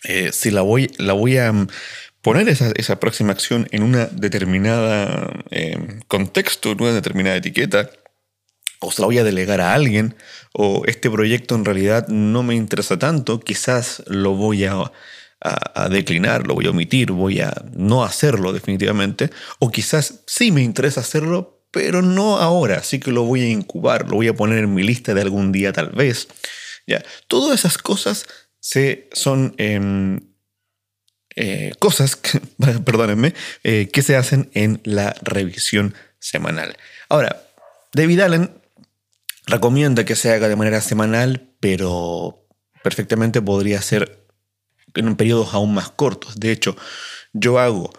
Eh, 0.04 0.30
si 0.32 0.50
la 0.50 0.62
voy, 0.62 0.90
la 0.98 1.12
voy 1.12 1.36
a 1.38 1.52
mm, 1.52 1.66
poner 2.22 2.48
esa, 2.48 3.00
próxima 3.00 3.32
acción 3.32 3.68
en 3.72 3.82
una 3.82 4.06
determinada 4.06 5.30
eh, 5.50 5.76
contexto, 6.06 6.70
en 6.70 6.82
una 6.82 6.92
determinada 6.92 7.36
etiqueta, 7.36 7.90
o 8.82 8.92
se 8.92 9.00
la 9.00 9.06
voy 9.06 9.18
a 9.18 9.24
delegar 9.24 9.60
a 9.60 9.74
alguien, 9.74 10.14
o 10.52 10.82
este 10.86 11.10
proyecto 11.10 11.54
en 11.54 11.64
realidad 11.64 12.08
no 12.08 12.42
me 12.42 12.54
interesa 12.54 12.98
tanto, 12.98 13.40
quizás 13.40 14.02
lo 14.06 14.34
voy 14.34 14.64
a, 14.64 14.92
declinar, 15.90 16.46
lo 16.46 16.54
voy 16.54 16.66
a 16.66 16.70
omitir, 16.70 17.10
voy 17.10 17.40
a 17.40 17.52
no 17.74 18.04
hacerlo 18.04 18.52
definitivamente, 18.52 19.30
o 19.58 19.70
quizás 19.70 20.20
sí 20.26 20.52
me 20.52 20.62
interesa 20.62 21.00
hacerlo, 21.00 21.64
pero 21.72 22.02
no 22.02 22.36
ahora, 22.36 22.76
así 22.76 23.00
que 23.00 23.10
lo 23.10 23.24
voy 23.24 23.42
a 23.42 23.48
incubar, 23.48 24.08
lo 24.08 24.16
voy 24.16 24.28
a 24.28 24.34
poner 24.34 24.58
en 24.58 24.74
mi 24.74 24.82
lista 24.82 25.14
de 25.14 25.22
algún 25.22 25.50
día 25.50 25.72
tal 25.72 25.90
vez. 25.90 26.28
Ya, 26.86 27.02
todas 27.26 27.58
esas 27.58 27.78
cosas 27.78 28.26
se, 28.60 29.08
son 29.12 29.54
em, 29.58 30.20
eh, 31.34 31.72
cosas, 31.78 32.20
perdónenme, 32.84 33.34
eh, 33.64 33.88
que 33.92 34.02
se 34.02 34.16
hacen 34.16 34.50
en 34.54 34.80
la 34.84 35.14
revisión 35.22 35.94
semanal. 36.18 36.76
Ahora, 37.08 37.42
David 37.92 38.20
Allen 38.20 38.61
Recomienda 39.46 40.04
que 40.04 40.16
se 40.16 40.30
haga 40.32 40.48
de 40.48 40.56
manera 40.56 40.80
semanal, 40.80 41.50
pero 41.60 42.46
perfectamente 42.82 43.42
podría 43.42 43.82
ser 43.82 44.26
en 44.94 45.16
periodos 45.16 45.54
aún 45.54 45.74
más 45.74 45.90
cortos. 45.90 46.38
De 46.38 46.52
hecho, 46.52 46.76
yo 47.32 47.58
hago 47.58 47.92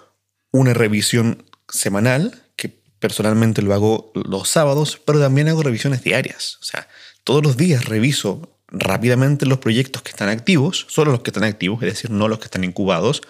una 0.52 0.74
revisión 0.74 1.46
semanal, 1.68 2.44
que 2.56 2.70
personalmente 3.00 3.62
lo 3.62 3.74
hago 3.74 4.12
los 4.14 4.50
sábados, 4.50 5.02
pero 5.06 5.20
también 5.20 5.50
hago 5.50 5.64
revisiones 5.64 6.04
diarias. 6.04 6.60
O 6.62 6.66
sea, 6.66 6.88
todos 7.24 7.44
los 7.44 7.58
días 7.58 7.86
reviso 7.86 8.60
rápidamente 8.68 9.46
los 9.46 9.60
proyectos 9.60 10.02
que 10.02 10.12
están 10.12 10.30
activos, 10.30 10.86
solo 10.90 11.12
los 11.12 11.22
que 11.22 11.32
están 11.32 11.44
activos, 11.44 11.82
es 11.84 11.94
decir, 11.94 12.12
no 12.12 12.28
los 12.28 12.40
que 12.40 12.46
están 12.46 12.64
incubados, 12.64 13.22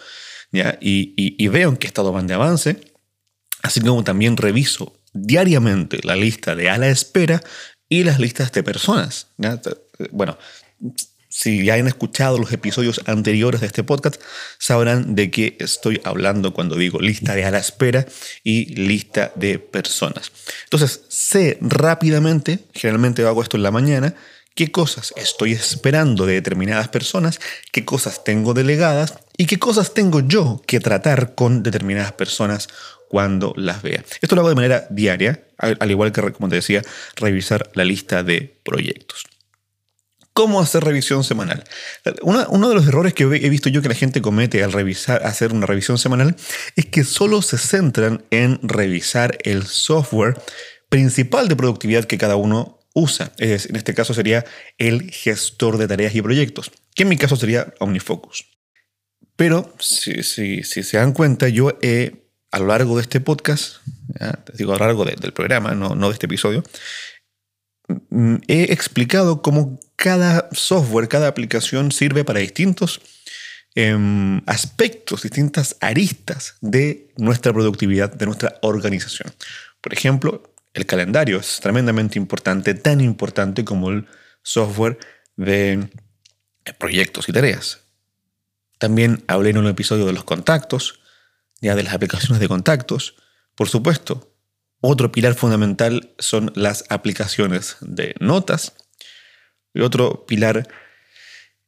¿ya? 0.51 0.77
Y, 0.81 1.13
y 1.17 1.47
veo 1.47 1.69
en 1.69 1.77
qué 1.77 1.87
estado 1.87 2.11
van 2.11 2.27
de 2.27 2.33
avance, 2.33 2.79
así 3.61 3.81
como 3.81 4.03
también 4.03 4.37
reviso 4.37 4.93
diariamente 5.13 5.99
la 6.03 6.15
lista 6.15 6.55
de 6.55 6.69
a 6.69 6.77
la 6.77 6.89
espera 6.89 7.41
y 7.93 8.03
las 8.03 8.19
listas 8.19 8.51
de 8.51 8.63
personas. 8.63 9.27
Bueno, 10.09 10.35
si 11.29 11.63
ya 11.63 11.75
han 11.75 11.85
escuchado 11.85 12.39
los 12.39 12.51
episodios 12.51 13.01
anteriores 13.05 13.61
de 13.61 13.67
este 13.67 13.83
podcast, 13.83 14.19
sabrán 14.57 15.13
de 15.13 15.29
qué 15.29 15.57
estoy 15.59 16.01
hablando 16.03 16.55
cuando 16.55 16.75
digo 16.75 16.99
lista 16.99 17.35
de 17.35 17.45
a 17.45 17.51
la 17.51 17.59
espera 17.59 18.07
y 18.43 18.73
lista 18.73 19.31
de 19.35 19.59
personas. 19.59 20.31
Entonces, 20.63 21.01
sé 21.07 21.59
rápidamente, 21.61 22.65
generalmente 22.73 23.21
hago 23.27 23.43
esto 23.43 23.57
en 23.57 23.63
la 23.63 23.69
mañana, 23.69 24.15
qué 24.55 24.71
cosas 24.71 25.13
estoy 25.15 25.51
esperando 25.53 26.25
de 26.25 26.33
determinadas 26.33 26.87
personas, 26.87 27.39
qué 27.71 27.85
cosas 27.85 28.23
tengo 28.23 28.55
delegadas 28.55 29.19
y 29.37 29.45
qué 29.45 29.59
cosas 29.59 29.93
tengo 29.93 30.19
yo 30.21 30.63
que 30.65 30.79
tratar 30.79 31.35
con 31.35 31.61
determinadas 31.61 32.13
personas 32.13 32.69
cuando 33.13 33.53
las 33.57 33.83
vea. 33.83 34.03
Esto 34.21 34.33
lo 34.33 34.41
hago 34.41 34.49
de 34.49 34.55
manera 34.55 34.87
diaria, 34.89 35.43
al 35.59 35.91
igual 35.91 36.11
que, 36.11 36.31
como 36.31 36.49
te 36.49 36.55
decía, 36.55 36.81
revisar 37.15 37.69
la 37.75 37.85
lista 37.85 38.23
de 38.23 38.59
proyectos. 38.63 39.25
¿Cómo 40.33 40.59
hacer 40.59 40.83
revisión 40.83 41.23
semanal? 41.23 41.63
uno 42.23 42.69
de 42.69 42.73
los 42.73 42.87
errores 42.87 43.13
que 43.13 43.25
he 43.25 43.49
visto 43.49 43.69
yo 43.69 43.83
que 43.83 43.87
la 43.87 43.93
gente 43.93 44.19
comete 44.19 44.63
al 44.63 44.71
revisar, 44.71 45.27
hacer 45.27 45.53
una 45.53 45.67
revisión 45.67 45.99
semanal 45.99 46.35
es 46.75 46.87
que 46.87 47.03
solo 47.03 47.43
se 47.43 47.59
centran 47.59 48.25
en 48.31 48.57
revisar 48.63 49.37
el 49.43 49.67
software 49.67 50.41
principal 50.89 51.47
de 51.47 51.55
productividad 51.55 52.05
que 52.05 52.17
cada 52.17 52.35
uno 52.35 52.79
usa. 52.95 53.31
Es, 53.37 53.67
en 53.67 53.75
este 53.75 53.93
caso 53.93 54.15
sería 54.15 54.43
el 54.79 55.11
gestor 55.11 55.77
de 55.77 55.87
tareas 55.87 56.15
y 56.15 56.23
proyectos, 56.23 56.71
que 56.95 57.03
en 57.03 57.09
mi 57.09 57.17
caso 57.17 57.35
sería 57.35 57.75
OmniFocus. 57.77 58.47
Pero 59.35 59.71
si, 59.77 60.23
si 60.23 60.63
se 60.63 60.97
dan 60.97 61.13
cuenta, 61.13 61.47
yo 61.47 61.77
he 61.83 62.22
a 62.53 62.59
lo 62.59 62.67
largo 62.67 62.95
de 62.95 63.01
este 63.01 63.19
podcast, 63.19 63.77
digo 64.53 64.73
a 64.73 64.77
lo 64.77 64.85
largo 64.85 65.05
del 65.05 65.33
programa, 65.33 65.73
no, 65.73 65.95
no 65.95 66.09
de 66.09 66.13
este 66.13 66.27
episodio, 66.27 66.63
mm, 68.09 68.35
he 68.47 68.71
explicado 68.71 69.41
cómo 69.41 69.79
cada 69.95 70.49
software, 70.51 71.07
cada 71.07 71.27
aplicación 71.27 71.91
sirve 71.91 72.23
para 72.23 72.39
distintos 72.39 73.01
em, 73.73 74.39
aspectos, 74.45 75.23
distintas 75.23 75.77
aristas 75.81 76.57
de 76.61 77.11
nuestra 77.17 77.51
productividad, 77.51 78.13
de 78.13 78.27
nuestra 78.27 78.59
organización. 78.61 79.33
Por 79.81 79.91
ejemplo, 79.93 80.43
el 80.75 80.85
calendario 80.85 81.39
es 81.39 81.59
tremendamente 81.59 82.19
importante, 82.19 82.75
tan 82.75 83.01
importante 83.01 83.65
como 83.65 83.89
el 83.89 84.05
software 84.43 84.99
de 85.37 85.89
proyectos 86.77 87.27
y 87.29 87.33
tareas. 87.33 87.79
También 88.77 89.23
hablé 89.25 89.49
en 89.49 89.57
un 89.57 89.67
episodio 89.67 90.05
de 90.05 90.13
los 90.13 90.23
contactos, 90.23 90.99
ya 91.63 91.75
de 91.75 91.83
las 91.83 91.93
aplicaciones 91.93 92.39
de 92.39 92.47
contactos. 92.47 93.15
Por 93.55 93.69
supuesto, 93.69 94.35
otro 94.81 95.11
pilar 95.11 95.33
fundamental 95.33 96.13
son 96.19 96.51
las 96.55 96.83
aplicaciones 96.89 97.77
de 97.79 98.15
notas. 98.19 98.73
Y 99.73 99.79
otro 99.79 100.25
pilar 100.27 100.67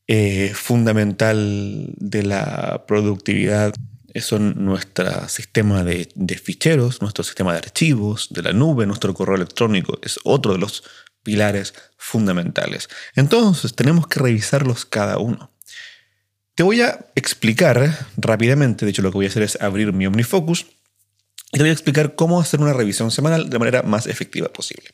eh, 0.08 0.52
fundamental 0.54 1.94
de 1.96 2.24
la 2.24 2.84
productividad 2.88 3.74
son 4.16 4.66
nuestro 4.66 5.28
sistema 5.30 5.84
de, 5.84 6.10
de, 6.14 6.38
ficheros, 6.38 7.02
nuestro 7.02 7.24
sistema 7.24 7.54
de 7.54 7.60
archivos, 7.60 8.28
de 8.32 8.44
la 8.44 8.54
nube, 8.54 8.86
nuestro 8.86 9.14
correo 9.14 9.36
electrónico. 9.36 9.98
Es 10.02 10.20
otro 10.26 10.54
de 10.54 10.60
los 10.60 10.84
pilares 11.24 11.74
fundamentales. 11.98 12.90
Entonces 13.16 13.74
tenemos 13.76 14.08
que 14.08 14.20
revisarlos 14.20 14.86
cada 14.86 15.18
uno. 15.18 15.55
Te 16.56 16.64
voy 16.64 16.82
a 16.82 17.06
explicar 17.16 18.08
rápidamente, 18.16 18.86
de 18.86 18.92
hecho 18.92 19.02
lo 19.02 19.12
que 19.12 19.18
voy 19.18 19.26
a 19.26 19.30
hacer 19.30 19.44
es 19.44 19.62
abrir 19.62 19.92
mi 19.92 20.08
OmniFocus 20.08 20.66
y 21.52 21.58
te 21.58 21.60
voy 21.60 21.70
a 21.70 21.74
explicar 21.74 22.16
cómo 22.16 22.40
hacer 22.40 22.62
una 22.62 22.72
revisión 22.72 23.12
semanal 23.12 23.50
de 23.50 23.60
manera 23.60 23.84
más 23.84 24.08
efectiva 24.08 24.48
posible. 24.48 24.90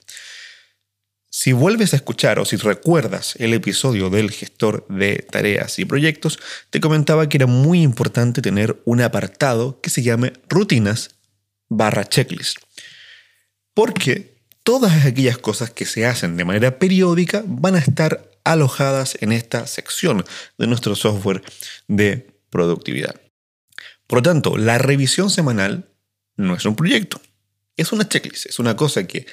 Si 1.30 1.54
vuelves 1.54 1.94
a 1.94 1.98
escuchar 1.98 2.40
o 2.40 2.46
si 2.46 2.58
recuerdas 2.58 3.36
el 3.38 3.54
episodio 3.54 4.10
del 4.10 4.32
gestor 4.32 4.88
de 4.90 5.26
tareas 5.32 5.78
y 5.78 5.86
proyectos, 5.86 6.40
te 6.72 6.82
comentaba 6.82 7.30
que 7.30 7.38
era 7.38 7.46
muy 7.46 7.84
importante 7.84 8.42
tener 8.42 8.82
un 8.86 9.02
apartado 9.02 9.80
que 9.82 9.92
se 9.92 10.02
llame 10.02 10.34
rutinas 10.50 11.12
barra 11.70 12.06
checklist. 12.06 12.58
Porque 13.76 14.36
todas 14.64 15.06
aquellas 15.06 15.38
cosas 15.38 15.70
que 15.70 15.86
se 15.86 16.08
hacen 16.08 16.38
de 16.38 16.44
manera 16.44 16.80
periódica 16.80 17.44
van 17.46 17.76
a 17.76 17.80
estar 17.80 18.31
alojadas 18.44 19.18
en 19.22 19.32
esta 19.32 19.68
sección 19.68 20.26
de 20.58 20.68
nuestro 20.68 20.96
software 20.96 21.44
de 21.88 22.34
productividad. 22.50 23.16
Por 24.08 24.20
lo 24.20 24.24
tanto, 24.24 24.58
la 24.58 24.78
revisión 24.78 25.30
semanal 25.30 25.90
no 26.36 26.56
es 26.56 26.66
un 26.66 26.76
proyecto, 26.76 27.22
es 27.78 27.92
una 27.92 28.08
checklist, 28.08 28.48
es 28.48 28.60
una 28.60 28.76
cosa 28.76 29.06
que 29.08 29.26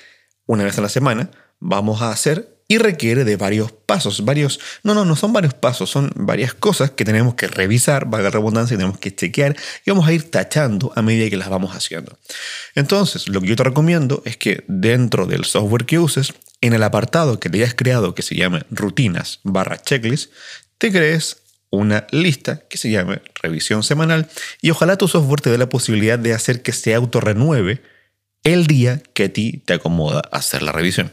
una 0.47 0.65
vez 0.65 0.79
a 0.79 0.83
la 0.83 0.89
semana 0.89 1.31
vamos 1.59 2.03
a 2.03 2.11
hacer 2.11 2.59
y 2.69 2.77
requiere 2.77 3.25
de 3.25 3.37
varios 3.37 3.73
pasos, 3.73 4.25
varios, 4.25 4.61
no, 4.83 4.93
no, 4.93 5.07
no 5.07 5.17
son 5.17 5.33
varios 5.33 5.55
pasos, 5.55 5.89
son 5.89 6.13
varias 6.15 6.53
cosas 6.53 6.91
que 6.91 7.07
tenemos 7.07 7.35
que 7.35 7.49
revisar, 7.49 8.05
valga 8.05 8.25
la 8.25 8.31
redundancia, 8.33 8.77
tenemos 8.77 8.99
que 8.99 9.15
chequear 9.15 9.57
y 9.87 9.91
vamos 9.91 10.07
a 10.07 10.13
ir 10.13 10.31
tachando 10.31 10.93
a 10.95 11.01
medida 11.01 11.31
que 11.31 11.39
las 11.39 11.49
vamos 11.49 11.75
haciendo. 11.75 12.19
Entonces, 12.75 13.29
lo 13.29 13.41
que 13.41 13.47
yo 13.47 13.57
te 13.57 13.65
recomiendo 13.65 14.23
es 14.27 14.37
que 14.37 14.65
dentro 14.69 15.27
del 15.27 15.47
software 15.47 15.87
que 15.87 15.99
uses, 15.99 16.35
en 16.61 16.73
el 16.73 16.83
apartado 16.83 17.39
que 17.41 17.51
te 17.51 17.59
hayas 17.59 17.75
creado 17.75 18.15
que 18.15 18.23
se 18.23 18.35
llame 18.35 18.65
rutinas 18.71 19.41
barra 19.43 19.81
checklist, 19.81 20.33
te 20.79 20.91
crees 20.91 21.43
una 21.71 22.07
lista 22.11 22.63
que 22.69 22.79
se 22.79 22.91
llame 22.91 23.21
revisión 23.43 23.83
semanal 23.83 24.29
y 24.63 24.71
ojalá 24.71 24.97
tu 24.97 25.09
software 25.09 25.41
te 25.41 25.51
dé 25.51 25.59
la 25.59 25.69
posibilidad 25.69 26.19
de 26.19 26.33
hacer 26.33 26.63
que 26.63 26.73
se 26.73 26.95
autorrenueve 26.95 27.83
el 28.45 28.67
día 28.67 29.03
que 29.15 29.25
a 29.25 29.33
ti 29.33 29.63
te 29.65 29.75
acomoda 29.75 30.23
hacer 30.33 30.63
la 30.63 30.73
revisión. 30.73 31.13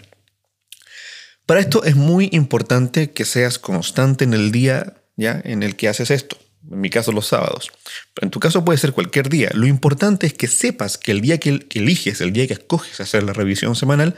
Para 1.46 1.60
esto 1.60 1.84
es 1.84 1.96
muy 1.96 2.30
importante 2.32 3.12
que 3.12 3.26
seas 3.26 3.60
constante 3.60 4.24
en 4.24 4.34
el 4.34 4.52
día 4.52 4.94
¿ya? 5.16 5.42
en 5.44 5.62
el 5.62 5.76
que 5.76 5.88
haces 5.88 6.10
esto. 6.10 6.38
En 6.72 6.82
mi 6.82 6.90
caso 6.90 7.12
los 7.12 7.28
sábados. 7.28 7.72
Pero 8.14 8.26
en 8.26 8.32
tu 8.32 8.40
caso 8.40 8.66
puede 8.66 8.80
ser 8.80 8.94
cualquier 8.94 9.30
día. 9.30 9.52
Lo 9.54 9.68
importante 9.68 10.26
es 10.26 10.34
que 10.34 10.48
sepas 10.48 10.98
que 10.98 11.12
el 11.12 11.22
día 11.22 11.38
que, 11.38 11.68
eliges, 11.74 12.22
el 12.22 12.34
día 12.34 12.48
que 12.48 12.54
escoges 12.54 13.00
hacer 13.00 13.22
la 13.22 13.34
revisión 13.34 13.76
semanal, 13.76 14.16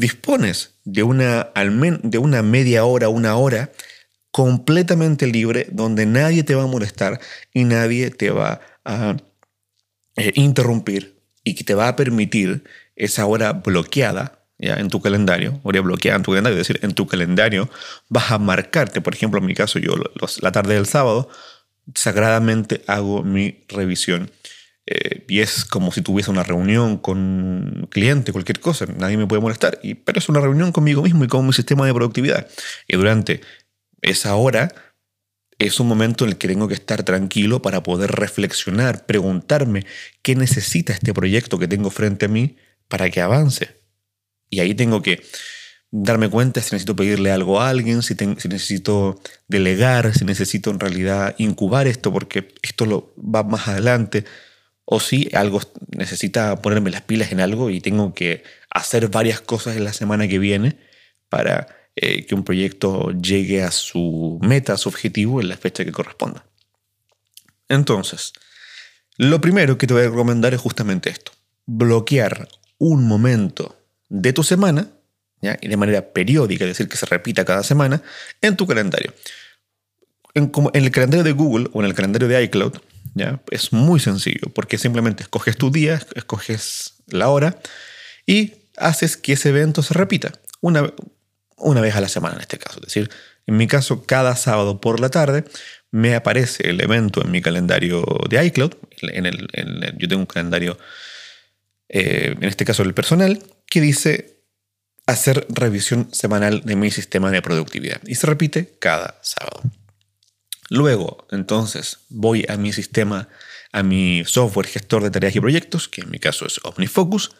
dispones 0.00 0.74
de 0.84 1.02
una, 1.02 1.52
de 2.02 2.18
una 2.18 2.42
media 2.42 2.84
hora, 2.84 3.08
una 3.08 3.36
hora 3.36 3.70
completamente 4.30 5.26
libre 5.26 5.66
donde 5.70 6.06
nadie 6.06 6.42
te 6.42 6.54
va 6.54 6.64
a 6.64 6.66
molestar 6.66 7.20
y 7.52 7.64
nadie 7.64 8.10
te 8.10 8.30
va 8.30 8.60
a 8.84 9.16
eh, 10.16 10.32
interrumpir 10.34 11.20
y 11.44 11.54
que 11.54 11.64
te 11.64 11.74
va 11.74 11.88
a 11.88 11.96
permitir 11.96 12.64
esa 12.96 13.26
hora 13.26 13.52
bloqueada 13.52 14.40
¿ya? 14.58 14.76
en 14.76 14.88
tu 14.88 15.00
calendario, 15.00 15.60
hora 15.64 15.80
bloqueada 15.80 16.16
en 16.16 16.22
tu 16.22 16.30
calendario, 16.30 16.58
es 16.58 16.66
decir, 16.66 16.82
en 16.82 16.94
tu 16.94 17.06
calendario 17.06 17.68
vas 18.08 18.30
a 18.30 18.38
marcarte, 18.38 19.00
por 19.00 19.14
ejemplo, 19.14 19.40
en 19.40 19.46
mi 19.46 19.54
caso, 19.54 19.78
yo 19.78 19.94
la 20.40 20.52
tarde 20.52 20.74
del 20.74 20.86
sábado, 20.86 21.28
sagradamente 21.94 22.82
hago 22.86 23.22
mi 23.22 23.64
revisión. 23.68 24.30
Eh, 24.92 25.24
y 25.28 25.38
es 25.38 25.64
como 25.64 25.92
si 25.92 26.02
tuviese 26.02 26.32
una 26.32 26.42
reunión 26.42 26.98
con 26.98 27.18
un 27.18 27.88
cliente, 27.92 28.32
cualquier 28.32 28.58
cosa, 28.58 28.86
nadie 28.86 29.16
me 29.16 29.28
puede 29.28 29.40
molestar, 29.40 29.78
y, 29.84 29.94
pero 29.94 30.18
es 30.18 30.28
una 30.28 30.40
reunión 30.40 30.72
conmigo 30.72 31.00
mismo 31.00 31.22
y 31.22 31.28
con 31.28 31.46
mi 31.46 31.52
sistema 31.52 31.86
de 31.86 31.94
productividad. 31.94 32.48
Y 32.88 32.96
durante 32.96 33.40
esa 34.02 34.34
hora 34.34 34.74
es 35.60 35.78
un 35.78 35.86
momento 35.86 36.24
en 36.24 36.30
el 36.30 36.38
que 36.38 36.48
tengo 36.48 36.66
que 36.66 36.74
estar 36.74 37.04
tranquilo 37.04 37.62
para 37.62 37.84
poder 37.84 38.10
reflexionar, 38.10 39.06
preguntarme 39.06 39.86
qué 40.22 40.34
necesita 40.34 40.92
este 40.92 41.14
proyecto 41.14 41.60
que 41.60 41.68
tengo 41.68 41.90
frente 41.90 42.26
a 42.26 42.28
mí 42.28 42.56
para 42.88 43.10
que 43.10 43.20
avance. 43.20 43.76
Y 44.48 44.58
ahí 44.58 44.74
tengo 44.74 45.02
que 45.02 45.22
darme 45.92 46.28
cuenta 46.28 46.62
si 46.62 46.74
necesito 46.74 46.96
pedirle 46.96 47.30
algo 47.30 47.60
a 47.60 47.68
alguien, 47.68 48.02
si, 48.02 48.16
necesito 48.48 49.20
delegar, 49.46 50.12
si 50.14 50.24
necesito 50.24 50.70
en 50.70 50.80
realidad 50.80 51.36
incubar 51.38 51.86
esto 51.86 52.12
porque 52.12 52.48
esto 52.62 52.86
lo 52.86 53.14
va 53.16 53.44
más 53.44 53.68
adelante, 53.68 54.24
o 54.92 54.98
si 54.98 55.28
algo 55.34 55.60
necesita 55.96 56.60
ponerme 56.60 56.90
las 56.90 57.02
pilas 57.02 57.30
en 57.30 57.38
algo 57.38 57.70
y 57.70 57.80
tengo 57.80 58.12
que 58.12 58.42
hacer 58.70 59.08
varias 59.08 59.40
cosas 59.40 59.76
en 59.76 59.84
la 59.84 59.92
semana 59.92 60.26
que 60.26 60.40
viene 60.40 60.76
para 61.28 61.68
eh, 61.94 62.26
que 62.26 62.34
un 62.34 62.42
proyecto 62.42 63.12
llegue 63.12 63.62
a 63.62 63.70
su 63.70 64.40
meta, 64.42 64.72
a 64.72 64.76
su 64.76 64.88
objetivo 64.88 65.40
en 65.40 65.48
la 65.48 65.56
fecha 65.56 65.84
que 65.84 65.92
corresponda. 65.92 66.44
Entonces, 67.68 68.32
lo 69.16 69.40
primero 69.40 69.78
que 69.78 69.86
te 69.86 69.94
voy 69.94 70.02
a 70.02 70.08
recomendar 70.08 70.54
es 70.54 70.60
justamente 70.60 71.08
esto, 71.08 71.30
bloquear 71.66 72.48
un 72.78 73.06
momento 73.06 73.76
de 74.08 74.32
tu 74.32 74.42
semana, 74.42 74.88
y 75.40 75.68
de 75.68 75.76
manera 75.76 76.12
periódica, 76.12 76.64
es 76.64 76.70
decir, 76.70 76.88
que 76.88 76.96
se 76.96 77.06
repita 77.06 77.44
cada 77.44 77.62
semana, 77.62 78.02
en 78.42 78.56
tu 78.56 78.66
calendario. 78.66 79.14
En, 80.34 80.50
el 80.74 80.90
calendario 80.90 81.22
de 81.22 81.32
Google 81.32 81.68
o 81.72 81.80
en 81.80 81.86
el 81.86 81.94
calendario 81.94 82.26
de 82.26 82.42
iCloud, 82.42 82.78
es 83.50 83.72
muy 83.72 84.00
sencillo, 84.00 84.52
porque 84.54 84.78
simplemente 84.78 85.22
escoges 85.22 85.56
tu 85.56 85.70
día, 85.70 86.00
escoges 86.14 86.94
la 87.06 87.28
hora 87.28 87.58
y 88.26 88.54
haces 88.76 89.16
que 89.16 89.34
ese 89.34 89.50
evento 89.50 89.82
se 89.82 89.94
repita 89.94 90.32
una, 90.60 90.92
una 91.56 91.80
vez 91.80 91.94
a 91.94 92.00
la 92.00 92.08
semana 92.08 92.36
en 92.36 92.42
este 92.42 92.58
caso. 92.58 92.78
Es 92.80 92.86
decir, 92.86 93.10
en 93.46 93.56
mi 93.56 93.66
caso, 93.66 94.04
cada 94.04 94.36
sábado 94.36 94.80
por 94.80 95.00
la 95.00 95.08
tarde 95.08 95.44
me 95.90 96.14
aparece 96.14 96.70
el 96.70 96.80
evento 96.80 97.22
en 97.22 97.30
mi 97.30 97.42
calendario 97.42 98.04
de 98.28 98.44
iCloud. 98.46 98.74
En 99.02 99.26
el, 99.26 99.48
yo 99.98 100.08
tengo 100.08 100.20
un 100.20 100.26
calendario, 100.26 100.78
eh, 101.88 102.36
en 102.40 102.44
este 102.44 102.64
caso 102.64 102.82
el 102.82 102.94
personal, 102.94 103.42
que 103.66 103.80
dice 103.80 104.40
hacer 105.06 105.46
revisión 105.48 106.08
semanal 106.12 106.62
de 106.64 106.76
mi 106.76 106.90
sistema 106.90 107.30
de 107.30 107.42
productividad. 107.42 108.00
Y 108.06 108.14
se 108.14 108.26
repite 108.26 108.76
cada 108.78 109.18
sábado. 109.22 109.62
Luego, 110.70 111.26
entonces, 111.32 111.98
voy 112.08 112.46
a 112.48 112.56
mi 112.56 112.72
sistema, 112.72 113.28
a 113.72 113.82
mi 113.82 114.24
software 114.24 114.68
gestor 114.68 115.02
de 115.02 115.10
tareas 115.10 115.34
y 115.34 115.40
proyectos, 115.40 115.88
que 115.88 116.02
en 116.02 116.10
mi 116.10 116.20
caso 116.20 116.46
es 116.46 116.60
OmniFocus. 116.62 117.32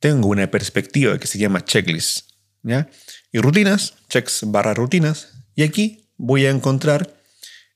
Tengo 0.00 0.28
una 0.28 0.50
perspectiva 0.50 1.18
que 1.18 1.26
se 1.26 1.38
llama 1.38 1.62
checklist. 1.62 2.30
Y 3.32 3.38
rutinas, 3.38 3.96
checks 4.08 4.44
barra 4.46 4.72
rutinas. 4.72 5.34
Y 5.54 5.62
aquí 5.62 6.08
voy 6.16 6.46
a 6.46 6.50
encontrar 6.50 7.14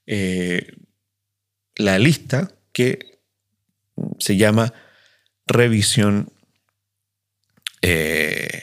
eh, 0.06 0.73
la 1.77 1.98
lista 1.98 2.51
que 2.73 3.20
se 4.19 4.39
llama 4.39 4.73
revisión 5.47 6.32
eh, 7.82 8.62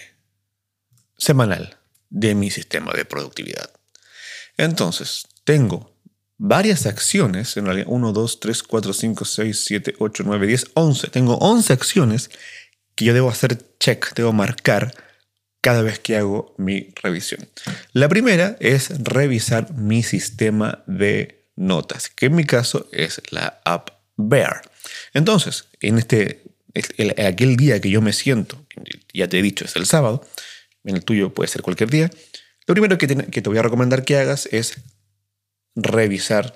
semanal 1.20 1.78
de 2.10 2.34
mi 2.34 2.50
sistema 2.50 2.94
de 2.94 3.06
productividad. 3.06 3.72
Entonces, 4.58 5.28
tengo 5.44 5.95
varias 6.38 6.86
acciones, 6.86 7.56
en 7.58 7.66
realidad 7.66 7.88
1, 7.90 8.12
2, 8.12 8.40
3, 8.40 8.64
4, 8.64 8.94
5, 8.94 9.26
6, 9.26 9.64
7, 9.66 9.96
8, 10.00 10.24
9, 10.26 10.48
10, 10.48 10.66
11. 10.74 11.08
Tengo 11.10 11.36
11 11.38 11.74
acciones 11.74 12.30
que 12.96 13.06
yo 13.06 13.14
debo 13.14 13.30
hacer 13.30 13.76
check, 13.80 14.14
debo 14.16 14.34
marcar 14.34 14.94
cada 15.62 15.82
vez 15.82 16.00
que 16.00 16.16
hago 16.16 16.54
mi 16.58 16.94
revisión. 17.02 17.48
La 17.92 18.08
primera 18.08 18.56
es 18.60 18.90
revisar 19.04 19.74
mi 19.74 20.04
sistema 20.04 20.84
de 20.86 21.50
notas, 21.56 22.10
que 22.10 22.28
en 22.28 22.36
mi 22.36 22.46
caso 22.46 22.88
es 22.92 23.22
la 23.32 23.62
app 23.66 23.90
Bear. 24.18 24.62
Entonces, 25.14 25.66
en 25.82 25.98
este, 25.98 26.44
aquel 27.18 27.58
día 27.58 27.82
que 27.82 27.90
yo 27.90 28.02
me 28.02 28.14
siento, 28.14 28.66
ya 29.14 29.28
te 29.28 29.40
he 29.40 29.42
dicho, 29.42 29.66
es 29.66 29.76
el 29.76 29.86
sábado, 29.86 30.26
en 30.84 30.96
el 30.96 31.04
tuyo 31.04 31.34
puede 31.34 31.50
ser 31.50 31.64
cualquier 31.64 31.90
día, 31.90 32.12
lo 32.68 32.74
primero 32.74 32.98
que 32.98 33.08
te, 33.08 33.16
que 33.16 33.42
te 33.42 33.50
voy 33.50 33.58
a 33.58 33.62
recomendar 33.62 34.06
que 34.06 34.18
hagas 34.18 34.48
es 34.52 34.78
revisar 35.76 36.54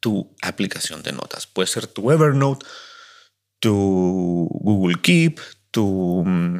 tu 0.00 0.34
aplicación 0.42 1.02
de 1.02 1.12
notas. 1.12 1.46
Puede 1.46 1.66
ser 1.66 1.86
tu 1.86 2.10
Evernote, 2.10 2.66
tu 3.58 4.48
Google 4.50 5.00
Keep, 5.00 5.40
tu 5.70 6.22
mm, 6.24 6.58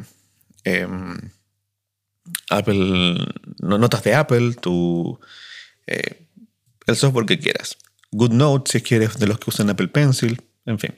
em, 0.63 1.31
Apple, 2.49 3.17
notas 3.59 4.03
de 4.03 4.15
Apple, 4.15 4.55
tu, 4.55 5.19
eh, 5.87 6.27
el 6.87 6.95
software 6.95 7.25
que 7.25 7.39
quieras. 7.39 7.77
GoodNote, 8.11 8.71
si 8.71 8.81
quieres, 8.81 9.17
de 9.17 9.27
los 9.27 9.39
que 9.39 9.49
usan 9.49 9.69
Apple 9.69 9.89
Pencil, 9.89 10.41
en 10.65 10.79
fin. 10.79 10.95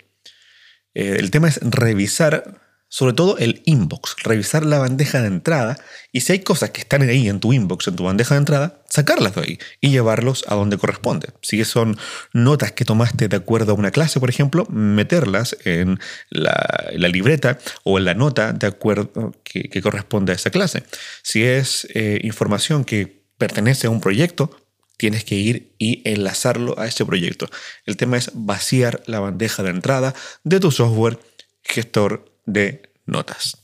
Eh, 0.93 1.17
el 1.19 1.31
tema 1.31 1.47
es 1.47 1.59
revisar 1.61 2.66
sobre 2.89 3.14
todo 3.14 3.38
el 3.38 3.61
inbox, 3.65 4.15
revisar 4.23 4.65
la 4.65 4.80
bandeja 4.80 5.22
de 5.22 5.27
entrada 5.27 5.77
y 6.11 6.22
si 6.22 6.34
hay 6.34 6.39
cosas 6.39 6.69
que 6.69 6.81
están 6.81 7.01
ahí 7.01 7.27
en 7.27 7.39
tu 7.39 7.51
inbox, 7.51 7.88
en 7.89 7.95
tu 7.95 8.05
bandeja 8.05 8.35
de 8.35 8.39
entrada, 8.39 8.81
sacarlas 8.89 9.35
de 9.35 9.41
ahí 9.41 9.59
y 9.81 9.89
llevarlos 9.89 10.45
a 10.47 10.55
donde 10.55 10.77
corresponde. 10.77 11.27
Si 11.41 11.64
son 11.65 11.97
notas 12.34 12.72
que 12.72 12.85
tomaste 12.85 13.27
de 13.27 13.35
acuerdo 13.35 13.73
a 13.73 13.76
una 13.76 13.91
clase, 13.91 14.19
por 14.19 14.30
ejemplo, 14.30 14.65
meterlas 14.69 15.57
en 15.65 15.99
la, 16.30 16.91
libreta 16.93 17.59
o 17.84 17.97
en 17.97 18.05
la 18.05 18.14
nota 18.14 18.53
de 18.53 18.68
acuerdo 18.68 19.34
que, 19.43 19.81
corresponde 19.81 20.31
a 20.31 20.35
esa 20.35 20.49
clase. 20.49 20.84
Si 21.23 21.43
es 21.43 21.88
eh, 21.93 22.19
información 22.23 22.84
que 22.84 23.22
pertenece 23.38 23.88
a 23.88 23.89
un 23.89 24.01
proyecto, 24.01 24.49
tienes 24.97 25.23
que 25.23 25.35
ir 25.35 25.73
y 25.77 26.01
enlazarlo 26.09 26.77
a 26.80 26.88
ese 26.88 27.05
proyecto. 27.05 27.47
El 27.85 27.97
tema 27.97 28.18
es 28.18 28.31
vaciar 28.34 29.03
la 29.05 29.19
bandeja 29.19 29.61
de 29.61 29.69
entrada 29.69 30.15
de 30.43 30.59
tu 30.59 30.72
software 30.72 31.19
gestor 31.64 32.36
de 32.48 32.82
notas. 33.06 33.57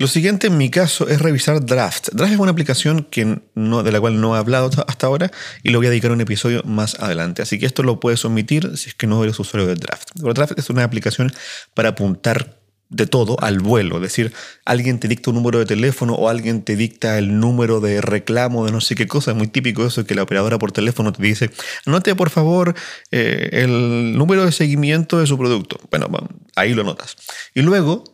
Lo 0.00 0.06
siguiente 0.06 0.46
en 0.46 0.56
mi 0.56 0.70
caso 0.70 1.08
es 1.08 1.20
revisar 1.20 1.64
Draft. 1.64 2.10
Draft 2.12 2.32
es 2.32 2.38
una 2.38 2.52
aplicación 2.52 3.02
que 3.10 3.40
no, 3.56 3.82
de 3.82 3.90
la 3.90 4.00
cual 4.00 4.20
no 4.20 4.36
he 4.36 4.38
hablado 4.38 4.70
hasta 4.86 5.06
ahora 5.08 5.32
y 5.64 5.70
lo 5.70 5.78
voy 5.78 5.88
a 5.88 5.90
dedicar 5.90 6.12
a 6.12 6.14
un 6.14 6.20
episodio 6.20 6.62
más 6.64 6.94
adelante. 7.00 7.42
Así 7.42 7.58
que 7.58 7.66
esto 7.66 7.82
lo 7.82 7.98
puedes 7.98 8.24
omitir 8.24 8.76
si 8.76 8.90
es 8.90 8.94
que 8.94 9.08
no 9.08 9.24
eres 9.24 9.40
usuario 9.40 9.66
de 9.66 9.74
Draft. 9.74 10.10
Draft 10.14 10.56
es 10.56 10.70
una 10.70 10.84
aplicación 10.84 11.32
para 11.74 11.88
apuntar 11.88 12.57
de 12.90 13.06
todo 13.06 13.36
al 13.40 13.60
vuelo. 13.60 13.96
Es 13.96 14.02
decir, 14.02 14.32
alguien 14.64 14.98
te 14.98 15.08
dicta 15.08 15.30
un 15.30 15.36
número 15.36 15.58
de 15.58 15.66
teléfono 15.66 16.14
o 16.14 16.28
alguien 16.28 16.62
te 16.62 16.76
dicta 16.76 17.18
el 17.18 17.38
número 17.38 17.80
de 17.80 18.00
reclamo 18.00 18.64
de 18.64 18.72
no 18.72 18.80
sé 18.80 18.94
qué 18.94 19.06
cosa. 19.06 19.32
Es 19.32 19.36
muy 19.36 19.48
típico 19.48 19.86
eso 19.86 20.04
que 20.06 20.14
la 20.14 20.22
operadora 20.22 20.58
por 20.58 20.72
teléfono 20.72 21.12
te 21.12 21.22
dice, 21.22 21.50
anote 21.84 22.14
por 22.14 22.30
favor 22.30 22.74
eh, 23.10 23.50
el 23.52 24.16
número 24.16 24.44
de 24.44 24.52
seguimiento 24.52 25.18
de 25.18 25.26
su 25.26 25.36
producto. 25.36 25.78
Bueno, 25.90 26.08
ahí 26.56 26.74
lo 26.74 26.84
notas. 26.84 27.16
Y 27.54 27.62
luego, 27.62 28.04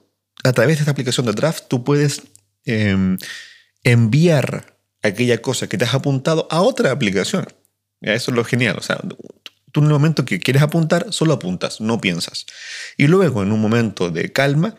a 0.43 0.53
través 0.53 0.77
de 0.77 0.81
esta 0.81 0.93
aplicación 0.93 1.27
de 1.27 1.33
Draft, 1.33 1.65
tú 1.69 1.85
puedes 1.85 2.23
em, 2.65 3.17
enviar 3.85 4.77
aquella 5.03 5.41
cosa 5.41 5.69
que 5.69 5.79
te 5.79 5.85
has 5.85 5.95
apuntado 5.95 6.49
a 6.51 6.63
otra 6.63 6.91
aplicación. 6.91 7.47
Eso 8.01 8.31
es 8.31 8.37
lo 8.37 8.45
genial. 8.45 8.77
O 8.79 8.83
sea, 8.83 9.01
Tú 9.75 9.81
en 9.81 9.87
el 9.87 9.93
momento 9.93 10.25
que 10.25 10.39
quieres 10.39 10.63
apuntar, 10.63 11.07
solo 11.11 11.33
apuntas, 11.33 11.81
no 11.81 12.01
piensas. 12.01 12.47
Y 12.97 13.09
luego, 13.09 13.43
en 13.43 13.51
un 13.51 13.61
momento 13.61 14.09
de 14.09 14.31
calma, 14.31 14.77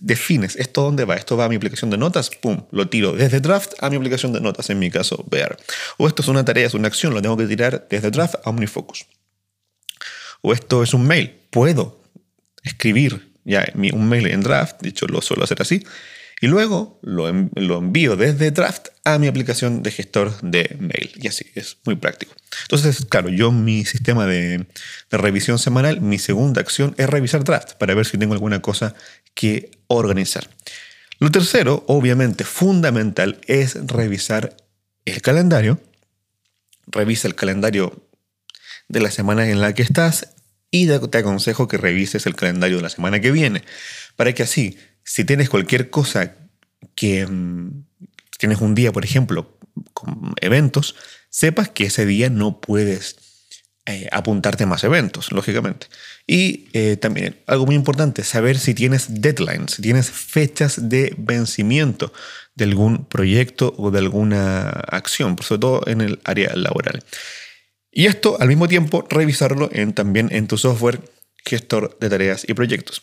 defines 0.00 0.56
esto 0.56 0.82
dónde 0.82 1.04
va. 1.04 1.14
Esto 1.14 1.36
va 1.36 1.44
a 1.44 1.48
mi 1.48 1.54
aplicación 1.54 1.88
de 1.88 1.98
notas, 1.98 2.30
pum, 2.30 2.66
lo 2.72 2.88
tiro 2.88 3.12
desde 3.12 3.38
draft 3.38 3.74
a 3.78 3.90
mi 3.90 3.96
aplicación 3.96 4.32
de 4.32 4.40
notas, 4.40 4.70
en 4.70 4.80
mi 4.80 4.90
caso, 4.90 5.24
Bear. 5.30 5.56
O 5.98 6.08
esto 6.08 6.22
es 6.22 6.26
una 6.26 6.44
tarea, 6.44 6.66
es 6.66 6.74
una 6.74 6.88
acción, 6.88 7.14
lo 7.14 7.22
tengo 7.22 7.36
que 7.36 7.46
tirar 7.46 7.86
desde 7.88 8.10
draft 8.10 8.34
a 8.44 8.50
OmniFocus. 8.50 9.06
O 10.42 10.52
esto 10.52 10.82
es 10.82 10.94
un 10.94 11.06
mail, 11.06 11.32
puedo 11.50 12.02
escribir 12.64 13.32
ya 13.44 13.64
un 13.92 14.08
mail 14.08 14.26
en 14.26 14.40
draft, 14.40 14.82
dicho 14.82 15.06
lo 15.06 15.22
suelo 15.22 15.44
hacer 15.44 15.62
así, 15.62 15.84
y 16.40 16.46
luego 16.46 16.98
lo, 17.02 17.28
envío 17.28 18.16
desde 18.16 18.50
Draft 18.50 18.88
a 19.04 19.18
mi 19.18 19.28
aplicación 19.28 19.82
de 19.82 19.90
gestor 19.90 20.40
de 20.42 20.76
mail. 20.80 21.12
Y 21.16 21.28
así, 21.28 21.46
es 21.54 21.78
muy 21.84 21.96
práctico. 21.96 22.34
Entonces, 22.62 23.06
claro, 23.08 23.28
yo 23.28 23.52
mi 23.52 23.84
sistema 23.84 24.26
de, 24.26 24.66
revisión 25.10 25.58
semanal, 25.58 26.00
mi 26.00 26.18
segunda 26.18 26.60
acción 26.60 26.94
es 26.98 27.08
revisar 27.08 27.44
Draft 27.44 27.74
para 27.74 27.94
ver 27.94 28.06
si 28.06 28.18
tengo 28.18 28.34
alguna 28.34 28.60
cosa 28.60 28.94
que 29.34 29.70
organizar. 29.86 30.48
Lo 31.18 31.30
tercero, 31.30 31.84
obviamente 31.86 32.44
fundamental, 32.44 33.40
es 33.46 33.86
revisar 33.86 34.56
el 35.04 35.22
calendario. 35.22 35.80
Revisa 36.86 37.28
el 37.28 37.34
calendario 37.34 38.08
de 38.88 39.00
la 39.00 39.10
semana 39.10 39.48
en 39.48 39.60
la 39.60 39.72
que 39.72 39.82
estás 39.82 40.34
y 40.70 40.88
te 40.88 41.18
aconsejo 41.18 41.68
que 41.68 41.78
revises 41.78 42.26
el 42.26 42.34
calendario 42.34 42.78
de 42.78 42.82
la 42.82 42.90
semana 42.90 43.20
que 43.20 43.30
viene 43.30 43.62
para 44.16 44.32
que 44.32 44.42
así 44.42 44.76
si 45.04 45.24
tienes 45.24 45.48
cualquier 45.48 45.90
cosa 45.90 46.34
que 46.94 47.26
mm, 47.26 47.84
tienes 48.38 48.60
un 48.60 48.74
día, 48.74 48.92
por 48.92 49.04
ejemplo, 49.04 49.58
con 49.92 50.34
eventos, 50.40 50.96
sepas 51.30 51.68
que 51.68 51.86
ese 51.86 52.06
día 52.06 52.30
no 52.30 52.60
puedes 52.60 53.16
eh, 53.86 54.08
apuntarte 54.12 54.64
más 54.64 54.82
eventos, 54.84 55.30
lógicamente. 55.30 55.88
Y 56.26 56.68
eh, 56.72 56.96
también 56.96 57.42
algo 57.46 57.66
muy 57.66 57.74
importante, 57.74 58.24
saber 58.24 58.58
si 58.58 58.72
tienes 58.72 59.20
deadlines, 59.20 59.72
si 59.72 59.82
tienes 59.82 60.10
fechas 60.10 60.88
de 60.88 61.14
vencimiento 61.18 62.12
de 62.54 62.64
algún 62.64 63.04
proyecto 63.04 63.74
o 63.76 63.90
de 63.90 63.98
alguna 63.98 64.70
acción, 64.70 65.36
sobre 65.42 65.60
todo 65.60 65.82
en 65.86 66.00
el 66.00 66.20
área 66.24 66.54
laboral. 66.56 67.04
Y 67.90 68.06
esto 68.06 68.38
al 68.40 68.48
mismo 68.48 68.68
tiempo 68.68 69.06
revisarlo 69.10 69.70
también 69.94 70.28
en 70.32 70.46
tu 70.46 70.56
software 70.56 71.00
gestor 71.44 71.98
de 72.00 72.08
tareas 72.08 72.44
y 72.48 72.54
proyectos. 72.54 73.02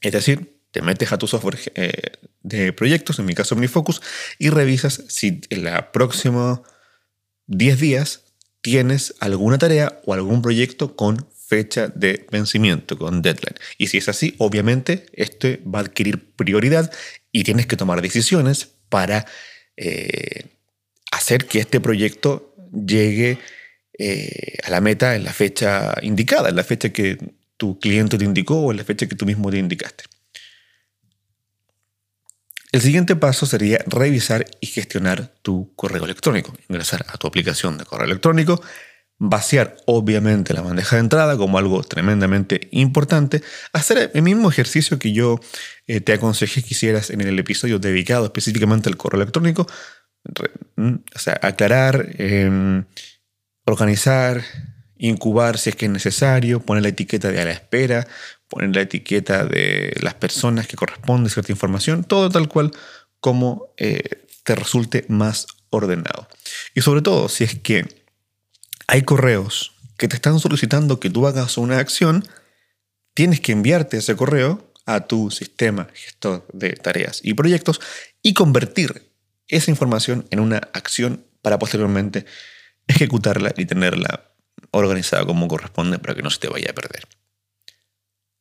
Es 0.00 0.12
decir, 0.12 0.57
te 0.70 0.82
metes 0.82 1.12
a 1.12 1.18
tu 1.18 1.26
software 1.26 1.58
eh, 1.74 1.92
de 2.42 2.72
proyectos, 2.72 3.18
en 3.18 3.26
mi 3.26 3.34
caso 3.34 3.54
OmniFocus, 3.54 4.02
y 4.38 4.50
revisas 4.50 5.04
si 5.08 5.40
en 5.50 5.64
los 5.64 5.82
próximos 5.92 6.60
10 7.46 7.80
días 7.80 8.24
tienes 8.60 9.14
alguna 9.20 9.58
tarea 9.58 10.00
o 10.04 10.14
algún 10.14 10.42
proyecto 10.42 10.96
con 10.96 11.26
fecha 11.48 11.88
de 11.88 12.26
vencimiento, 12.30 12.98
con 12.98 13.22
deadline. 13.22 13.56
Y 13.78 13.86
si 13.86 13.98
es 13.98 14.08
así, 14.08 14.34
obviamente, 14.38 15.06
este 15.14 15.62
va 15.64 15.78
a 15.78 15.82
adquirir 15.82 16.32
prioridad 16.34 16.92
y 17.32 17.44
tienes 17.44 17.66
que 17.66 17.76
tomar 17.76 18.02
decisiones 18.02 18.68
para 18.90 19.26
eh, 19.76 20.46
hacer 21.10 21.46
que 21.46 21.60
este 21.60 21.80
proyecto 21.80 22.54
llegue 22.72 23.38
eh, 23.98 24.58
a 24.64 24.70
la 24.70 24.80
meta 24.80 25.16
en 25.16 25.24
la 25.24 25.32
fecha 25.32 25.94
indicada, 26.02 26.50
en 26.50 26.56
la 26.56 26.64
fecha 26.64 26.90
que 26.90 27.16
tu 27.56 27.78
cliente 27.78 28.18
te 28.18 28.24
indicó 28.24 28.60
o 28.60 28.70
en 28.70 28.76
la 28.76 28.84
fecha 28.84 29.06
que 29.06 29.16
tú 29.16 29.24
mismo 29.24 29.50
te 29.50 29.58
indicaste. 29.58 30.04
El 32.70 32.82
siguiente 32.82 33.16
paso 33.16 33.46
sería 33.46 33.78
revisar 33.86 34.46
y 34.60 34.66
gestionar 34.66 35.32
tu 35.42 35.72
correo 35.74 36.04
electrónico. 36.04 36.54
Ingresar 36.68 37.06
a 37.08 37.16
tu 37.16 37.26
aplicación 37.26 37.78
de 37.78 37.84
correo 37.84 38.06
electrónico, 38.06 38.62
vaciar 39.18 39.76
obviamente 39.86 40.54
la 40.54 40.60
bandeja 40.60 40.96
de 40.96 41.00
entrada 41.00 41.36
como 41.36 41.58
algo 41.58 41.82
tremendamente 41.82 42.68
importante, 42.70 43.42
hacer 43.72 44.10
el 44.14 44.22
mismo 44.22 44.48
ejercicio 44.48 44.98
que 44.98 45.12
yo 45.12 45.40
eh, 45.86 46.00
te 46.00 46.12
aconsejé 46.12 46.62
que 46.62 46.68
hicieras 46.70 47.10
en 47.10 47.20
el 47.22 47.38
episodio 47.38 47.78
dedicado 47.78 48.26
específicamente 48.26 48.88
al 48.88 48.96
correo 48.96 49.20
electrónico, 49.20 49.66
mm, 50.76 50.94
o 51.14 51.18
sea, 51.18 51.38
aclarar, 51.42 52.14
em, 52.18 52.84
organizar, 53.64 54.44
incubar 54.98 55.58
si 55.58 55.70
es 55.70 55.76
que 55.76 55.86
es 55.86 55.92
necesario, 55.92 56.60
poner 56.60 56.82
la 56.82 56.90
etiqueta 56.90 57.30
de 57.30 57.40
a 57.40 57.44
la 57.44 57.52
espera, 57.52 58.06
poner 58.48 58.74
la 58.74 58.82
etiqueta 58.82 59.44
de 59.44 59.94
las 60.00 60.14
personas 60.14 60.66
que 60.66 60.76
corresponde 60.76 61.30
cierta 61.30 61.52
información, 61.52 62.04
todo 62.04 62.30
tal 62.30 62.48
cual 62.48 62.72
como 63.20 63.74
eh, 63.76 64.26
te 64.44 64.54
resulte 64.54 65.04
más 65.08 65.46
ordenado. 65.70 66.28
Y 66.74 66.80
sobre 66.80 67.02
todo, 67.02 67.28
si 67.28 67.44
es 67.44 67.58
que 67.58 67.86
hay 68.86 69.02
correos 69.02 69.72
que 69.98 70.08
te 70.08 70.16
están 70.16 70.38
solicitando 70.40 71.00
que 71.00 71.10
tú 71.10 71.26
hagas 71.26 71.58
una 71.58 71.78
acción, 71.78 72.26
tienes 73.14 73.40
que 73.40 73.52
enviarte 73.52 73.98
ese 73.98 74.16
correo 74.16 74.72
a 74.86 75.06
tu 75.06 75.30
sistema 75.30 75.88
gestor 75.92 76.46
de 76.52 76.70
tareas 76.70 77.20
y 77.22 77.34
proyectos 77.34 77.80
y 78.22 78.32
convertir 78.32 79.12
esa 79.48 79.70
información 79.70 80.26
en 80.30 80.40
una 80.40 80.58
acción 80.72 81.24
para 81.42 81.58
posteriormente 81.58 82.24
ejecutarla 82.86 83.52
y 83.56 83.66
tenerla 83.66 84.32
organizada 84.70 85.26
como 85.26 85.48
corresponde 85.48 85.98
para 85.98 86.14
que 86.14 86.22
no 86.22 86.30
se 86.30 86.38
te 86.38 86.48
vaya 86.48 86.70
a 86.70 86.74
perder. 86.74 87.06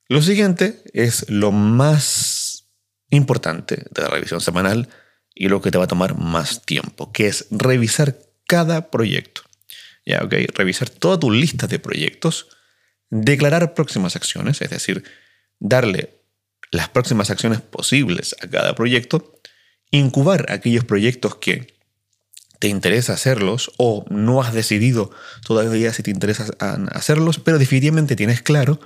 Lo 0.09 0.21
siguiente 0.21 0.81
es 0.93 1.29
lo 1.29 1.51
más 1.51 2.69
importante 3.09 3.85
de 3.91 4.01
la 4.01 4.07
revisión 4.07 4.41
semanal 4.41 4.88
y 5.35 5.49
lo 5.49 5.61
que 5.61 5.71
te 5.71 5.77
va 5.77 5.84
a 5.84 5.88
tomar 5.88 6.17
más 6.17 6.61
tiempo, 6.63 7.11
que 7.11 7.27
es 7.27 7.47
revisar 7.51 8.17
cada 8.47 8.89
proyecto. 8.89 9.41
Ya, 10.05 10.23
ok, 10.23 10.34
revisar 10.55 10.89
toda 10.89 11.19
tu 11.19 11.29
lista 11.29 11.67
de 11.67 11.79
proyectos, 11.79 12.47
declarar 13.09 13.73
próximas 13.73 14.15
acciones, 14.15 14.61
es 14.61 14.69
decir, 14.69 15.03
darle 15.59 16.21
las 16.71 16.89
próximas 16.89 17.29
acciones 17.29 17.61
posibles 17.61 18.35
a 18.41 18.47
cada 18.47 18.75
proyecto, 18.75 19.39
incubar 19.91 20.45
aquellos 20.49 20.85
proyectos 20.85 21.35
que 21.35 21.77
te 22.59 22.67
interesa 22.69 23.13
hacerlos 23.13 23.71
o 23.77 24.05
no 24.09 24.41
has 24.41 24.53
decidido 24.53 25.11
todavía 25.45 25.93
si 25.93 26.03
te 26.03 26.11
interesa 26.11 26.47
hacerlos, 26.91 27.39
pero 27.39 27.59
definitivamente 27.59 28.15
tienes 28.15 28.41
claro 28.41 28.79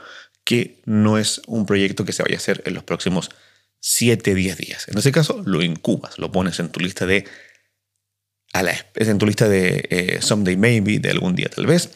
que 0.44 0.82
no 0.86 1.18
es 1.18 1.42
un 1.48 1.66
proyecto 1.66 2.06
que 2.06 2.14
se 2.14 2.24
vaya 2.24 2.36
a 2.36 2.38
hacer 2.38 2.64
en 2.66 2.74
los 2.74 2.84
próximos 2.84 3.30
7, 3.80 4.36
10 4.36 4.58
días. 4.58 4.88
En 4.88 4.98
ese 4.98 5.12
caso, 5.12 5.42
lo 5.46 5.62
incubas, 5.62 6.18
lo 6.20 6.32
pones 6.32 6.60
en 6.60 6.70
tu 6.70 6.80
lista 6.80 7.06
de 7.06 7.26
a 8.54 8.64
la, 8.64 8.74
en 8.96 9.18
tu 9.18 9.26
lista 9.26 9.48
de 9.48 9.88
eh, 9.90 10.20
someday 10.22 10.58
maybe, 10.58 11.00
de 11.00 11.10
algún 11.10 11.36
día 11.36 11.50
tal 11.50 11.66
vez. 11.66 11.90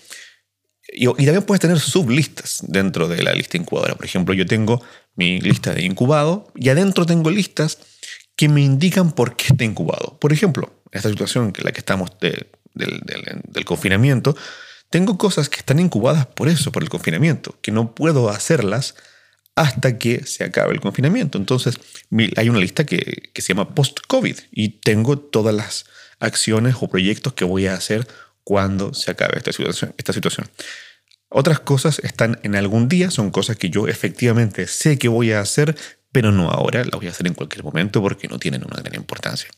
Y, 0.87 1.07
también 1.07 1.43
puedes 1.43 1.61
tener 1.61 1.79
sublistas 1.79 2.59
dentro 2.67 3.07
de 3.07 3.21
la 3.23 3.33
lista 3.33 3.57
incubadora. 3.57 3.95
Por 3.95 4.05
ejemplo, 4.05 4.33
yo 4.33 4.45
tengo 4.45 4.83
mi 5.15 5.41
lista 5.41 5.73
de 5.73 5.83
incubado 5.83 6.51
y 6.55 6.69
adentro 6.69 7.05
tengo 7.05 7.29
listas 7.29 7.79
que 8.35 8.49
me 8.49 8.61
indican 8.61 9.11
por 9.11 9.35
qué 9.35 9.47
está 9.47 9.63
incubado. 9.63 10.17
Por 10.19 10.31
ejemplo, 10.31 10.81
esta 10.91 11.09
situación 11.09 11.53
en 11.57 11.63
la 11.63 11.71
que 11.71 11.79
estamos 11.79 12.11
del 12.19 13.65
confinamiento, 13.65 14.37
tengo 14.89 15.17
cosas 15.17 15.49
que 15.49 15.57
están 15.57 15.79
incubadas 15.79 16.25
por 16.25 16.47
eso, 16.47 16.71
por 16.71 16.83
el 16.83 16.89
confinamiento, 16.89 17.57
que 17.61 17.71
no 17.71 17.93
puedo 17.95 18.29
hacerlas 18.29 18.95
hasta 19.55 19.97
que 19.97 20.25
se 20.25 20.43
acabe 20.43 20.73
el 20.73 20.81
confinamiento. 20.81 21.37
Entonces, 21.37 21.79
hay 22.35 22.49
una 22.49 22.59
lista 22.59 22.85
que, 22.85 23.29
que 23.33 23.41
se 23.41 23.49
llama 23.49 23.73
post-COVID 23.73 24.37
y 24.51 24.69
tengo 24.79 25.17
todas 25.17 25.55
las 25.55 25.85
acciones 26.19 26.75
o 26.79 26.87
proyectos 26.87 27.33
que 27.33 27.45
voy 27.45 27.67
a 27.67 27.73
hacer 27.73 28.07
cuando 28.43 28.93
se 28.93 29.11
acabe 29.11 29.37
esta 29.37 29.51
situación. 29.51 29.93
Esta 29.97 30.13
situación. 30.13 30.47
Otras 31.29 31.59
cosas 31.59 31.99
están 31.99 32.39
en 32.43 32.55
algún 32.55 32.87
día, 32.87 33.11
son 33.11 33.31
cosas 33.31 33.57
que 33.57 33.69
yo 33.69 33.87
efectivamente 33.87 34.67
sé 34.67 34.97
que 34.97 35.07
voy 35.07 35.31
a 35.31 35.41
hacer, 35.41 35.75
pero 36.11 36.31
no 36.31 36.49
ahora, 36.49 36.83
las 36.83 36.91
voy 36.91 37.07
a 37.07 37.11
hacer 37.11 37.27
en 37.27 37.33
cualquier 37.33 37.63
momento 37.63 38.01
porque 38.01 38.27
no 38.27 38.39
tienen 38.39 38.63
una 38.63 38.81
gran 38.81 38.95
importancia. 38.95 39.49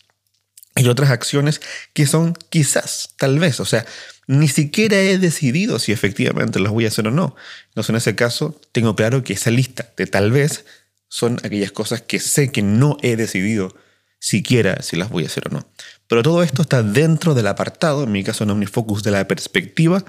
Y 0.76 0.88
otras 0.88 1.10
acciones 1.10 1.62
que 1.94 2.08
son 2.08 2.34
quizás, 2.50 3.14
tal 3.18 3.40
vez, 3.40 3.60
o 3.60 3.66
sea, 3.66 3.86
ni 4.28 4.50
siquiera 4.50 4.98
he 4.98 5.18
decidido 5.18 5.80
si 5.80 5.94
efectivamente 5.94 6.60
las 6.60 6.72
voy 6.72 6.86
a 6.86 6.90
hacer 6.90 7.08
o 7.08 7.12
no. 7.12 7.36
Entonces, 7.70 7.90
en 7.90 7.96
ese 7.96 8.16
caso, 8.16 8.60
tengo 8.74 8.96
claro 8.96 9.24
que 9.24 9.34
esa 9.34 9.52
lista 9.52 9.92
de 9.96 10.06
tal 10.06 10.32
vez 10.32 10.66
son 11.08 11.40
aquellas 11.44 11.72
cosas 11.72 12.02
que 12.02 12.20
sé 12.20 12.52
que 12.52 12.62
no 12.62 12.98
he 13.02 13.16
decidido 13.16 13.74
siquiera 14.20 14.82
si 14.82 14.98
las 14.98 15.10
voy 15.10 15.24
a 15.24 15.28
hacer 15.28 15.48
o 15.48 15.52
no. 15.52 15.68
Pero 16.08 16.24
todo 16.24 16.44
esto 16.44 16.62
está 16.62 16.84
dentro 16.84 17.34
del 17.34 17.48
apartado, 17.48 18.04
en 18.04 18.12
mi 18.12 18.24
caso 18.24 18.44
en 18.44 18.50
OmniFocus, 18.50 19.04
de 19.04 19.12
la 19.12 19.28
perspectiva 19.28 20.04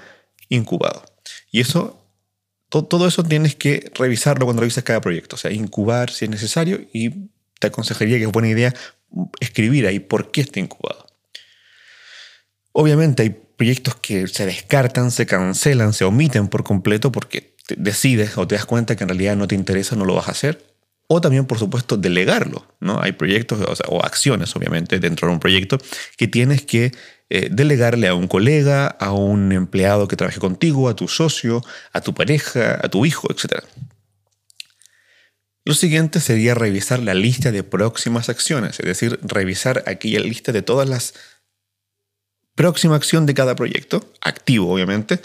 incubado. 0.49 1.05
Y 1.51 1.61
eso, 1.61 2.05
todo, 2.69 3.07
eso 3.07 3.23
tienes 3.23 3.55
que 3.55 3.91
revisarlo 3.95 4.45
cuando 4.45 4.61
revisas 4.61 4.83
cada 4.83 4.99
proyecto. 4.99 5.37
O 5.37 5.39
sea, 5.39 5.51
incubar 5.51 6.09
si 6.09 6.25
es 6.25 6.31
necesario 6.31 6.81
y 6.91 7.29
te 7.59 7.67
aconsejaría 7.67 8.17
que 8.17 8.25
es 8.25 8.31
buena 8.31 8.49
idea 8.49 8.73
escribir 9.39 9.87
ahí 9.87 9.99
por 9.99 10.31
qué 10.31 10.41
está 10.41 10.59
incubado. 10.59 11.07
Obviamente 12.71 13.23
hay 13.23 13.48
proyectos 13.59 13.95
que 13.95 14.25
se 14.29 14.45
descartan, 14.45 15.11
se 15.11 15.25
cancelan, 15.25 15.91
se 15.91 16.05
omiten 16.05 16.47
por 16.47 16.63
completo 16.63 17.11
porque 17.11 17.55
decides 17.75 18.37
o 18.37 18.47
te 18.47 18.55
das 18.55 18.65
cuenta 18.65 18.95
que 18.95 19.03
en 19.03 19.09
realidad 19.09 19.35
no 19.35 19.49
te 19.49 19.55
interesa, 19.55 19.97
no 19.97 20.05
lo 20.05 20.15
vas 20.15 20.29
a 20.29 20.31
hacer. 20.31 20.65
O 21.07 21.19
también, 21.19 21.45
por 21.45 21.59
supuesto, 21.59 21.97
delegarlo. 21.97 22.65
¿no? 22.79 23.01
Hay 23.01 23.11
proyectos 23.11 23.59
o, 23.89 24.01
acciones, 24.01 24.55
obviamente, 24.55 24.99
dentro 24.99 25.27
de 25.27 25.33
un 25.33 25.41
proyecto 25.41 25.77
que 26.15 26.29
tienes 26.29 26.61
que 26.61 26.93
eh, 27.29 27.49
delegarle 27.51 28.07
a 28.07 28.13
un 28.13 28.29
colega, 28.29 28.87
a 28.87 29.11
un 29.11 29.51
empleado 29.51 30.07
que 30.07 30.15
trabaje 30.15 30.39
contigo, 30.39 30.87
a 30.87 30.95
tu 30.95 31.09
socio, 31.09 31.61
a 31.91 31.99
tu 31.99 32.13
pareja, 32.13 32.79
a 32.81 32.87
tu 32.87 33.05
hijo, 33.05 33.27
etc. 33.29 33.65
Lo 35.65 35.73
siguiente 35.73 36.21
sería 36.21 36.55
revisar 36.55 36.99
la 36.99 37.13
lista 37.13 37.51
de 37.51 37.63
próximas 37.63 38.29
acciones, 38.29 38.79
es 38.79 38.85
decir, 38.85 39.19
revisar 39.21 39.83
aquella 39.85 40.21
lista 40.21 40.53
de 40.53 40.61
todas 40.61 40.87
las 40.87 41.13
próximas 42.59 42.97
acciones 42.97 43.25
de 43.25 43.33
cada 43.33 43.55
proyecto, 43.55 44.11
activo 44.19 44.73
obviamente, 44.73 45.21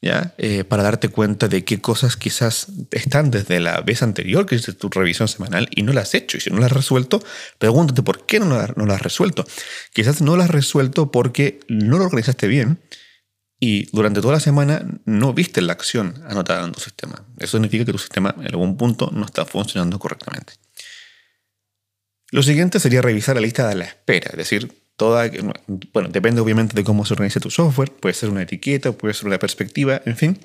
¿ya? 0.00 0.32
Eh, 0.38 0.64
para 0.64 0.82
darte 0.82 1.10
cuenta 1.10 1.46
de 1.46 1.62
qué 1.62 1.82
cosas 1.82 2.16
quizás 2.16 2.68
están 2.92 3.30
desde 3.30 3.60
la 3.60 3.82
vez 3.82 4.02
anterior 4.02 4.46
que 4.46 4.54
hiciste 4.54 4.72
tu 4.72 4.88
revisión 4.88 5.28
semanal 5.28 5.68
y 5.70 5.82
no 5.82 5.92
las 5.92 6.04
has 6.08 6.14
hecho. 6.14 6.38
Y 6.38 6.40
si 6.40 6.48
no 6.48 6.60
las 6.60 6.70
has 6.70 6.78
resuelto, 6.78 7.22
pregúntate 7.58 8.02
por 8.02 8.24
qué 8.24 8.40
no, 8.40 8.46
no 8.46 8.86
las 8.86 8.96
has 8.96 9.02
resuelto. 9.02 9.44
Quizás 9.92 10.22
no 10.22 10.34
las 10.38 10.46
has 10.46 10.50
resuelto 10.50 11.12
porque 11.12 11.60
no 11.68 11.98
lo 11.98 12.06
organizaste 12.06 12.48
bien 12.48 12.80
y 13.60 13.90
durante 13.94 14.22
toda 14.22 14.32
la 14.32 14.40
semana 14.40 14.86
no 15.04 15.34
viste 15.34 15.60
la 15.60 15.74
acción 15.74 16.24
anotada 16.26 16.64
en 16.64 16.72
tu 16.72 16.80
sistema. 16.80 17.22
Eso 17.36 17.58
significa 17.58 17.84
que 17.84 17.92
tu 17.92 17.98
sistema 17.98 18.34
en 18.38 18.46
algún 18.46 18.78
punto 18.78 19.10
no 19.12 19.26
está 19.26 19.44
funcionando 19.44 19.98
correctamente. 19.98 20.54
Lo 22.30 22.42
siguiente 22.42 22.80
sería 22.80 23.02
revisar 23.02 23.34
la 23.34 23.42
lista 23.42 23.68
de 23.68 23.74
la 23.74 23.84
espera, 23.84 24.30
es 24.30 24.38
decir, 24.38 24.87
toda, 24.98 25.30
bueno, 25.94 26.08
depende 26.10 26.40
obviamente 26.40 26.74
de 26.74 26.82
cómo 26.82 27.06
se 27.06 27.14
organice 27.14 27.38
tu 27.38 27.50
software, 27.50 27.92
puede 27.92 28.14
ser 28.14 28.30
una 28.30 28.42
etiqueta, 28.42 28.90
puede 28.90 29.14
ser 29.14 29.28
una 29.28 29.38
perspectiva, 29.38 30.02
en 30.04 30.16
fin, 30.16 30.38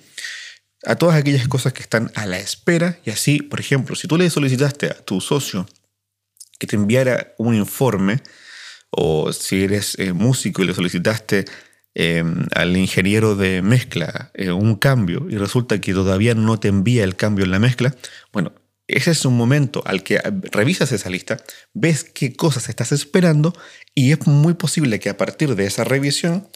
a 0.86 0.96
todas 0.96 1.16
aquellas 1.16 1.48
cosas 1.48 1.74
que 1.74 1.82
están 1.82 2.12
a 2.14 2.28
la 2.28 2.38
espera 2.38 3.00
y 3.04 3.10
así, 3.10 3.42
por 3.42 3.60
ejemplo, 3.60 3.96
si 3.96 4.08
tú 4.08 4.16
le 4.16 4.30
solicitaste 4.30 4.86
a 4.92 4.94
tu 4.94 5.22
socio 5.22 5.66
que 6.60 6.68
te 6.68 6.76
enviara 6.76 7.34
un 7.40 7.56
informe 7.56 8.22
o 8.92 9.34
si 9.34 9.64
eres 9.64 9.98
eh, 9.98 10.14
músico 10.14 10.62
y 10.62 10.68
le 10.68 10.76
solicitaste 10.76 11.46
em, 11.96 12.46
al 12.54 12.78
ingeniero 12.78 13.36
de 13.36 13.64
mezcla 13.64 14.30
eh, 14.36 14.52
un 14.52 14.76
cambio 14.76 15.26
y 15.32 15.38
resulta 15.38 15.82
que 15.82 15.94
todavía 15.94 16.36
no 16.36 16.60
te 16.60 16.68
envía 16.68 17.04
el 17.04 17.16
cambio 17.16 17.44
en 17.44 17.52
la 17.52 17.60
mezcla, 17.60 17.96
bueno, 18.32 18.54
ese 18.88 19.12
es 19.12 19.26
un 19.26 19.38
momento 19.38 19.82
al 19.86 20.04
que 20.04 20.20
revisas 20.52 20.92
esa 20.92 21.10
lista, 21.10 21.38
ves 21.74 22.04
qué 22.04 22.36
cosas 22.36 22.70
estás 22.70 22.92
esperando 22.92 23.54
y 23.96 24.12
es 24.12 24.28
muy 24.28 24.56
posible 24.56 25.00
que 25.00 25.10
a 25.10 25.18
partir 25.18 25.56
de 25.56 25.66
esa 25.66 25.84
revisión 25.84 26.48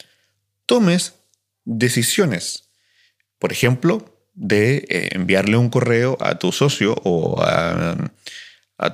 tomes 0.66 1.14
decisiones. 1.64 2.70
Por 3.38 3.52
ejemplo, 3.52 4.18
de 4.34 4.86
eh, 4.88 5.08
enviarle 5.12 5.56
un 5.56 5.70
correo 5.70 6.16
a 6.20 6.38
tu 6.38 6.52
socio 6.52 6.94
o 7.02 7.42
a, 7.42 7.96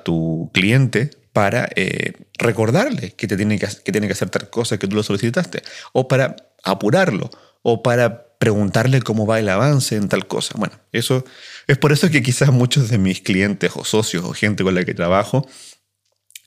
tu 0.05 0.51
cliente 0.55 1.11
para 1.33 1.69
eh, 1.77 2.13
recordarle 2.39 3.13
que, 3.13 3.27
te 3.27 3.37
tiene 3.37 3.59
que, 3.59 3.69
que 3.85 3.93
tiene 3.93 4.07
que 4.07 4.15
hacer 4.15 4.31
tal 4.31 4.49
cosa 4.49 4.79
que 4.79 4.87
tú 4.87 4.97
lo 4.97 5.03
solicitaste, 5.03 5.63
o 5.93 6.09
para 6.09 6.37
apurarlo, 6.63 7.31
o 7.63 7.83
para 7.83 8.24
preguntarle 8.39 9.03
cómo 9.03 9.27
va 9.27 9.39
el 9.39 9.49
avance 9.49 9.97
en 9.97 10.09
tal 10.09 10.27
cosa. 10.27 10.55
Bueno, 10.57 10.75
eso 10.93 11.25
es 11.67 11.79
por 11.79 11.93
eso 11.93 12.11
que 12.11 12.23
quizás 12.23 12.53
muchos 12.53 12.89
de 12.89 12.99
mis 12.99 13.21
clientes 13.21 13.73
o 13.75 13.85
socios 13.85 14.25
o 14.25 14.33
gente 14.33 14.65
con 14.65 14.75
la 14.75 14.85
que 14.85 14.95
trabajo 14.95 15.47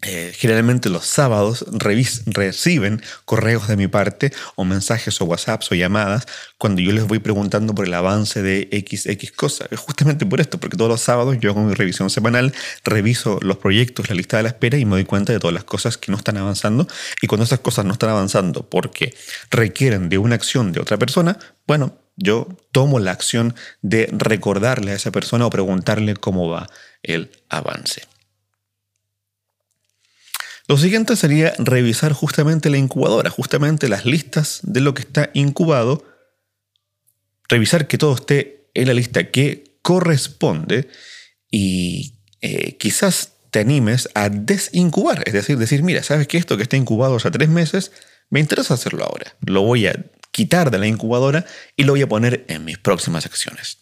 eh, 0.03 0.31
generalmente 0.35 0.89
los 0.89 1.07
sábados 1.07 1.65
reciben 1.71 3.01
correos 3.25 3.67
de 3.67 3.75
mi 3.77 3.87
parte 3.87 4.31
o 4.55 4.63
mensajes 4.63 5.19
o 5.21 5.25
WhatsApps 5.25 5.71
o 5.71 5.75
llamadas 5.75 6.27
cuando 6.59 6.81
yo 6.81 6.91
les 6.91 7.07
voy 7.07 7.17
preguntando 7.17 7.73
por 7.73 7.85
el 7.85 7.93
avance 7.95 8.43
de 8.43 8.69
XX 8.71 9.31
cosa. 9.31 9.65
Es 9.71 9.79
justamente 9.79 10.25
por 10.25 10.39
esto, 10.39 10.59
porque 10.59 10.77
todos 10.77 10.89
los 10.89 11.01
sábados 11.01 11.37
yo 11.39 11.53
con 11.55 11.67
mi 11.67 11.73
revisión 11.73 12.11
semanal 12.11 12.53
reviso 12.83 13.39
los 13.41 13.57
proyectos, 13.57 14.09
la 14.09 14.15
lista 14.15 14.37
de 14.37 14.43
la 14.43 14.49
espera 14.49 14.77
y 14.77 14.85
me 14.85 14.91
doy 14.91 15.05
cuenta 15.05 15.33
de 15.33 15.39
todas 15.39 15.53
las 15.53 15.63
cosas 15.63 15.97
que 15.97 16.11
no 16.11 16.17
están 16.17 16.37
avanzando. 16.37 16.87
Y 17.21 17.27
cuando 17.27 17.45
esas 17.45 17.59
cosas 17.59 17.85
no 17.85 17.93
están 17.93 18.11
avanzando 18.11 18.69
porque 18.69 19.15
requieren 19.49 20.09
de 20.09 20.19
una 20.19 20.35
acción 20.35 20.73
de 20.73 20.79
otra 20.79 20.97
persona, 20.97 21.39
bueno, 21.65 21.97
yo 22.17 22.47
tomo 22.71 22.99
la 22.99 23.11
acción 23.11 23.55
de 23.81 24.09
recordarle 24.11 24.91
a 24.91 24.95
esa 24.95 25.11
persona 25.11 25.47
o 25.47 25.49
preguntarle 25.49 26.15
cómo 26.15 26.49
va 26.49 26.67
el 27.01 27.31
avance. 27.49 28.03
Lo 30.67 30.77
siguiente 30.77 31.15
sería 31.15 31.53
revisar 31.59 32.11
justamente 32.11 32.69
la 32.69 32.77
incubadora, 32.77 33.29
justamente 33.29 33.87
las 33.87 34.05
listas 34.05 34.59
de 34.63 34.81
lo 34.81 34.93
que 34.93 35.01
está 35.01 35.29
incubado, 35.33 36.03
revisar 37.47 37.87
que 37.87 37.97
todo 37.97 38.15
esté 38.15 38.69
en 38.73 38.87
la 38.87 38.93
lista 38.93 39.31
que 39.31 39.79
corresponde 39.81 40.89
y 41.49 42.15
eh, 42.41 42.75
quizás 42.77 43.31
te 43.49 43.59
animes 43.59 44.09
a 44.13 44.27
desincubar, 44.27 45.23
es 45.25 45.33
decir, 45.33 45.57
decir, 45.57 45.83
mira, 45.83 46.03
sabes 46.03 46.27
que 46.27 46.37
esto 46.37 46.57
que 46.57 46.63
está 46.63 46.75
incubado 46.75 47.15
hace 47.15 47.31
tres 47.31 47.47
meses, 47.47 47.93
me 48.29 48.41
interesa 48.41 48.73
hacerlo 48.73 49.05
ahora, 49.05 49.37
lo 49.45 49.61
voy 49.61 49.87
a 49.87 50.05
quitar 50.31 50.69
de 50.69 50.79
la 50.79 50.87
incubadora 50.87 51.45
y 51.77 51.83
lo 51.83 51.93
voy 51.93 52.01
a 52.01 52.09
poner 52.09 52.43
en 52.49 52.65
mis 52.65 52.77
próximas 52.77 53.25
acciones. 53.25 53.79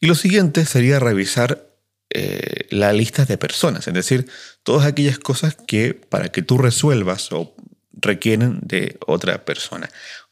Y 0.00 0.06
lo 0.06 0.14
siguiente 0.14 0.64
sería 0.64 1.00
revisar 1.00 1.67
eh, 2.10 2.66
la 2.70 2.94
lista 2.94 3.26
de 3.26 3.36
personas, 3.36 3.86
es 3.86 3.92
decir, 3.92 4.30
todas 4.62 4.86
aquellas 4.86 5.18
cosas 5.18 5.56
que 5.66 5.92
para 5.92 6.30
que 6.30 6.40
tú 6.40 6.56
resuelvas 6.56 7.30
o 7.32 7.54
requieren 7.92 8.60
de 8.62 8.98
otra 9.06 9.44
persona, 9.44 9.90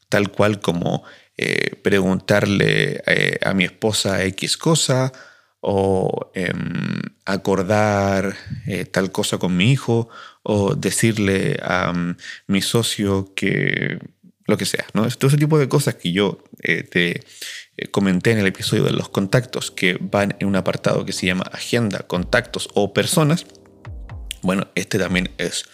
tal 0.09 0.31
cual 0.31 0.59
como 0.59 1.03
eh, 1.37 1.75
preguntarle 1.83 3.03
eh, 3.05 3.39
a 3.43 3.53
mi 3.53 3.65
esposa 3.65 4.23
X 4.23 4.57
cosa 4.57 5.11
o 5.59 6.31
em, 6.33 7.01
acordar 7.25 8.35
tal 8.91 9.11
cosa 9.11 9.37
con 9.37 9.55
mi 9.55 9.71
hijo 9.71 10.09
o 10.41 10.73
decirle 10.73 11.59
a 11.61 11.93
mm, 11.93 12.17
mi 12.47 12.61
socio 12.61 13.33
que 13.35 13.99
lo 14.45 14.57
que 14.57 14.65
sea, 14.65 14.85
¿no? 14.93 15.07
Todo 15.09 15.27
ese 15.27 15.37
tipo 15.37 15.59
de 15.59 15.67
cosas 15.67 15.95
que 15.95 16.11
yo 16.11 16.43
te 16.89 17.21
eh, 17.77 17.87
comenté 17.87 18.31
en 18.31 18.39
el 18.39 18.47
episodio 18.47 18.83
de 18.83 18.91
los 18.91 19.09
contactos 19.09 19.69
que 19.69 19.97
van 20.01 20.35
en 20.39 20.47
un 20.47 20.55
apartado 20.55 21.05
que 21.05 21.13
se 21.13 21.27
llama 21.27 21.45
agenda, 21.51 21.99
contactos 21.99 22.69
o 22.73 22.93
personas, 22.93 23.45
bueno, 24.41 24.67
este 24.75 24.97
también 24.97 25.29
es 25.37 25.65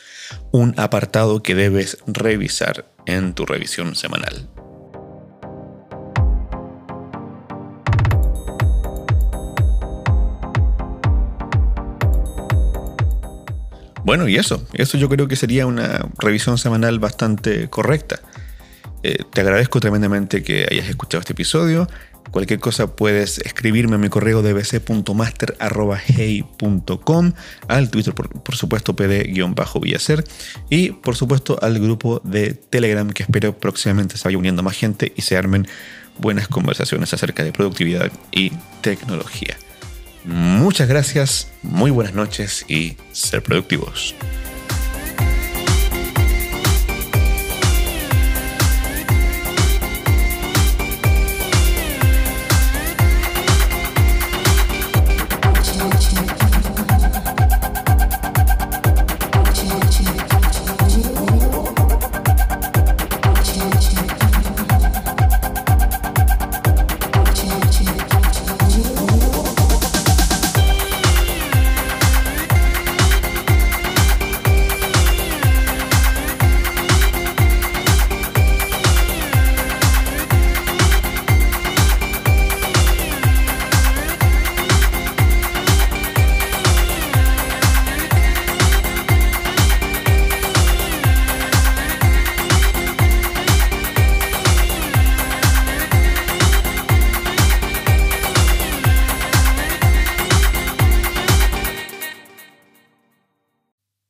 un 0.51 0.73
apartado 0.77 1.43
que 1.43 1.55
debes 1.55 1.97
revisar 2.07 2.85
en 3.05 3.33
tu 3.33 3.45
revisión 3.45 3.95
semanal. 3.95 4.49
Bueno, 14.03 14.27
y 14.27 14.35
eso, 14.35 14.61
eso 14.73 14.97
yo 14.97 15.07
creo 15.07 15.29
que 15.29 15.37
sería 15.37 15.65
una 15.65 16.09
revisión 16.19 16.57
semanal 16.57 16.99
bastante 16.99 17.69
correcta. 17.69 18.19
Eh, 19.03 19.19
te 19.31 19.41
agradezco 19.41 19.79
tremendamente 19.79 20.41
que 20.43 20.67
hayas 20.71 20.87
escuchado 20.87 21.19
este 21.19 21.33
episodio. 21.33 21.87
Cualquier 22.31 22.59
cosa 22.59 22.95
puedes 22.95 23.37
escribirme 23.39 23.95
a 23.95 23.97
mi 23.99 24.09
correo 24.09 24.41
dbc.master.hey.com, 24.41 27.33
al 27.67 27.91
Twitter, 27.91 28.15
por, 28.15 28.55
supuesto, 28.55 28.95
pd-villacer, 28.95 30.23
y 30.69 30.91
por 30.91 31.15
supuesto 31.15 31.59
al 31.61 31.79
grupo 31.79 32.21
de 32.23 32.53
Telegram 32.53 33.09
que 33.09 33.23
espero 33.23 33.59
próximamente 33.59 34.17
se 34.17 34.23
vaya 34.23 34.37
uniendo 34.37 34.63
más 34.63 34.75
gente 34.75 35.11
y 35.15 35.21
se 35.21 35.37
armen 35.37 35.67
buenas 36.17 36.47
conversaciones 36.47 37.13
acerca 37.13 37.43
de 37.43 37.51
productividad 37.51 38.11
y 38.31 38.51
tecnología. 38.81 39.57
Muchas 40.25 40.87
gracias, 40.87 41.51
muy 41.61 41.91
buenas 41.91 42.15
noches 42.15 42.65
y 42.67 42.97
ser 43.11 43.43
productivos. 43.43 44.15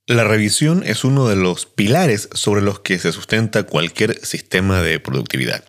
La 0.05 0.25
revisión 0.25 0.83
es 0.85 1.05
uno 1.05 1.29
de 1.29 1.37
los 1.37 1.65
pilares 1.65 2.27
sobre 2.33 2.61
los 2.61 2.81
que 2.81 2.99
se 2.99 3.13
sustenta 3.13 3.63
cualquier 3.63 4.19
sistema 4.25 4.81
de 4.81 4.99
productividad. 4.99 5.63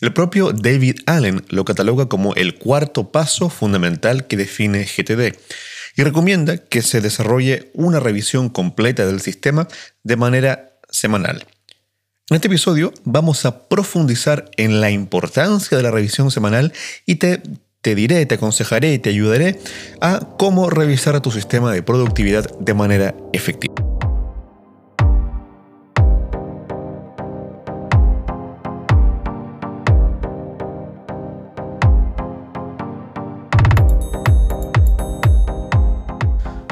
El 0.00 0.12
propio 0.12 0.52
David 0.52 1.00
Allen 1.06 1.44
lo 1.48 1.64
cataloga 1.64 2.06
como 2.06 2.36
el 2.36 2.54
cuarto 2.54 3.10
paso 3.10 3.50
fundamental 3.50 4.28
que 4.28 4.36
define 4.36 4.84
GTD 4.84 5.36
y 5.96 6.02
recomienda 6.04 6.58
que 6.58 6.82
se 6.82 7.00
desarrolle 7.00 7.72
una 7.74 7.98
revisión 7.98 8.48
completa 8.48 9.06
del 9.06 9.20
sistema 9.20 9.66
de 10.04 10.16
manera 10.16 10.78
semanal. 10.88 11.44
En 12.30 12.36
este 12.36 12.46
episodio 12.46 12.94
vamos 13.02 13.44
a 13.44 13.68
profundizar 13.68 14.50
en 14.56 14.80
la 14.80 14.92
importancia 14.92 15.76
de 15.76 15.82
la 15.82 15.90
revisión 15.90 16.30
semanal 16.30 16.72
y 17.06 17.16
te 17.16 17.42
te 17.84 17.94
diré, 17.94 18.24
te 18.24 18.36
aconsejaré 18.36 18.94
y 18.94 18.98
te 18.98 19.10
ayudaré 19.10 19.60
a 20.00 20.20
cómo 20.38 20.70
revisar 20.70 21.20
tu 21.20 21.30
sistema 21.30 21.70
de 21.70 21.82
productividad 21.82 22.48
de 22.58 22.72
manera 22.72 23.14
efectiva. 23.34 23.74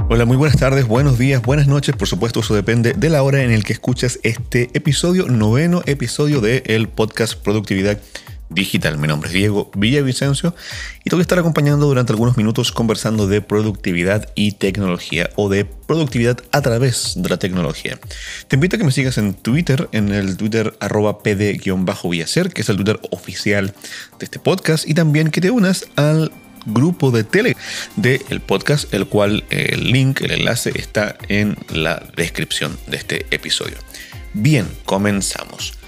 Hola, 0.08 0.24
muy 0.24 0.38
buenas 0.38 0.56
tardes, 0.58 0.86
buenos 0.86 1.18
días, 1.18 1.42
buenas 1.42 1.66
noches. 1.66 1.94
Por 1.94 2.08
supuesto, 2.08 2.40
eso 2.40 2.54
depende 2.54 2.94
de 2.94 3.10
la 3.10 3.22
hora 3.22 3.42
en 3.42 3.50
el 3.50 3.64
que 3.64 3.74
escuchas 3.74 4.18
este 4.22 4.70
episodio, 4.72 5.28
noveno 5.28 5.82
episodio 5.84 6.40
del 6.40 6.88
podcast 6.88 7.34
Productividad 7.34 7.98
digital. 8.54 8.98
Mi 8.98 9.08
nombre 9.08 9.28
es 9.28 9.34
Diego 9.34 9.70
Villavicencio 9.74 10.54
y 11.04 11.10
te 11.10 11.16
voy 11.16 11.20
a 11.20 11.22
estar 11.22 11.38
acompañando 11.38 11.86
durante 11.86 12.12
algunos 12.12 12.36
minutos 12.36 12.72
conversando 12.72 13.26
de 13.26 13.40
productividad 13.40 14.28
y 14.34 14.52
tecnología 14.52 15.30
o 15.36 15.48
de 15.48 15.64
productividad 15.64 16.38
a 16.52 16.60
través 16.62 17.14
de 17.16 17.28
la 17.28 17.38
tecnología. 17.38 17.98
Te 18.48 18.56
invito 18.56 18.76
a 18.76 18.78
que 18.78 18.84
me 18.84 18.92
sigas 18.92 19.18
en 19.18 19.34
Twitter, 19.34 19.88
en 19.92 20.10
el 20.10 20.36
Twitter 20.36 20.74
arroba 20.80 21.22
pd-villacer, 21.22 22.52
que 22.52 22.62
es 22.62 22.68
el 22.68 22.76
Twitter 22.76 23.00
oficial 23.10 23.74
de 24.18 24.24
este 24.24 24.38
podcast, 24.38 24.88
y 24.88 24.94
también 24.94 25.30
que 25.30 25.40
te 25.40 25.50
unas 25.50 25.86
al 25.96 26.32
grupo 26.66 27.10
de 27.10 27.24
tele 27.24 27.56
del 27.96 28.40
podcast, 28.40 28.92
el 28.94 29.06
cual 29.06 29.44
el 29.50 29.90
link, 29.90 30.20
el 30.20 30.32
enlace 30.32 30.72
está 30.74 31.16
en 31.28 31.56
la 31.70 32.02
descripción 32.16 32.78
de 32.86 32.96
este 32.96 33.26
episodio. 33.30 33.76
Bien, 34.34 34.66
comenzamos. 34.84 35.81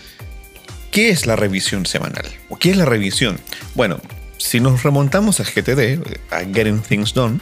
¿Qué 0.95 1.09
es 1.09 1.27
la 1.27 1.35
revisión 1.35 1.87
semanal? 1.87 2.25
¿O 2.49 2.57
qué 2.57 2.71
es 2.71 2.77
la 2.77 2.85
revisión? 2.85 3.37
Bueno, 3.75 4.01
si 4.39 4.61
nos 4.61 4.85
remontamos 4.85 5.41
a 5.41 5.43
GTD, 5.43 5.99
a 6.31 6.45
Getting 6.45 6.83
Things 6.83 7.15
Done, 7.15 7.41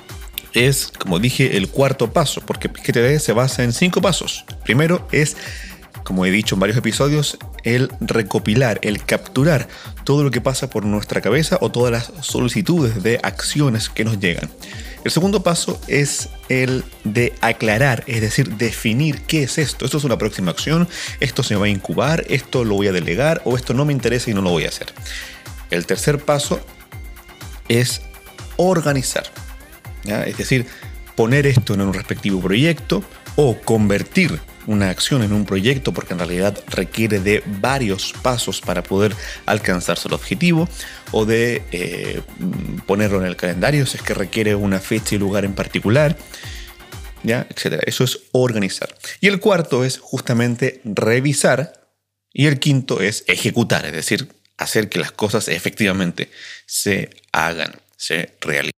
es, 0.55 0.91
como 0.99 1.19
dije, 1.19 1.59
el 1.59 1.69
cuarto 1.69 2.15
paso, 2.15 2.41
porque 2.47 2.69
GTD 2.69 3.19
se 3.19 3.35
basa 3.35 3.63
en 3.63 3.75
cinco 3.75 4.01
pasos. 4.01 4.47
Primero 4.65 5.07
es, 5.13 5.37
como 6.03 6.25
he 6.25 6.31
dicho 6.31 6.55
en 6.55 6.61
varios 6.61 6.79
episodios, 6.79 7.37
el 7.63 7.91
recopilar, 8.01 8.81
el 8.83 9.05
capturar 9.05 9.69
todo 10.05 10.25
lo 10.25 10.31
que 10.31 10.41
pasa 10.41 10.71
por 10.71 10.87
nuestra 10.87 11.21
cabeza 11.21 11.59
o 11.61 11.71
todas 11.71 11.93
las 11.93 12.25
solicitudes 12.25 13.03
de 13.03 13.21
acciones 13.23 13.91
que 13.91 14.07
nos 14.07 14.19
llegan. 14.19 14.49
El 15.05 15.11
segundo 15.11 15.43
paso 15.43 15.81
es 15.89 16.29
el 16.49 16.85
de 17.03 17.35
aclarar, 17.41 18.05
es 18.07 18.21
decir, 18.21 18.51
definir 18.57 19.23
qué 19.23 19.43
es 19.43 19.59
esto. 19.59 19.85
Esto 19.85 19.99
es 19.99 20.05
una 20.05 20.17
próxima 20.17 20.53
acción, 20.53 20.89
esto 21.19 21.43
se 21.43 21.57
va 21.57 21.67
a 21.67 21.69
incubar, 21.69 22.25
esto 22.29 22.65
lo 22.65 22.77
voy 22.77 22.87
a 22.87 22.93
delegar 22.93 23.43
o 23.45 23.57
esto 23.57 23.75
no 23.75 23.85
me 23.85 23.93
interesa 23.93 24.31
y 24.31 24.35
no 24.35 24.43
lo 24.43 24.51
voy 24.51 24.65
a 24.65 24.69
hacer. 24.69 24.93
El 25.71 25.87
tercer 25.87 26.19
paso 26.19 26.61
es 27.69 28.03
organizar, 28.57 29.25
es 30.05 30.37
decir, 30.37 30.67
poner 31.17 31.47
esto 31.47 31.75
en 31.75 31.81
un 31.81 31.95
respectivo 31.95 32.41
proyecto 32.41 33.03
o 33.37 33.57
convertir 33.57 34.39
una 34.67 34.91
acción 34.91 35.23
en 35.23 35.33
un 35.33 35.45
proyecto 35.45 35.93
porque 35.93 36.13
en 36.13 36.19
realidad 36.19 36.63
requiere 36.69 37.21
de 37.21 37.43
varios 37.61 38.13
pasos 38.23 38.61
para 38.61 38.83
poder 38.83 39.15
alcanzarse 39.47 40.09
el 40.09 40.15
objetivo 40.15 40.69
o 41.11 41.25
de 41.25 41.63
eh, 41.73 42.21
ponerlo 42.87 43.21
en 43.21 43.27
el 43.27 43.37
calendario 43.37 43.87
si 43.87 43.97
es 43.97 44.03
que 44.03 44.15
requiere 44.15 44.55
una 44.55 44.81
fecha 44.81 45.15
y 45.15 45.19
lugar 45.19 45.45
en 45.45 45.55
particular, 45.55 46.17
¿ya? 47.23 47.47
etcétera. 47.51 47.83
Eso 47.87 48.05
es 48.05 48.21
organizar. 48.33 48.95
Y 49.21 49.29
el 49.29 49.41
cuarto 49.41 49.85
es 49.85 49.99
justamente 49.99 50.81
revisar 50.85 51.83
y 52.33 52.47
el 52.47 52.59
quinto 52.59 53.01
es 53.01 53.25
ejecutar, 53.27 53.85
es 53.87 53.93
decir, 53.93 54.29
hacer 54.57 54.89
que 54.89 54.99
las 54.99 55.13
cosas 55.13 55.49
efectivamente 55.49 56.31
se 56.67 57.11
hagan, 57.33 57.75
se 57.97 58.37
realicen. 58.41 58.73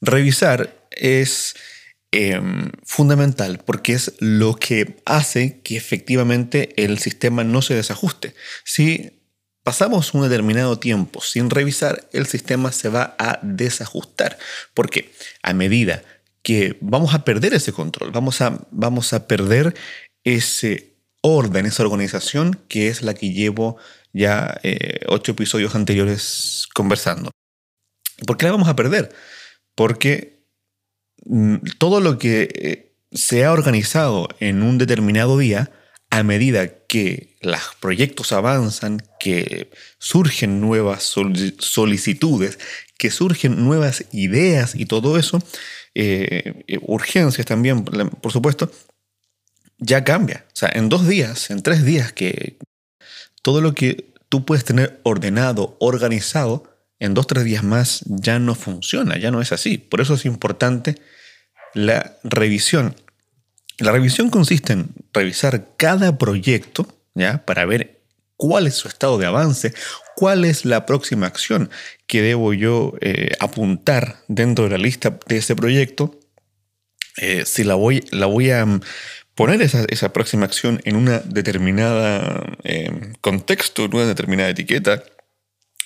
Revisar 0.00 0.86
es 0.90 1.54
Em, 2.16 2.70
fundamental 2.84 3.58
porque 3.66 3.92
es 3.92 4.12
lo 4.20 4.54
que 4.54 5.02
hace 5.04 5.60
que 5.64 5.76
efectivamente 5.76 6.72
el 6.76 6.98
sistema 7.00 7.42
no 7.42 7.60
se 7.60 7.74
desajuste. 7.74 8.36
Si 8.62 9.20
pasamos 9.64 10.14
un 10.14 10.22
determinado 10.22 10.78
tiempo 10.78 11.20
sin 11.20 11.50
revisar, 11.50 12.08
el 12.12 12.26
sistema 12.26 12.70
se 12.70 12.88
va 12.88 13.16
a 13.18 13.40
desajustar. 13.42 14.38
porque 14.74 15.12
A 15.42 15.54
medida 15.54 16.04
que 16.42 16.78
vamos 16.80 17.14
a 17.14 17.24
perder 17.24 17.52
ese 17.52 17.72
control, 17.72 18.12
vamos 18.12 18.40
a, 18.42 18.64
vamos 18.70 19.12
a 19.12 19.26
perder 19.26 19.74
ese 20.22 20.94
orden, 21.20 21.66
esa 21.66 21.82
organización 21.82 22.60
que 22.68 22.86
es 22.86 23.02
la 23.02 23.14
que 23.14 23.32
llevo 23.32 23.76
ya 24.12 24.60
eh, 24.62 25.00
ocho 25.08 25.32
episodios 25.32 25.74
anteriores 25.74 26.68
conversando. 26.74 27.32
¿Por 28.24 28.36
qué 28.36 28.46
la 28.46 28.52
vamos 28.52 28.68
a 28.68 28.76
perder? 28.76 29.12
Porque 29.74 30.33
todo 31.78 32.00
lo 32.00 32.18
que 32.18 32.48
eh, 32.54 32.92
se 33.12 33.44
ha 33.44 33.52
organizado 33.52 34.28
en 34.40 34.62
un 34.62 34.78
determinado 34.78 35.38
día, 35.38 35.70
a 36.10 36.22
medida 36.22 36.68
que 36.86 37.36
los 37.40 37.60
proyectos 37.80 38.32
avanzan, 38.32 39.02
que 39.18 39.70
surgen 39.98 40.60
nuevas 40.60 41.02
solicitudes, 41.58 42.58
que 42.98 43.10
surgen 43.10 43.64
nuevas 43.64 44.04
ideas 44.12 44.74
y 44.74 44.86
todo 44.86 45.18
eso, 45.18 45.42
eh, 45.94 46.62
eh, 46.66 46.78
urgencias 46.82 47.46
también, 47.46 47.84
por 47.84 48.32
supuesto, 48.32 48.70
ya 49.78 50.04
cambia. 50.04 50.44
O 50.48 50.56
sea, 50.56 50.70
en 50.72 50.88
dos 50.88 51.08
días, 51.08 51.50
en 51.50 51.62
tres 51.62 51.84
días, 51.84 52.12
que 52.12 52.58
todo 53.42 53.60
lo 53.60 53.74
que 53.74 54.12
tú 54.28 54.44
puedes 54.44 54.64
tener 54.64 55.00
ordenado, 55.02 55.76
organizado, 55.80 56.70
en 57.00 57.12
dos, 57.14 57.26
tres 57.26 57.44
días 57.44 57.64
más 57.64 58.02
ya 58.06 58.38
no 58.38 58.54
funciona, 58.54 59.18
ya 59.18 59.30
no 59.30 59.40
es 59.40 59.52
así. 59.52 59.78
Por 59.78 60.00
eso 60.00 60.14
es 60.14 60.24
importante 60.24 60.96
la 61.74 62.16
revisión. 62.22 62.96
La 63.78 63.92
revisión 63.92 64.30
consiste 64.30 64.72
en 64.72 64.90
revisar 65.12 65.66
cada 65.76 66.16
proyecto, 66.16 66.86
¿ya? 67.14 67.44
Para 67.44 67.66
ver 67.66 68.00
cuál 68.36 68.66
es 68.66 68.74
su 68.74 68.88
estado 68.88 69.18
de 69.18 69.26
avance, 69.26 69.74
cuál 70.16 70.44
es 70.44 70.64
la 70.64 70.86
próxima 70.86 71.26
acción 71.26 71.70
que 72.06 72.22
debo 72.22 72.52
yo 72.54 72.94
eh, 73.00 73.32
apuntar 73.40 74.18
dentro 74.28 74.64
de 74.64 74.70
la 74.70 74.78
lista 74.78 75.18
de 75.26 75.38
ese 75.38 75.56
proyecto. 75.56 76.18
Eh, 77.16 77.44
si 77.46 77.64
la 77.64 77.74
voy, 77.74 78.04
la 78.10 78.26
voy 78.26 78.50
a 78.50 78.64
mm, 78.64 78.80
poner 79.34 79.62
esa, 79.62 79.84
esa 79.88 80.12
próxima 80.12 80.46
acción 80.46 80.80
en 80.84 80.96
una 80.96 81.18
determinada 81.20 82.44
eh, 82.64 83.12
contexto, 83.20 83.84
en 83.84 83.94
una 83.94 84.06
determinada 84.06 84.50
etiqueta, 84.50 85.02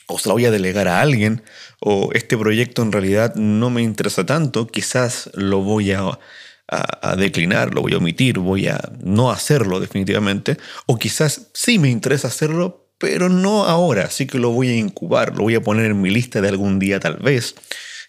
o 0.08 0.18
se 0.18 0.28
la 0.28 0.32
voy 0.32 0.46
a 0.46 0.50
delegar 0.50 0.88
a 0.88 1.00
alguien, 1.00 1.42
o 1.80 2.10
este 2.14 2.36
proyecto 2.36 2.82
en 2.82 2.92
realidad 2.92 3.34
no 3.36 3.70
me 3.70 3.82
interesa 3.82 4.26
tanto, 4.26 4.66
quizás 4.66 5.30
lo 5.34 5.62
voy 5.62 5.92
a, 5.92 6.18
a, 6.66 7.16
declinar, 7.16 7.74
lo 7.74 7.82
voy 7.82 7.94
a 7.94 7.98
omitir, 7.98 8.38
voy 8.38 8.68
a 8.68 8.80
no 9.00 9.30
hacerlo 9.30 9.80
definitivamente, 9.80 10.56
o 10.86 10.98
quizás 10.98 11.48
sí 11.54 11.78
me 11.78 11.90
interesa 11.90 12.28
hacerlo, 12.28 12.90
pero 12.98 13.28
no 13.28 13.64
ahora, 13.64 14.04
así 14.04 14.26
que 14.26 14.38
lo 14.38 14.50
voy 14.50 14.70
a 14.70 14.76
incubar, 14.76 15.36
lo 15.36 15.44
voy 15.44 15.54
a 15.54 15.62
poner 15.62 15.92
en 15.92 16.00
mi 16.00 16.10
lista 16.10 16.40
de 16.40 16.48
algún 16.48 16.78
día 16.78 17.00
tal 17.00 17.16
vez. 17.16 17.54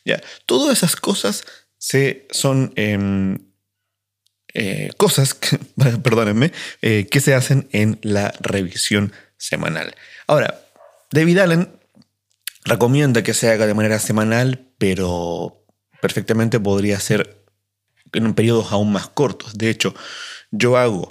Ya, 0.05 0.21
todas 0.45 0.77
esas 0.77 0.95
cosas 0.95 1.43
se, 1.77 2.27
son 2.31 2.73
em, 2.75 3.37
eh, 4.53 4.91
cosas, 4.97 5.37
perdónenme, 6.03 6.51
eh, 6.81 7.07
que 7.09 7.19
se 7.19 7.35
hacen 7.35 7.67
en 7.71 7.99
la 8.01 8.33
revisión 8.39 9.13
semanal. 9.37 9.95
Ahora, 10.27 10.59
David 11.11 11.37
Allen 11.39 11.78
recomienda 12.63 13.23
que 13.23 13.33
se 13.33 13.49
haga 13.49 13.67
de 13.67 13.73
manera 13.73 13.99
semanal, 13.99 14.67
pero 14.77 15.65
perfectamente 16.01 16.59
podría 16.59 16.99
ser 16.99 17.43
en 18.13 18.33
periodos 18.33 18.71
aún 18.71 18.91
más 18.91 19.07
cortos. 19.07 19.57
De 19.57 19.69
hecho, 19.69 19.93
yo 20.51 20.77
hago 20.77 21.09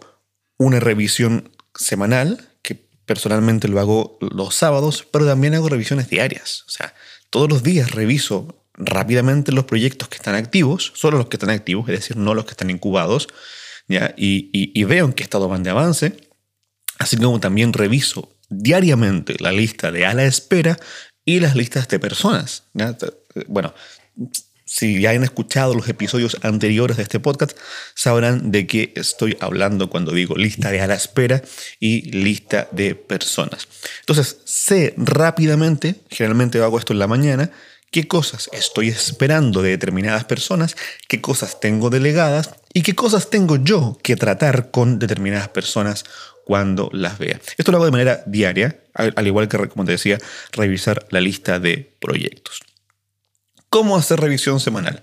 una 0.57 0.81
revisión 0.81 1.53
semanal, 1.75 2.49
que 2.63 2.75
personalmente 3.07 3.69
lo 3.69 3.81
hago 3.81 4.19
los 4.21 4.55
sábados, 4.55 5.07
pero 5.11 5.27
también 5.27 5.55
hago 5.55 5.69
revisiones 5.69 6.09
diarias. 6.09 6.65
O 6.67 6.71
sea, 6.71 6.95
todos 7.31 7.49
los 7.49 7.63
días 7.63 7.93
reviso 7.93 8.65
rápidamente 8.75 9.53
los 9.53 9.65
proyectos 9.65 10.09
que 10.09 10.17
están 10.17 10.35
activos, 10.35 10.93
solo 10.95 11.19
los 11.19 11.29
que 11.29 11.37
están 11.37 11.51
activos, 11.51 11.89
es 11.89 12.01
decir, 12.01 12.17
no 12.17 12.35
los 12.35 12.45
que 12.45 12.53
están 12.53 12.71
incubados, 12.71 13.29
¿ya? 13.89 14.15
Y, 14.17 14.51
y 14.53 14.85
veo 14.85 15.05
en 15.05 15.13
qué 15.13 15.23
estado 15.23 15.49
van 15.49 15.63
de 15.63 15.71
avance, 15.71 16.17
así 16.99 17.17
como 17.17 17.41
también 17.41 17.73
reviso 17.73 18.33
diariamente 18.51 19.37
la 19.41 19.53
lista 19.53 19.93
de 19.93 20.07
a 20.07 20.15
la 20.15 20.25
espera 20.25 20.79
y 21.29 21.41
las 21.41 21.55
listas 21.55 21.89
de 21.89 21.99
personas. 21.99 22.63
Bueno, 23.49 23.75
si 24.65 24.99
ya 24.99 25.11
han 25.11 25.23
escuchado 25.23 25.75
los 25.75 25.87
episodios 25.87 26.39
anteriores 26.41 26.97
de 26.97 27.03
este 27.03 27.21
podcast, 27.21 27.55
sabrán 27.95 28.51
de 28.51 28.67
qué 28.67 28.95
estoy 28.97 29.37
hablando 29.39 29.91
cuando 29.91 30.13
digo 30.13 30.37
lista 30.37 30.71
de 30.71 30.81
a 30.81 30.87
la 30.87 30.95
espera 30.95 31.43
y 31.79 32.11
lista 32.13 32.67
de 32.73 32.95
personas. 32.95 33.69
Entonces, 34.01 34.39
sé 34.47 34.95
rápidamente, 34.97 35.97
generalmente 36.09 36.63
hago 36.63 36.79
esto 36.79 36.95
en 36.95 36.99
la 36.99 37.07
mañana, 37.07 37.51
qué 37.91 38.09
cosas 38.09 38.49
estoy 38.55 38.89
esperando 38.89 39.61
de 39.61 39.73
determinadas 39.73 40.25
personas, 40.25 40.77
qué 41.09 41.21
cosas 41.21 41.61
tengo 41.61 41.91
delegadas 41.91 42.55
y 42.73 42.81
qué 42.81 42.95
cosas 42.95 43.29
tengo 43.29 43.57
yo 43.57 43.99
que 44.03 44.17
tratar 44.17 44.71
con 44.71 44.99
determinadas 44.99 45.49
personas 45.49 46.07
cuando 46.49 46.89
las 46.95 47.19
vea. 47.19 47.39
Esto 47.59 47.73
lo 47.73 47.77
hago 47.77 47.85
de 47.85 47.91
manera 47.91 48.23
diaria, 48.25 48.81
al 48.95 49.27
igual 49.27 49.49
que, 49.49 49.69
como 49.69 49.85
te 49.85 49.93
decía, 49.93 50.17
revisar 50.53 51.07
la 51.11 51.21
lista 51.21 51.61
de 51.61 51.95
proyectos. 52.01 52.61
¿Cómo 53.69 53.99
hacer 53.99 54.19
revisión 54.19 54.59
semanal? 54.59 54.99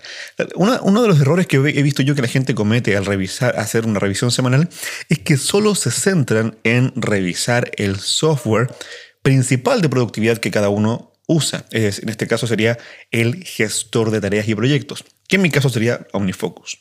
uno 0.55 1.03
de 1.03 1.07
los 1.07 1.21
errores 1.21 1.45
que 1.45 1.57
he 1.57 1.83
visto 1.83 2.01
yo 2.01 2.15
que 2.15 2.23
la 2.23 2.27
gente 2.27 2.55
comete 2.55 2.97
al 2.97 3.05
revisar, 3.05 3.59
hacer 3.59 3.85
una 3.85 3.99
revisión 3.99 4.31
semanal 4.31 4.69
es 5.07 5.19
que 5.19 5.37
solo 5.37 5.75
se 5.75 5.91
centran 5.91 6.57
en 6.63 6.91
revisar 6.95 7.69
el 7.77 7.99
software 7.99 8.73
principal 9.21 9.83
de 9.83 9.89
productividad 9.89 10.39
que 10.39 10.49
cada 10.49 10.69
uno 10.69 11.13
usa. 11.27 11.65
Es, 11.69 11.99
en 11.99 12.09
este 12.09 12.25
caso 12.25 12.47
sería 12.47 12.79
el 13.11 13.43
gestor 13.43 14.09
de 14.09 14.19
tareas 14.19 14.47
y 14.47 14.55
proyectos, 14.55 15.05
que 15.27 15.35
en 15.35 15.43
mi 15.43 15.51
caso 15.51 15.69
sería 15.69 16.07
OmniFocus. 16.11 16.79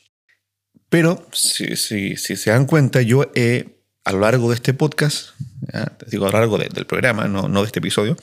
Pero 0.89 1.27
si, 1.33 1.75
si 1.75 2.15
se 2.15 2.49
dan 2.49 2.65
cuenta, 2.65 3.03
yo 3.03 3.29
he 3.35 3.74
a 4.05 4.11
lo 4.13 4.19
largo 4.19 4.49
de 4.49 4.55
este 4.55 4.73
podcast, 4.73 5.31
digo 6.07 6.27
a 6.27 6.31
lo 6.31 6.37
largo 6.37 6.57
del 6.57 6.85
programa, 6.85 7.27
no, 7.27 7.47
no 7.49 7.61
de 7.61 7.65
este 7.65 7.79
episodio, 7.79 8.15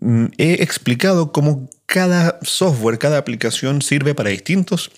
mm, 0.00 0.26
he 0.36 0.62
explicado 0.62 1.32
cómo 1.32 1.70
cada 1.86 2.38
software, 2.42 2.98
cada 2.98 3.18
aplicación 3.18 3.82
sirve 3.82 4.14
para 4.14 4.30
distintos 4.30 4.90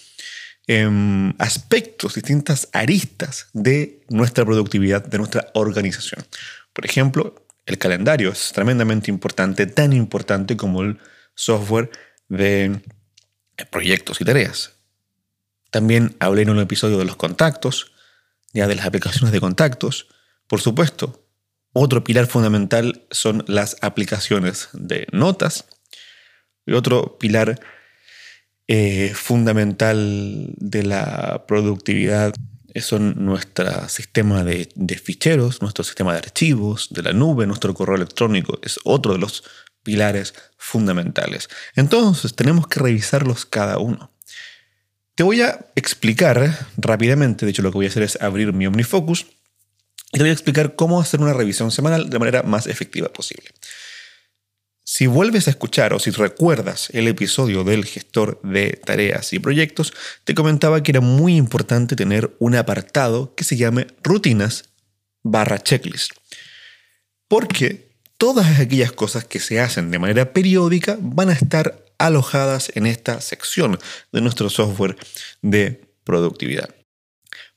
em, 0.66 1.34
aspectos, 1.38 2.14
distintas 2.14 2.70
aristas 2.72 3.48
de 3.52 4.00
nuestra 4.08 4.46
productividad, 4.46 5.04
de 5.04 5.18
nuestra 5.18 5.50
organización. 5.52 6.24
Por 6.72 6.86
ejemplo, 6.86 7.46
el 7.66 7.76
calendario 7.76 8.30
es 8.30 8.50
tremendamente 8.52 9.10
importante, 9.10 9.66
tan 9.66 9.92
importante 9.92 10.56
como 10.56 10.80
el 10.80 10.98
software 11.34 11.90
de 12.28 12.80
proyectos 13.70 14.22
y 14.22 14.24
tareas. 14.24 14.72
También 15.70 16.16
hablé 16.18 16.42
en 16.42 16.50
un 16.50 16.60
episodio 16.60 16.96
de 16.96 17.04
los 17.04 17.16
contactos, 17.16 17.93
ya 18.54 18.66
de 18.66 18.76
las 18.76 18.86
aplicaciones 18.86 19.32
de 19.32 19.40
contactos. 19.40 20.06
Por 20.46 20.60
supuesto, 20.60 21.26
otro 21.72 22.04
pilar 22.04 22.26
fundamental 22.26 23.04
son 23.10 23.44
las 23.48 23.76
aplicaciones 23.82 24.68
de 24.72 25.06
notas. 25.12 25.66
Y 26.64 26.72
otro 26.72 27.18
pilar 27.18 27.60
eh, 28.68 29.12
fundamental 29.14 30.54
de 30.56 30.82
la 30.84 31.44
productividad 31.46 32.32
son 32.76 33.24
nuestro 33.24 33.88
sistema 33.88 34.44
de, 34.44 34.68
de, 34.74 34.98
ficheros, 34.98 35.60
nuestro 35.60 35.84
sistema 35.84 36.12
de 36.12 36.18
archivos, 36.18 36.88
de 36.90 37.02
la 37.02 37.12
nube, 37.12 37.46
nuestro 37.46 37.74
correo 37.74 37.96
electrónico. 37.96 38.58
Es 38.62 38.78
otro 38.84 39.12
de 39.12 39.18
los 39.18 39.44
pilares 39.82 40.34
fundamentales. 40.56 41.48
Entonces 41.74 42.34
tenemos 42.34 42.66
que 42.68 42.80
revisarlos 42.80 43.44
cada 43.44 43.78
uno. 43.78 44.13
Te 45.14 45.22
voy 45.22 45.42
a 45.42 45.66
explicar 45.76 46.68
rápidamente, 46.76 47.46
de 47.46 47.50
hecho 47.50 47.62
lo 47.62 47.70
que 47.70 47.78
voy 47.78 47.86
a 47.86 47.88
hacer 47.88 48.02
es 48.02 48.20
abrir 48.20 48.52
mi 48.52 48.66
OmniFocus 48.66 49.26
y 50.12 50.18
te 50.18 50.20
voy 50.20 50.30
a 50.30 50.32
explicar 50.32 50.74
cómo 50.74 51.00
hacer 51.00 51.20
una 51.20 51.32
revisión 51.32 51.70
semanal 51.70 52.10
de 52.10 52.18
manera 52.18 52.42
más 52.42 52.66
efectiva 52.66 53.08
posible. 53.08 53.50
Si 54.86 55.06
vuelves 55.06 55.46
a 55.46 55.50
escuchar 55.50 55.94
o 55.94 55.98
si 55.98 56.10
recuerdas 56.10 56.90
el 56.92 57.08
episodio 57.08 57.64
del 57.64 57.84
gestor 57.84 58.40
de 58.42 58.78
tareas 58.84 59.32
y 59.32 59.38
proyectos, 59.38 59.94
te 60.24 60.34
comentaba 60.34 60.82
que 60.82 60.90
era 60.90 61.00
muy 61.00 61.36
importante 61.36 61.96
tener 61.96 62.34
un 62.38 62.54
apartado 62.56 63.34
que 63.34 63.44
se 63.44 63.56
llame 63.56 63.86
rutinas 64.02 64.64
barra 65.22 65.58
checklist. 65.58 66.12
Porque 67.28 67.88
todas 68.18 68.60
aquellas 68.60 68.92
cosas 68.92 69.24
que 69.24 69.40
se 69.40 69.60
hacen 69.60 69.90
de 69.90 69.98
manera 69.98 70.32
periódica 70.32 70.98
van 71.00 71.30
a 71.30 71.34
estar 71.34 71.83
alojadas 71.98 72.72
en 72.74 72.86
esta 72.86 73.20
sección 73.20 73.78
de 74.12 74.20
nuestro 74.20 74.50
software 74.50 74.96
de 75.42 75.84
productividad. 76.04 76.74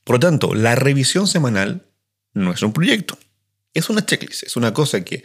Por 0.03 0.15
lo 0.15 0.19
tanto, 0.19 0.55
la 0.55 0.76
revisión 0.76 1.27
semanal 1.27 1.85
no 2.34 2.53
es 2.53 2.61
un 2.61 2.73
proyecto, 2.73 3.18
es 3.73 3.89
una 3.89 4.05
checklist, 4.05 4.43
es 4.43 4.55
una 4.55 4.73
cosa 4.73 5.03
que 5.03 5.23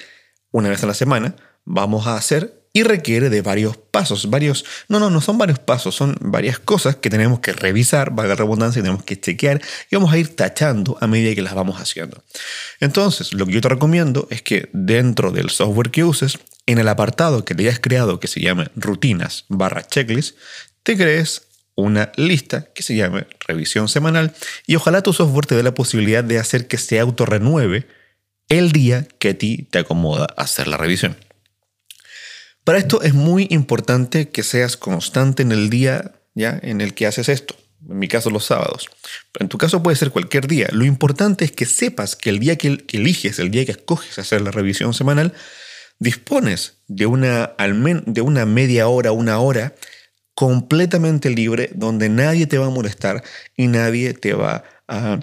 una 0.50 0.68
vez 0.68 0.82
a 0.82 0.86
la 0.86 0.94
semana 0.94 1.36
vamos 1.64 2.06
a 2.06 2.16
hacer 2.16 2.62
y 2.72 2.82
requiere 2.84 3.28
de 3.28 3.42
varios 3.42 3.76
pasos, 3.76 4.30
varios, 4.30 4.64
no, 4.88 4.98
no, 4.98 5.10
no 5.10 5.20
son 5.20 5.36
varios 5.36 5.58
pasos, 5.58 5.94
son 5.94 6.16
varias 6.20 6.58
cosas 6.58 6.96
que 6.96 7.10
tenemos 7.10 7.40
que 7.40 7.52
revisar, 7.52 8.14
valga 8.14 8.30
la 8.30 8.36
redundancia, 8.36 8.82
tenemos 8.82 9.04
que 9.04 9.20
chequear 9.20 9.60
y 9.90 9.96
vamos 9.96 10.12
a 10.12 10.18
ir 10.18 10.34
tachando 10.34 10.96
a 11.00 11.06
medida 11.06 11.34
que 11.34 11.42
las 11.42 11.54
vamos 11.54 11.80
haciendo. 11.80 12.24
Entonces, 12.80 13.34
lo 13.34 13.44
que 13.46 13.52
yo 13.52 13.60
te 13.60 13.68
recomiendo 13.68 14.26
es 14.30 14.42
que 14.42 14.70
dentro 14.72 15.30
del 15.32 15.50
software 15.50 15.90
que 15.90 16.02
uses, 16.02 16.38
en 16.66 16.78
el 16.78 16.88
apartado 16.88 17.44
que 17.44 17.54
te 17.54 17.62
hayas 17.64 17.80
creado 17.80 18.20
que 18.20 18.28
se 18.28 18.40
llame 18.40 18.70
rutinas 18.76 19.44
barra 19.48 19.86
checklist, 19.86 20.36
te 20.82 20.96
crees 20.96 21.48
una 21.74 22.12
lista 22.16 22.72
que 22.74 22.82
se 22.82 22.94
llame 22.94 23.26
revisión 23.46 23.88
semanal 23.88 24.34
y 24.66 24.76
ojalá 24.76 25.02
tu 25.02 25.12
software 25.12 25.46
te 25.46 25.54
dé 25.54 25.62
la 25.62 25.74
posibilidad 25.74 26.22
de 26.22 26.38
hacer 26.38 26.68
que 26.68 26.78
se 26.78 27.00
autorrenueve 27.00 27.86
el 28.48 28.72
día 28.72 29.06
que 29.18 29.30
a 29.30 29.38
ti 29.38 29.68
te 29.70 29.78
acomoda 29.78 30.26
hacer 30.36 30.68
la 30.68 30.76
revisión. 30.76 31.16
Para 32.64 32.78
esto 32.78 33.02
es 33.02 33.14
muy 33.14 33.48
importante 33.50 34.28
que 34.28 34.42
seas 34.42 34.76
constante 34.76 35.42
en 35.42 35.52
el 35.52 35.70
día 35.70 36.12
¿ya? 36.34 36.58
en 36.62 36.80
el 36.80 36.94
que 36.94 37.06
haces 37.06 37.28
esto. 37.28 37.56
En 37.88 37.98
mi 37.98 38.06
caso 38.06 38.30
los 38.30 38.44
sábados. 38.44 38.88
Pero 39.32 39.44
en 39.44 39.48
tu 39.48 39.58
caso 39.58 39.82
puede 39.82 39.96
ser 39.96 40.10
cualquier 40.10 40.46
día. 40.46 40.68
Lo 40.70 40.84
importante 40.84 41.44
es 41.44 41.50
que 41.50 41.66
sepas 41.66 42.14
que 42.14 42.30
el 42.30 42.38
día 42.38 42.56
que 42.56 42.84
eliges, 42.92 43.40
el 43.40 43.50
día 43.50 43.64
que 43.64 43.72
escoges 43.72 44.18
hacer 44.20 44.42
la 44.42 44.52
revisión 44.52 44.94
semanal, 44.94 45.34
dispones 45.98 46.78
de 46.88 47.06
una, 47.06 47.54
de 48.06 48.20
una 48.20 48.46
media 48.46 48.88
hora, 48.88 49.12
una 49.12 49.38
hora 49.38 49.74
completamente 50.34 51.30
libre 51.30 51.70
donde 51.74 52.08
nadie 52.08 52.46
te 52.46 52.58
va 52.58 52.66
a 52.66 52.70
molestar 52.70 53.22
y 53.56 53.66
nadie 53.66 54.14
te 54.14 54.34
va 54.34 54.64
a 54.88 55.20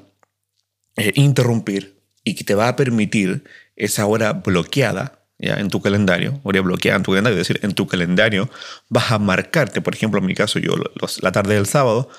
eh, 0.96 1.12
interrumpir 1.16 2.00
y 2.24 2.36
que 2.36 2.44
te 2.44 2.56
va 2.56 2.68
a 2.68 2.76
permitir 2.76 3.44
esa 3.76 4.06
hora 4.06 4.34
bloqueada 4.34 5.26
¿ya? 5.40 5.56
en 5.56 5.70
tu 5.70 5.82
calendario, 5.82 6.40
hora 6.44 6.62
bloqueada 6.62 6.98
en 6.98 7.04
tu 7.04 7.12
calendario, 7.12 7.40
es 7.40 7.48
decir, 7.48 7.60
en 7.64 7.74
tu 7.74 7.88
calendario 7.88 8.50
vas 8.90 9.12
a 9.12 9.20
marcarte, 9.20 9.82
por 9.82 9.96
ejemplo, 9.96 10.20
en 10.20 10.26
mi 10.26 10.36
caso, 10.36 10.60
yo 10.60 10.76
la 11.22 11.32
tarde 11.32 11.56
del 11.56 11.66
sábado, 11.66 12.10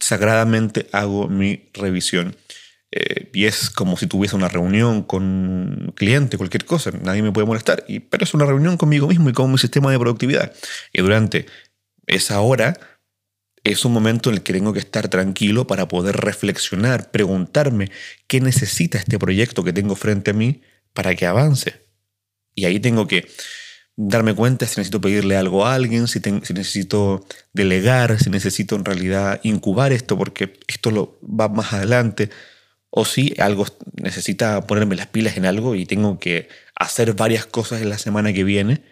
sagradamente 0.00 0.88
hago 0.92 1.28
mi 1.28 1.70
revisión. 1.72 2.36
Eh, 2.96 3.28
y 3.32 3.46
es 3.46 3.70
como 3.70 3.96
si 3.96 4.06
tuviese 4.06 4.36
una 4.36 4.48
reunión 4.48 5.02
con 5.02 5.24
un 5.24 5.92
cliente, 5.96 6.36
cualquier 6.36 6.64
cosa, 6.64 6.92
nadie 7.02 7.22
me 7.22 7.32
puede 7.32 7.44
molestar, 7.44 7.84
y, 7.88 7.98
pero 7.98 8.22
es 8.22 8.34
una 8.34 8.46
reunión 8.46 8.76
conmigo 8.76 9.08
mismo 9.08 9.28
y 9.28 9.32
con 9.32 9.50
mi 9.50 9.58
sistema 9.58 9.90
de 9.90 9.98
productividad. 9.98 10.52
Y 10.92 11.02
durante 11.02 11.46
esa 12.06 12.40
hora 12.40 12.78
es 13.64 13.84
un 13.84 13.92
momento 13.92 14.30
en 14.30 14.36
el 14.36 14.42
que 14.44 14.52
tengo 14.52 14.72
que 14.72 14.78
estar 14.78 15.08
tranquilo 15.08 15.66
para 15.66 15.88
poder 15.88 16.18
reflexionar, 16.18 17.10
preguntarme 17.10 17.90
qué 18.28 18.40
necesita 18.40 18.98
este 18.98 19.18
proyecto 19.18 19.64
que 19.64 19.72
tengo 19.72 19.96
frente 19.96 20.30
a 20.30 20.34
mí 20.34 20.62
para 20.92 21.16
que 21.16 21.26
avance. 21.26 21.82
Y 22.54 22.66
ahí 22.66 22.78
tengo 22.78 23.08
que 23.08 23.26
darme 23.96 24.36
cuenta 24.36 24.66
si 24.66 24.78
necesito 24.78 25.00
pedirle 25.00 25.36
algo 25.36 25.66
a 25.66 25.74
alguien, 25.74 26.06
si, 26.06 26.20
necesito 26.20 27.26
delegar, 27.52 28.20
si 28.20 28.30
necesito 28.30 28.76
en 28.76 28.84
realidad 28.84 29.40
incubar 29.42 29.90
esto 29.92 30.16
porque 30.16 30.60
esto 30.68 30.92
lo 30.92 31.18
va 31.22 31.48
más 31.48 31.72
adelante, 31.72 32.30
o 32.96 33.04
si 33.04 33.34
algo 33.38 33.66
necesita 33.96 34.68
ponerme 34.68 34.94
las 34.94 35.08
pilas 35.08 35.36
en 35.36 35.46
algo 35.46 35.74
y 35.74 35.84
tengo 35.84 36.20
que 36.20 36.48
hacer 36.76 37.14
varias 37.14 37.44
cosas 37.44 37.82
en 37.82 37.88
la 37.88 37.98
semana 37.98 38.32
que 38.32 38.44
viene 38.44 38.82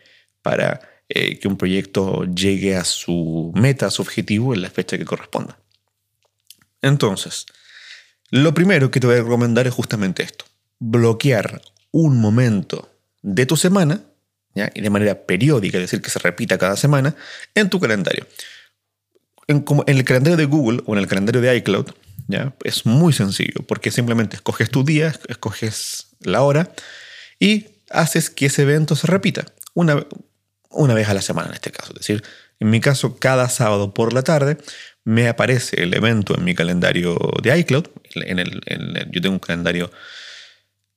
para 0.42 0.80
eh, 1.08 1.38
que 1.38 1.46
un 1.46 1.56
proyecto 1.56 2.24
llegue 2.24 2.74
a 2.74 2.84
su 2.84 3.52
meta, 3.54 3.86
a 3.86 3.90
su 3.92 4.02
objetivo 4.02 4.54
en 4.54 4.62
la 4.62 4.70
fecha 4.70 4.98
que 4.98 5.04
corresponda. 5.04 5.56
Entonces, 6.82 7.46
lo 8.30 8.52
primero 8.52 8.90
que 8.90 8.98
te 8.98 9.06
voy 9.06 9.14
a 9.14 9.22
recomendar 9.22 9.68
es 9.68 9.72
justamente 9.72 10.24
esto, 10.24 10.46
bloquear 10.80 11.62
un 11.92 12.20
momento 12.20 12.90
de 13.22 13.46
tu 13.46 13.56
semana, 13.56 14.02
y 14.74 14.80
de 14.80 14.90
manera 14.90 15.26
periódica, 15.26 15.78
es 15.78 15.84
decir, 15.84 16.02
que 16.02 16.10
se 16.10 16.18
repita 16.18 16.58
cada 16.58 16.76
semana, 16.76 17.14
en 17.54 17.70
tu 17.70 17.78
calendario. 17.78 18.26
En, 19.46 19.64
en 19.86 19.96
el 19.96 20.04
calendario 20.04 20.36
de 20.36 20.44
Google 20.46 20.82
o 20.86 20.94
en 20.94 20.98
el 20.98 21.06
calendario 21.06 21.40
de 21.40 21.56
iCloud, 21.58 21.92
es 22.64 22.86
muy 22.86 23.12
sencillo, 23.12 23.64
porque 23.66 23.90
simplemente 23.90 24.36
escoges 24.36 24.70
tu 24.70 24.84
día, 24.84 25.14
escoges 25.28 26.08
la 26.20 26.42
hora 26.42 26.72
y 27.38 27.66
haces 27.90 28.30
que 28.30 28.46
ese 28.46 28.62
evento 28.62 28.96
se 28.96 29.06
repita. 29.06 29.46
Una, 29.74 30.06
una 30.70 30.94
vez 30.94 31.08
a 31.08 31.14
la 31.14 31.22
semana 31.22 31.48
en 31.48 31.54
este 31.54 31.70
caso. 31.70 31.92
Es 31.92 32.00
decir, 32.00 32.22
en 32.60 32.70
mi 32.70 32.80
caso, 32.80 33.18
cada 33.18 33.48
sábado 33.48 33.92
por 33.92 34.12
la 34.12 34.22
tarde 34.22 34.56
me 35.04 35.28
aparece 35.28 35.82
el 35.82 35.94
evento 35.94 36.36
en 36.36 36.44
mi 36.44 36.54
calendario 36.54 37.18
de 37.42 37.58
iCloud. 37.58 37.86
En 38.14 38.38
el, 38.38 38.60
yo 39.10 39.20
tengo 39.20 39.34
un 39.34 39.40
calendario, 39.40 39.90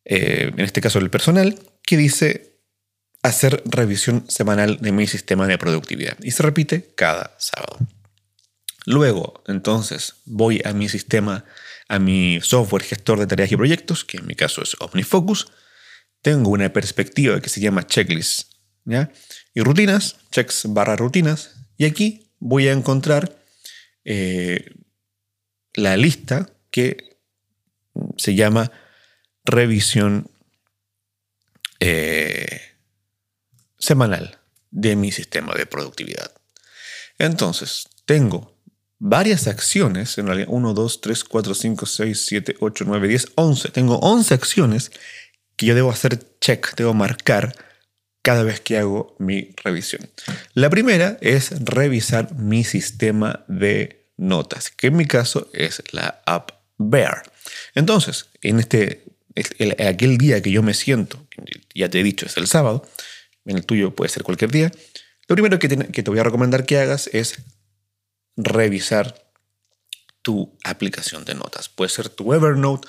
eh, 0.05 0.51
en 0.55 0.63
este 0.63 0.81
caso 0.81 0.99
el 0.99 1.09
personal, 1.09 1.57
que 1.81 1.97
dice 1.97 2.59
hacer 3.23 3.63
revisión 3.65 4.25
semanal 4.29 4.77
de 4.79 4.91
mi 4.91 5.07
sistema 5.07 5.47
de 5.47 5.57
productividad. 5.57 6.17
Y 6.21 6.31
se 6.31 6.43
repite 6.43 6.91
cada 6.95 7.35
sábado. 7.39 7.79
Luego, 8.85 9.43
entonces, 9.47 10.15
voy 10.25 10.61
a 10.63 10.73
mi 10.73 10.89
sistema, 10.89 11.45
a 11.87 11.99
mi 11.99 12.39
software 12.41 12.83
gestor 12.83 13.19
de 13.19 13.27
tareas 13.27 13.51
y 13.51 13.57
proyectos, 13.57 14.05
que 14.05 14.17
en 14.17 14.27
mi 14.27 14.35
caso 14.35 14.61
es 14.61 14.75
OmniFocus. 14.79 15.47
Tengo 16.21 16.51
una 16.51 16.71
perspectiva 16.71 17.41
que 17.41 17.49
se 17.49 17.61
llama 17.61 17.85
checklist. 17.87 18.51
y 19.55 19.61
rutinas, 19.61 20.17
checks 20.31 20.63
barra 20.67 20.95
rutinas, 20.95 21.55
y 21.77 21.85
aquí 21.85 22.29
voy 22.39 22.67
a 22.67 22.71
encontrar 22.71 23.35
eh, 24.03 24.71
la 25.73 25.97
lista 25.97 26.49
que 26.69 27.17
se 28.17 28.35
llama 28.35 28.71
revisión 29.43 30.29
eh, 31.79 32.61
semanal 33.79 34.39
de 34.69 34.95
mi 34.95 35.11
sistema 35.11 35.53
de 35.55 35.65
productividad. 35.65 36.31
Entonces, 37.17 37.87
tengo 38.05 38.54
varias 38.99 39.47
acciones, 39.47 40.17
en 40.17 40.27
realidad 40.27 40.47
1, 40.49 40.73
2, 40.73 41.01
3, 41.01 41.23
4, 41.23 41.53
5, 41.55 41.85
6, 41.85 42.25
7, 42.25 42.55
8, 42.59 42.85
9, 42.87 43.07
10, 43.07 43.31
11. 43.35 43.69
Tengo 43.69 43.97
11 43.99 44.33
acciones 44.33 44.91
que 45.55 45.65
yo 45.65 45.75
debo 45.75 45.91
hacer 45.91 46.37
check, 46.39 46.75
debo 46.75 46.93
marcar 46.93 47.55
cada 48.21 48.43
vez 48.43 48.59
que 48.59 48.77
hago 48.77 49.15
mi 49.19 49.53
revisión. 49.63 50.09
La 50.53 50.69
primera 50.69 51.17
es 51.21 51.63
revisar 51.63 52.33
mi 52.35 52.63
sistema 52.63 53.45
de 53.47 54.09
notas, 54.17 54.71
que 54.71 54.87
en 54.87 54.95
mi 54.95 55.05
caso 55.05 55.49
es 55.53 55.83
la 55.91 56.21
app 56.25 56.51
Bear. 56.77 57.23
Entonces, 57.73 58.29
en 58.41 58.59
este, 58.59 59.05
aquel 59.87 60.17
día 60.17 60.41
que 60.41 60.51
yo 60.51 60.61
me 60.61 60.73
siento, 60.73 61.25
ya 61.73 61.89
te 61.89 61.99
he 61.99 62.03
dicho, 62.03 62.25
es 62.25 62.35
el 62.37 62.47
sábado, 62.47 62.85
en 63.45 63.57
el 63.57 63.65
tuyo 63.65 63.95
puede 63.95 64.09
ser 64.09 64.23
cualquier 64.23 64.51
día, 64.51 64.71
lo 65.27 65.35
primero 65.35 65.57
que 65.59 65.69
te, 65.69 65.77
que 65.77 66.03
te 66.03 66.09
voy 66.09 66.19
a 66.19 66.23
recomendar 66.23 66.65
que 66.65 66.79
hagas 66.79 67.07
es 67.13 67.37
revisar 68.37 69.15
tu 70.21 70.57
aplicación 70.63 71.25
de 71.25 71.35
notas. 71.35 71.69
Puede 71.69 71.89
ser 71.89 72.09
tu 72.09 72.33
Evernote, 72.33 72.87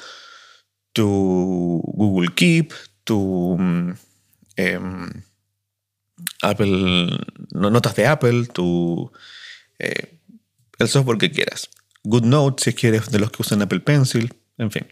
tu 0.93 1.83
Google 1.85 2.35
Keep, 2.35 2.73
tu 3.05 3.57
mm, 3.59 3.93
Em, 4.57 5.11
Apple, 6.43 7.19
notas 7.53 7.95
de 7.95 8.07
Apple, 8.07 8.47
tu, 8.47 9.13
eh, 9.79 10.19
el 10.79 10.89
software 10.89 11.19
que 11.19 11.31
quieras. 11.31 11.69
GoodNote, 12.05 12.65
si 12.65 12.73
quieres, 12.75 13.11
de 13.11 13.19
los 13.19 13.31
que 13.31 13.43
usan 13.43 13.63
Apple 13.63 13.81
Pencil, 13.81 14.33
en 14.57 14.71
fin. 14.71 14.87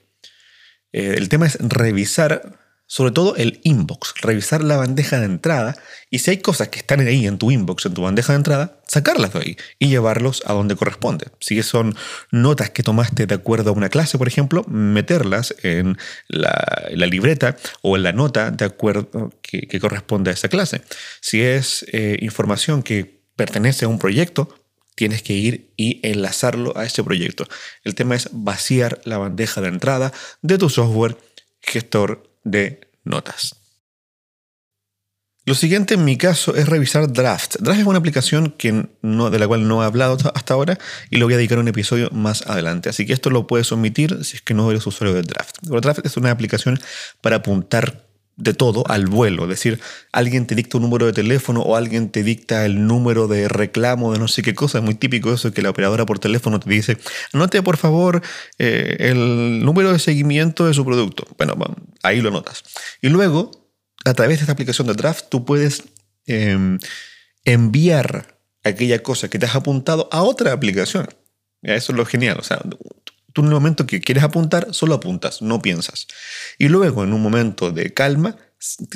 Eh, 0.93 1.15
el 1.17 1.29
tema 1.29 1.47
es 1.47 1.57
revisar 1.61 2.59
sobre 2.95 3.11
todo 3.11 3.35
el 3.35 3.59
inbox, 3.65 4.15
revisar 4.23 4.63
la 4.63 4.77
bandeja 4.77 5.19
de 5.19 5.25
entrada 5.25 5.77
y 6.11 6.21
si 6.21 6.31
hay 6.31 6.37
cosas 6.37 6.69
que 6.69 6.79
están 6.79 7.01
ahí 7.01 7.27
en 7.27 7.39
tu 7.39 7.51
inbox, 7.51 7.87
en 7.87 7.95
tu 7.95 8.03
bandeja 8.03 8.35
de 8.35 8.37
entrada, 8.37 8.79
sacarlas 8.87 9.33
de 9.33 9.41
ahí 9.41 9.57
y 9.81 9.89
llevarlos 9.89 10.45
a 10.47 10.53
donde 10.53 10.77
corresponde. 10.77 11.27
Si 11.41 11.61
son 11.65 11.97
notas 12.31 12.71
que 12.71 12.85
tomaste 12.85 13.27
de 13.27 13.35
acuerdo 13.35 13.71
a 13.71 13.73
una 13.73 13.89
clase, 13.89 14.17
por 14.17 14.29
ejemplo, 14.29 14.63
meterlas 14.69 15.57
en 15.65 15.99
la, 16.29 16.87
libreta 16.93 17.57
o 17.83 17.97
en 17.97 18.05
la 18.05 18.13
nota 18.13 18.53
de 18.53 18.65
acuerdo 18.65 19.33
que, 19.43 19.81
corresponde 19.81 20.31
a 20.31 20.35
esa 20.35 20.49
clase. 20.49 20.83
Si 21.21 21.43
es 21.43 21.85
eh, 21.91 22.17
información 22.21 22.85
que 22.85 23.25
pertenece 23.35 23.87
a 23.87 23.89
un 23.89 23.99
proyecto, 23.99 24.55
tienes 24.95 25.25
que 25.25 25.33
ir 25.33 25.73
y 25.77 25.99
enlazarlo 26.09 26.79
a 26.79 26.85
ese 26.85 27.03
proyecto. 27.03 27.49
El 27.83 27.97
tema 27.97 28.15
es 28.15 28.29
vaciar 28.31 29.01
la 29.05 29.19
bandeja 29.19 29.61
de 29.61 29.67
entrada 29.67 30.13
de 30.43 30.59
tu 30.59 30.71
software 30.71 31.17
gestor 31.61 32.34
de 32.45 32.81
notas. 33.05 33.57
Lo 35.47 35.55
siguiente 35.55 35.95
en 35.95 36.05
mi 36.07 36.17
caso 36.17 36.55
es 36.57 36.67
revisar 36.67 37.13
Draft. 37.13 37.57
Draft 37.61 37.81
es 37.81 37.87
una 37.87 37.99
aplicación 37.99 38.55
que 38.57 38.89
no, 39.03 39.29
de 39.29 39.39
la 39.39 39.47
cual 39.47 39.69
no 39.69 39.83
he 39.83 39.87
hablado 39.87 40.17
hasta 40.35 40.55
ahora 40.55 40.79
y 41.11 41.19
lo 41.19 41.27
voy 41.27 41.35
a 41.35 41.37
dedicar 41.37 41.59
a 41.59 41.61
un 41.61 41.69
episodio 41.69 42.09
más 42.13 42.47
adelante. 42.47 42.89
Así 42.89 43.05
que 43.05 43.13
esto 43.13 43.29
lo 43.29 43.47
puedes 43.47 43.71
omitir 43.71 44.25
si 44.25 44.37
es 44.37 44.43
que 44.43 44.55
no 44.55 44.71
eres 44.71 44.87
usuario 44.87 45.15
de 45.15 45.23
Draft. 45.23 45.59
Draft 45.61 46.07
es 46.07 46.17
una 46.17 46.31
aplicación 46.31 46.81
para 47.21 47.37
apuntar 47.37 48.07
de 48.37 48.55
todo 48.55 48.85
al 48.89 49.07
vuelo. 49.07 49.45
Es 49.45 49.49
decir, 49.51 49.81
alguien 50.13 50.47
te 50.47 50.55
dicta 50.55 50.79
un 50.79 50.85
número 50.85 51.07
de 51.07 51.13
teléfono 51.13 51.61
o 51.61 51.77
alguien 51.77 52.11
te 52.11 52.23
dicta 52.23 52.65
el 52.67 52.87
número 52.87 53.29
de 53.29 53.49
reclamo 53.49 54.13
de 54.13 54.19
no 54.19 54.29
sé 54.29 54.43
qué 54.43 54.55
cosa. 54.55 54.79
Es 54.79 54.85
muy 54.85 54.95
típico 54.95 55.33
eso 55.33 55.53
que 55.53 55.63
la 55.63 55.71
operadora 55.71 56.07
por 56.07 56.19
teléfono 56.19 56.61
te 56.61 56.69
dice, 56.71 56.99
anote 57.33 57.63
por 57.63 57.77
favor 57.77 58.23
eh, 58.59 58.97
el 58.99 59.65
número 59.65 59.93
de 59.93 59.99
seguimiento 59.99 60.67
de 60.67 60.75
su 60.75 60.85
producto. 60.85 61.27
Bueno, 61.37 61.55
ahí 62.03 62.21
lo 62.21 62.31
notas. 62.31 62.65
Y 63.01 63.09
luego, 63.09 63.51
a 64.05 64.15
través 64.15 64.39
de 64.39 64.43
esta 64.43 64.53
aplicación 64.53 64.87
de 64.87 64.95
Draft, 64.95 65.27
tú 65.29 65.45
puedes 65.45 65.85
em, 66.27 66.79
enviar 67.45 68.39
aquella 68.65 69.03
cosa 69.03 69.29
que 69.29 69.39
te 69.39 69.47
has 69.47 69.55
apuntado 69.55 70.09
a 70.11 70.23
otra 70.23 70.53
aplicación. 70.53 71.09
Eso 71.63 71.93
es 71.93 71.97
lo 71.97 72.05
genial. 72.05 72.39
O 72.39 72.43
sea, 72.43 72.61
Tú 73.35 73.43
en 73.43 73.49
el 73.49 73.55
momento 73.55 73.85
que 73.85 74.01
quieres 74.01 74.25
apuntar, 74.25 74.69
solo 74.71 74.95
apuntas, 74.95 75.43
no 75.43 75.61
piensas. 75.61 76.07
Y 76.57 76.69
luego, 76.69 77.03
en 77.03 77.13
un 77.13 77.21
momento 77.21 77.73
de 77.73 77.93
calma, 77.93 78.37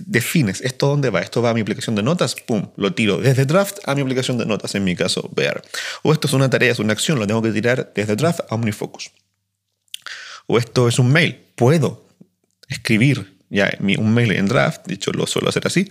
defines 0.07 0.61
esto 0.61 0.87
dónde 0.87 1.11
va. 1.11 1.21
Esto 1.21 1.43
va 1.43 1.51
a 1.51 1.55
mi 1.55 1.61
aplicación 1.61 1.97
de 1.97 2.05
notas, 2.05 2.37
pum, 2.37 2.71
lo 2.77 2.95
tiro 2.95 3.19
desde 3.19 3.45
draft 3.45 3.79
a 3.85 3.97
mi 3.97 4.03
aplicación 4.03 4.39
de 4.39 4.47
notas, 4.47 4.77
en 4.77 4.85
mi 4.85 4.95
caso, 4.95 5.29
Bear. 5.35 5.63
O 6.03 6.13
esto 6.13 6.29
es 6.29 6.33
una 6.33 6.49
tarea, 6.49 6.71
es 6.71 6.79
una 6.79 6.93
acción, 6.93 7.19
lo 7.19 7.27
tengo 7.27 7.43
que 7.43 7.51
tirar 7.51 7.93
desde 7.95 8.15
draft 8.15 8.41
a 8.49 8.55
OmniFocus. 8.55 9.11
O 10.47 10.57
esto 10.57 10.87
es 10.87 10.99
un 10.99 11.13
mail, 11.13 11.45
puedo 11.57 12.07
escribir 12.69 13.39
ya 13.51 13.77
un 13.81 14.15
mail 14.15 14.33
en 14.33 14.47
draft, 14.47 14.87
dicho 14.87 15.11
lo 15.13 15.27
suelo 15.27 15.49
hacer 15.49 15.67
así, 15.67 15.89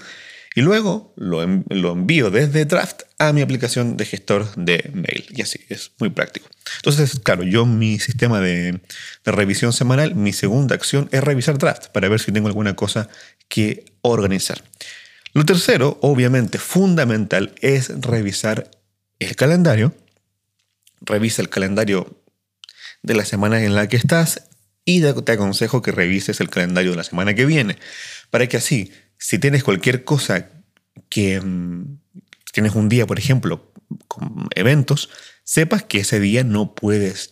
y 0.58 0.62
luego 0.62 1.14
lo, 1.18 1.44
envío 1.44 2.32
desde 2.32 2.66
Draft 2.66 3.04
a 3.20 3.32
mi 3.32 3.42
aplicación 3.42 3.96
de 3.96 4.06
gestor 4.06 4.56
de 4.56 4.90
mail. 4.92 5.28
Y 5.30 5.44
así, 5.44 5.60
es 5.70 5.92
muy 6.00 6.10
práctico. 6.10 6.50
Entonces, 6.78 7.20
claro, 7.20 7.44
yo 7.44 7.68
mi 7.68 8.00
sistema 8.00 8.42
de, 8.42 8.80
revisión 9.24 9.72
semanal, 9.72 10.16
mi 10.16 10.34
segunda 10.34 10.74
acción 10.74 11.10
es 11.12 11.24
revisar 11.24 11.60
Draft 11.60 11.90
para 11.90 12.10
ver 12.10 12.20
si 12.20 12.32
tengo 12.32 12.48
alguna 12.48 12.76
cosa 12.76 13.08
que 13.48 13.86
organizar. 14.02 14.64
Lo 15.34 15.46
tercero, 15.46 16.00
obviamente 16.02 16.58
fundamental, 16.58 17.54
es 17.62 17.90
revisar 18.02 18.72
el 19.20 19.36
calendario. 19.36 19.94
Revisa 21.02 21.44
el 21.44 21.50
calendario 21.50 22.20
de 23.04 23.14
la 23.14 23.26
semana 23.26 23.64
en 23.64 23.76
la 23.76 23.88
que 23.88 23.98
estás 23.98 24.50
Y 24.86 25.02
te 25.02 25.32
aconsejo 25.34 25.84
que 25.84 25.92
revises 25.92 26.42
el 26.42 26.50
calendario 26.50 26.90
de 26.90 26.98
la 26.98 27.04
semana 27.04 27.36
que 27.36 27.46
viene, 27.46 27.78
para 28.32 28.48
que 28.48 28.58
así, 28.58 28.92
si 29.18 29.40
tienes 29.40 29.64
cualquier 29.64 30.04
cosa 30.04 30.50
que 31.10 31.40
mm, 31.40 32.00
tienes 32.52 32.76
un 32.76 32.90
día, 32.90 33.06
por 33.06 33.20
ejemplo, 33.20 33.72
con 34.08 34.48
eventos, 34.56 35.10
sepas 35.44 35.84
que 35.84 36.00
ese 36.00 36.20
día 36.20 36.44
no 36.44 36.76
puedes 36.76 37.32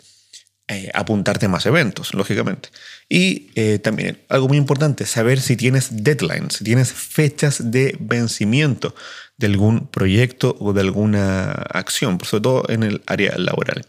eh, 0.67 0.89
apuntarte 0.93 1.47
más 1.47 1.65
eventos, 1.65 2.13
lógicamente. 2.13 2.69
Y 3.07 3.51
eh, 3.55 3.77
también 3.79 4.23
algo 4.29 4.47
muy 4.47 4.57
importante, 4.57 5.05
saber 5.05 5.39
si 5.39 5.55
tienes 5.55 6.03
deadlines, 6.03 6.55
si 6.55 6.63
tienes 6.63 6.91
fechas 6.91 7.71
de 7.71 7.95
vencimiento 7.99 8.95
de 9.37 9.47
algún 9.47 9.87
proyecto 9.87 10.55
o 10.59 10.73
de 10.73 10.81
alguna 10.81 11.51
acción, 11.51 12.19
sobre 12.23 12.41
todo 12.41 12.69
en 12.69 12.83
el 12.83 13.03
área 13.05 13.37
laboral. 13.37 13.85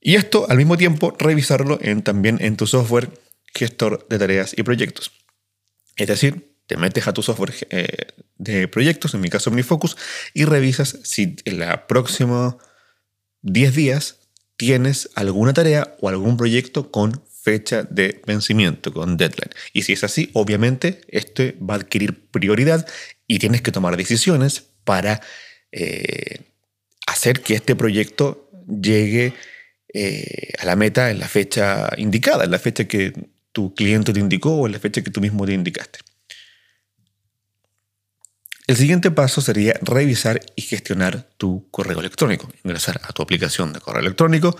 Y 0.00 0.14
esto 0.14 0.46
al 0.48 0.56
mismo 0.56 0.78
tiempo 0.78 1.14
revisarlo 1.18 1.78
también 2.02 2.38
en 2.40 2.56
tu 2.56 2.66
software 2.66 3.10
gestor 3.54 4.06
de 4.08 4.18
tareas 4.18 4.54
y 4.56 4.62
proyectos. 4.62 5.12
Es 5.96 6.08
decir, 6.08 6.51
te 6.66 6.76
metes 6.76 7.06
a 7.06 7.12
tu 7.12 7.22
software 7.22 7.54
eh, 7.70 7.88
de 8.38 8.68
proyectos, 8.68 9.14
en 9.14 9.20
mi 9.20 9.30
caso 9.30 9.50
OmniFocus, 9.50 9.96
y 10.34 10.44
revisas 10.44 10.98
si 11.02 11.36
en 11.44 11.58
la 11.58 11.86
próxima 11.86 12.56
10 13.42 13.74
días 13.74 14.18
tienes 14.56 15.10
alguna 15.14 15.52
tarea 15.52 15.96
o 16.00 16.08
algún 16.08 16.36
proyecto 16.36 16.90
con 16.90 17.22
fecha 17.42 17.82
de 17.82 18.22
vencimiento, 18.26 18.92
con 18.92 19.16
deadline. 19.16 19.50
Y 19.72 19.82
si 19.82 19.92
es 19.92 20.04
así, 20.04 20.30
obviamente, 20.32 21.00
este 21.08 21.56
va 21.58 21.74
a 21.74 21.78
adquirir 21.78 22.28
prioridad 22.30 22.86
y 23.26 23.38
tienes 23.38 23.62
que 23.62 23.72
tomar 23.72 23.96
decisiones 23.96 24.64
para 24.84 25.20
eh, 25.72 26.40
hacer 27.06 27.40
que 27.40 27.54
este 27.54 27.74
proyecto 27.74 28.48
llegue 28.68 29.34
eh, 29.92 30.52
a 30.58 30.64
la 30.64 30.76
meta 30.76 31.10
en 31.10 31.18
la 31.18 31.28
fecha 31.28 31.90
indicada, 31.96 32.44
en 32.44 32.52
la 32.52 32.58
fecha 32.58 32.84
que 32.86 33.12
tu 33.50 33.74
cliente 33.74 34.12
te 34.12 34.20
indicó 34.20 34.54
o 34.54 34.66
en 34.66 34.72
la 34.72 34.78
fecha 34.78 35.02
que 35.02 35.10
tú 35.10 35.20
mismo 35.20 35.44
te 35.44 35.52
indicaste. 35.52 35.98
El 38.66 38.76
siguiente 38.76 39.10
paso 39.10 39.40
sería 39.40 39.74
revisar 39.82 40.40
y 40.54 40.62
gestionar 40.62 41.28
tu 41.36 41.68
correo 41.70 41.98
electrónico. 42.00 42.48
Ingresar 42.62 43.00
a 43.02 43.12
tu 43.12 43.22
aplicación 43.22 43.72
de 43.72 43.80
correo 43.80 44.00
electrónico, 44.00 44.56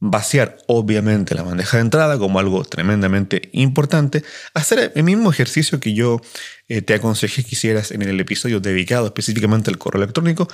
vaciar 0.00 0.58
obviamente 0.66 1.34
la 1.34 1.42
bandeja 1.42 1.78
de 1.78 1.82
entrada 1.82 2.18
como 2.18 2.38
algo 2.38 2.64
tremendamente 2.64 3.48
importante, 3.52 4.22
hacer 4.54 4.92
el 4.94 5.02
mismo 5.02 5.30
ejercicio 5.30 5.80
que 5.80 5.94
yo 5.94 6.20
eh, 6.68 6.82
te 6.82 6.94
aconsejé 6.94 7.42
que 7.42 7.50
hicieras 7.52 7.90
en 7.90 8.02
el 8.02 8.20
episodio 8.20 8.60
dedicado 8.60 9.06
específicamente 9.06 9.70
al 9.70 9.78
correo 9.78 10.02
electrónico, 10.02 10.48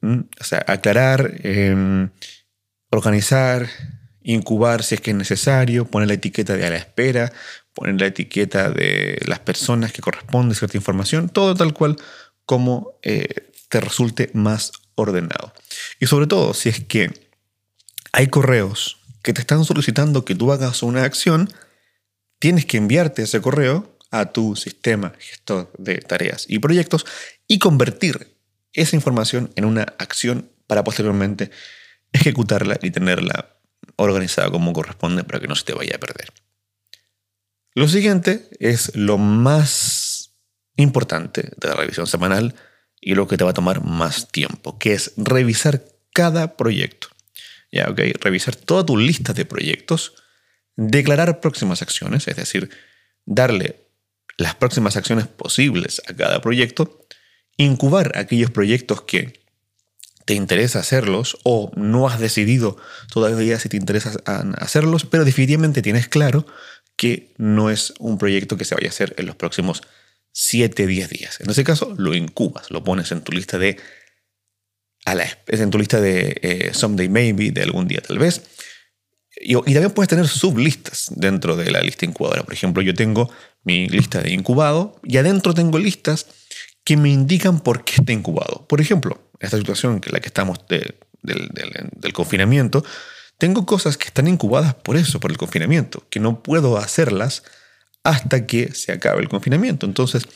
mm, 0.00 0.18
o 0.40 0.44
sea, 0.44 0.64
aclarar, 0.66 1.34
em, 1.44 2.10
organizar, 2.90 3.68
incubar 4.22 4.82
si 4.82 4.96
es 4.96 5.00
que 5.00 5.10
es 5.12 5.16
necesario, 5.16 5.84
poner 5.86 6.08
la 6.08 6.14
etiqueta 6.14 6.56
de 6.56 6.66
a 6.66 6.70
la 6.70 6.76
espera, 6.76 7.32
poner 7.74 8.00
la 8.00 8.06
etiqueta 8.06 8.70
de 8.70 9.18
las 9.26 9.40
personas 9.40 9.92
que 9.92 10.02
corresponde 10.02 10.54
cierta 10.54 10.76
información, 10.76 11.28
todo 11.28 11.54
tal 11.54 11.72
cual 11.72 11.96
como 12.44 12.98
eh, 13.02 13.50
te 13.68 13.80
resulte 13.80 14.30
más 14.34 14.72
ordenado. 14.94 15.52
Y 16.00 16.06
sobre 16.06 16.26
todo, 16.26 16.54
si 16.54 16.68
es 16.68 16.84
que 16.84 17.30
hay 18.12 18.28
correos 18.28 18.98
que 19.22 19.32
te 19.32 19.40
están 19.40 19.64
solicitando 19.64 20.24
que 20.24 20.34
tú 20.34 20.52
hagas 20.52 20.82
una 20.82 21.04
acción, 21.04 21.52
tienes 22.38 22.66
que 22.66 22.76
enviarte 22.76 23.22
ese 23.22 23.40
correo 23.40 23.96
a 24.10 24.32
tu 24.32 24.56
sistema 24.56 25.14
gestor 25.18 25.72
de 25.78 25.98
tareas 25.98 26.44
y 26.48 26.58
proyectos 26.58 27.06
y 27.48 27.58
convertir 27.58 28.36
esa 28.72 28.96
información 28.96 29.50
en 29.56 29.64
una 29.64 29.82
acción 29.98 30.50
para 30.66 30.84
posteriormente 30.84 31.50
ejecutarla 32.12 32.78
y 32.82 32.90
tenerla 32.90 33.56
organizada 33.96 34.50
como 34.50 34.72
corresponde 34.72 35.24
para 35.24 35.40
que 35.40 35.48
no 35.48 35.54
se 35.54 35.64
te 35.64 35.72
vaya 35.72 35.96
a 35.96 35.98
perder. 35.98 36.30
Lo 37.74 37.88
siguiente 37.88 38.48
es 38.58 38.94
lo 38.94 39.16
más 39.16 40.34
importante 40.76 41.50
de 41.56 41.68
la 41.68 41.74
revisión 41.74 42.06
semanal 42.06 42.54
y 43.00 43.14
lo 43.14 43.26
que 43.26 43.36
te 43.36 43.44
va 43.44 43.50
a 43.50 43.54
tomar 43.54 43.82
más 43.82 44.28
tiempo, 44.30 44.78
que 44.78 44.92
es 44.92 45.12
revisar 45.16 45.82
cada 46.12 46.56
proyecto. 46.56 47.08
Ya, 47.70 47.88
ok, 47.88 48.00
revisar 48.20 48.54
toda 48.54 48.84
tu 48.84 48.98
lista 48.98 49.32
de 49.32 49.46
proyectos, 49.46 50.14
declarar 50.76 51.40
próximas 51.40 51.80
acciones, 51.80 52.28
es 52.28 52.36
decir, 52.36 52.68
darle 53.24 53.88
las 54.36 54.54
próximas 54.54 54.96
acciones 54.96 55.26
posibles 55.26 56.02
a 56.06 56.14
cada 56.14 56.42
proyecto, 56.42 57.06
incubar 57.56 58.12
aquellos 58.18 58.50
proyectos 58.50 59.02
que 59.02 59.42
te 60.26 60.34
interesa 60.34 60.80
hacerlos 60.80 61.38
o 61.42 61.72
no 61.74 62.08
has 62.08 62.20
decidido 62.20 62.76
todavía 63.12 63.58
si 63.58 63.68
te 63.68 63.76
interesa 63.76 64.12
hacerlos, 64.58 65.06
pero 65.06 65.24
definitivamente 65.24 65.82
tienes 65.82 66.08
claro 66.08 66.46
que 67.02 67.34
no 67.36 67.68
es 67.68 67.94
un 67.98 68.16
proyecto 68.16 68.56
que 68.56 68.64
se 68.64 68.76
vaya 68.76 68.86
a 68.86 68.90
hacer 68.90 69.16
en 69.18 69.26
los 69.26 69.34
próximos 69.34 69.82
7, 70.30 70.86
10 70.86 71.10
días. 71.10 71.40
En 71.40 71.50
ese 71.50 71.64
caso, 71.64 71.96
lo 71.98 72.14
incubas, 72.14 72.70
lo 72.70 72.84
pones 72.84 73.10
en 73.10 73.22
tu 73.22 73.32
lista 73.32 73.58
de. 73.58 73.76
A 75.04 75.16
la, 75.16 75.26
en 75.48 75.70
tu 75.70 75.78
lista 75.80 76.00
de 76.00 76.38
eh, 76.42 76.70
someday 76.72 77.08
maybe, 77.08 77.50
de 77.50 77.64
algún 77.64 77.88
día 77.88 78.00
tal 78.06 78.20
vez. 78.20 78.42
Y, 79.34 79.54
también 79.54 79.90
puedes 79.90 80.10
tener 80.10 80.28
sublistas 80.28 81.08
dentro 81.16 81.56
de 81.56 81.72
la 81.72 81.80
lista 81.80 82.04
incubadora. 82.04 82.44
Por 82.44 82.54
ejemplo, 82.54 82.84
yo 82.84 82.94
tengo 82.94 83.28
mi 83.64 83.88
lista 83.88 84.20
de 84.20 84.30
incubado 84.30 85.00
y 85.02 85.16
adentro 85.16 85.54
tengo 85.54 85.80
listas 85.80 86.28
que 86.84 86.96
me 86.96 87.08
indican 87.08 87.58
por 87.58 87.82
qué 87.82 87.94
está 87.96 88.12
incubado. 88.12 88.64
Por 88.68 88.80
ejemplo, 88.80 89.28
esta 89.40 89.58
situación 89.58 90.00
en 90.06 90.12
la 90.12 90.20
que 90.20 90.28
estamos 90.28 90.60
del 90.68 92.12
confinamiento, 92.12 92.84
tengo 93.42 93.66
cosas 93.66 93.96
que 93.96 94.04
están 94.04 94.28
incubadas 94.28 94.72
por 94.72 94.96
eso, 94.96 95.18
por 95.18 95.32
el 95.32 95.36
confinamiento, 95.36 96.06
que 96.10 96.20
no 96.20 96.44
puedo 96.44 96.78
hacerlas 96.78 97.42
hasta 98.04 98.46
que 98.46 98.72
se 98.72 98.92
acabe 98.92 99.20
el 99.20 99.28
confinamiento. 99.28 99.84
Entonces, 99.84 100.28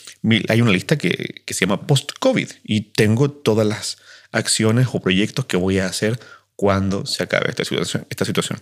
hay 0.48 0.60
una 0.60 0.72
lista 0.72 0.98
que, 0.98 1.44
se 1.46 1.54
llama 1.54 1.86
post-COVID 1.86 2.50
y 2.64 2.80
tengo 2.80 3.30
todas 3.30 3.64
las 3.64 3.98
acciones 4.32 4.88
o 4.92 4.98
proyectos 4.98 5.44
que 5.44 5.56
voy 5.56 5.78
a 5.78 5.86
hacer 5.86 6.18
cuando 6.56 7.06
se 7.06 7.22
acabe 7.22 7.48
esta 7.48 7.64
situación. 7.64 8.08
Esta 8.10 8.24
situación. 8.24 8.60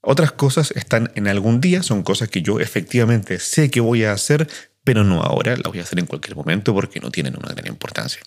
Otras 0.00 0.30
cosas 0.30 0.70
están 0.70 1.10
en 1.16 1.26
algún 1.26 1.60
día, 1.60 1.82
son 1.82 2.04
cosas 2.04 2.28
que 2.28 2.42
yo 2.42 2.60
efectivamente 2.60 3.40
sé 3.40 3.68
que 3.68 3.80
voy 3.80 4.04
a 4.04 4.12
hacer, 4.12 4.48
pero 4.84 5.02
no 5.02 5.22
ahora, 5.22 5.56
las 5.56 5.64
voy 5.64 5.80
a 5.80 5.82
hacer 5.82 5.98
en 5.98 6.06
cualquier 6.06 6.36
momento 6.36 6.72
porque 6.72 7.00
no 7.00 7.10
tienen 7.10 7.36
una 7.36 7.52
gran 7.52 7.66
importancia. 7.66 8.22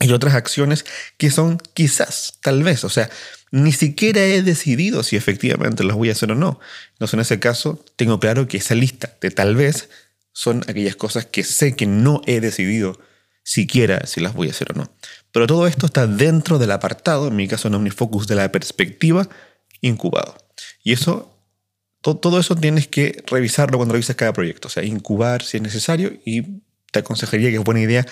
Hay 0.00 0.12
otras 0.12 0.34
acciones 0.34 0.84
que 1.16 1.30
son 1.30 1.58
quizás, 1.72 2.34
tal 2.42 2.62
vez, 2.62 2.84
o 2.84 2.90
sea, 2.90 3.08
ni 3.50 3.72
siquiera 3.72 4.24
he 4.24 4.42
decidido 4.42 5.02
si 5.02 5.16
efectivamente 5.16 5.84
las 5.84 5.96
voy 5.96 6.08
a 6.08 6.12
hacer 6.12 6.30
o 6.32 6.34
no. 6.34 6.60
Entonces, 6.92 7.14
en 7.14 7.20
ese 7.20 7.40
caso, 7.40 7.84
tengo 7.96 8.20
claro 8.20 8.46
que 8.46 8.58
esa 8.58 8.74
lista 8.74 9.16
de 9.20 9.30
tal 9.30 9.56
vez 9.56 9.88
son 10.32 10.62
aquellas 10.68 10.96
cosas 10.96 11.26
que 11.26 11.42
sé 11.42 11.74
que 11.74 11.86
no 11.86 12.22
he 12.26 12.40
decidido 12.40 13.00
siquiera 13.42 14.06
si 14.06 14.20
las 14.20 14.34
voy 14.34 14.48
a 14.48 14.52
hacer 14.52 14.72
o 14.72 14.78
no. 14.78 14.92
Pero 15.32 15.46
todo 15.46 15.66
esto 15.66 15.86
está 15.86 16.06
dentro 16.06 16.58
del 16.58 16.70
apartado, 16.70 17.28
en 17.28 17.36
mi 17.36 17.48
caso 17.48 17.68
en 17.68 17.74
OmniFocus, 17.74 18.28
de 18.28 18.36
la 18.36 18.52
perspectiva 18.52 19.28
incubado. 19.80 20.36
Y 20.84 20.92
eso, 20.92 21.36
todo 22.00 22.38
eso 22.38 22.54
tienes 22.54 22.86
que 22.86 23.24
revisarlo 23.26 23.78
cuando 23.78 23.94
revisas 23.94 24.16
cada 24.16 24.32
proyecto. 24.32 24.68
O 24.68 24.70
sea, 24.70 24.84
incubar 24.84 25.42
si 25.42 25.56
es 25.56 25.62
necesario 25.62 26.12
y 26.24 26.62
te 26.92 27.00
aconsejaría 27.00 27.50
que 27.50 27.56
es 27.56 27.64
buena 27.64 27.80
idea 27.80 28.06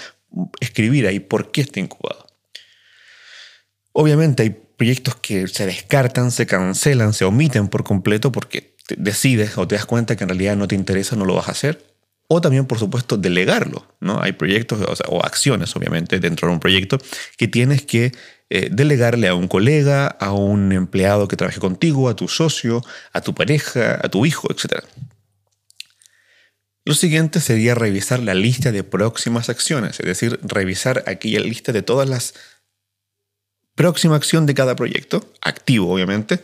escribir 0.60 1.06
ahí 1.06 1.20
por 1.20 1.52
qué 1.52 1.60
está 1.60 1.80
incubado. 1.80 2.26
Obviamente 3.92 4.42
hay 4.42 4.67
proyectos 4.78 5.16
que 5.16 5.48
se 5.48 5.66
descartan, 5.66 6.30
se 6.30 6.46
cancelan, 6.46 7.12
se 7.12 7.24
omiten 7.24 7.68
por 7.68 7.82
completo 7.82 8.32
porque 8.32 8.76
decides 8.96 9.58
o 9.58 9.66
te 9.68 9.74
das 9.74 9.84
cuenta 9.84 10.16
que 10.16 10.22
en 10.22 10.30
realidad 10.30 10.56
no 10.56 10.68
te 10.68 10.76
interesa, 10.76 11.16
no 11.16 11.26
lo 11.26 11.34
vas 11.34 11.48
a 11.48 11.52
hacer. 11.52 11.84
O 12.28 12.40
también, 12.40 12.64
por 12.66 12.78
supuesto, 12.78 13.16
delegarlo. 13.16 13.86
¿no? 14.00 14.22
Hay 14.22 14.32
proyectos 14.32 14.78
o, 15.08 15.24
acciones, 15.24 15.74
obviamente, 15.74 16.20
dentro 16.20 16.46
de 16.46 16.54
un 16.54 16.60
proyecto 16.60 16.98
que 17.36 17.48
tienes 17.48 17.82
que 17.82 18.12
eh, 18.50 18.68
delegarle 18.70 19.28
a 19.28 19.34
un 19.34 19.48
colega, 19.48 20.06
a 20.06 20.32
un 20.32 20.70
empleado 20.72 21.26
que 21.26 21.36
trabaje 21.36 21.58
contigo, 21.58 22.08
a 22.08 22.14
tu 22.14 22.28
socio, 22.28 22.84
a 23.12 23.20
tu 23.20 23.34
pareja, 23.34 23.98
a 24.00 24.08
tu 24.08 24.26
hijo, 24.26 24.48
etc. 24.50 24.84
Lo 26.84 26.94
siguiente 26.94 27.40
sería 27.40 27.74
revisar 27.74 28.20
la 28.20 28.34
lista 28.34 28.70
de 28.70 28.84
próximas 28.84 29.48
acciones, 29.48 29.98
es 29.98 30.06
decir, 30.06 30.38
revisar 30.42 31.02
aquella 31.06 31.40
lista 31.40 31.72
de 31.72 31.82
todas 31.82 32.08
las 32.08 32.34
próxima 33.78 34.16
acción 34.16 34.44
de 34.44 34.54
cada 34.54 34.74
proyecto, 34.74 35.32
activo 35.40 35.94
obviamente, 35.94 36.40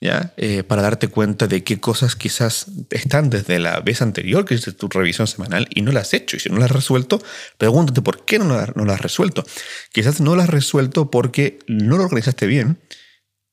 ¿ya? 0.00 0.32
Eh, 0.36 0.62
para 0.62 0.82
darte 0.82 1.08
cuenta 1.08 1.48
de 1.48 1.64
qué 1.64 1.80
cosas 1.80 2.14
quizás 2.14 2.66
están 2.90 3.28
desde 3.28 3.58
la 3.58 3.80
vez 3.80 4.02
anterior 4.02 4.44
que 4.44 4.54
hiciste 4.54 4.72
tu 4.72 4.88
revisión 4.88 5.26
semanal 5.26 5.66
y 5.74 5.82
no 5.82 5.90
las 5.90 6.04
has 6.04 6.14
hecho. 6.14 6.36
Y 6.36 6.40
si 6.40 6.48
no 6.48 6.58
las 6.58 6.70
has 6.70 6.76
resuelto, 6.76 7.20
pregúntate 7.58 8.02
por 8.02 8.24
qué 8.24 8.38
no, 8.38 8.44
no 8.44 8.84
las 8.84 8.94
has 8.94 9.00
resuelto. 9.00 9.44
Quizás 9.90 10.20
no 10.20 10.36
las 10.36 10.44
has 10.44 10.50
resuelto 10.50 11.10
porque 11.10 11.58
no 11.66 11.98
lo 11.98 12.04
organizaste 12.04 12.46
bien 12.46 12.78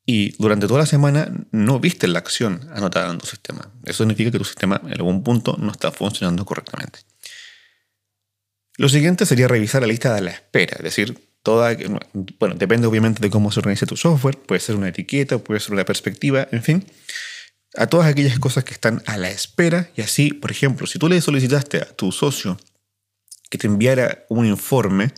y 0.05 0.35
durante 0.37 0.67
toda 0.67 0.81
la 0.81 0.85
semana 0.85 1.31
no 1.51 1.79
viste 1.79 2.07
la 2.07 2.19
acción 2.19 2.69
anotada 2.71 3.11
en 3.11 3.17
tu 3.17 3.25
sistema. 3.25 3.71
Eso 3.83 4.03
significa 4.03 4.29
que 4.29 4.37
tu 4.37 4.45
sistema 4.45 4.79
en 4.85 4.93
algún 4.93 5.23
punto 5.23 5.57
no 5.59 5.71
está 5.71 5.91
funcionando 5.91 6.45
correctamente. 6.45 6.99
Lo 8.77 8.89
siguiente 8.89 9.25
sería 9.25 9.47
revisar 9.47 9.81
la 9.81 9.87
lista 9.87 10.13
de 10.13 10.21
la 10.21 10.31
espera, 10.31 10.77
es 10.77 10.83
decir, 10.83 11.32
toda, 11.43 11.75
bueno, 12.39 12.55
depende 12.55 12.87
obviamente 12.87 13.21
de 13.21 13.29
cómo 13.29 13.51
se 13.51 13.59
organiza 13.59 13.85
tu 13.85 13.97
software, 13.97 14.37
puede 14.37 14.61
ser 14.61 14.75
una 14.75 14.87
etiqueta, 14.87 15.37
puede 15.37 15.59
ser 15.59 15.73
una 15.73 15.85
perspectiva, 15.85 16.47
en 16.51 16.63
fin. 16.63 16.85
a 17.75 17.87
todas 17.87 18.07
aquellas 18.07 18.39
cosas 18.39 18.63
que 18.63 18.73
están 18.73 19.01
a 19.05 19.17
la 19.17 19.29
espera 19.29 19.89
y 19.95 20.01
así, 20.01 20.31
por 20.31 20.51
ejemplo, 20.51 20.87
si 20.87 20.99
tú 20.99 21.09
le 21.09 21.19
solicitaste 21.21 21.77
a 21.77 21.85
tu 21.85 22.11
socio 22.11 22.57
que 23.49 23.57
te 23.57 23.67
enviara 23.67 24.25
un 24.29 24.45
informe 24.45 25.11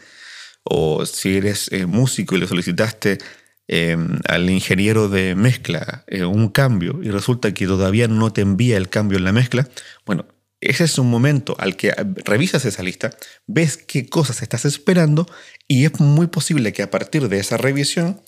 o 0.64 1.06
si 1.06 1.38
eres 1.38 1.72
eh, 1.72 1.86
músico 1.86 2.36
y 2.36 2.40
le 2.40 2.48
solicitaste 2.48 3.20
em, 3.68 4.20
al 4.28 4.50
ingeniero 4.50 5.10
de 5.10 5.36
mezcla 5.36 6.04
eh, 6.08 6.26
un 6.26 6.50
cambio 6.50 7.00
y 7.04 7.12
resulta 7.12 7.54
que 7.54 7.68
todavía 7.68 8.08
no 8.08 8.34
te 8.34 8.42
envía 8.42 8.78
el 8.78 8.90
cambio 8.90 9.18
en 9.18 9.26
la 9.26 9.32
mezcla, 9.32 9.68
bueno, 10.06 10.26
ese 10.62 10.86
es 10.86 10.98
un 10.98 11.10
momento 11.10 11.56
al 11.60 11.76
que 11.76 11.94
revisas 12.26 12.66
esa 12.66 12.84
lista, 12.84 13.12
ves 13.46 13.78
qué 13.78 14.08
cosas 14.08 14.42
estás 14.42 14.66
esperando 14.66 15.28
y 15.68 15.86
es 15.86 16.00
muy 16.00 16.28
posible 16.28 16.74
que 16.74 16.84
a 16.84 16.92
partir 16.92 17.28
de 17.30 17.40
esa 17.40 17.58
revisión 17.58 18.22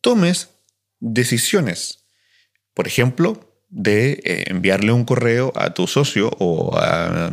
tomes 0.00 0.50
decisiones. 1.00 2.04
Por 2.74 2.86
ejemplo, 2.86 3.52
de 3.68 4.20
eh, 4.24 4.44
enviarle 4.48 4.92
un 4.92 5.04
correo 5.04 5.52
a 5.56 5.72
tu 5.72 5.86
socio 5.86 6.30
o 6.38 6.76
a, 6.76 7.32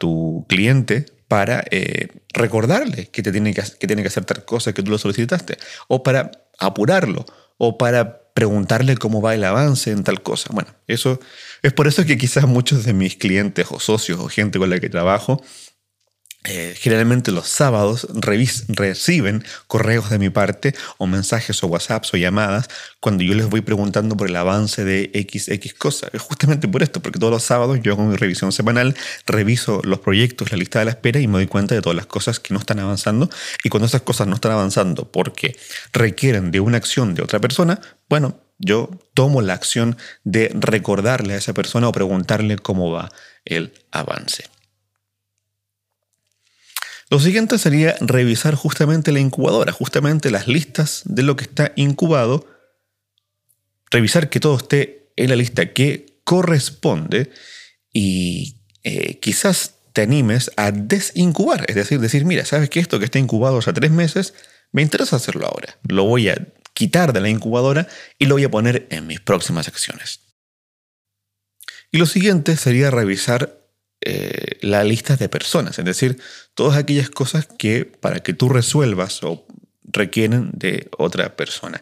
tu 0.00 0.44
cliente 0.48 1.06
para 1.28 1.64
eh, 1.70 2.08
recordarle 2.32 3.06
que, 3.06 3.22
te 3.22 3.30
tiene 3.30 3.54
que, 3.54 3.62
que 3.78 3.86
tiene 3.86 4.02
que 4.02 4.08
hacer 4.08 4.24
tal 4.24 4.44
cosa 4.44 4.72
que 4.72 4.82
tú 4.82 4.90
lo 4.90 4.98
solicitaste, 4.98 5.56
o 5.86 6.02
para 6.02 6.32
apurarlo, 6.58 7.24
o 7.56 7.78
para 7.78 8.27
preguntarle 8.38 8.96
cómo 8.96 9.20
va 9.20 9.34
el 9.34 9.42
avance 9.42 9.90
en 9.90 10.04
tal 10.04 10.22
cosa. 10.22 10.50
Bueno, 10.52 10.70
eso 10.86 11.18
es 11.60 11.72
por 11.72 11.88
eso 11.88 12.04
que 12.04 12.16
quizás 12.16 12.46
muchos 12.46 12.84
de 12.84 12.92
mis 12.92 13.16
clientes 13.16 13.66
o 13.68 13.80
socios 13.80 14.20
o 14.20 14.28
gente 14.28 14.60
con 14.60 14.70
la 14.70 14.78
que 14.78 14.88
trabajo 14.88 15.42
eh, 16.44 16.74
generalmente 16.78 17.32
los 17.32 17.48
sábados 17.48 18.06
reciben 18.14 19.44
correos 19.66 20.08
de 20.08 20.20
mi 20.20 20.30
parte 20.30 20.72
o 20.96 21.06
mensajes 21.08 21.62
o 21.64 21.66
WhatsApps 21.66 22.14
o 22.14 22.16
llamadas 22.16 22.68
cuando 23.00 23.24
yo 23.24 23.34
les 23.34 23.50
voy 23.50 23.60
preguntando 23.60 24.16
por 24.16 24.28
el 24.28 24.36
avance 24.36 24.84
de 24.84 25.10
XX 25.12 25.74
cosa. 25.74 26.08
Justamente 26.16 26.68
por 26.68 26.82
esto, 26.82 27.02
porque 27.02 27.18
todos 27.18 27.32
los 27.32 27.42
sábados 27.42 27.80
yo 27.82 27.96
con 27.96 28.08
mi 28.08 28.16
revisión 28.16 28.52
semanal 28.52 28.96
reviso 29.26 29.80
los 29.82 29.98
proyectos, 29.98 30.52
la 30.52 30.58
lista 30.58 30.78
de 30.78 30.86
la 30.86 30.92
espera 30.92 31.20
y 31.20 31.26
me 31.26 31.34
doy 31.34 31.48
cuenta 31.48 31.74
de 31.74 31.82
todas 31.82 31.96
las 31.96 32.06
cosas 32.06 32.38
que 32.38 32.54
no 32.54 32.60
están 32.60 32.78
avanzando. 32.78 33.28
Y 33.64 33.68
cuando 33.68 33.86
esas 33.86 34.02
cosas 34.02 34.28
no 34.28 34.36
están 34.36 34.52
avanzando 34.52 35.10
porque 35.10 35.56
requieren 35.92 36.50
de 36.52 36.60
una 36.60 36.78
acción 36.78 37.14
de 37.14 37.22
otra 37.22 37.40
persona, 37.40 37.80
bueno, 38.08 38.40
yo 38.58 38.90
tomo 39.12 39.42
la 39.42 39.54
acción 39.54 39.96
de 40.24 40.50
recordarle 40.54 41.34
a 41.34 41.38
esa 41.38 41.52
persona 41.52 41.88
o 41.88 41.92
preguntarle 41.92 42.56
cómo 42.56 42.90
va 42.90 43.10
el 43.44 43.72
avance. 43.90 44.44
Lo 47.10 47.20
siguiente 47.20 47.58
sería 47.58 47.96
revisar 48.00 48.54
justamente 48.54 49.12
la 49.12 49.20
incubadora, 49.20 49.72
justamente 49.72 50.30
las 50.30 50.46
listas 50.46 51.02
de 51.06 51.22
lo 51.22 51.36
que 51.36 51.44
está 51.44 51.72
incubado, 51.74 52.46
revisar 53.90 54.28
que 54.28 54.40
todo 54.40 54.56
esté 54.56 55.10
en 55.16 55.30
la 55.30 55.36
lista 55.36 55.72
que 55.72 56.20
corresponde 56.24 57.30
y 57.92 58.60
eh, 58.82 59.18
quizás 59.20 59.76
te 59.94 60.02
animes 60.02 60.50
a 60.56 60.70
desincubar, 60.70 61.64
es 61.68 61.74
decir, 61.74 61.98
decir, 61.98 62.24
mira, 62.26 62.44
sabes 62.44 62.68
que 62.68 62.80
esto 62.80 62.98
que 62.98 63.06
está 63.06 63.18
incubado 63.18 63.58
hace 63.58 63.72
tres 63.72 63.90
meses, 63.90 64.34
me 64.70 64.82
interesa 64.82 65.16
hacerlo 65.16 65.46
ahora, 65.46 65.78
lo 65.88 66.04
voy 66.04 66.28
a 66.28 66.46
quitar 66.74 67.12
de 67.12 67.22
la 67.22 67.30
incubadora 67.30 67.88
y 68.18 68.26
lo 68.26 68.34
voy 68.34 68.44
a 68.44 68.50
poner 68.50 68.86
en 68.90 69.06
mis 69.06 69.20
próximas 69.20 69.66
acciones. 69.66 70.20
Y 71.90 71.96
lo 71.98 72.06
siguiente 72.06 72.56
sería 72.56 72.90
revisar 72.90 73.57
eh, 74.10 74.56
la 74.62 74.84
lista 74.84 75.16
de 75.16 75.28
personas, 75.28 75.78
es 75.78 75.84
decir, 75.84 76.16
todas 76.54 76.78
aquellas 76.78 77.10
cosas 77.10 77.46
que 77.46 77.84
para 77.84 78.20
que 78.20 78.32
tú 78.32 78.48
resuelvas 78.48 79.22
o 79.22 79.46
requieren 79.84 80.50
de 80.54 80.88
otra 80.96 81.36
persona, 81.36 81.78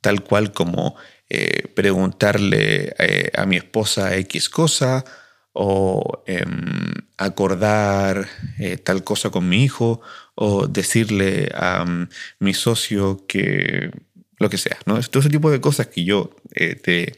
tal 0.00 0.24
cual 0.24 0.52
como 0.52 0.96
eh, 1.28 1.68
preguntarle 1.76 2.96
eh, 2.98 3.30
a 3.32 3.46
mi 3.46 3.58
esposa 3.58 4.16
X 4.16 4.48
cosa 4.48 5.04
o 5.52 6.24
em, 6.26 6.94
acordar 7.16 8.26
tal 8.82 9.04
cosa 9.04 9.30
con 9.30 9.48
mi 9.48 9.62
hijo 9.62 10.00
o 10.34 10.66
decirle 10.66 11.48
a 11.54 11.84
mm, 11.84 12.08
mi 12.40 12.54
socio 12.54 13.24
que 13.28 13.92
lo 14.40 14.50
que 14.50 14.58
sea, 14.58 14.78
¿no? 14.84 15.00
Todo 15.02 15.20
ese 15.20 15.30
tipo 15.30 15.52
de 15.52 15.60
cosas 15.60 15.86
que 15.86 16.02
yo 16.02 16.34
te 16.82 17.14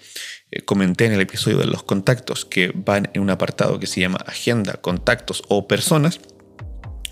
eh, 0.51 0.63
comenté 0.63 1.07
en 1.07 1.13
el 1.13 1.21
episodio 1.21 1.59
de 1.59 1.67
los 1.67 1.83
contactos 1.83 2.45
que 2.45 2.73
van 2.75 3.11
en 3.15 3.23
un 3.23 3.31
apartado 3.31 3.79
que 3.79 3.87
se 3.87 4.01
llama 4.01 4.19
agenda, 4.27 4.75
contactos 4.75 5.43
o 5.49 5.69
personas, 5.69 6.21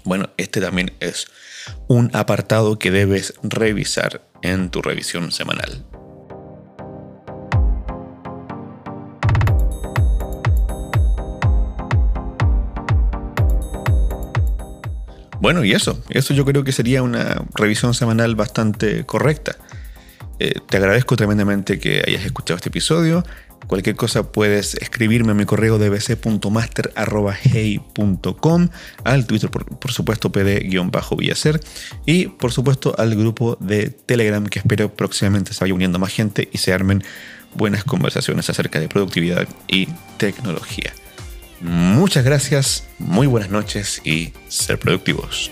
bueno, 0.05 0.31
este 0.39 0.61
también 0.61 0.93
es 1.01 1.27
un 1.87 2.11
apartado 2.15 2.79
que 2.79 2.91
debes 2.91 3.35
revisar 3.43 4.23
en 4.43 4.71
tu 4.71 4.81
revisión 4.81 5.31
semanal. 5.33 5.85
Bueno, 15.41 15.65
y 15.65 15.73
eso, 15.73 16.03
eso 16.11 16.35
yo 16.35 16.45
creo 16.45 16.65
que 16.65 16.73
sería 16.73 17.03
una 17.03 17.45
revisión 17.55 17.95
semanal 17.95 18.35
bastante 18.35 19.07
correcta. 19.07 19.57
Eh, 20.39 20.55
te 20.69 20.77
agradezco 20.77 21.17
tremendamente 21.17 21.79
que 21.79 22.03
hayas 22.07 22.25
escuchado 22.25 22.57
este 22.57 22.69
episodio. 22.69 23.25
Cualquier 23.67 23.97
cosa 23.97 24.31
puedes 24.31 24.75
escribirme 24.77 25.33
a 25.33 25.35
mi 25.35 25.45
correo 25.45 25.79
dbc.master.hey.com, 25.79 28.69
al 29.05 29.27
Twitter, 29.27 29.51
por, 29.51 29.93
supuesto, 29.93 30.33
pd-villacer, 30.33 31.61
y 32.07 32.29
por 32.29 32.53
supuesto 32.53 32.95
al 32.97 33.15
grupo 33.15 33.59
de 33.61 33.91
Telegram 33.91 34.47
que 34.47 34.61
espero 34.61 34.95
próximamente 34.95 35.53
se 35.53 35.61
vaya 35.61 35.75
uniendo 35.75 35.99
más 35.99 36.13
gente 36.13 36.49
y 36.51 36.57
se 36.59 36.73
armen 36.73 37.05
buenas 37.55 37.85
conversaciones 37.85 38.49
acerca 38.49 38.81
de 38.81 38.89
productividad 38.89 39.47
y 39.67 39.89
tecnología. 40.17 40.95
Muchas 41.61 42.25
gracias, 42.25 42.87
muy 42.99 43.27
buenas 43.27 43.51
noches 43.51 44.01
y 44.05 44.33
ser 44.49 44.79
productivos. 44.79 45.51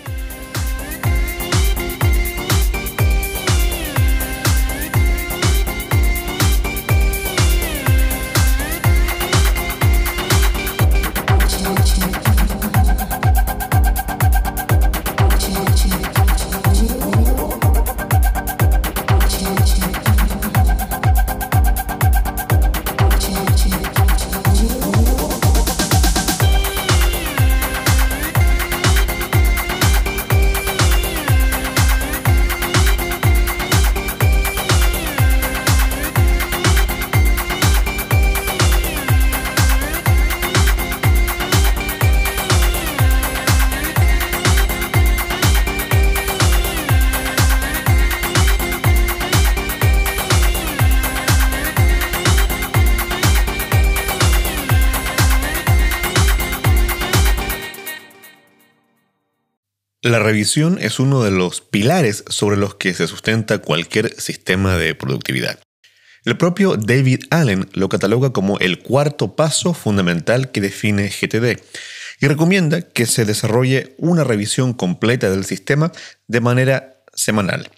La 60.07 60.19
revisión 60.19 60.77
es 60.79 61.01
uno 61.01 61.21
de 61.21 61.31
los 61.31 61.59
pilares 61.59 62.23
sobre 62.29 62.55
los 62.55 62.75
que 62.75 62.93
se 62.93 63.07
sustenta 63.07 63.57
cualquier 63.57 64.17
sistema 64.21 64.77
de 64.77 64.95
productividad. 64.95 65.59
El 66.23 66.37
propio 66.37 66.77
David 66.77 67.25
Allen 67.29 67.69
lo 67.73 67.89
cataloga 67.89 68.31
como 68.31 68.57
el 68.59 68.79
cuarto 68.79 69.35
paso 69.35 69.73
fundamental 69.73 70.51
que 70.51 70.61
define 70.61 71.09
GTD 71.09 71.59
y 72.21 72.27
recomienda 72.27 72.83
que 72.83 73.05
se 73.05 73.25
desarrolle 73.25 73.95
una 73.97 74.23
revisión 74.23 74.71
completa 74.71 75.29
del 75.29 75.43
sistema 75.43 75.91
de 76.27 76.39
manera 76.39 77.03
semanal. 77.13 77.69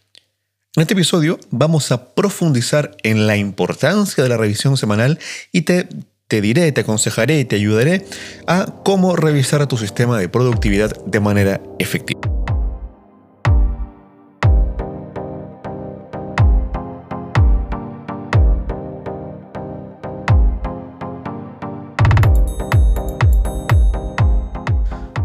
En 0.76 0.82
este 0.84 0.94
episodio 0.94 1.40
vamos 1.50 1.92
a 1.92 2.14
profundizar 2.14 2.96
en 3.02 3.26
la 3.26 3.38
importancia 3.38 4.24
de 4.24 4.30
la 4.30 4.38
revisión 4.38 4.78
semanal 4.78 5.18
y 5.52 5.62
te 5.62 5.90
te 6.30 6.42
diré, 6.42 6.72
te 6.72 6.82
aconsejaré 6.82 7.40
y 7.40 7.46
te 7.46 7.56
ayudaré 7.56 8.06
a 8.46 8.68
cómo 8.86 9.16
revisar 9.16 9.66
tu 9.66 9.78
sistema 9.78 10.20
de 10.20 10.30
productividad 10.30 10.96
de 11.06 11.20
manera 11.20 11.60
efectiva. 11.80 12.22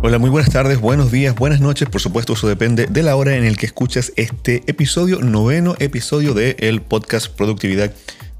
Hola, 0.02 0.18
muy 0.18 0.30
buenas 0.30 0.50
tardes, 0.50 0.80
buenos 0.80 1.12
días, 1.12 1.34
buenas 1.34 1.60
noches. 1.60 1.88
Por 1.88 2.00
supuesto, 2.00 2.32
eso 2.32 2.48
depende 2.48 2.86
de 2.86 3.02
la 3.02 3.16
hora 3.16 3.36
en 3.36 3.44
el 3.44 3.58
que 3.58 3.66
escuchas 3.66 4.12
este 4.16 4.62
episodio, 4.66 5.20
noveno 5.20 5.76
episodio 5.78 6.32
del 6.32 6.80
podcast 6.80 7.28
Productividad 7.28 7.92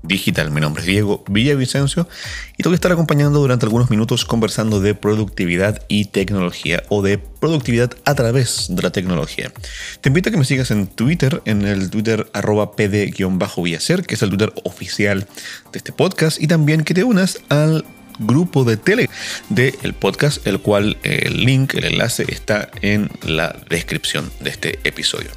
digital. 0.05 0.51
Mi 0.51 0.61
nombre 0.61 0.83
es 0.83 0.87
Diego 0.87 1.25
Villavicencio 1.29 2.09
y 2.57 2.63
te 2.63 2.69
voy 2.69 2.75
a 2.75 2.77
estar 2.77 2.93
acompañando 2.93 3.41
durante 3.41 3.67
algunos 3.67 3.91
minutos 3.91 4.25
conversando 4.25 4.81
de 4.81 4.95
productividad 4.95 5.83
y 5.89 6.05
tecnología 6.07 6.83
o 6.89 7.03
de 7.03 7.19
productividad 7.19 7.93
a 8.05 8.15
través 8.15 8.67
de 8.69 8.83
la 8.83 8.91
tecnología. 8.91 9.53
Te 10.01 10.11
invito 10.11 10.29
a 10.29 10.33
que 10.33 10.39
me 10.39 10.45
sigas 10.45 10.71
en 10.71 10.87
Twitter, 10.87 11.43
en 11.47 11.63
el 11.63 11.91
Twitter 11.91 12.29
arroba 12.33 12.77
pd-villacer, 12.77 14.05
que 14.05 14.15
es 14.15 14.23
el 14.23 14.31
Twitter 14.31 14.53
oficial 14.65 15.27
de 15.73 15.79
este 15.79 15.93
podcast, 15.93 16.41
y 16.41 16.47
también 16.47 16.85
que 16.85 16.95
te 16.95 17.05
unas 17.05 17.41
al 17.49 17.85
grupo 18.19 18.65
de 18.65 18.77
tele 18.77 19.11
del 19.49 19.95
podcast, 19.95 20.47
el 20.47 20.61
cual 20.61 20.99
el 21.03 21.45
link, 21.45 21.75
el 21.75 21.85
enlace 21.85 22.25
está 22.29 22.71
en 22.81 23.11
la 23.23 23.57
descripción 23.69 24.31
de 24.41 24.51
este 24.51 24.79
episodio. 24.85 25.31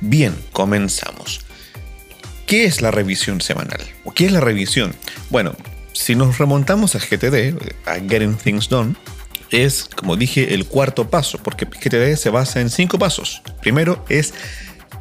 Bien, 0.00 0.34
comenzamos. 0.52 1.47
¿Qué 2.48 2.64
es 2.64 2.80
la 2.80 2.90
revisión 2.90 3.42
semanal? 3.42 3.78
¿O 4.04 4.12
qué 4.12 4.24
es 4.24 4.32
la 4.32 4.40
revisión? 4.40 4.94
Bueno, 5.28 5.54
si 5.92 6.14
nos 6.14 6.38
remontamos 6.38 6.94
a 6.94 6.98
GTD, 6.98 7.54
a 7.84 7.96
Getting 7.96 8.36
Things 8.36 8.70
Done, 8.70 8.94
es, 9.50 9.90
como 9.94 10.16
dije, 10.16 10.54
el 10.54 10.64
cuarto 10.64 11.10
paso, 11.10 11.36
porque 11.42 11.66
GTD 11.66 12.16
se 12.16 12.30
basa 12.30 12.62
en 12.62 12.70
cinco 12.70 12.98
pasos. 12.98 13.42
Primero 13.60 14.02
es, 14.08 14.32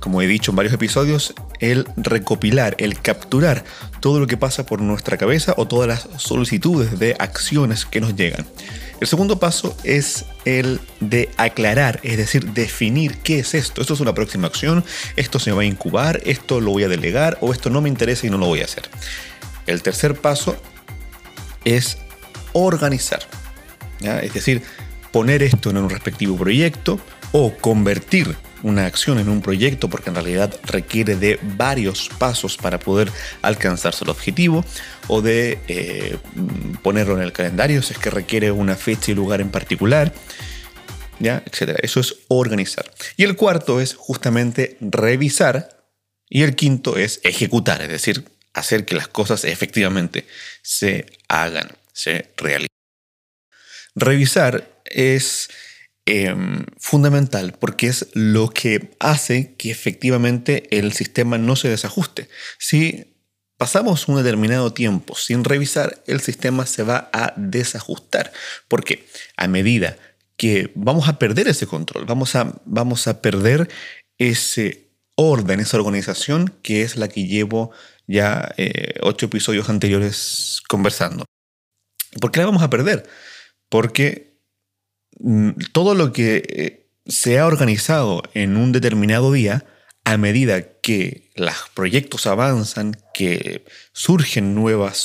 como 0.02 0.22
he 0.22 0.28
dicho 0.28 0.52
en 0.52 0.58
varios 0.58 0.74
episodios, 0.74 1.36
el 1.62 1.88
recopilar, 1.96 2.76
el 2.80 3.00
capturar 3.00 3.64
todo 4.02 4.20
lo 4.20 4.28
que 4.28 4.36
pasa 4.36 4.66
por 4.66 4.82
nuestra 4.82 5.16
cabeza 5.16 5.54
o 5.56 5.70
todas 5.70 5.88
las 5.88 6.22
solicitudes 6.22 7.00
de 7.00 7.16
acciones 7.18 7.86
que 7.86 8.02
nos 8.02 8.14
llegan. 8.18 8.46
El 9.00 9.08
segundo 9.08 9.40
paso 9.40 9.78
es 9.84 10.26
el 10.46 10.80
de 11.00 11.30
aclarar, 11.38 12.00
es 12.02 12.18
decir, 12.18 12.52
definir 12.54 13.18
qué 13.20 13.40
es 13.40 13.54
esto. 13.54 13.82
Esto 13.82 13.94
es 13.94 14.00
una 14.00 14.14
próxima 14.14 14.48
acción, 14.48 14.84
esto 15.16 15.40
se 15.40 15.52
va 15.52 15.62
a 15.62 15.66
incubar, 15.66 16.20
esto 16.26 16.60
lo 16.62 16.72
voy 16.72 16.84
a 16.84 16.88
delegar 16.88 17.38
o 17.42 17.54
esto 17.54 17.70
no 17.70 17.82
me 17.82 17.90
interesa 17.90 18.26
y 18.26 18.32
no 18.32 18.38
lo 18.38 18.48
voy 18.48 18.62
a 18.62 18.66
hacer. 18.66 18.90
El 19.68 19.84
tercer 19.84 20.16
paso 20.16 20.58
es 21.64 22.00
organizar, 22.54 23.20
es 24.02 24.34
decir, 24.34 24.64
poner 25.12 25.44
esto 25.44 25.70
en 25.70 25.78
un 25.78 25.90
respectivo 25.90 26.36
proyecto 26.36 27.00
o 27.34 27.54
convertir 27.54 28.36
una 28.64 28.86
acción 28.86 29.20
en 29.20 29.30
un 29.30 29.42
proyecto 29.42 29.90
porque 29.90 30.10
en 30.10 30.16
realidad 30.16 30.60
requiere 30.64 31.16
de 31.16 31.40
varios 31.42 32.10
pasos 32.18 32.58
para 32.58 32.80
poder 32.80 33.12
alcanzarse 33.42 34.04
el 34.04 34.10
objetivo 34.10 34.66
o 35.08 35.22
de 35.22 35.60
eh, 35.68 36.18
ponerlo 36.82 37.16
en 37.16 37.24
el 37.24 37.32
calendario 37.32 37.82
si 37.82 37.94
es 37.94 38.00
que 38.00 38.10
requiere 38.10 38.52
una 38.52 38.76
fecha 38.76 39.12
y 39.12 39.16
lugar 39.16 39.42
en 39.42 39.52
particular, 39.52 40.14
¿ya? 41.20 41.44
etcétera. 41.46 41.80
Eso 41.82 42.00
es 42.00 42.16
organizar. 42.28 42.92
Y 43.16 43.24
el 43.24 43.36
cuarto 43.36 43.80
es 43.82 43.96
justamente 43.96 44.78
revisar 44.82 45.78
y 46.30 46.44
el 46.44 46.56
quinto 46.56 46.98
es 46.98 47.22
ejecutar, 47.24 47.82
es 47.82 47.90
decir, 47.90 48.26
hacer 48.54 48.86
que 48.86 48.96
las 48.96 49.08
cosas 49.08 49.46
efectivamente 49.46 50.26
se 50.62 51.06
hagan, 51.28 51.70
se 51.94 52.32
realicen. 52.38 52.68
Revisar 53.96 54.70
es 54.86 55.50
Em, 56.10 56.64
fundamental 56.80 57.54
porque 57.60 57.88
es 57.88 58.08
lo 58.14 58.50
que 58.50 58.92
hace 58.98 59.56
que 59.58 59.72
efectivamente 59.72 60.64
el 60.78 60.94
sistema 60.94 61.38
no 61.38 61.58
se 61.58 61.68
desajuste. 61.68 62.30
Si 62.58 63.14
pasamos 63.58 64.08
un 64.08 64.16
determinado 64.16 64.72
tiempo 64.72 65.16
sin 65.16 65.44
revisar, 65.44 66.02
el 66.08 66.22
sistema 66.22 66.66
se 66.66 66.84
va 66.84 67.10
a 67.12 67.34
desajustar. 67.36 68.32
Porque 68.70 69.06
a 69.36 69.50
medida 69.50 69.98
que 70.38 70.72
vamos 70.76 71.10
a 71.10 71.20
perder 71.20 71.50
ese 71.50 71.68
control, 71.68 72.06
vamos 72.06 72.36
a, 72.36 72.54
vamos 72.64 73.08
a 73.08 73.22
perder 73.22 73.68
ese 74.18 74.88
orden, 75.16 75.60
esa 75.60 75.76
organización 75.76 76.54
que 76.62 76.84
es 76.84 76.96
la 76.96 77.10
que 77.10 77.26
llevo 77.26 77.72
ya 78.08 78.54
eh, 78.56 78.94
ocho 79.02 79.26
episodios 79.26 79.68
anteriores 79.68 80.62
conversando. 80.70 81.26
¿Por 82.22 82.32
qué 82.32 82.40
la 82.40 82.46
vamos 82.46 82.64
a 82.64 82.70
perder? 82.70 83.10
Porque 83.68 84.27
todo 85.72 85.96
lo 85.96 86.14
que 86.14 86.44
eh, 86.48 86.90
se 87.06 87.40
ha 87.40 87.48
organizado 87.48 88.24
en 88.34 88.58
un 88.58 88.72
determinado 88.72 89.32
día, 89.32 89.66
a 90.04 90.18
medida 90.18 90.62
que 90.82 91.32
los 91.36 91.56
proyectos 91.74 92.28
avanzan, 92.28 92.96
que 93.14 93.66
surgen 93.92 94.56
nuevas 94.56 94.98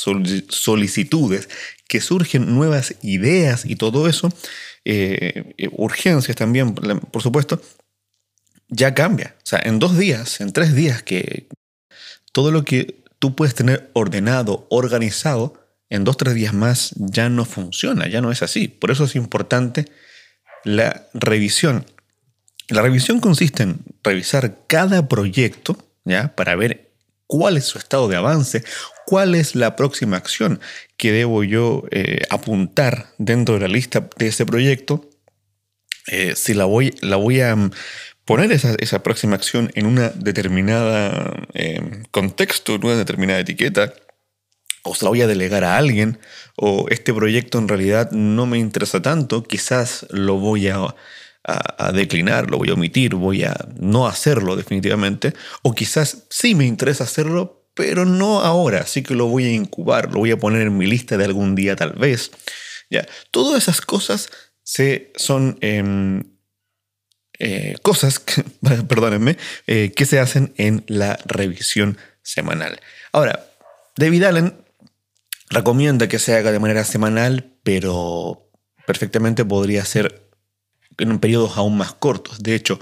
solicitudes, 0.49 1.49
que 1.87 1.99
surgen 1.99 2.55
nuevas 2.55 2.95
ideas 3.01 3.65
y 3.65 3.75
todo 3.75 4.07
eso, 4.07 4.29
eh, 4.85 5.53
eh, 5.57 5.69
urgencias 5.73 6.37
también, 6.37 6.73
por 6.73 7.21
supuesto, 7.21 7.61
ya 8.69 8.93
cambia. 8.93 9.35
O 9.39 9.45
sea, 9.45 9.59
en 9.63 9.79
dos 9.79 9.97
días, 9.97 10.39
en 10.41 10.53
tres 10.53 10.73
días, 10.73 11.03
que 11.03 11.47
todo 12.31 12.51
lo 12.51 12.63
que 12.63 13.03
tú 13.19 13.35
puedes 13.35 13.55
tener 13.55 13.89
ordenado, 13.93 14.67
organizado, 14.69 15.62
en 15.93 16.03
dos, 16.03 16.17
tres 16.17 16.33
días 16.33 16.55
más 16.55 16.95
ya 16.95 17.29
no 17.29 17.45
funciona, 17.45 18.07
ya 18.07 18.19
no 18.19 18.31
es 18.31 18.41
así. 18.41 18.67
Por 18.67 18.89
eso 18.89 19.03
es 19.03 19.15
importante 19.15 19.85
la 20.63 21.07
revisión. 21.13 21.85
La 22.67 22.81
revisión 22.81 23.19
consiste 23.19 23.61
en 23.61 23.79
revisar 24.03 24.57
cada 24.65 25.07
proyecto 25.07 25.77
¿ya? 26.03 26.35
para 26.35 26.55
ver 26.55 26.93
cuál 27.27 27.57
es 27.57 27.65
su 27.65 27.77
estado 27.77 28.07
de 28.07 28.15
avance, 28.15 28.63
cuál 29.05 29.35
es 29.35 29.53
la 29.53 29.75
próxima 29.75 30.17
acción 30.17 30.59
que 30.97 31.11
debo 31.11 31.43
yo 31.43 31.83
eh, 31.91 32.21
apuntar 32.31 33.09
dentro 33.19 33.53
de 33.53 33.61
la 33.61 33.67
lista 33.67 34.09
de 34.17 34.27
ese 34.27 34.47
proyecto. 34.47 35.07
Eh, 36.07 36.33
si 36.35 36.55
la 36.55 36.65
voy, 36.65 36.95
la 37.01 37.17
voy 37.17 37.41
a 37.41 37.55
mm, 37.55 37.69
poner 38.25 38.51
esa, 38.51 38.73
esa 38.79 39.03
próxima 39.03 39.35
acción 39.35 39.69
en 39.75 39.85
una 39.85 40.09
determinada 40.09 41.35
eh, 41.53 42.01
contexto, 42.09 42.73
en 42.73 42.85
una 42.85 42.95
determinada 42.95 43.41
etiqueta, 43.41 43.93
o 44.83 44.93
se 44.95 45.05
la 45.05 45.09
voy 45.09 45.21
a 45.21 45.27
delegar 45.27 45.63
a 45.63 45.77
alguien, 45.77 46.19
o 46.55 46.85
este 46.89 47.13
proyecto 47.13 47.57
en 47.57 47.67
realidad 47.67 48.11
no 48.11 48.45
me 48.45 48.59
interesa 48.59 49.01
tanto, 49.01 49.43
quizás 49.43 50.05
lo 50.09 50.35
voy 50.35 50.67
a, 50.67 50.95
declinar, 51.93 52.49
lo 52.49 52.57
voy 52.57 52.69
a 52.69 52.73
omitir, 52.73 53.15
voy 53.15 53.43
a 53.43 53.53
no 53.77 54.07
hacerlo 54.07 54.55
definitivamente, 54.55 55.33
o 55.61 55.73
quizás 55.73 56.23
sí 56.29 56.55
me 56.55 56.65
interesa 56.65 57.03
hacerlo, 57.03 57.67
pero 57.73 58.05
no 58.05 58.41
ahora, 58.41 58.81
así 58.81 59.03
que 59.03 59.13
lo 59.13 59.27
voy 59.27 59.45
a 59.45 59.51
incubar, 59.51 60.11
lo 60.13 60.19
voy 60.19 60.31
a 60.31 60.37
poner 60.37 60.67
en 60.67 60.77
mi 60.77 60.85
lista 60.85 61.17
de 61.17 61.25
algún 61.25 61.55
día 61.55 61.75
tal 61.75 61.93
vez. 61.93 62.31
Ya, 62.89 63.05
todas 63.31 63.63
esas 63.63 63.81
cosas 63.81 64.29
se, 64.63 65.11
son 65.15 65.57
em, 65.61 66.23
eh, 67.39 67.75
cosas, 67.81 68.23
perdónenme, 68.87 69.37
eh, 69.67 69.91
que 69.95 70.05
se 70.05 70.19
hacen 70.19 70.53
en 70.57 70.83
la 70.87 71.19
revisión 71.25 71.97
semanal. 72.21 72.79
Ahora, 73.11 73.49
David 73.97 74.23
Allen 74.23 74.62
Recomienda 75.53 76.07
que 76.07 76.19
se 76.19 76.35
haga 76.35 76.51
de 76.51 76.59
manera 76.59 76.83
semanal, 76.83 77.53
pero 77.63 78.49
perfectamente 78.87 79.45
podría 79.45 79.85
ser 79.85 80.29
en 80.97 81.19
periodos 81.19 81.57
aún 81.57 81.77
más 81.77 81.93
cortos. 81.93 82.39
De 82.41 82.55
hecho, 82.55 82.79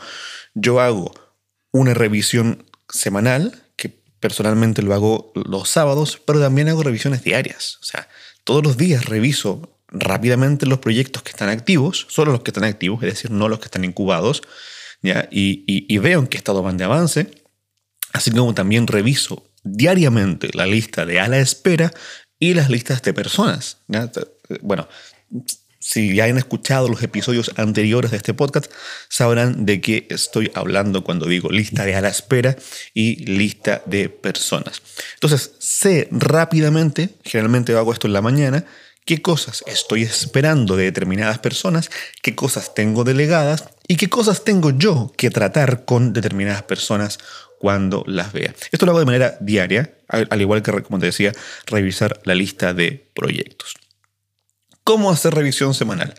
yo 0.54 0.80
hago 0.80 1.14
una 1.72 1.94
revisión 1.94 2.66
semanal, 2.90 3.62
que 3.76 3.90
personalmente 4.20 4.82
lo 4.82 4.94
hago 4.94 5.34
los 5.36 5.70
sábados, 5.70 6.22
pero 6.26 6.40
también 6.40 6.70
hago 6.70 6.84
revisiones 6.84 7.24
diarias. 7.24 7.78
O 7.82 7.86
sea, 7.86 8.08
todos 8.44 8.64
los 8.64 8.78
días 8.78 9.06
reviso 9.06 9.78
rápidamente 9.90 10.66
los 10.66 10.80
proyectos 10.80 11.24
que 11.24 11.32
están 11.32 11.50
activos, 11.50 12.08
solo 12.10 12.32
los 12.32 12.42
que 12.42 12.52
están 12.52 12.64
activos, 12.64 13.04
es 13.04 13.14
decir, 13.14 13.32
no 13.32 13.50
los 13.50 13.60
que 13.60 13.66
están 13.66 13.84
incubados, 13.84 14.42
¿ya? 15.02 15.28
Y, 15.30 15.66
y 15.68 15.98
veo 15.98 16.20
en 16.20 16.28
qué 16.28 16.38
estado 16.38 16.64
van 16.64 16.78
de 16.78 16.86
avance, 16.86 17.32
así 18.14 18.32
como 18.32 18.54
también 18.54 18.88
reviso 18.88 19.46
diariamente 19.64 20.50
la 20.54 20.66
lista 20.66 21.06
de 21.06 21.20
a 21.20 21.28
la 21.28 21.40
espera 21.40 21.92
y 22.42 22.56
las 22.56 22.70
listas 22.70 23.02
de 23.04 23.14
personas. 23.14 23.78
Bueno, 24.62 24.90
si 25.80 26.16
ya 26.16 26.26
han 26.26 26.38
escuchado 26.38 26.90
los 26.90 27.02
episodios 27.04 27.52
anteriores 27.56 28.12
de 28.12 28.18
este 28.18 28.34
podcast, 28.34 28.70
sabrán 29.10 29.66
de 29.66 29.80
qué 29.80 30.08
estoy 30.10 30.52
hablando 30.56 31.04
cuando 31.04 31.28
digo 31.28 31.50
lista 31.50 31.86
de 31.86 31.96
a 31.96 32.02
la 32.02 32.10
espera 32.10 32.58
y 32.94 33.24
lista 33.26 33.84
de 33.86 34.10
personas. 34.10 34.82
Entonces, 35.14 35.52
sé 35.60 36.10
rápidamente, 36.12 37.12
generalmente 37.24 37.74
hago 37.76 37.94
esto 37.94 38.08
en 38.08 38.14
la 38.14 38.22
mañana, 38.22 38.66
qué 39.06 39.22
cosas 39.22 39.64
estoy 39.68 40.02
esperando 40.02 40.76
de 40.76 40.86
determinadas 40.86 41.38
personas, 41.38 41.92
qué 42.24 42.36
cosas 42.36 42.74
tengo 42.74 43.04
delegadas 43.04 43.66
y 43.88 43.98
qué 43.98 44.10
cosas 44.10 44.44
tengo 44.44 44.72
yo 44.72 45.14
que 45.16 45.30
tratar 45.30 45.86
con 45.86 46.14
determinadas 46.14 46.64
personas 46.64 47.20
cuando 47.62 48.04
las 48.08 48.34
vea. 48.34 48.56
Esto 48.72 48.88
lo 48.88 48.94
hago 48.94 49.00
de 49.00 49.06
manera 49.06 49.38
diaria, 49.40 49.94
al 50.08 50.42
igual 50.42 50.64
que, 50.64 50.72
como 50.82 50.98
te 50.98 51.06
decía, 51.06 51.32
revisar 51.68 52.20
la 52.24 52.34
lista 52.34 52.74
de 52.74 53.12
proyectos. 53.14 53.76
¿Cómo 54.84 55.12
hacer 55.12 55.36
revisión 55.36 55.76
semanal? 55.76 56.16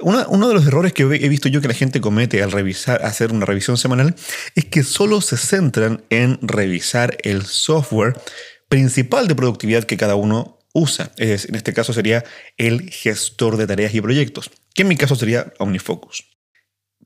uno 0.00 0.48
de 0.48 0.54
los 0.54 0.66
errores 0.66 0.92
que 0.92 1.04
he 1.04 1.28
visto 1.28 1.48
yo 1.48 1.60
que 1.60 1.68
la 1.68 1.74
gente 1.74 2.00
comete 2.00 2.42
al 2.42 2.50
revisar, 2.50 3.04
hacer 3.04 3.32
una 3.32 3.46
revisión 3.46 3.76
semanal 3.76 4.16
es 4.56 4.64
que 4.64 4.82
solo 4.82 5.20
se 5.20 5.36
centran 5.36 6.02
en 6.10 6.36
revisar 6.42 7.16
el 7.22 7.46
software 7.46 8.20
principal 8.68 9.28
de 9.28 9.36
productividad 9.36 9.84
que 9.84 9.96
cada 9.96 10.16
uno 10.16 10.58
usa. 10.72 11.12
Es, 11.18 11.44
en 11.44 11.54
este 11.54 11.72
caso 11.72 11.92
sería 11.92 12.24
el 12.56 12.90
gestor 12.90 13.56
de 13.56 13.68
tareas 13.68 13.94
y 13.94 14.00
proyectos, 14.00 14.50
que 14.74 14.82
en 14.82 14.88
mi 14.88 14.96
caso 14.96 15.14
sería 15.14 15.52
OmniFocus. 15.58 16.24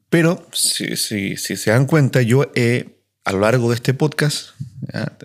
Pero 0.08 0.48
si, 0.52 0.96
si 0.96 1.36
se 1.36 1.70
dan 1.70 1.86
cuenta, 1.86 2.22
yo 2.22 2.50
he 2.54 2.93
a 3.24 3.32
lo 3.32 3.40
largo 3.40 3.70
de 3.70 3.76
este 3.76 3.94
podcast, 3.94 4.50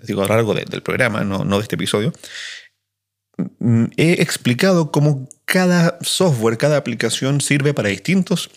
digo 0.04 0.22
a 0.22 0.26
lo 0.26 0.34
largo 0.34 0.54
del 0.54 0.82
programa, 0.82 1.22
no, 1.22 1.44
no 1.44 1.56
de 1.56 1.62
este 1.62 1.74
episodio, 1.76 2.12
mm, 3.58 3.84
he 3.96 4.22
explicado 4.22 4.90
cómo 4.90 5.28
cada 5.44 5.98
software, 6.00 6.56
cada 6.56 6.76
aplicación 6.76 7.40
sirve 7.40 7.74
para 7.74 7.88
distintos 7.88 8.50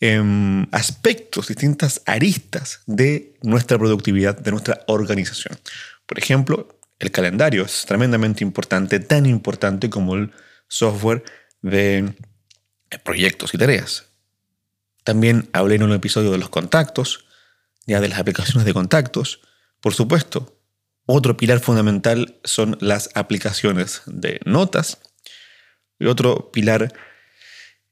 em, 0.00 0.66
aspectos, 0.72 1.48
distintas 1.48 2.02
aristas 2.04 2.80
de 2.84 3.34
nuestra 3.42 3.78
productividad, 3.78 4.38
de 4.38 4.50
nuestra 4.50 4.82
organización. 4.88 5.58
Por 6.04 6.18
ejemplo, 6.18 6.68
el 6.98 7.10
calendario 7.10 7.64
es 7.64 7.86
tremendamente 7.86 8.44
importante, 8.44 9.00
tan 9.00 9.24
importante 9.24 9.88
como 9.88 10.14
el 10.14 10.32
software 10.68 11.24
de 11.62 12.12
proyectos 13.04 13.54
y 13.54 13.58
tareas. 13.58 14.06
También 15.04 15.48
hablé 15.52 15.76
en 15.76 15.84
un 15.84 15.92
episodio 15.92 16.30
de 16.30 16.38
los 16.38 16.48
contactos, 16.48 17.25
ya 17.86 18.00
de 18.00 18.08
las 18.08 18.18
aplicaciones 18.18 18.64
de 18.64 18.74
contactos. 18.74 19.40
Por 19.80 19.94
supuesto, 19.94 20.60
otro 21.06 21.36
pilar 21.36 21.60
fundamental 21.60 22.38
son 22.44 22.76
las 22.80 23.10
aplicaciones 23.14 24.02
de 24.06 24.40
notas. 24.44 24.98
Y 25.98 26.06
otro 26.06 26.50
pilar 26.50 26.92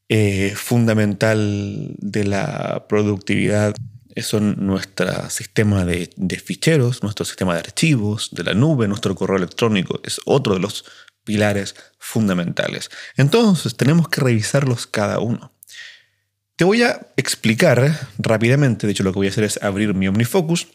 eh, 0.08 0.52
fundamental 0.56 1.94
de 1.98 2.24
la 2.24 2.86
productividad 2.88 3.74
son 4.16 4.66
nuestro 4.66 5.30
sistema 5.30 5.84
de, 5.84 6.10
de, 6.16 6.38
ficheros, 6.38 7.02
nuestro 7.02 7.24
sistema 7.24 7.54
de 7.54 7.60
archivos, 7.60 8.30
de 8.32 8.44
la 8.44 8.54
nube, 8.54 8.86
nuestro 8.86 9.14
correo 9.14 9.36
electrónico. 9.36 10.00
Es 10.04 10.20
otro 10.24 10.54
de 10.54 10.60
los 10.60 10.84
pilares 11.24 11.74
fundamentales. 11.98 12.90
Entonces 13.16 13.76
tenemos 13.76 14.08
que 14.08 14.20
revisarlos 14.20 14.86
cada 14.86 15.20
uno. 15.20 15.53
Te 16.56 16.64
voy 16.64 16.82
a 16.82 17.08
explicar 17.16 18.08
rápidamente, 18.18 18.86
de 18.86 18.92
hecho 18.92 19.02
lo 19.02 19.12
que 19.12 19.18
voy 19.18 19.26
a 19.26 19.30
hacer 19.30 19.42
es 19.42 19.60
abrir 19.60 19.92
mi 19.92 20.06
OmniFocus 20.06 20.68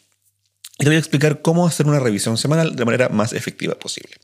y 0.77 0.83
te 0.83 0.85
voy 0.85 0.97
a 0.97 0.99
explicar 0.99 1.41
cómo 1.41 1.65
hacer 1.65 1.87
una 1.87 1.99
revisión 1.99 2.37
semanal 2.37 2.75
de 2.75 2.83
manera 2.83 3.07
más 3.07 3.31
efectiva 3.31 3.75
posible. 3.75 4.17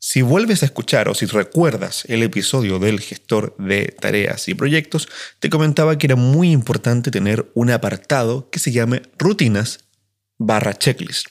Si 0.00 0.22
vuelves 0.22 0.62
a 0.62 0.66
escuchar 0.66 1.08
o 1.08 1.14
si 1.14 1.26
recuerdas 1.26 2.04
el 2.08 2.22
episodio 2.22 2.78
del 2.78 3.00
gestor 3.00 3.56
de 3.58 3.96
tareas 4.00 4.48
y 4.48 4.54
proyectos, 4.54 5.08
te 5.40 5.50
comentaba 5.50 5.98
que 5.98 6.06
era 6.06 6.16
muy 6.16 6.52
importante 6.52 7.10
tener 7.10 7.50
un 7.54 7.70
apartado 7.70 8.48
que 8.50 8.58
se 8.58 8.70
llame 8.70 9.02
rutinas 9.18 9.80
barra 10.36 10.74
checklist. 10.74 11.26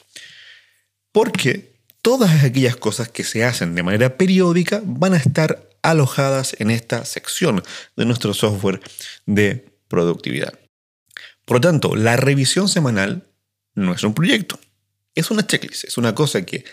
Porque 1.12 1.78
todas 2.02 2.44
aquellas 2.44 2.76
cosas 2.76 3.10
que 3.10 3.24
se 3.24 3.46
hacen 3.46 3.74
de 3.74 3.84
manera 3.84 4.18
periódica 4.18 4.82
van 4.84 5.14
a 5.14 5.18
estar 5.18 5.67
alojadas 5.82 6.56
en 6.60 6.72
esta 6.72 7.06
sección 7.06 7.64
de 7.96 8.06
nuestro 8.06 8.34
software 8.34 8.82
de 9.26 9.70
productividad. 9.88 10.60
Por 11.46 11.58
lo 11.58 11.62
tanto, 11.62 11.96
la 11.96 12.18
revisión 12.18 12.68
semanal 12.68 13.28
no 13.74 13.94
es 13.94 14.04
un 14.04 14.14
proyecto, 14.14 14.60
es 15.16 15.32
una 15.32 15.46
checklist, 15.48 15.86
es 15.86 15.98
una 15.98 16.14
cosa 16.14 16.44
que 16.44 16.66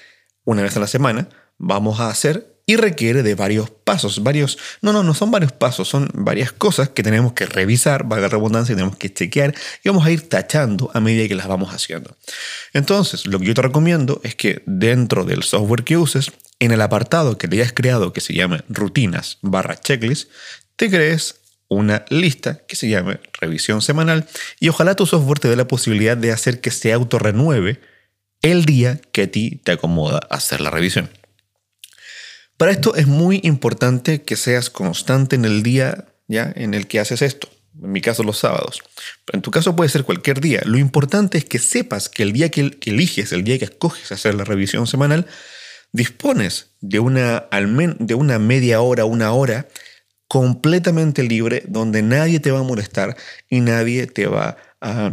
una 0.44 0.62
vez 0.62 0.76
a 0.76 0.80
la 0.80 0.86
semana 0.86 1.28
vamos 1.58 2.00
a 2.00 2.08
hacer 2.08 2.54
y 2.66 2.76
requiere 2.76 3.22
de 3.22 3.34
varios 3.34 3.70
pasos, 3.70 4.22
varios, 4.22 4.58
no, 4.80 4.92
no, 4.92 5.02
no 5.02 5.12
son 5.12 5.30
varios 5.30 5.52
pasos, 5.52 5.86
son 5.86 6.10
varias 6.14 6.50
cosas 6.50 6.88
que 6.88 7.02
tenemos 7.02 7.34
que 7.34 7.44
revisar, 7.44 8.04
valga 8.04 8.28
la 8.28 8.28
redundancia, 8.30 8.74
tenemos 8.74 8.96
que 8.96 9.12
chequear 9.12 9.54
y 9.82 9.88
vamos 9.88 10.06
a 10.06 10.10
ir 10.10 10.28
tachando 10.28 10.90
a 10.94 11.00
medida 11.00 11.28
que 11.28 11.34
las 11.34 11.46
vamos 11.46 11.74
haciendo. 11.74 12.16
Entonces, 12.72 13.26
lo 13.26 13.38
que 13.38 13.46
yo 13.46 13.54
te 13.54 13.62
recomiendo 13.62 14.20
es 14.24 14.34
que 14.34 14.62
dentro 14.64 15.24
del 15.24 15.42
software 15.42 15.84
que 15.84 15.98
uses 15.98 16.32
en 16.64 16.72
el 16.72 16.82
apartado 16.82 17.38
que 17.38 17.48
te 17.48 17.56
hayas 17.56 17.72
creado 17.72 18.12
que 18.12 18.20
se 18.20 18.34
llame 18.34 18.62
rutinas 18.68 19.38
barra 19.42 19.78
checklist, 19.78 20.30
te 20.76 20.90
crees 20.90 21.40
una 21.68 22.04
lista 22.10 22.60
que 22.66 22.76
se 22.76 22.88
llame 22.88 23.20
revisión 23.40 23.82
semanal 23.82 24.26
y 24.60 24.68
ojalá 24.68 24.94
tu 24.94 25.06
software 25.06 25.38
te 25.38 25.48
dé 25.48 25.56
la 25.56 25.68
posibilidad 25.68 26.16
de 26.16 26.32
hacer 26.32 26.60
que 26.60 26.70
se 26.70 26.92
autorrenueve 26.92 27.80
el 28.42 28.64
día 28.64 29.00
que 29.12 29.22
a 29.22 29.30
ti 29.30 29.60
te 29.64 29.72
acomoda 29.72 30.20
hacer 30.30 30.60
la 30.60 30.70
revisión. 30.70 31.10
Para 32.56 32.70
esto 32.70 32.94
es 32.94 33.06
muy 33.06 33.40
importante 33.42 34.22
que 34.22 34.36
seas 34.36 34.70
constante 34.70 35.36
en 35.36 35.44
el 35.44 35.62
día 35.62 36.06
¿ya? 36.28 36.52
en 36.54 36.74
el 36.74 36.86
que 36.86 37.00
haces 37.00 37.22
esto. 37.22 37.48
En 37.82 37.90
mi 37.90 38.00
caso 38.00 38.22
los 38.22 38.38
sábados. 38.38 38.80
Pero 39.24 39.38
en 39.38 39.42
tu 39.42 39.50
caso 39.50 39.74
puede 39.74 39.90
ser 39.90 40.04
cualquier 40.04 40.40
día. 40.40 40.60
Lo 40.64 40.78
importante 40.78 41.38
es 41.38 41.44
que 41.44 41.58
sepas 41.58 42.08
que 42.08 42.22
el 42.22 42.32
día 42.32 42.50
que 42.50 42.78
eliges, 42.84 43.32
el 43.32 43.42
día 43.42 43.58
que 43.58 43.64
escoges 43.64 44.12
hacer 44.12 44.36
la 44.36 44.44
revisión 44.44 44.86
semanal, 44.86 45.26
dispones 45.94 46.74
de 46.80 46.98
una, 46.98 47.46
de 48.00 48.14
una 48.14 48.40
media 48.40 48.80
hora, 48.80 49.04
una 49.04 49.32
hora 49.32 49.68
completamente 50.26 51.22
libre 51.22 51.62
donde 51.68 52.02
nadie 52.02 52.40
te 52.40 52.50
va 52.50 52.58
a 52.58 52.64
molestar 52.64 53.16
y 53.48 53.60
nadie 53.60 54.08
te 54.08 54.26
va 54.26 54.56
a 54.80 55.12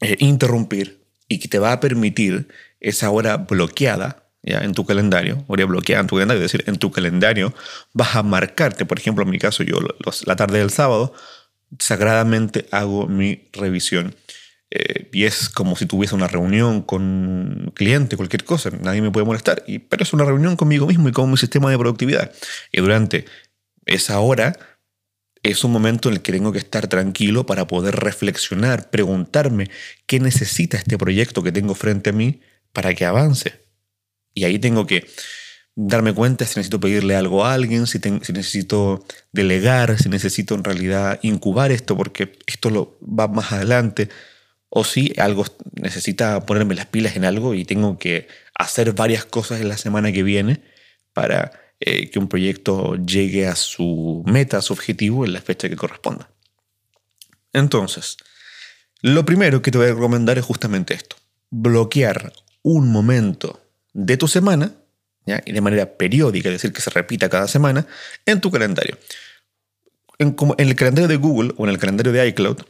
eh, 0.00 0.16
interrumpir 0.20 1.02
y 1.26 1.40
que 1.40 1.48
te 1.48 1.58
va 1.58 1.72
a 1.72 1.80
permitir 1.80 2.46
esa 2.78 3.10
hora 3.10 3.38
bloqueada 3.38 4.22
ya 4.44 4.60
en 4.60 4.72
tu 4.72 4.86
calendario, 4.86 5.44
hora 5.48 5.64
bloqueada 5.64 6.00
en 6.00 6.06
tu 6.06 6.14
calendario, 6.14 6.44
es 6.44 6.52
decir, 6.52 6.64
en 6.68 6.76
tu 6.76 6.92
calendario 6.92 7.52
vas 7.92 8.14
a 8.14 8.22
marcarte, 8.22 8.86
por 8.86 9.00
ejemplo, 9.00 9.24
en 9.24 9.30
mi 9.30 9.38
caso 9.38 9.64
yo 9.64 9.78
la 10.26 10.36
tarde 10.36 10.60
del 10.60 10.70
sábado 10.70 11.12
sagradamente 11.80 12.66
hago 12.70 13.08
mi 13.08 13.48
revisión 13.52 14.14
eh, 14.74 15.10
y 15.12 15.24
es 15.24 15.50
como 15.50 15.76
si 15.76 15.84
tuviese 15.84 16.14
una 16.14 16.28
reunión 16.28 16.80
con 16.80 17.02
un 17.02 17.72
cliente, 17.74 18.16
cualquier 18.16 18.44
cosa, 18.44 18.70
nadie 18.70 19.02
me 19.02 19.10
puede 19.10 19.26
molestar, 19.26 19.62
y, 19.66 19.80
pero 19.80 20.02
es 20.02 20.14
una 20.14 20.24
reunión 20.24 20.56
conmigo 20.56 20.86
mismo 20.86 21.10
y 21.10 21.12
con 21.12 21.30
mi 21.30 21.36
sistema 21.36 21.70
de 21.70 21.76
productividad. 21.76 22.32
Y 22.72 22.80
durante 22.80 23.26
esa 23.84 24.18
hora 24.20 24.56
es 25.42 25.62
un 25.64 25.72
momento 25.72 26.08
en 26.08 26.14
el 26.14 26.22
que 26.22 26.32
tengo 26.32 26.52
que 26.52 26.58
estar 26.58 26.86
tranquilo 26.88 27.44
para 27.44 27.66
poder 27.66 27.96
reflexionar, 27.96 28.88
preguntarme 28.88 29.68
qué 30.06 30.20
necesita 30.20 30.78
este 30.78 30.96
proyecto 30.96 31.42
que 31.42 31.52
tengo 31.52 31.74
frente 31.74 32.10
a 32.10 32.14
mí 32.14 32.40
para 32.72 32.94
que 32.94 33.04
avance. 33.04 33.60
Y 34.32 34.44
ahí 34.44 34.58
tengo 34.58 34.86
que 34.86 35.06
darme 35.74 36.14
cuenta 36.14 36.46
si 36.46 36.58
necesito 36.58 36.80
pedirle 36.80 37.14
algo 37.14 37.44
a 37.44 37.52
alguien, 37.52 37.86
si, 37.86 37.98
si, 37.98 38.32
necesito 38.32 39.04
delegar, 39.32 39.98
si 39.98 40.08
necesito 40.08 40.54
en 40.54 40.64
realidad 40.64 41.18
incubar 41.20 41.72
esto 41.72 41.94
porque 41.94 42.38
esto 42.46 42.70
lo 42.70 42.98
va 43.02 43.28
más 43.28 43.52
adelante 43.52 44.08
o 44.74 44.84
si 44.84 45.12
algo 45.18 45.44
necesita 45.74 46.46
ponerme 46.46 46.74
las 46.74 46.86
pilas 46.86 47.14
en 47.16 47.26
algo 47.26 47.52
y 47.52 47.66
tengo 47.66 47.98
que 47.98 48.26
hacer 48.54 48.94
varias 48.94 49.26
cosas 49.26 49.60
en 49.60 49.68
la 49.68 49.76
semana 49.76 50.12
que 50.12 50.22
viene 50.22 50.62
para 51.12 51.52
eh, 51.78 52.08
que 52.08 52.18
un 52.18 52.26
proyecto 52.26 52.96
llegue 52.96 53.46
a 53.46 53.54
su 53.54 54.24
meta, 54.26 54.56
a 54.56 54.62
su 54.62 54.72
objetivo 54.72 55.26
en 55.26 55.34
la 55.34 55.42
fecha 55.42 55.68
que 55.68 55.76
corresponda. 55.76 56.30
Entonces, 57.52 58.16
lo 59.02 59.26
primero 59.26 59.60
que 59.60 59.70
te 59.70 59.76
voy 59.76 59.88
a 59.88 59.94
recomendar 59.94 60.38
es 60.38 60.44
justamente 60.46 60.94
esto, 60.94 61.16
bloquear 61.50 62.32
un 62.62 62.90
momento 62.90 63.60
de 63.92 64.16
tu 64.16 64.26
semana, 64.26 64.72
y 65.26 65.52
de 65.52 65.60
manera 65.60 65.98
periódica, 65.98 66.48
es 66.48 66.54
decir, 66.54 66.72
que 66.72 66.80
se 66.80 66.88
repita 66.88 67.28
cada 67.28 67.46
semana, 67.46 67.86
en 68.24 68.40
tu 68.40 68.50
calendario. 68.50 68.96
En, 70.18 70.34
en 70.56 70.68
el 70.68 70.74
calendario 70.76 71.08
de 71.08 71.16
Google 71.16 71.52
o 71.58 71.64
en 71.64 71.70
el 71.70 71.78
calendario 71.78 72.12
de 72.12 72.26
iCloud, 72.28 72.62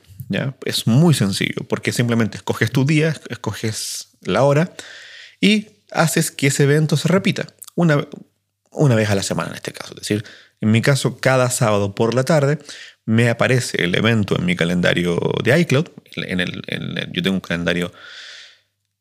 es 0.65 0.87
muy 0.87 1.15
sencillo, 1.15 1.65
porque 1.69 1.93
simplemente 1.93 2.37
escoges 2.37 2.71
tu 2.71 2.85
día, 2.85 3.15
escoges 3.29 4.09
la 4.23 4.43
hora 4.45 4.73
y 5.41 5.69
haces 5.91 6.31
que 6.31 6.49
ese 6.49 6.65
evento 6.65 6.97
se 6.97 7.09
repita 7.09 7.47
una, 7.75 8.07
una 8.71 8.95
vez 8.95 9.11
a 9.11 9.15
la 9.15 9.23
semana 9.23 9.51
en 9.51 9.57
este 9.57 9.73
caso. 9.73 9.95
Es 9.95 10.01
decir, 10.01 10.25
en 10.61 10.71
mi 10.71 10.81
caso, 10.81 11.19
cada 11.19 11.51
sábado 11.51 11.95
por 11.95 12.15
la 12.15 12.25
tarde 12.25 12.59
me 13.05 13.29
aparece 13.29 13.83
el 13.83 13.95
evento 13.95 14.39
en 14.39 14.47
mi 14.47 14.57
calendario 14.57 15.19
de 15.43 15.59
iCloud. 15.61 15.89
En 16.17 16.41
el, 16.41 16.63
yo 17.13 17.23
tengo 17.23 17.35
un 17.35 17.41
calendario, 17.41 17.93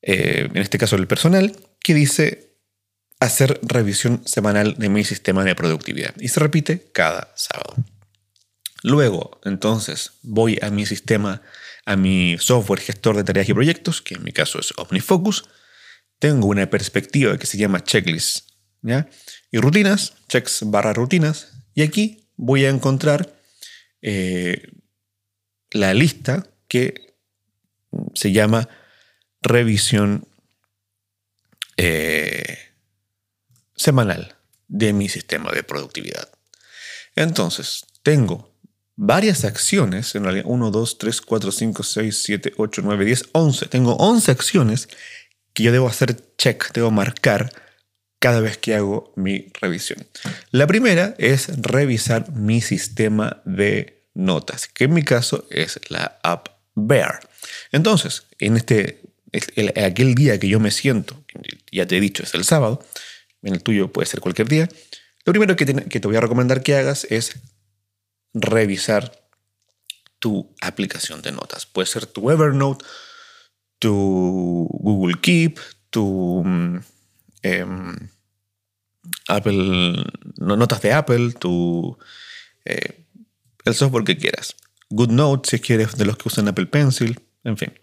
eh, 0.01 0.49
en 0.51 0.57
este 0.57 0.77
caso 0.77 0.95
el 0.95 1.07
personal, 1.07 1.55
que 1.79 1.93
dice 1.93 2.51
hacer 3.19 3.59
revisión 3.61 4.23
semanal 4.25 4.75
de 4.77 4.89
mi 4.89 5.03
sistema 5.03 5.43
de 5.43 5.53
productividad. 5.53 6.13
Y 6.19 6.29
se 6.29 6.39
repite 6.39 6.87
cada 6.91 7.31
sábado. 7.35 7.75
Luego, 8.83 9.39
entonces, 9.43 10.13
voy 10.23 10.57
a 10.61 10.71
mi 10.71 10.85
sistema, 10.85 11.41
a 11.85 11.95
mi 11.95 12.37
software 12.39 12.81
gestor 12.81 13.15
de 13.15 13.23
tareas 13.23 13.49
y 13.49 13.53
proyectos, 13.53 14.01
que 14.01 14.15
en 14.15 14.23
mi 14.23 14.31
caso 14.31 14.59
es 14.59 14.73
OmniFocus. 14.77 15.45
Tengo 16.19 16.47
una 16.47 16.69
perspectiva 16.69 17.37
que 17.37 17.45
se 17.45 17.57
llama 17.57 17.83
checklist. 17.83 18.49
Y 19.51 19.57
rutinas, 19.59 20.13
checks 20.27 20.61
barra 20.65 20.93
rutinas. 20.93 21.53
Y 21.75 21.83
aquí 21.83 22.27
voy 22.35 22.65
a 22.65 22.69
encontrar 22.69 23.31
eh, 24.01 24.71
la 25.71 25.93
lista 25.93 26.47
que 26.67 27.15
se 28.15 28.31
llama 28.31 28.67
revisión 29.41 30.27
eh, 31.77 32.57
semanal 33.75 34.35
de 34.67 34.93
mi 34.93 35.09
sistema 35.09 35.51
de 35.51 35.63
productividad. 35.63 36.29
Entonces, 37.15 37.85
tengo 38.03 38.50
varias 39.03 39.45
acciones, 39.45 40.13
en 40.13 40.25
realidad 40.25 40.45
1, 40.47 40.69
2, 40.69 40.97
3, 40.99 41.21
4, 41.21 41.51
5, 41.51 41.83
6, 41.83 42.21
7, 42.23 42.53
8, 42.55 42.81
9, 42.85 43.05
10, 43.05 43.29
11. 43.31 43.65
Tengo 43.65 43.95
11 43.95 44.31
acciones 44.31 44.89
que 45.53 45.63
yo 45.63 45.71
debo 45.71 45.87
hacer 45.87 46.15
check, 46.37 46.71
debo 46.71 46.91
marcar 46.91 47.51
cada 48.19 48.41
vez 48.41 48.59
que 48.59 48.75
hago 48.75 49.11
mi 49.15 49.47
revisión. 49.59 50.07
La 50.51 50.67
primera 50.67 51.15
es 51.17 51.47
revisar 51.63 52.31
mi 52.31 52.61
sistema 52.61 53.41
de 53.43 54.05
notas, 54.13 54.67
que 54.67 54.83
en 54.83 54.93
mi 54.93 55.01
caso 55.01 55.47
es 55.49 55.79
la 55.89 56.19
app 56.21 56.49
Bear. 56.75 57.21
Entonces, 57.71 58.27
en 58.37 58.55
este, 58.55 59.01
aquel 59.83 60.13
día 60.13 60.39
que 60.39 60.47
yo 60.47 60.59
me 60.59 60.69
siento, 60.69 61.25
ya 61.71 61.87
te 61.87 61.97
he 61.97 61.99
dicho, 61.99 62.21
es 62.21 62.35
el 62.35 62.43
sábado, 62.43 62.85
en 63.41 63.55
el 63.55 63.63
tuyo 63.63 63.91
puede 63.91 64.05
ser 64.05 64.19
cualquier 64.19 64.47
día, 64.47 64.69
lo 65.25 65.33
primero 65.33 65.55
que 65.55 65.65
te, 65.65 65.73
que 65.73 65.99
te 65.99 66.07
voy 66.07 66.17
a 66.17 66.21
recomendar 66.21 66.61
que 66.61 66.75
hagas 66.75 67.07
es 67.09 67.33
revisar 68.33 69.11
tu 70.19 70.53
aplicación 70.61 71.21
de 71.21 71.31
notas. 71.31 71.65
Puede 71.65 71.87
ser 71.87 72.05
tu 72.05 72.29
Evernote, 72.29 72.85
tu 73.79 74.67
Google 74.71 75.19
Keep, 75.19 75.59
tu 75.89 76.43
mm, 76.45 76.77
em, 77.41 78.09
Apple, 79.27 80.03
notas 80.37 80.81
de 80.81 80.93
Apple, 80.93 81.33
tu, 81.33 81.97
eh, 82.65 83.05
el 83.65 83.73
software 83.73 84.05
que 84.05 84.17
quieras. 84.17 84.55
GoodNote, 84.89 85.49
si 85.49 85.59
quieres, 85.59 85.97
de 85.97 86.05
los 86.05 86.17
que 86.17 86.27
usan 86.27 86.47
Apple 86.47 86.67
Pencil, 86.67 87.19
en 87.43 87.57
fin. 87.57 87.73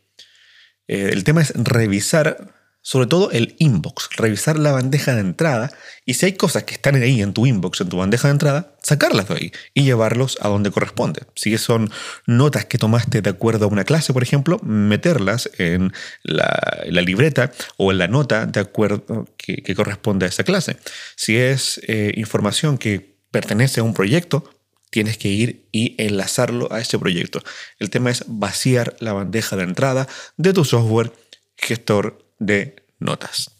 Eh, 0.86 1.10
el 1.12 1.24
tema 1.24 1.42
es 1.42 1.52
revisar 1.54 2.57
sobre 2.82 3.06
todo 3.06 3.30
el 3.32 3.54
inbox, 3.58 4.08
revisar 4.16 4.58
la 4.58 4.72
bandeja 4.72 5.14
de 5.14 5.20
entrada 5.20 5.70
y 6.06 6.14
si 6.14 6.26
hay 6.26 6.32
cosas 6.32 6.64
que 6.64 6.74
están 6.74 6.94
ahí 6.94 7.20
en 7.20 7.34
tu 7.34 7.44
inbox, 7.46 7.80
en 7.80 7.88
tu 7.88 7.98
bandeja 7.98 8.28
de 8.28 8.32
entrada, 8.32 8.76
sacarlas 8.82 9.28
de 9.28 9.34
ahí 9.34 9.52
y 9.74 9.82
llevarlos 9.82 10.38
a 10.40 10.48
donde 10.48 10.70
corresponde. 10.70 11.22
Si 11.34 11.56
son 11.58 11.90
notas 12.26 12.64
que 12.64 12.78
tomaste 12.78 13.20
de 13.20 13.30
acuerdo 13.30 13.66
a 13.66 13.68
una 13.68 13.84
clase, 13.84 14.12
por 14.12 14.22
ejemplo, 14.22 14.58
meterlas 14.62 15.50
en 15.58 15.92
la, 16.22 16.58
libreta 16.86 17.52
o 17.76 17.92
en 17.92 17.98
la 17.98 18.08
nota 18.08 18.46
de 18.46 18.60
acuerdo 18.60 19.26
que, 19.36 19.74
corresponde 19.74 20.26
a 20.26 20.28
esa 20.28 20.44
clase. 20.44 20.76
Si 21.14 21.36
es 21.36 21.80
eh, 21.86 22.12
información 22.16 22.78
que 22.78 23.18
pertenece 23.30 23.80
a 23.80 23.82
un 23.84 23.94
proyecto, 23.94 24.50
tienes 24.90 25.18
que 25.18 25.28
ir 25.28 25.68
y 25.72 25.94
enlazarlo 26.02 26.72
a 26.72 26.80
ese 26.80 26.98
proyecto. 26.98 27.42
El 27.78 27.90
tema 27.90 28.10
es 28.10 28.24
vaciar 28.26 28.96
la 29.00 29.12
bandeja 29.12 29.56
de 29.56 29.64
entrada 29.64 30.08
de 30.36 30.52
tu 30.52 30.64
software 30.64 31.12
gestor 31.56 32.27
de 32.38 32.76
notas. 32.98 33.58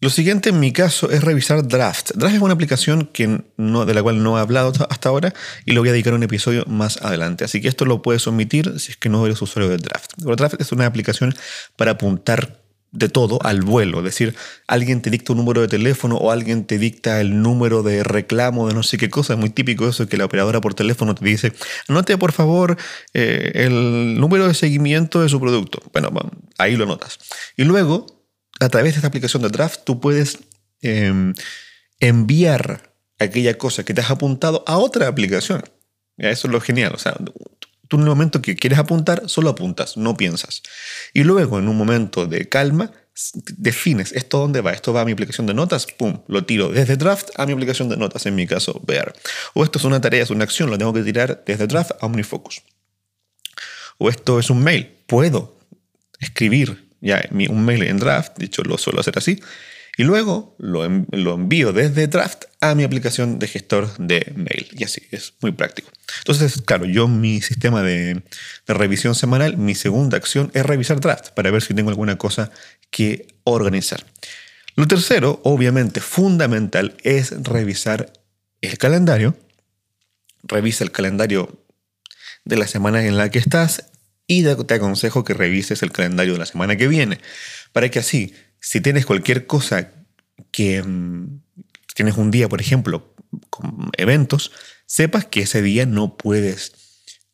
Lo 0.00 0.10
siguiente 0.10 0.50
en 0.50 0.60
mi 0.60 0.72
caso 0.72 1.10
es 1.10 1.24
revisar 1.24 1.66
Draft. 1.66 2.12
Draft 2.14 2.36
es 2.36 2.40
una 2.40 2.54
aplicación 2.54 3.06
que 3.12 3.42
no, 3.56 3.84
de 3.84 3.94
la 3.94 4.02
cual 4.02 4.22
no 4.22 4.38
he 4.38 4.40
hablado 4.40 4.72
hasta 4.88 5.08
ahora 5.08 5.34
y 5.64 5.72
lo 5.72 5.80
voy 5.80 5.88
a 5.88 5.92
dedicar 5.92 6.12
a 6.12 6.16
un 6.16 6.22
episodio 6.22 6.64
más 6.66 6.98
adelante. 6.98 7.44
Así 7.44 7.60
que 7.60 7.66
esto 7.66 7.84
lo 7.84 8.00
puedes 8.00 8.24
omitir 8.28 8.78
si 8.78 8.92
es 8.92 8.96
que 8.96 9.08
no 9.08 9.26
eres 9.26 9.42
usuario 9.42 9.68
de 9.68 9.78
Draft. 9.78 10.12
Draft 10.18 10.60
es 10.60 10.70
una 10.70 10.86
aplicación 10.86 11.34
para 11.74 11.92
apuntar 11.92 12.60
de 12.90 13.08
todo 13.08 13.38
al 13.42 13.62
vuelo. 13.62 13.98
Es 13.98 14.04
decir, 14.04 14.34
alguien 14.66 15.02
te 15.02 15.10
dicta 15.10 15.32
un 15.32 15.38
número 15.38 15.60
de 15.60 15.68
teléfono 15.68 16.16
o 16.16 16.30
alguien 16.30 16.64
te 16.64 16.78
dicta 16.78 17.20
el 17.20 17.42
número 17.42 17.82
de 17.82 18.02
reclamo 18.02 18.68
de 18.68 18.74
no 18.74 18.82
sé 18.82 18.96
qué 18.96 19.10
cosa. 19.10 19.34
Es 19.34 19.38
muy 19.38 19.50
típico 19.50 19.88
eso 19.88 20.08
que 20.08 20.16
la 20.16 20.24
operadora 20.24 20.60
por 20.60 20.74
teléfono 20.74 21.14
te 21.14 21.24
dice, 21.24 21.52
anote 21.88 22.16
por 22.16 22.32
favor 22.32 22.76
eh, 23.14 23.52
el 23.54 24.18
número 24.18 24.48
de 24.48 24.54
seguimiento 24.54 25.20
de 25.20 25.28
su 25.28 25.40
producto. 25.40 25.82
Bueno, 25.92 26.10
ahí 26.56 26.76
lo 26.76 26.86
notas. 26.86 27.18
Y 27.56 27.64
luego, 27.64 28.06
a 28.60 28.68
través 28.68 28.94
de 28.94 28.96
esta 28.98 29.08
aplicación 29.08 29.42
de 29.42 29.50
Draft, 29.50 29.80
tú 29.84 30.00
puedes 30.00 30.38
em, 30.80 31.34
enviar 32.00 32.94
aquella 33.18 33.58
cosa 33.58 33.84
que 33.84 33.94
te 33.94 34.00
has 34.00 34.10
apuntado 34.10 34.64
a 34.66 34.78
otra 34.78 35.08
aplicación. 35.08 35.62
Eso 36.16 36.48
es 36.48 36.52
lo 36.52 36.60
genial. 36.60 36.92
O 36.94 36.98
sea, 36.98 37.16
Tú 37.88 37.96
en 37.96 38.02
el 38.02 38.08
momento 38.08 38.42
que 38.42 38.54
quieres 38.54 38.78
apuntar, 38.78 39.22
solo 39.26 39.50
apuntas, 39.50 39.96
no 39.96 40.16
piensas. 40.16 40.62
Y 41.14 41.24
luego, 41.24 41.58
en 41.58 41.68
un 41.68 41.76
momento 41.76 42.26
de 42.26 42.48
calma, 42.48 42.92
defines 43.56 44.12
esto 44.12 44.38
dónde 44.38 44.60
va. 44.60 44.72
Esto 44.72 44.92
va 44.92 45.00
a 45.00 45.04
mi 45.04 45.12
aplicación 45.12 45.46
de 45.46 45.54
notas, 45.54 45.86
pum, 45.86 46.20
lo 46.28 46.44
tiro 46.44 46.68
desde 46.68 46.96
draft 46.96 47.30
a 47.36 47.46
mi 47.46 47.52
aplicación 47.52 47.88
de 47.88 47.96
notas, 47.96 48.26
en 48.26 48.34
mi 48.34 48.46
caso, 48.46 48.80
Bear. 48.86 49.12
O 49.54 49.64
esto 49.64 49.78
es 49.78 49.84
una 49.84 50.00
tarea, 50.00 50.22
es 50.22 50.30
una 50.30 50.44
acción, 50.44 50.70
lo 50.70 50.78
tengo 50.78 50.92
que 50.92 51.02
tirar 51.02 51.42
desde 51.46 51.66
draft 51.66 51.92
a 52.00 52.06
OmniFocus. 52.06 52.62
O 53.98 54.08
esto 54.08 54.38
es 54.38 54.50
un 54.50 54.62
mail, 54.62 54.96
puedo 55.06 55.58
escribir 56.20 56.88
ya 57.00 57.28
un 57.30 57.64
mail 57.64 57.82
en 57.84 57.98
draft, 57.98 58.38
de 58.38 58.46
hecho 58.46 58.62
lo 58.62 58.78
suelo 58.78 59.00
hacer 59.00 59.18
así, 59.18 59.40
y 59.98 60.04
luego 60.04 60.54
lo, 60.58 60.84
envío 60.84 61.72
desde 61.72 62.06
Draft 62.06 62.44
a 62.60 62.76
mi 62.76 62.84
aplicación 62.84 63.40
de 63.40 63.48
gestor 63.48 63.96
de 63.98 64.32
mail. 64.36 64.68
Y 64.70 64.84
así, 64.84 65.02
es 65.10 65.34
muy 65.40 65.50
práctico. 65.50 65.90
Entonces, 66.18 66.62
claro, 66.62 66.84
yo 66.84 67.08
mi 67.08 67.42
sistema 67.42 67.82
de, 67.82 68.22
revisión 68.68 69.16
semanal, 69.16 69.56
mi 69.56 69.74
segunda 69.74 70.16
acción 70.16 70.52
es 70.54 70.64
revisar 70.64 71.00
Draft 71.00 71.30
para 71.30 71.50
ver 71.50 71.62
si 71.62 71.74
tengo 71.74 71.90
alguna 71.90 72.16
cosa 72.16 72.52
que 72.90 73.26
organizar. 73.42 74.06
Lo 74.76 74.86
tercero, 74.86 75.40
obviamente 75.42 76.00
fundamental, 76.00 76.96
es 77.02 77.32
revisar 77.42 78.12
el 78.60 78.78
calendario. 78.78 79.36
Revisa 80.44 80.84
el 80.84 80.92
calendario 80.92 81.60
de 82.44 82.56
la 82.56 82.68
semana 82.68 83.04
en 83.04 83.16
la 83.16 83.32
que 83.32 83.40
estás 83.40 83.90
y 84.28 84.44
te 84.44 84.74
aconsejo 84.74 85.24
que 85.24 85.34
revises 85.34 85.82
el 85.82 85.90
calendario 85.90 86.34
de 86.34 86.38
la 86.38 86.46
semana 86.46 86.76
que 86.76 86.86
viene, 86.86 87.18
para 87.72 87.88
que 87.88 87.98
así 87.98 88.32
si 88.60 88.80
tienes 88.80 89.06
cualquier 89.06 89.46
cosa 89.46 89.90
que 90.50 90.82
mm, 90.82 91.40
tienes 91.94 92.16
un 92.16 92.30
día, 92.30 92.48
por 92.48 92.60
ejemplo, 92.60 93.14
con 93.50 93.90
eventos, 93.96 94.52
sepas 94.86 95.26
que 95.26 95.42
ese 95.42 95.62
día 95.62 95.86
no 95.86 96.16
puedes 96.16 96.72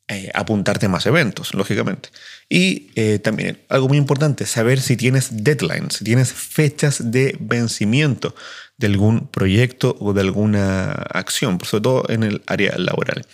eh, 0.08 0.30
apuntarte 0.34 0.88
más 0.88 1.06
eventos, 1.06 1.54
lógicamente. 1.54 2.10
Y 2.48 2.90
eh, 2.94 3.18
también 3.20 3.62
algo 3.68 3.88
muy 3.88 3.96
importante, 3.96 4.44
saber 4.44 4.80
si 4.80 4.96
tienes 4.96 5.44
deadlines, 5.44 5.94
si 5.94 6.04
tienes 6.04 6.32
fechas 6.32 7.10
de 7.10 7.36
vencimiento 7.40 8.34
de 8.76 8.88
algún 8.88 9.28
proyecto 9.28 9.96
o 10.00 10.12
de 10.12 10.20
alguna 10.20 10.92
acción, 10.92 11.58
sobre 11.64 11.82
todo 11.82 12.04
en 12.08 12.22
el 12.22 12.42
área 12.46 12.76
laboral. 12.76 13.26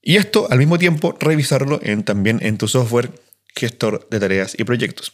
Y 0.00 0.16
esto 0.16 0.48
al 0.50 0.58
mismo 0.58 0.78
tiempo 0.78 1.16
revisarlo 1.20 1.80
también 2.04 2.38
en 2.42 2.58
tu 2.58 2.68
software 2.68 3.10
gestor 3.54 4.08
de 4.10 4.18
tareas 4.18 4.54
y 4.58 4.64
proyectos. 4.64 5.12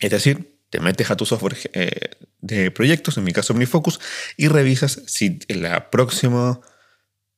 Es 0.00 0.10
decir, 0.10 0.53
te 0.74 0.80
metes 0.80 1.08
a 1.08 1.16
tu 1.16 1.24
software 1.24 1.56
eh, 1.72 2.16
de 2.40 2.72
proyectos, 2.72 3.16
en 3.16 3.22
mi 3.22 3.32
caso 3.32 3.52
OmniFocus, 3.52 4.00
y 4.36 4.48
revisas 4.48 5.02
si 5.06 5.38
en 5.46 5.62
la 5.62 5.88
próxima 5.88 6.60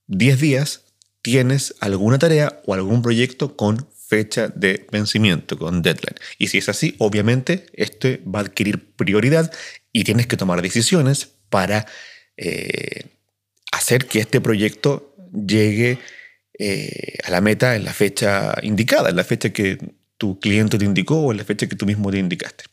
10 0.06 0.40
días 0.40 0.84
tienes 1.20 1.74
alguna 1.80 2.18
tarea 2.18 2.62
o 2.64 2.72
algún 2.72 3.02
proyecto 3.02 3.54
con 3.54 3.86
fecha 3.92 4.48
de 4.48 4.86
vencimiento, 4.90 5.58
con 5.58 5.82
deadline. 5.82 6.16
Y 6.38 6.46
si 6.46 6.56
es 6.56 6.70
así, 6.70 6.94
obviamente, 6.96 7.66
este 7.74 8.22
va 8.24 8.38
a 8.38 8.42
adquirir 8.44 8.94
prioridad 8.96 9.52
y 9.92 10.04
tienes 10.04 10.26
que 10.26 10.38
tomar 10.38 10.62
decisiones 10.62 11.28
para 11.50 11.84
eh, 12.38 13.04
hacer 13.70 14.06
que 14.06 14.20
este 14.20 14.40
proyecto 14.40 15.14
llegue 15.34 15.98
eh, 16.58 17.18
a 17.22 17.30
la 17.30 17.42
meta 17.42 17.76
en 17.76 17.84
la 17.84 17.92
fecha 17.92 18.54
indicada, 18.62 19.10
en 19.10 19.16
la 19.16 19.24
fecha 19.24 19.50
que 19.50 19.76
tu 20.16 20.40
cliente 20.40 20.78
te 20.78 20.86
indicó 20.86 21.18
o 21.20 21.32
en 21.32 21.36
la 21.36 21.44
fecha 21.44 21.66
que 21.66 21.76
tú 21.76 21.84
mismo 21.84 22.10
te 22.10 22.18
indicaste. 22.18 22.64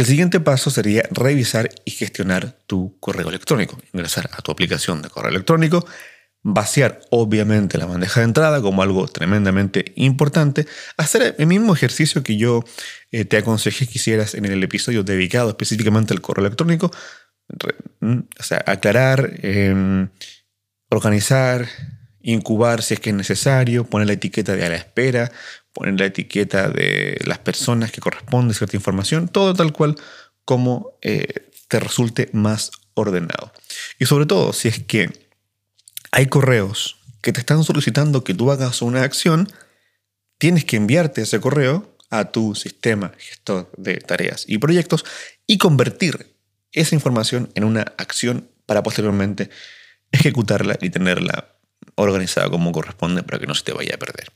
El 0.00 0.06
siguiente 0.06 0.40
paso 0.40 0.70
sería 0.70 1.02
revisar 1.10 1.68
y 1.84 1.90
gestionar 1.90 2.56
tu 2.66 2.98
correo 3.00 3.28
electrónico. 3.28 3.78
Ingresar 3.92 4.30
a 4.32 4.40
tu 4.40 4.50
aplicación 4.50 5.02
de 5.02 5.10
correo 5.10 5.28
electrónico, 5.28 5.86
vaciar 6.42 7.02
obviamente 7.10 7.76
la 7.76 7.84
bandeja 7.84 8.20
de 8.20 8.24
entrada 8.24 8.62
como 8.62 8.82
algo 8.82 9.06
tremendamente 9.08 9.92
importante, 9.96 10.66
hacer 10.96 11.34
el 11.36 11.46
mismo 11.46 11.74
ejercicio 11.74 12.22
que 12.22 12.38
yo 12.38 12.64
eh, 13.12 13.26
te 13.26 13.36
aconsejé 13.36 13.86
que 13.86 13.98
hicieras 13.98 14.34
en 14.34 14.46
el 14.46 14.62
episodio 14.62 15.02
dedicado 15.02 15.50
específicamente 15.50 16.14
al 16.14 16.22
correo 16.22 16.46
electrónico, 16.46 16.90
mm, 18.00 18.20
o 18.38 18.42
sea, 18.42 18.64
aclarar, 18.66 19.30
em, 19.42 20.08
organizar, 20.88 21.68
incubar 22.22 22.80
si 22.82 22.94
es 22.94 23.00
que 23.00 23.10
es 23.10 23.16
necesario, 23.16 23.84
poner 23.84 24.06
la 24.06 24.14
etiqueta 24.14 24.56
de 24.56 24.64
a 24.64 24.70
la 24.70 24.76
espera, 24.76 25.30
poner 25.72 25.98
la 25.98 26.06
etiqueta 26.06 26.68
de 26.68 27.18
las 27.24 27.38
personas 27.38 27.92
que 27.92 28.00
corresponde 28.00 28.54
cierta 28.54 28.76
información, 28.76 29.28
todo 29.28 29.54
tal 29.54 29.72
cual 29.72 29.96
como 30.44 30.98
eh, 31.02 31.50
te 31.68 31.80
resulte 31.80 32.28
más 32.32 32.70
ordenado. 32.94 33.52
Y 33.98 34.06
sobre 34.06 34.26
todo, 34.26 34.52
si 34.52 34.68
es 34.68 34.80
que 34.80 35.30
hay 36.10 36.26
correos 36.26 36.96
que 37.22 37.32
te 37.32 37.40
están 37.40 37.64
solicitando 37.64 38.24
que 38.24 38.34
tú 38.34 38.50
hagas 38.50 38.82
una 38.82 39.02
acción, 39.02 39.48
tienes 40.38 40.64
que 40.64 40.76
enviarte 40.76 41.22
ese 41.22 41.40
correo 41.40 41.96
a 42.10 42.32
tu 42.32 42.54
sistema 42.54 43.12
gestor 43.18 43.70
de 43.76 43.98
tareas 43.98 44.44
y 44.48 44.58
proyectos 44.58 45.04
y 45.46 45.58
convertir 45.58 46.34
esa 46.72 46.94
información 46.94 47.50
en 47.54 47.64
una 47.64 47.82
acción 47.98 48.48
para 48.66 48.82
posteriormente 48.82 49.50
ejecutarla 50.12 50.76
y 50.80 50.90
tenerla 50.90 51.54
organizada 51.94 52.48
como 52.50 52.72
corresponde 52.72 53.22
para 53.22 53.38
que 53.38 53.46
no 53.46 53.54
se 53.54 53.64
te 53.64 53.72
vaya 53.72 53.94
a 53.94 53.98
perder. 53.98 54.32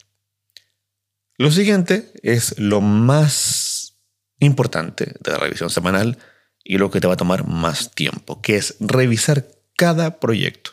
Lo 1.36 1.50
siguiente 1.50 2.12
es 2.22 2.58
lo 2.58 2.80
más 2.80 3.96
importante 4.38 5.14
de 5.18 5.30
la 5.32 5.38
revisión 5.38 5.68
semanal 5.68 6.18
y 6.62 6.78
lo 6.78 6.90
que 6.90 7.00
te 7.00 7.08
va 7.08 7.14
a 7.14 7.18
tomar 7.18 7.46
más 7.46 7.90
tiempo, 7.92 8.40
que 8.40 8.56
es 8.56 8.76
revisar 8.78 9.46
cada 9.76 10.20
proyecto. 10.20 10.70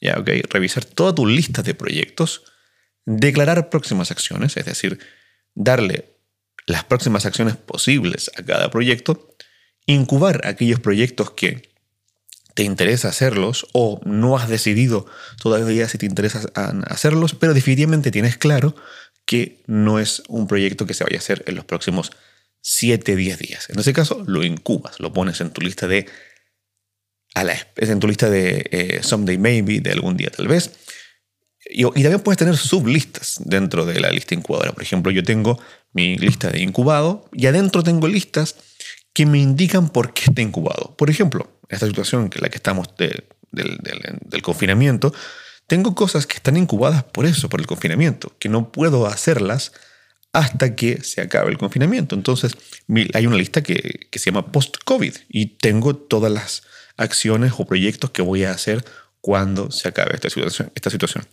Ya, 0.00 0.18
ok, 0.18 0.28
revisar 0.48 0.84
toda 0.86 1.14
tu 1.14 1.26
lista 1.26 1.62
de 1.62 1.74
proyectos, 1.74 2.44
declarar 3.04 3.68
próximas 3.68 4.10
acciones, 4.10 4.56
es 4.56 4.64
decir, 4.64 4.98
darle 5.54 6.16
las 6.66 6.84
próximas 6.84 7.26
acciones 7.26 7.56
posibles 7.56 8.30
a 8.36 8.42
cada 8.42 8.70
proyecto, 8.70 9.34
incubar 9.84 10.46
aquellos 10.46 10.80
proyectos 10.80 11.32
que 11.32 11.70
te 12.54 12.62
interesa 12.62 13.08
hacerlos 13.08 13.66
o 13.72 14.00
no 14.04 14.36
has 14.36 14.48
decidido 14.48 15.06
todavía 15.40 15.88
si 15.88 15.98
te 15.98 16.06
interesa 16.06 16.42
hacerlos, 16.86 17.34
pero 17.34 17.54
definitivamente 17.54 18.10
tienes 18.10 18.36
claro 18.36 18.74
que 19.30 19.62
no 19.68 20.00
es 20.00 20.24
un 20.26 20.48
proyecto 20.48 20.86
que 20.86 20.94
se 20.94 21.04
vaya 21.04 21.14
a 21.14 21.20
hacer 21.20 21.44
en 21.46 21.54
los 21.54 21.64
próximos 21.64 22.10
7, 22.62 23.14
10 23.14 23.38
días. 23.38 23.70
En 23.70 23.78
ese 23.78 23.92
caso, 23.92 24.24
lo 24.26 24.42
incubas, 24.42 24.98
lo 24.98 25.12
pones 25.12 25.40
en 25.40 25.52
tu 25.52 25.60
lista 25.60 25.86
de 25.86 26.06
a 27.36 27.44
la, 27.44 27.54
en 27.76 28.00
tu 28.00 28.08
lista 28.08 28.28
de 28.28 28.66
eh, 28.72 29.00
someday 29.04 29.38
maybe, 29.38 29.78
de 29.78 29.92
algún 29.92 30.16
día 30.16 30.30
tal 30.30 30.48
vez. 30.48 30.72
Y, 31.64 31.84
también 31.84 32.18
puedes 32.22 32.38
tener 32.38 32.56
sublistas 32.56 33.36
dentro 33.44 33.86
de 33.86 34.00
la 34.00 34.10
lista 34.10 34.34
incubadora. 34.34 34.72
Por 34.72 34.82
ejemplo, 34.82 35.12
yo 35.12 35.22
tengo 35.22 35.60
mi 35.92 36.18
lista 36.18 36.50
de 36.50 36.60
incubado 36.60 37.30
y 37.32 37.46
adentro 37.46 37.84
tengo 37.84 38.08
listas 38.08 38.56
que 39.12 39.26
me 39.26 39.38
indican 39.38 39.90
por 39.90 40.12
qué 40.12 40.24
está 40.24 40.42
incubado. 40.42 40.96
Por 40.96 41.08
ejemplo, 41.08 41.60
esta 41.68 41.86
situación 41.86 42.30
en 42.34 42.42
la 42.42 42.48
que 42.48 42.56
estamos 42.56 42.88
del 42.96 44.42
confinamiento, 44.42 45.14
tengo 45.70 45.94
cosas 45.94 46.26
que 46.26 46.34
están 46.34 46.56
incubadas 46.56 47.04
por 47.04 47.26
eso, 47.26 47.48
por 47.48 47.60
el 47.60 47.66
confinamiento, 47.68 48.32
que 48.40 48.48
no 48.48 48.72
puedo 48.72 49.06
hacerlas 49.06 49.70
hasta 50.32 50.74
que 50.74 51.04
se 51.04 51.20
acabe 51.20 51.52
el 51.52 51.58
confinamiento. 51.58 52.16
Entonces, 52.16 52.56
hay 53.14 53.26
una 53.28 53.36
lista 53.36 53.62
que, 53.62 54.08
que 54.10 54.18
se 54.18 54.32
llama 54.32 54.50
post-COVID 54.50 55.14
y 55.28 55.46
tengo 55.58 55.94
todas 55.94 56.32
las 56.32 56.64
acciones 56.96 57.52
o 57.56 57.66
proyectos 57.66 58.10
que 58.10 58.20
voy 58.20 58.42
a 58.42 58.50
hacer 58.50 58.84
cuando 59.20 59.70
se 59.70 59.86
acabe 59.86 60.16
esta 60.16 60.28
situación. 60.28 60.72
Esta 60.74 60.90
situación. 60.90 61.24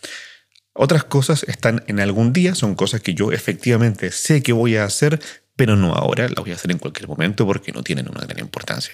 Otras 0.73 1.03
cosas 1.03 1.41
están 1.47 1.84
en 1.88 1.99
algún 1.99 2.31
día, 2.31 2.53
son 2.53 2.76
cosas 2.76 3.01
que 3.01 3.15
yo 3.15 3.31
efectivamente 3.31 4.11
sé 4.11 4.43
que 4.43 4.53
voy 4.53 4.76
a 4.76 4.84
hacer, 4.84 5.19
pero 5.55 5.76
no 5.76 5.95
ahora, 5.95 6.30
las 6.30 6.35
voy 6.35 6.51
a 6.51 6.55
hacer 6.57 6.69
en 6.69 6.77
cualquier 6.77 7.07
momento 7.07 7.47
porque 7.47 7.72
no 7.72 7.81
tienen 7.81 8.07
una 8.07 8.22
gran 8.27 8.38
importancia. 8.38 8.93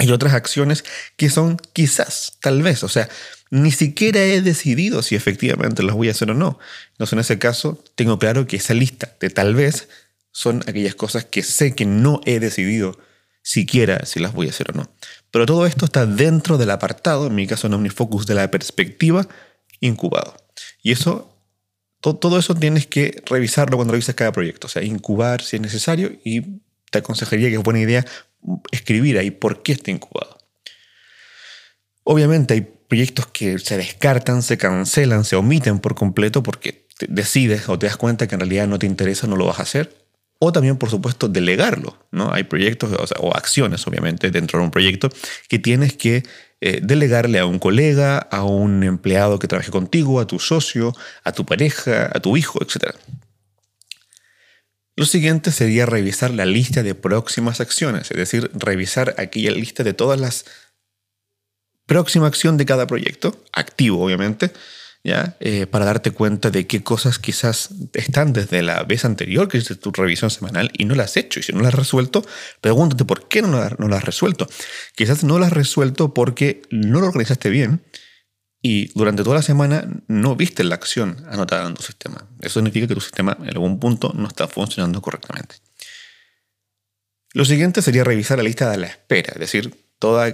Y 0.00 0.10
otras 0.10 0.34
acciones 0.34 0.84
que 1.16 1.30
son 1.30 1.58
quizás, 1.72 2.38
tal 2.40 2.62
vez, 2.62 2.82
o 2.84 2.88
sea, 2.88 3.08
ni 3.50 3.70
siquiera 3.70 4.20
he 4.20 4.42
decidido 4.42 5.02
si 5.02 5.14
efectivamente 5.14 5.82
las 5.82 5.94
voy 5.94 6.08
a 6.08 6.12
hacer 6.12 6.30
o 6.30 6.34
no. 6.34 6.58
Entonces, 6.92 7.12
en 7.14 7.18
ese 7.20 7.38
caso, 7.38 7.82
tengo 7.94 8.18
claro 8.18 8.46
que 8.46 8.56
esa 8.56 8.74
lista 8.74 9.14
de 9.20 9.30
tal 9.30 9.54
vez 9.54 9.88
son 10.32 10.62
aquellas 10.66 10.94
cosas 10.94 11.24
que 11.24 11.42
sé 11.42 11.74
que 11.74 11.86
no 11.86 12.20
he 12.24 12.40
decidido 12.40 12.98
siquiera 13.42 14.04
si 14.04 14.20
las 14.20 14.34
voy 14.34 14.46
a 14.46 14.50
hacer 14.50 14.70
o 14.72 14.76
no. 14.76 14.90
Pero 15.30 15.46
todo 15.46 15.66
esto 15.66 15.86
está 15.86 16.04
dentro 16.04 16.58
del 16.58 16.70
apartado, 16.70 17.26
en 17.26 17.34
mi 17.34 17.46
caso 17.46 17.66
en 17.66 17.74
OmniFocus, 17.74 18.26
de 18.26 18.34
la 18.34 18.50
perspectiva 18.50 19.26
incubado. 19.80 20.36
Y 20.82 20.92
eso, 20.92 21.34
todo, 22.00 22.38
eso 22.38 22.54
tienes 22.54 22.86
que 22.86 23.22
revisarlo 23.26 23.76
cuando 23.76 23.92
revisas 23.92 24.14
cada 24.14 24.32
proyecto. 24.32 24.66
O 24.66 24.70
sea, 24.70 24.82
incubar 24.82 25.42
si 25.42 25.56
es 25.56 25.62
necesario 25.62 26.12
y 26.24 26.42
te 26.90 26.98
aconsejaría 26.98 27.48
que 27.48 27.56
es 27.56 27.62
buena 27.62 27.80
idea 27.80 28.04
escribir 28.70 29.18
ahí 29.18 29.30
por 29.30 29.62
qué 29.62 29.72
está 29.72 29.90
incubado. 29.90 30.38
Obviamente 32.04 32.54
hay 32.54 32.77
proyectos 32.88 33.26
que 33.26 33.58
se 33.58 33.76
descartan, 33.76 34.42
se 34.42 34.58
cancelan, 34.58 35.24
se 35.24 35.36
omiten 35.36 35.78
por 35.78 35.94
completo 35.94 36.42
porque 36.42 36.86
decides 37.06 37.68
o 37.68 37.78
te 37.78 37.86
das 37.86 37.96
cuenta 37.96 38.26
que 38.26 38.34
en 38.34 38.40
realidad 38.40 38.66
no 38.66 38.78
te 38.78 38.86
interesa, 38.86 39.26
no 39.26 39.36
lo 39.36 39.46
vas 39.46 39.60
a 39.60 39.62
hacer. 39.62 39.94
O 40.40 40.52
también, 40.52 40.76
por 40.76 40.88
supuesto, 40.88 41.28
delegarlo. 41.28 41.98
¿no? 42.12 42.32
Hay 42.32 42.44
proyectos 42.44 42.90
o, 43.18 43.36
acciones, 43.36 43.86
obviamente, 43.86 44.30
dentro 44.30 44.58
de 44.58 44.64
un 44.64 44.70
proyecto 44.70 45.10
que 45.48 45.58
tienes 45.58 45.94
que 45.94 46.22
eh, 46.60 46.80
delegarle 46.82 47.40
a 47.40 47.46
un 47.46 47.58
colega, 47.58 48.18
a 48.18 48.44
un 48.44 48.84
empleado 48.84 49.38
que 49.38 49.48
trabaje 49.48 49.70
contigo, 49.70 50.20
a 50.20 50.26
tu 50.26 50.38
socio, 50.38 50.94
a 51.24 51.32
tu 51.32 51.44
pareja, 51.44 52.10
a 52.14 52.20
tu 52.20 52.36
hijo, 52.36 52.60
etc. 52.62 52.94
Lo 54.96 55.06
siguiente 55.06 55.52
sería 55.52 55.86
revisar 55.86 56.32
la 56.32 56.46
lista 56.46 56.82
de 56.82 56.94
próximas 56.94 57.60
acciones, 57.60 58.10
es 58.10 58.16
decir, 58.16 58.50
revisar 58.54 59.14
aquella 59.18 59.52
lista 59.52 59.84
de 59.84 59.92
todas 59.92 60.18
las 60.20 60.44
próximas 61.88 62.28
acciones 62.28 62.58
de 62.58 62.66
cada 62.66 62.86
proyecto, 62.86 63.42
activo 63.52 64.04
obviamente, 64.04 64.52
¿ya? 65.02 65.36
Eh, 65.40 65.66
para 65.66 65.86
darte 65.86 66.10
cuenta 66.10 66.50
de 66.50 66.66
qué 66.66 66.82
cosas 66.82 67.18
quizás 67.18 67.70
están 67.94 68.34
desde 68.34 68.62
la 68.62 68.84
vez 68.84 69.06
anterior 69.06 69.48
que 69.48 69.56
hiciste 69.56 69.76
tu 69.76 69.90
revisión 69.90 70.30
semanal 70.30 70.70
y 70.76 70.84
no 70.84 70.94
las 70.94 71.10
has 71.10 71.16
hecho. 71.16 71.40
Y 71.40 71.42
si 71.42 71.52
no 71.52 71.60
las 71.60 71.68
has 71.68 71.78
resuelto, 71.78 72.24
pregúntate 72.60 73.06
por 73.06 73.26
qué 73.26 73.40
no 73.40 73.58
las, 73.58 73.78
no 73.78 73.88
las 73.88 74.00
has 74.00 74.04
resuelto. 74.04 74.46
Quizás 74.94 75.24
no 75.24 75.38
las 75.38 75.48
has 75.48 75.54
resuelto 75.54 76.12
porque 76.12 76.60
no 76.70 77.00
lo 77.00 77.06
organizaste 77.06 77.48
bien 77.48 77.82
y 78.60 78.92
durante 78.94 79.22
toda 79.22 79.36
la 79.36 79.42
semana 79.42 79.88
no 80.08 80.36
viste 80.36 80.64
la 80.64 80.74
acción 80.74 81.24
anotada 81.30 81.66
en 81.66 81.74
tu 81.74 81.82
sistema. 81.82 82.28
Eso 82.42 82.60
significa 82.60 82.86
que 82.86 82.94
tu 82.94 83.00
sistema 83.00 83.34
en 83.40 83.48
algún 83.48 83.80
punto 83.80 84.12
no 84.14 84.28
está 84.28 84.46
funcionando 84.46 85.00
correctamente. 85.00 85.56
Lo 87.32 87.46
siguiente 87.46 87.80
sería 87.80 88.04
revisar 88.04 88.36
la 88.36 88.44
lista 88.44 88.70
de 88.70 88.76
la 88.76 88.88
espera, 88.88 89.32
es 89.32 89.40
decir, 89.40 89.87
toda, 89.98 90.32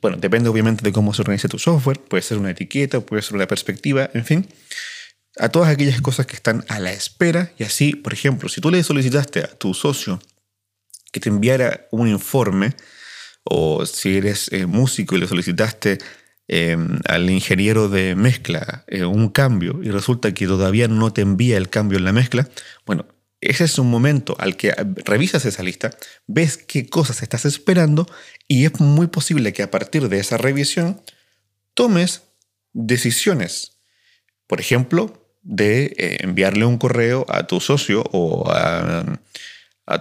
bueno, 0.00 0.16
depende 0.18 0.48
obviamente 0.48 0.82
de 0.82 0.92
cómo 0.92 1.12
se 1.12 1.22
organice 1.22 1.48
tu 1.48 1.58
software, 1.58 2.00
puede 2.00 2.22
ser 2.22 2.38
una 2.38 2.50
etiqueta, 2.50 3.00
puede 3.00 3.22
ser 3.22 3.34
una 3.34 3.46
perspectiva, 3.46 4.10
en 4.14 4.24
fin, 4.24 4.48
a 5.38 5.48
todas 5.48 5.68
aquellas 5.68 6.00
cosas 6.00 6.26
que 6.26 6.36
están 6.36 6.64
a 6.68 6.78
la 6.78 6.92
espera 6.92 7.52
y 7.58 7.64
así, 7.64 7.94
por 7.94 8.12
ejemplo, 8.12 8.48
si 8.48 8.60
tú 8.60 8.70
le 8.70 8.82
solicitaste 8.82 9.40
a 9.40 9.48
tu 9.48 9.74
socio 9.74 10.20
que 11.12 11.20
te 11.20 11.28
enviara 11.28 11.86
un 11.90 12.08
informe 12.08 12.74
o 13.44 13.84
si 13.84 14.16
eres 14.16 14.50
eh, 14.52 14.66
músico 14.66 15.16
y 15.16 15.20
le 15.20 15.26
solicitaste 15.26 15.98
em, 16.48 16.98
al 17.06 17.28
ingeniero 17.30 17.88
de 17.88 18.14
mezcla 18.14 18.84
eh, 18.86 19.04
un 19.04 19.28
cambio 19.28 19.80
y 19.82 19.90
resulta 19.90 20.32
que 20.32 20.46
todavía 20.46 20.88
no 20.88 21.12
te 21.12 21.22
envía 21.22 21.56
el 21.56 21.68
cambio 21.68 21.98
en 21.98 22.04
la 22.04 22.12
mezcla, 22.12 22.48
bueno, 22.86 23.06
ese 23.50 23.64
es 23.64 23.78
un 23.78 23.90
momento 23.90 24.36
al 24.38 24.56
que 24.56 24.72
revisas 25.04 25.44
esa 25.44 25.62
lista, 25.62 25.90
ves 26.26 26.56
qué 26.56 26.88
cosas 26.88 27.22
estás 27.22 27.44
esperando 27.44 28.06
y 28.48 28.64
es 28.64 28.80
muy 28.80 29.06
posible 29.08 29.52
que 29.52 29.62
a 29.62 29.70
partir 29.70 30.08
de 30.08 30.18
esa 30.18 30.36
revisión 30.36 31.02
tomes 31.74 32.22
decisiones. 32.72 33.78
Por 34.46 34.60
ejemplo, 34.60 35.24
de 35.42 35.94
eh, 35.98 36.16
enviarle 36.20 36.64
un 36.64 36.78
correo 36.78 37.26
a 37.28 37.46
tu 37.46 37.60
socio 37.60 38.02
o 38.12 38.50
a, 38.50 39.18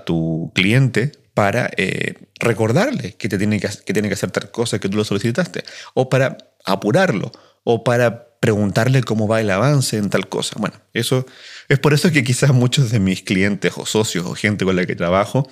tu 0.06 0.52
cliente 0.56 1.12
para 1.34 1.70
eh, 1.76 2.16
recordarle 2.40 3.16
que, 3.16 3.28
te 3.28 3.38
tiene 3.38 3.60
que, 3.60 3.70
que 3.86 3.94
tiene 3.94 4.08
que 4.08 4.14
hacer 4.14 4.32
tal 4.32 4.50
cosa 4.52 4.80
que 4.80 4.88
tú 4.88 4.98
lo 4.98 5.04
solicitaste, 5.04 5.64
o 5.94 6.10
para 6.10 6.38
apurarlo, 6.66 7.32
o 7.64 7.84
para 7.84 8.34
preguntarle 8.44 9.04
cómo 9.04 9.28
va 9.28 9.40
el 9.40 9.50
avance 9.50 9.98
en 9.98 10.10
tal 10.10 10.28
cosa. 10.28 10.56
Bueno, 10.60 10.76
eso 10.94 11.26
es 11.74 11.80
por 11.80 11.93
eso 11.93 12.11
que 12.11 12.24
quizás 12.24 12.53
muchos 12.53 12.92
de 12.92 13.00
mis 13.00 13.22
clientes 13.24 13.74
o 13.77 13.85
socios 13.85 14.26
o 14.26 14.35
gente 14.35 14.66
con 14.66 14.76
la 14.76 14.85
que 14.85 14.95
trabajo 14.95 15.48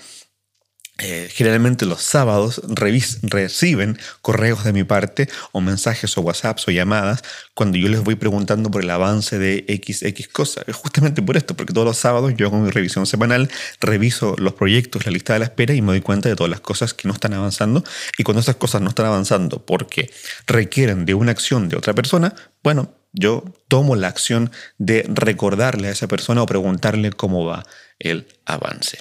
eh, 1.04 1.30
generalmente 1.34 1.88
los 1.88 2.04
sábados 2.04 2.62
reciben 2.68 3.98
correos 4.22 4.64
de 4.64 4.72
mi 4.72 4.84
parte 4.84 5.28
o 5.52 5.60
mensajes 5.60 6.16
o 6.16 6.22
WhatsApps 6.22 6.68
o 6.68 6.72
llamadas 6.72 7.24
cuando 7.56 7.78
yo 7.80 7.90
les 7.90 8.04
voy 8.04 8.14
preguntando 8.14 8.70
por 8.70 8.84
el 8.84 8.90
avance 8.92 9.40
de 9.40 9.66
XX 9.68 10.28
cosa. 10.28 10.64
Justamente 10.72 11.24
por 11.24 11.38
esto, 11.38 11.56
porque 11.56 11.74
todos 11.74 11.88
los 11.88 11.98
sábados 11.98 12.34
yo 12.38 12.48
hago 12.48 12.60
mi 12.60 12.70
revisión 12.70 13.08
semanal, 13.08 13.50
reviso 13.80 14.36
los 14.38 14.54
proyectos, 14.54 15.06
la 15.06 15.12
lista 15.12 15.34
de 15.34 15.40
la 15.40 15.46
espera 15.46 15.74
y 15.74 15.82
me 15.82 15.88
doy 15.88 16.02
cuenta 16.02 16.30
de 16.30 16.36
todas 16.36 16.52
las 16.52 16.62
cosas 16.62 16.94
que 16.94 17.08
no 17.08 17.16
están 17.16 17.34
avanzando. 17.34 17.84
Y 18.20 18.24
cuando 18.24 18.42
esas 18.42 18.58
cosas 18.58 18.82
no 18.82 18.90
están 18.90 19.08
avanzando 19.08 19.66
porque 19.66 20.12
requieren 20.46 21.06
de 21.06 21.16
una 21.16 21.32
acción 21.32 21.68
de 21.68 21.78
otra 21.78 21.94
persona, 21.94 22.36
bueno, 22.64 22.94
yo 23.12 23.44
tomo 23.68 23.96
la 23.96 24.08
acción 24.08 24.52
de 24.78 25.04
recordarle 25.10 25.88
a 25.88 25.92
esa 25.92 26.08
persona 26.08 26.44
o 26.44 26.46
preguntarle 26.46 27.12
cómo 27.12 27.46
va 27.46 27.66
el 28.00 28.28
avance. 28.46 29.00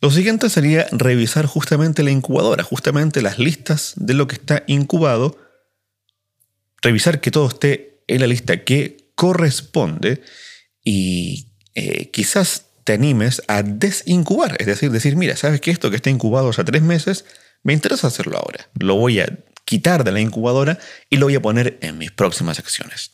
Lo 0.00 0.10
siguiente 0.12 0.48
sería 0.48 0.86
revisar 0.92 1.46
justamente 1.46 2.02
la 2.02 2.12
incubadora, 2.12 2.62
justamente 2.62 3.20
las 3.20 3.38
listas 3.38 3.94
de 3.96 4.14
lo 4.14 4.28
que 4.28 4.36
está 4.36 4.62
incubado, 4.68 5.36
revisar 6.82 7.20
que 7.20 7.32
todo 7.32 7.48
esté 7.48 8.04
en 8.06 8.20
la 8.20 8.28
lista 8.28 8.62
que 8.62 9.10
corresponde 9.16 10.22
y 10.84 11.48
eh, 11.74 12.10
quizás 12.10 12.66
te 12.84 12.92
animes 12.92 13.42
a 13.48 13.62
desincubar, 13.62 14.56
es 14.60 14.66
decir, 14.66 14.90
decir, 14.90 15.16
mira, 15.16 15.36
sabes 15.36 15.60
que 15.60 15.72
esto 15.72 15.90
que 15.90 15.96
está 15.96 16.10
incubado 16.10 16.48
hace 16.48 16.64
tres 16.64 16.82
meses, 16.82 17.24
me 17.64 17.72
interesa 17.72 18.06
hacerlo 18.06 18.38
ahora, 18.38 18.70
lo 18.78 18.94
voy 18.94 19.20
a 19.20 19.38
quitar 19.64 20.04
de 20.04 20.12
la 20.12 20.20
incubadora 20.20 20.78
y 21.10 21.16
lo 21.16 21.26
voy 21.26 21.34
a 21.34 21.42
poner 21.42 21.76
en 21.82 21.98
mis 21.98 22.12
próximas 22.12 22.58
acciones. 22.58 23.10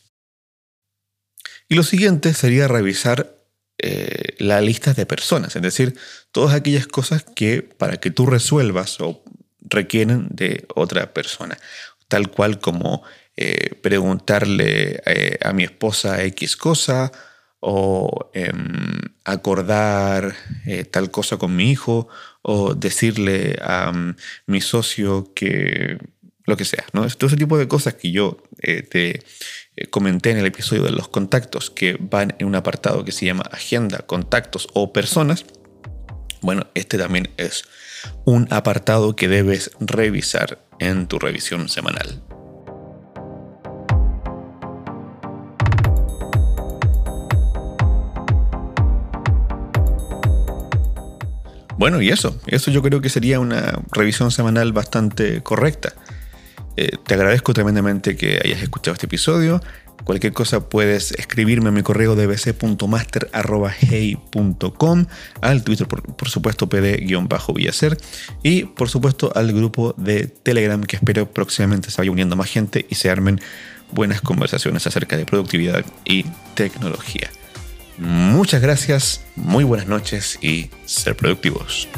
Y 1.69 1.75
lo 1.75 1.83
siguiente 1.83 2.35
sería 2.35 2.69
revisar 2.69 3.44
eh, 3.79 4.37
la 4.39 4.61
lista 4.61 4.95
de 4.95 5.05
personas, 5.05 5.57
es 5.57 5.63
decir, 5.63 5.97
todas 6.31 6.55
aquellas 6.55 6.87
cosas 6.87 7.25
que 7.25 7.63
para 7.63 7.97
que 7.97 8.11
tú 8.13 8.25
resuelvas 8.25 9.01
o 9.01 9.25
requieren 9.61 10.29
de 10.31 10.65
otra 10.75 11.13
persona, 11.13 11.59
tal 12.07 12.31
cual 12.31 12.61
como 12.61 13.03
eh, 13.37 13.75
preguntarle 13.83 15.03
eh, 15.05 15.39
a 15.43 15.53
mi 15.53 15.65
esposa 15.65 16.23
X 16.23 16.57
cosa 16.57 17.11
o 17.59 18.31
em, 18.33 19.01
acordar 19.25 20.37
tal 20.91 21.11
cosa 21.11 21.37
con 21.37 21.57
mi 21.57 21.71
hijo 21.71 22.09
o 22.43 22.75
decirle 22.75 23.57
a 23.61 23.91
mm, 23.91 24.17
mi 24.47 24.61
socio 24.61 25.33
que 25.35 25.99
lo 26.47 26.57
que 26.57 26.65
sea, 26.65 26.85
¿no? 26.93 27.09
Todo 27.09 27.29
ese 27.29 27.39
tipo 27.39 27.59
de 27.59 27.67
cosas 27.67 27.95
que 27.95 28.13
yo 28.13 28.37
te 28.91 29.21
eh, 29.77 29.87
comenté 29.87 30.31
en 30.31 30.39
el 30.39 30.47
episodio 30.47 30.85
de 30.85 30.93
los 30.93 31.09
contactos 31.09 31.71
que 31.71 31.97
van 31.99 32.37
en 32.39 32.47
un 32.47 32.55
apartado 32.55 33.05
que 33.05 33.11
se 33.11 33.27
llama 33.27 33.43
agenda, 33.51 33.99
contactos 34.07 34.69
o 34.73 34.93
personas. 34.93 35.45
Bueno, 36.43 36.67
este 36.75 36.97
también 36.97 37.31
es 37.39 37.65
un 38.25 38.47
apartado 38.51 39.17
que 39.17 39.27
debes 39.27 39.73
revisar 39.81 40.65
en 40.79 41.09
tu 41.09 41.19
revisión 41.19 41.69
semanal. 41.69 42.23
Bueno, 51.77 52.01
y 52.01 52.11
eso, 52.11 52.41
eso 52.47 52.71
yo 52.71 52.81
creo 52.83 53.01
que 53.01 53.09
sería 53.09 53.41
una 53.41 53.83
revisión 53.91 54.31
semanal 54.31 54.73
bastante 54.73 55.43
correcta. 55.43 55.93
Eh, 56.77 56.97
te 57.07 57.15
agradezco 57.15 57.53
tremendamente 57.53 58.17
que 58.17 58.41
hayas 58.45 58.63
escuchado 58.63 58.95
este 58.95 59.07
episodio. 59.07 59.61
Cualquier 60.05 60.33
cosa 60.33 60.69
puedes 60.69 61.13
escribirme 61.13 61.69
a 61.69 61.73
mi 61.73 61.83
correo 61.83 62.15
dbc.master.hey.com, 62.15 65.07
al 65.41 65.65
Twitter, 65.65 65.87
por, 65.87 66.29
supuesto, 66.29 66.69
pd-villacer, 66.69 67.97
y 68.43 68.65
por 68.65 68.91
supuesto 68.91 69.33
al 69.35 69.53
grupo 69.53 69.95
de 69.97 70.27
Telegram 70.27 70.83
que 70.83 70.97
espero 70.97 71.31
próximamente 71.31 71.91
se 71.91 72.03
vaya 72.03 72.11
uniendo 72.11 72.37
más 72.37 72.51
gente 72.51 72.85
y 72.91 72.97
se 72.97 73.09
armen 73.09 73.41
buenas 73.93 74.21
conversaciones 74.21 74.87
acerca 74.87 75.17
de 75.17 75.25
productividad 75.25 75.87
y 76.05 76.27
tecnología. 76.55 77.31
Muchas 77.97 78.61
gracias, 78.61 79.25
muy 79.37 79.65
buenas 79.65 79.87
noches 79.87 80.39
y 80.43 80.69
ser 80.85 81.17
productivos. 81.17 81.89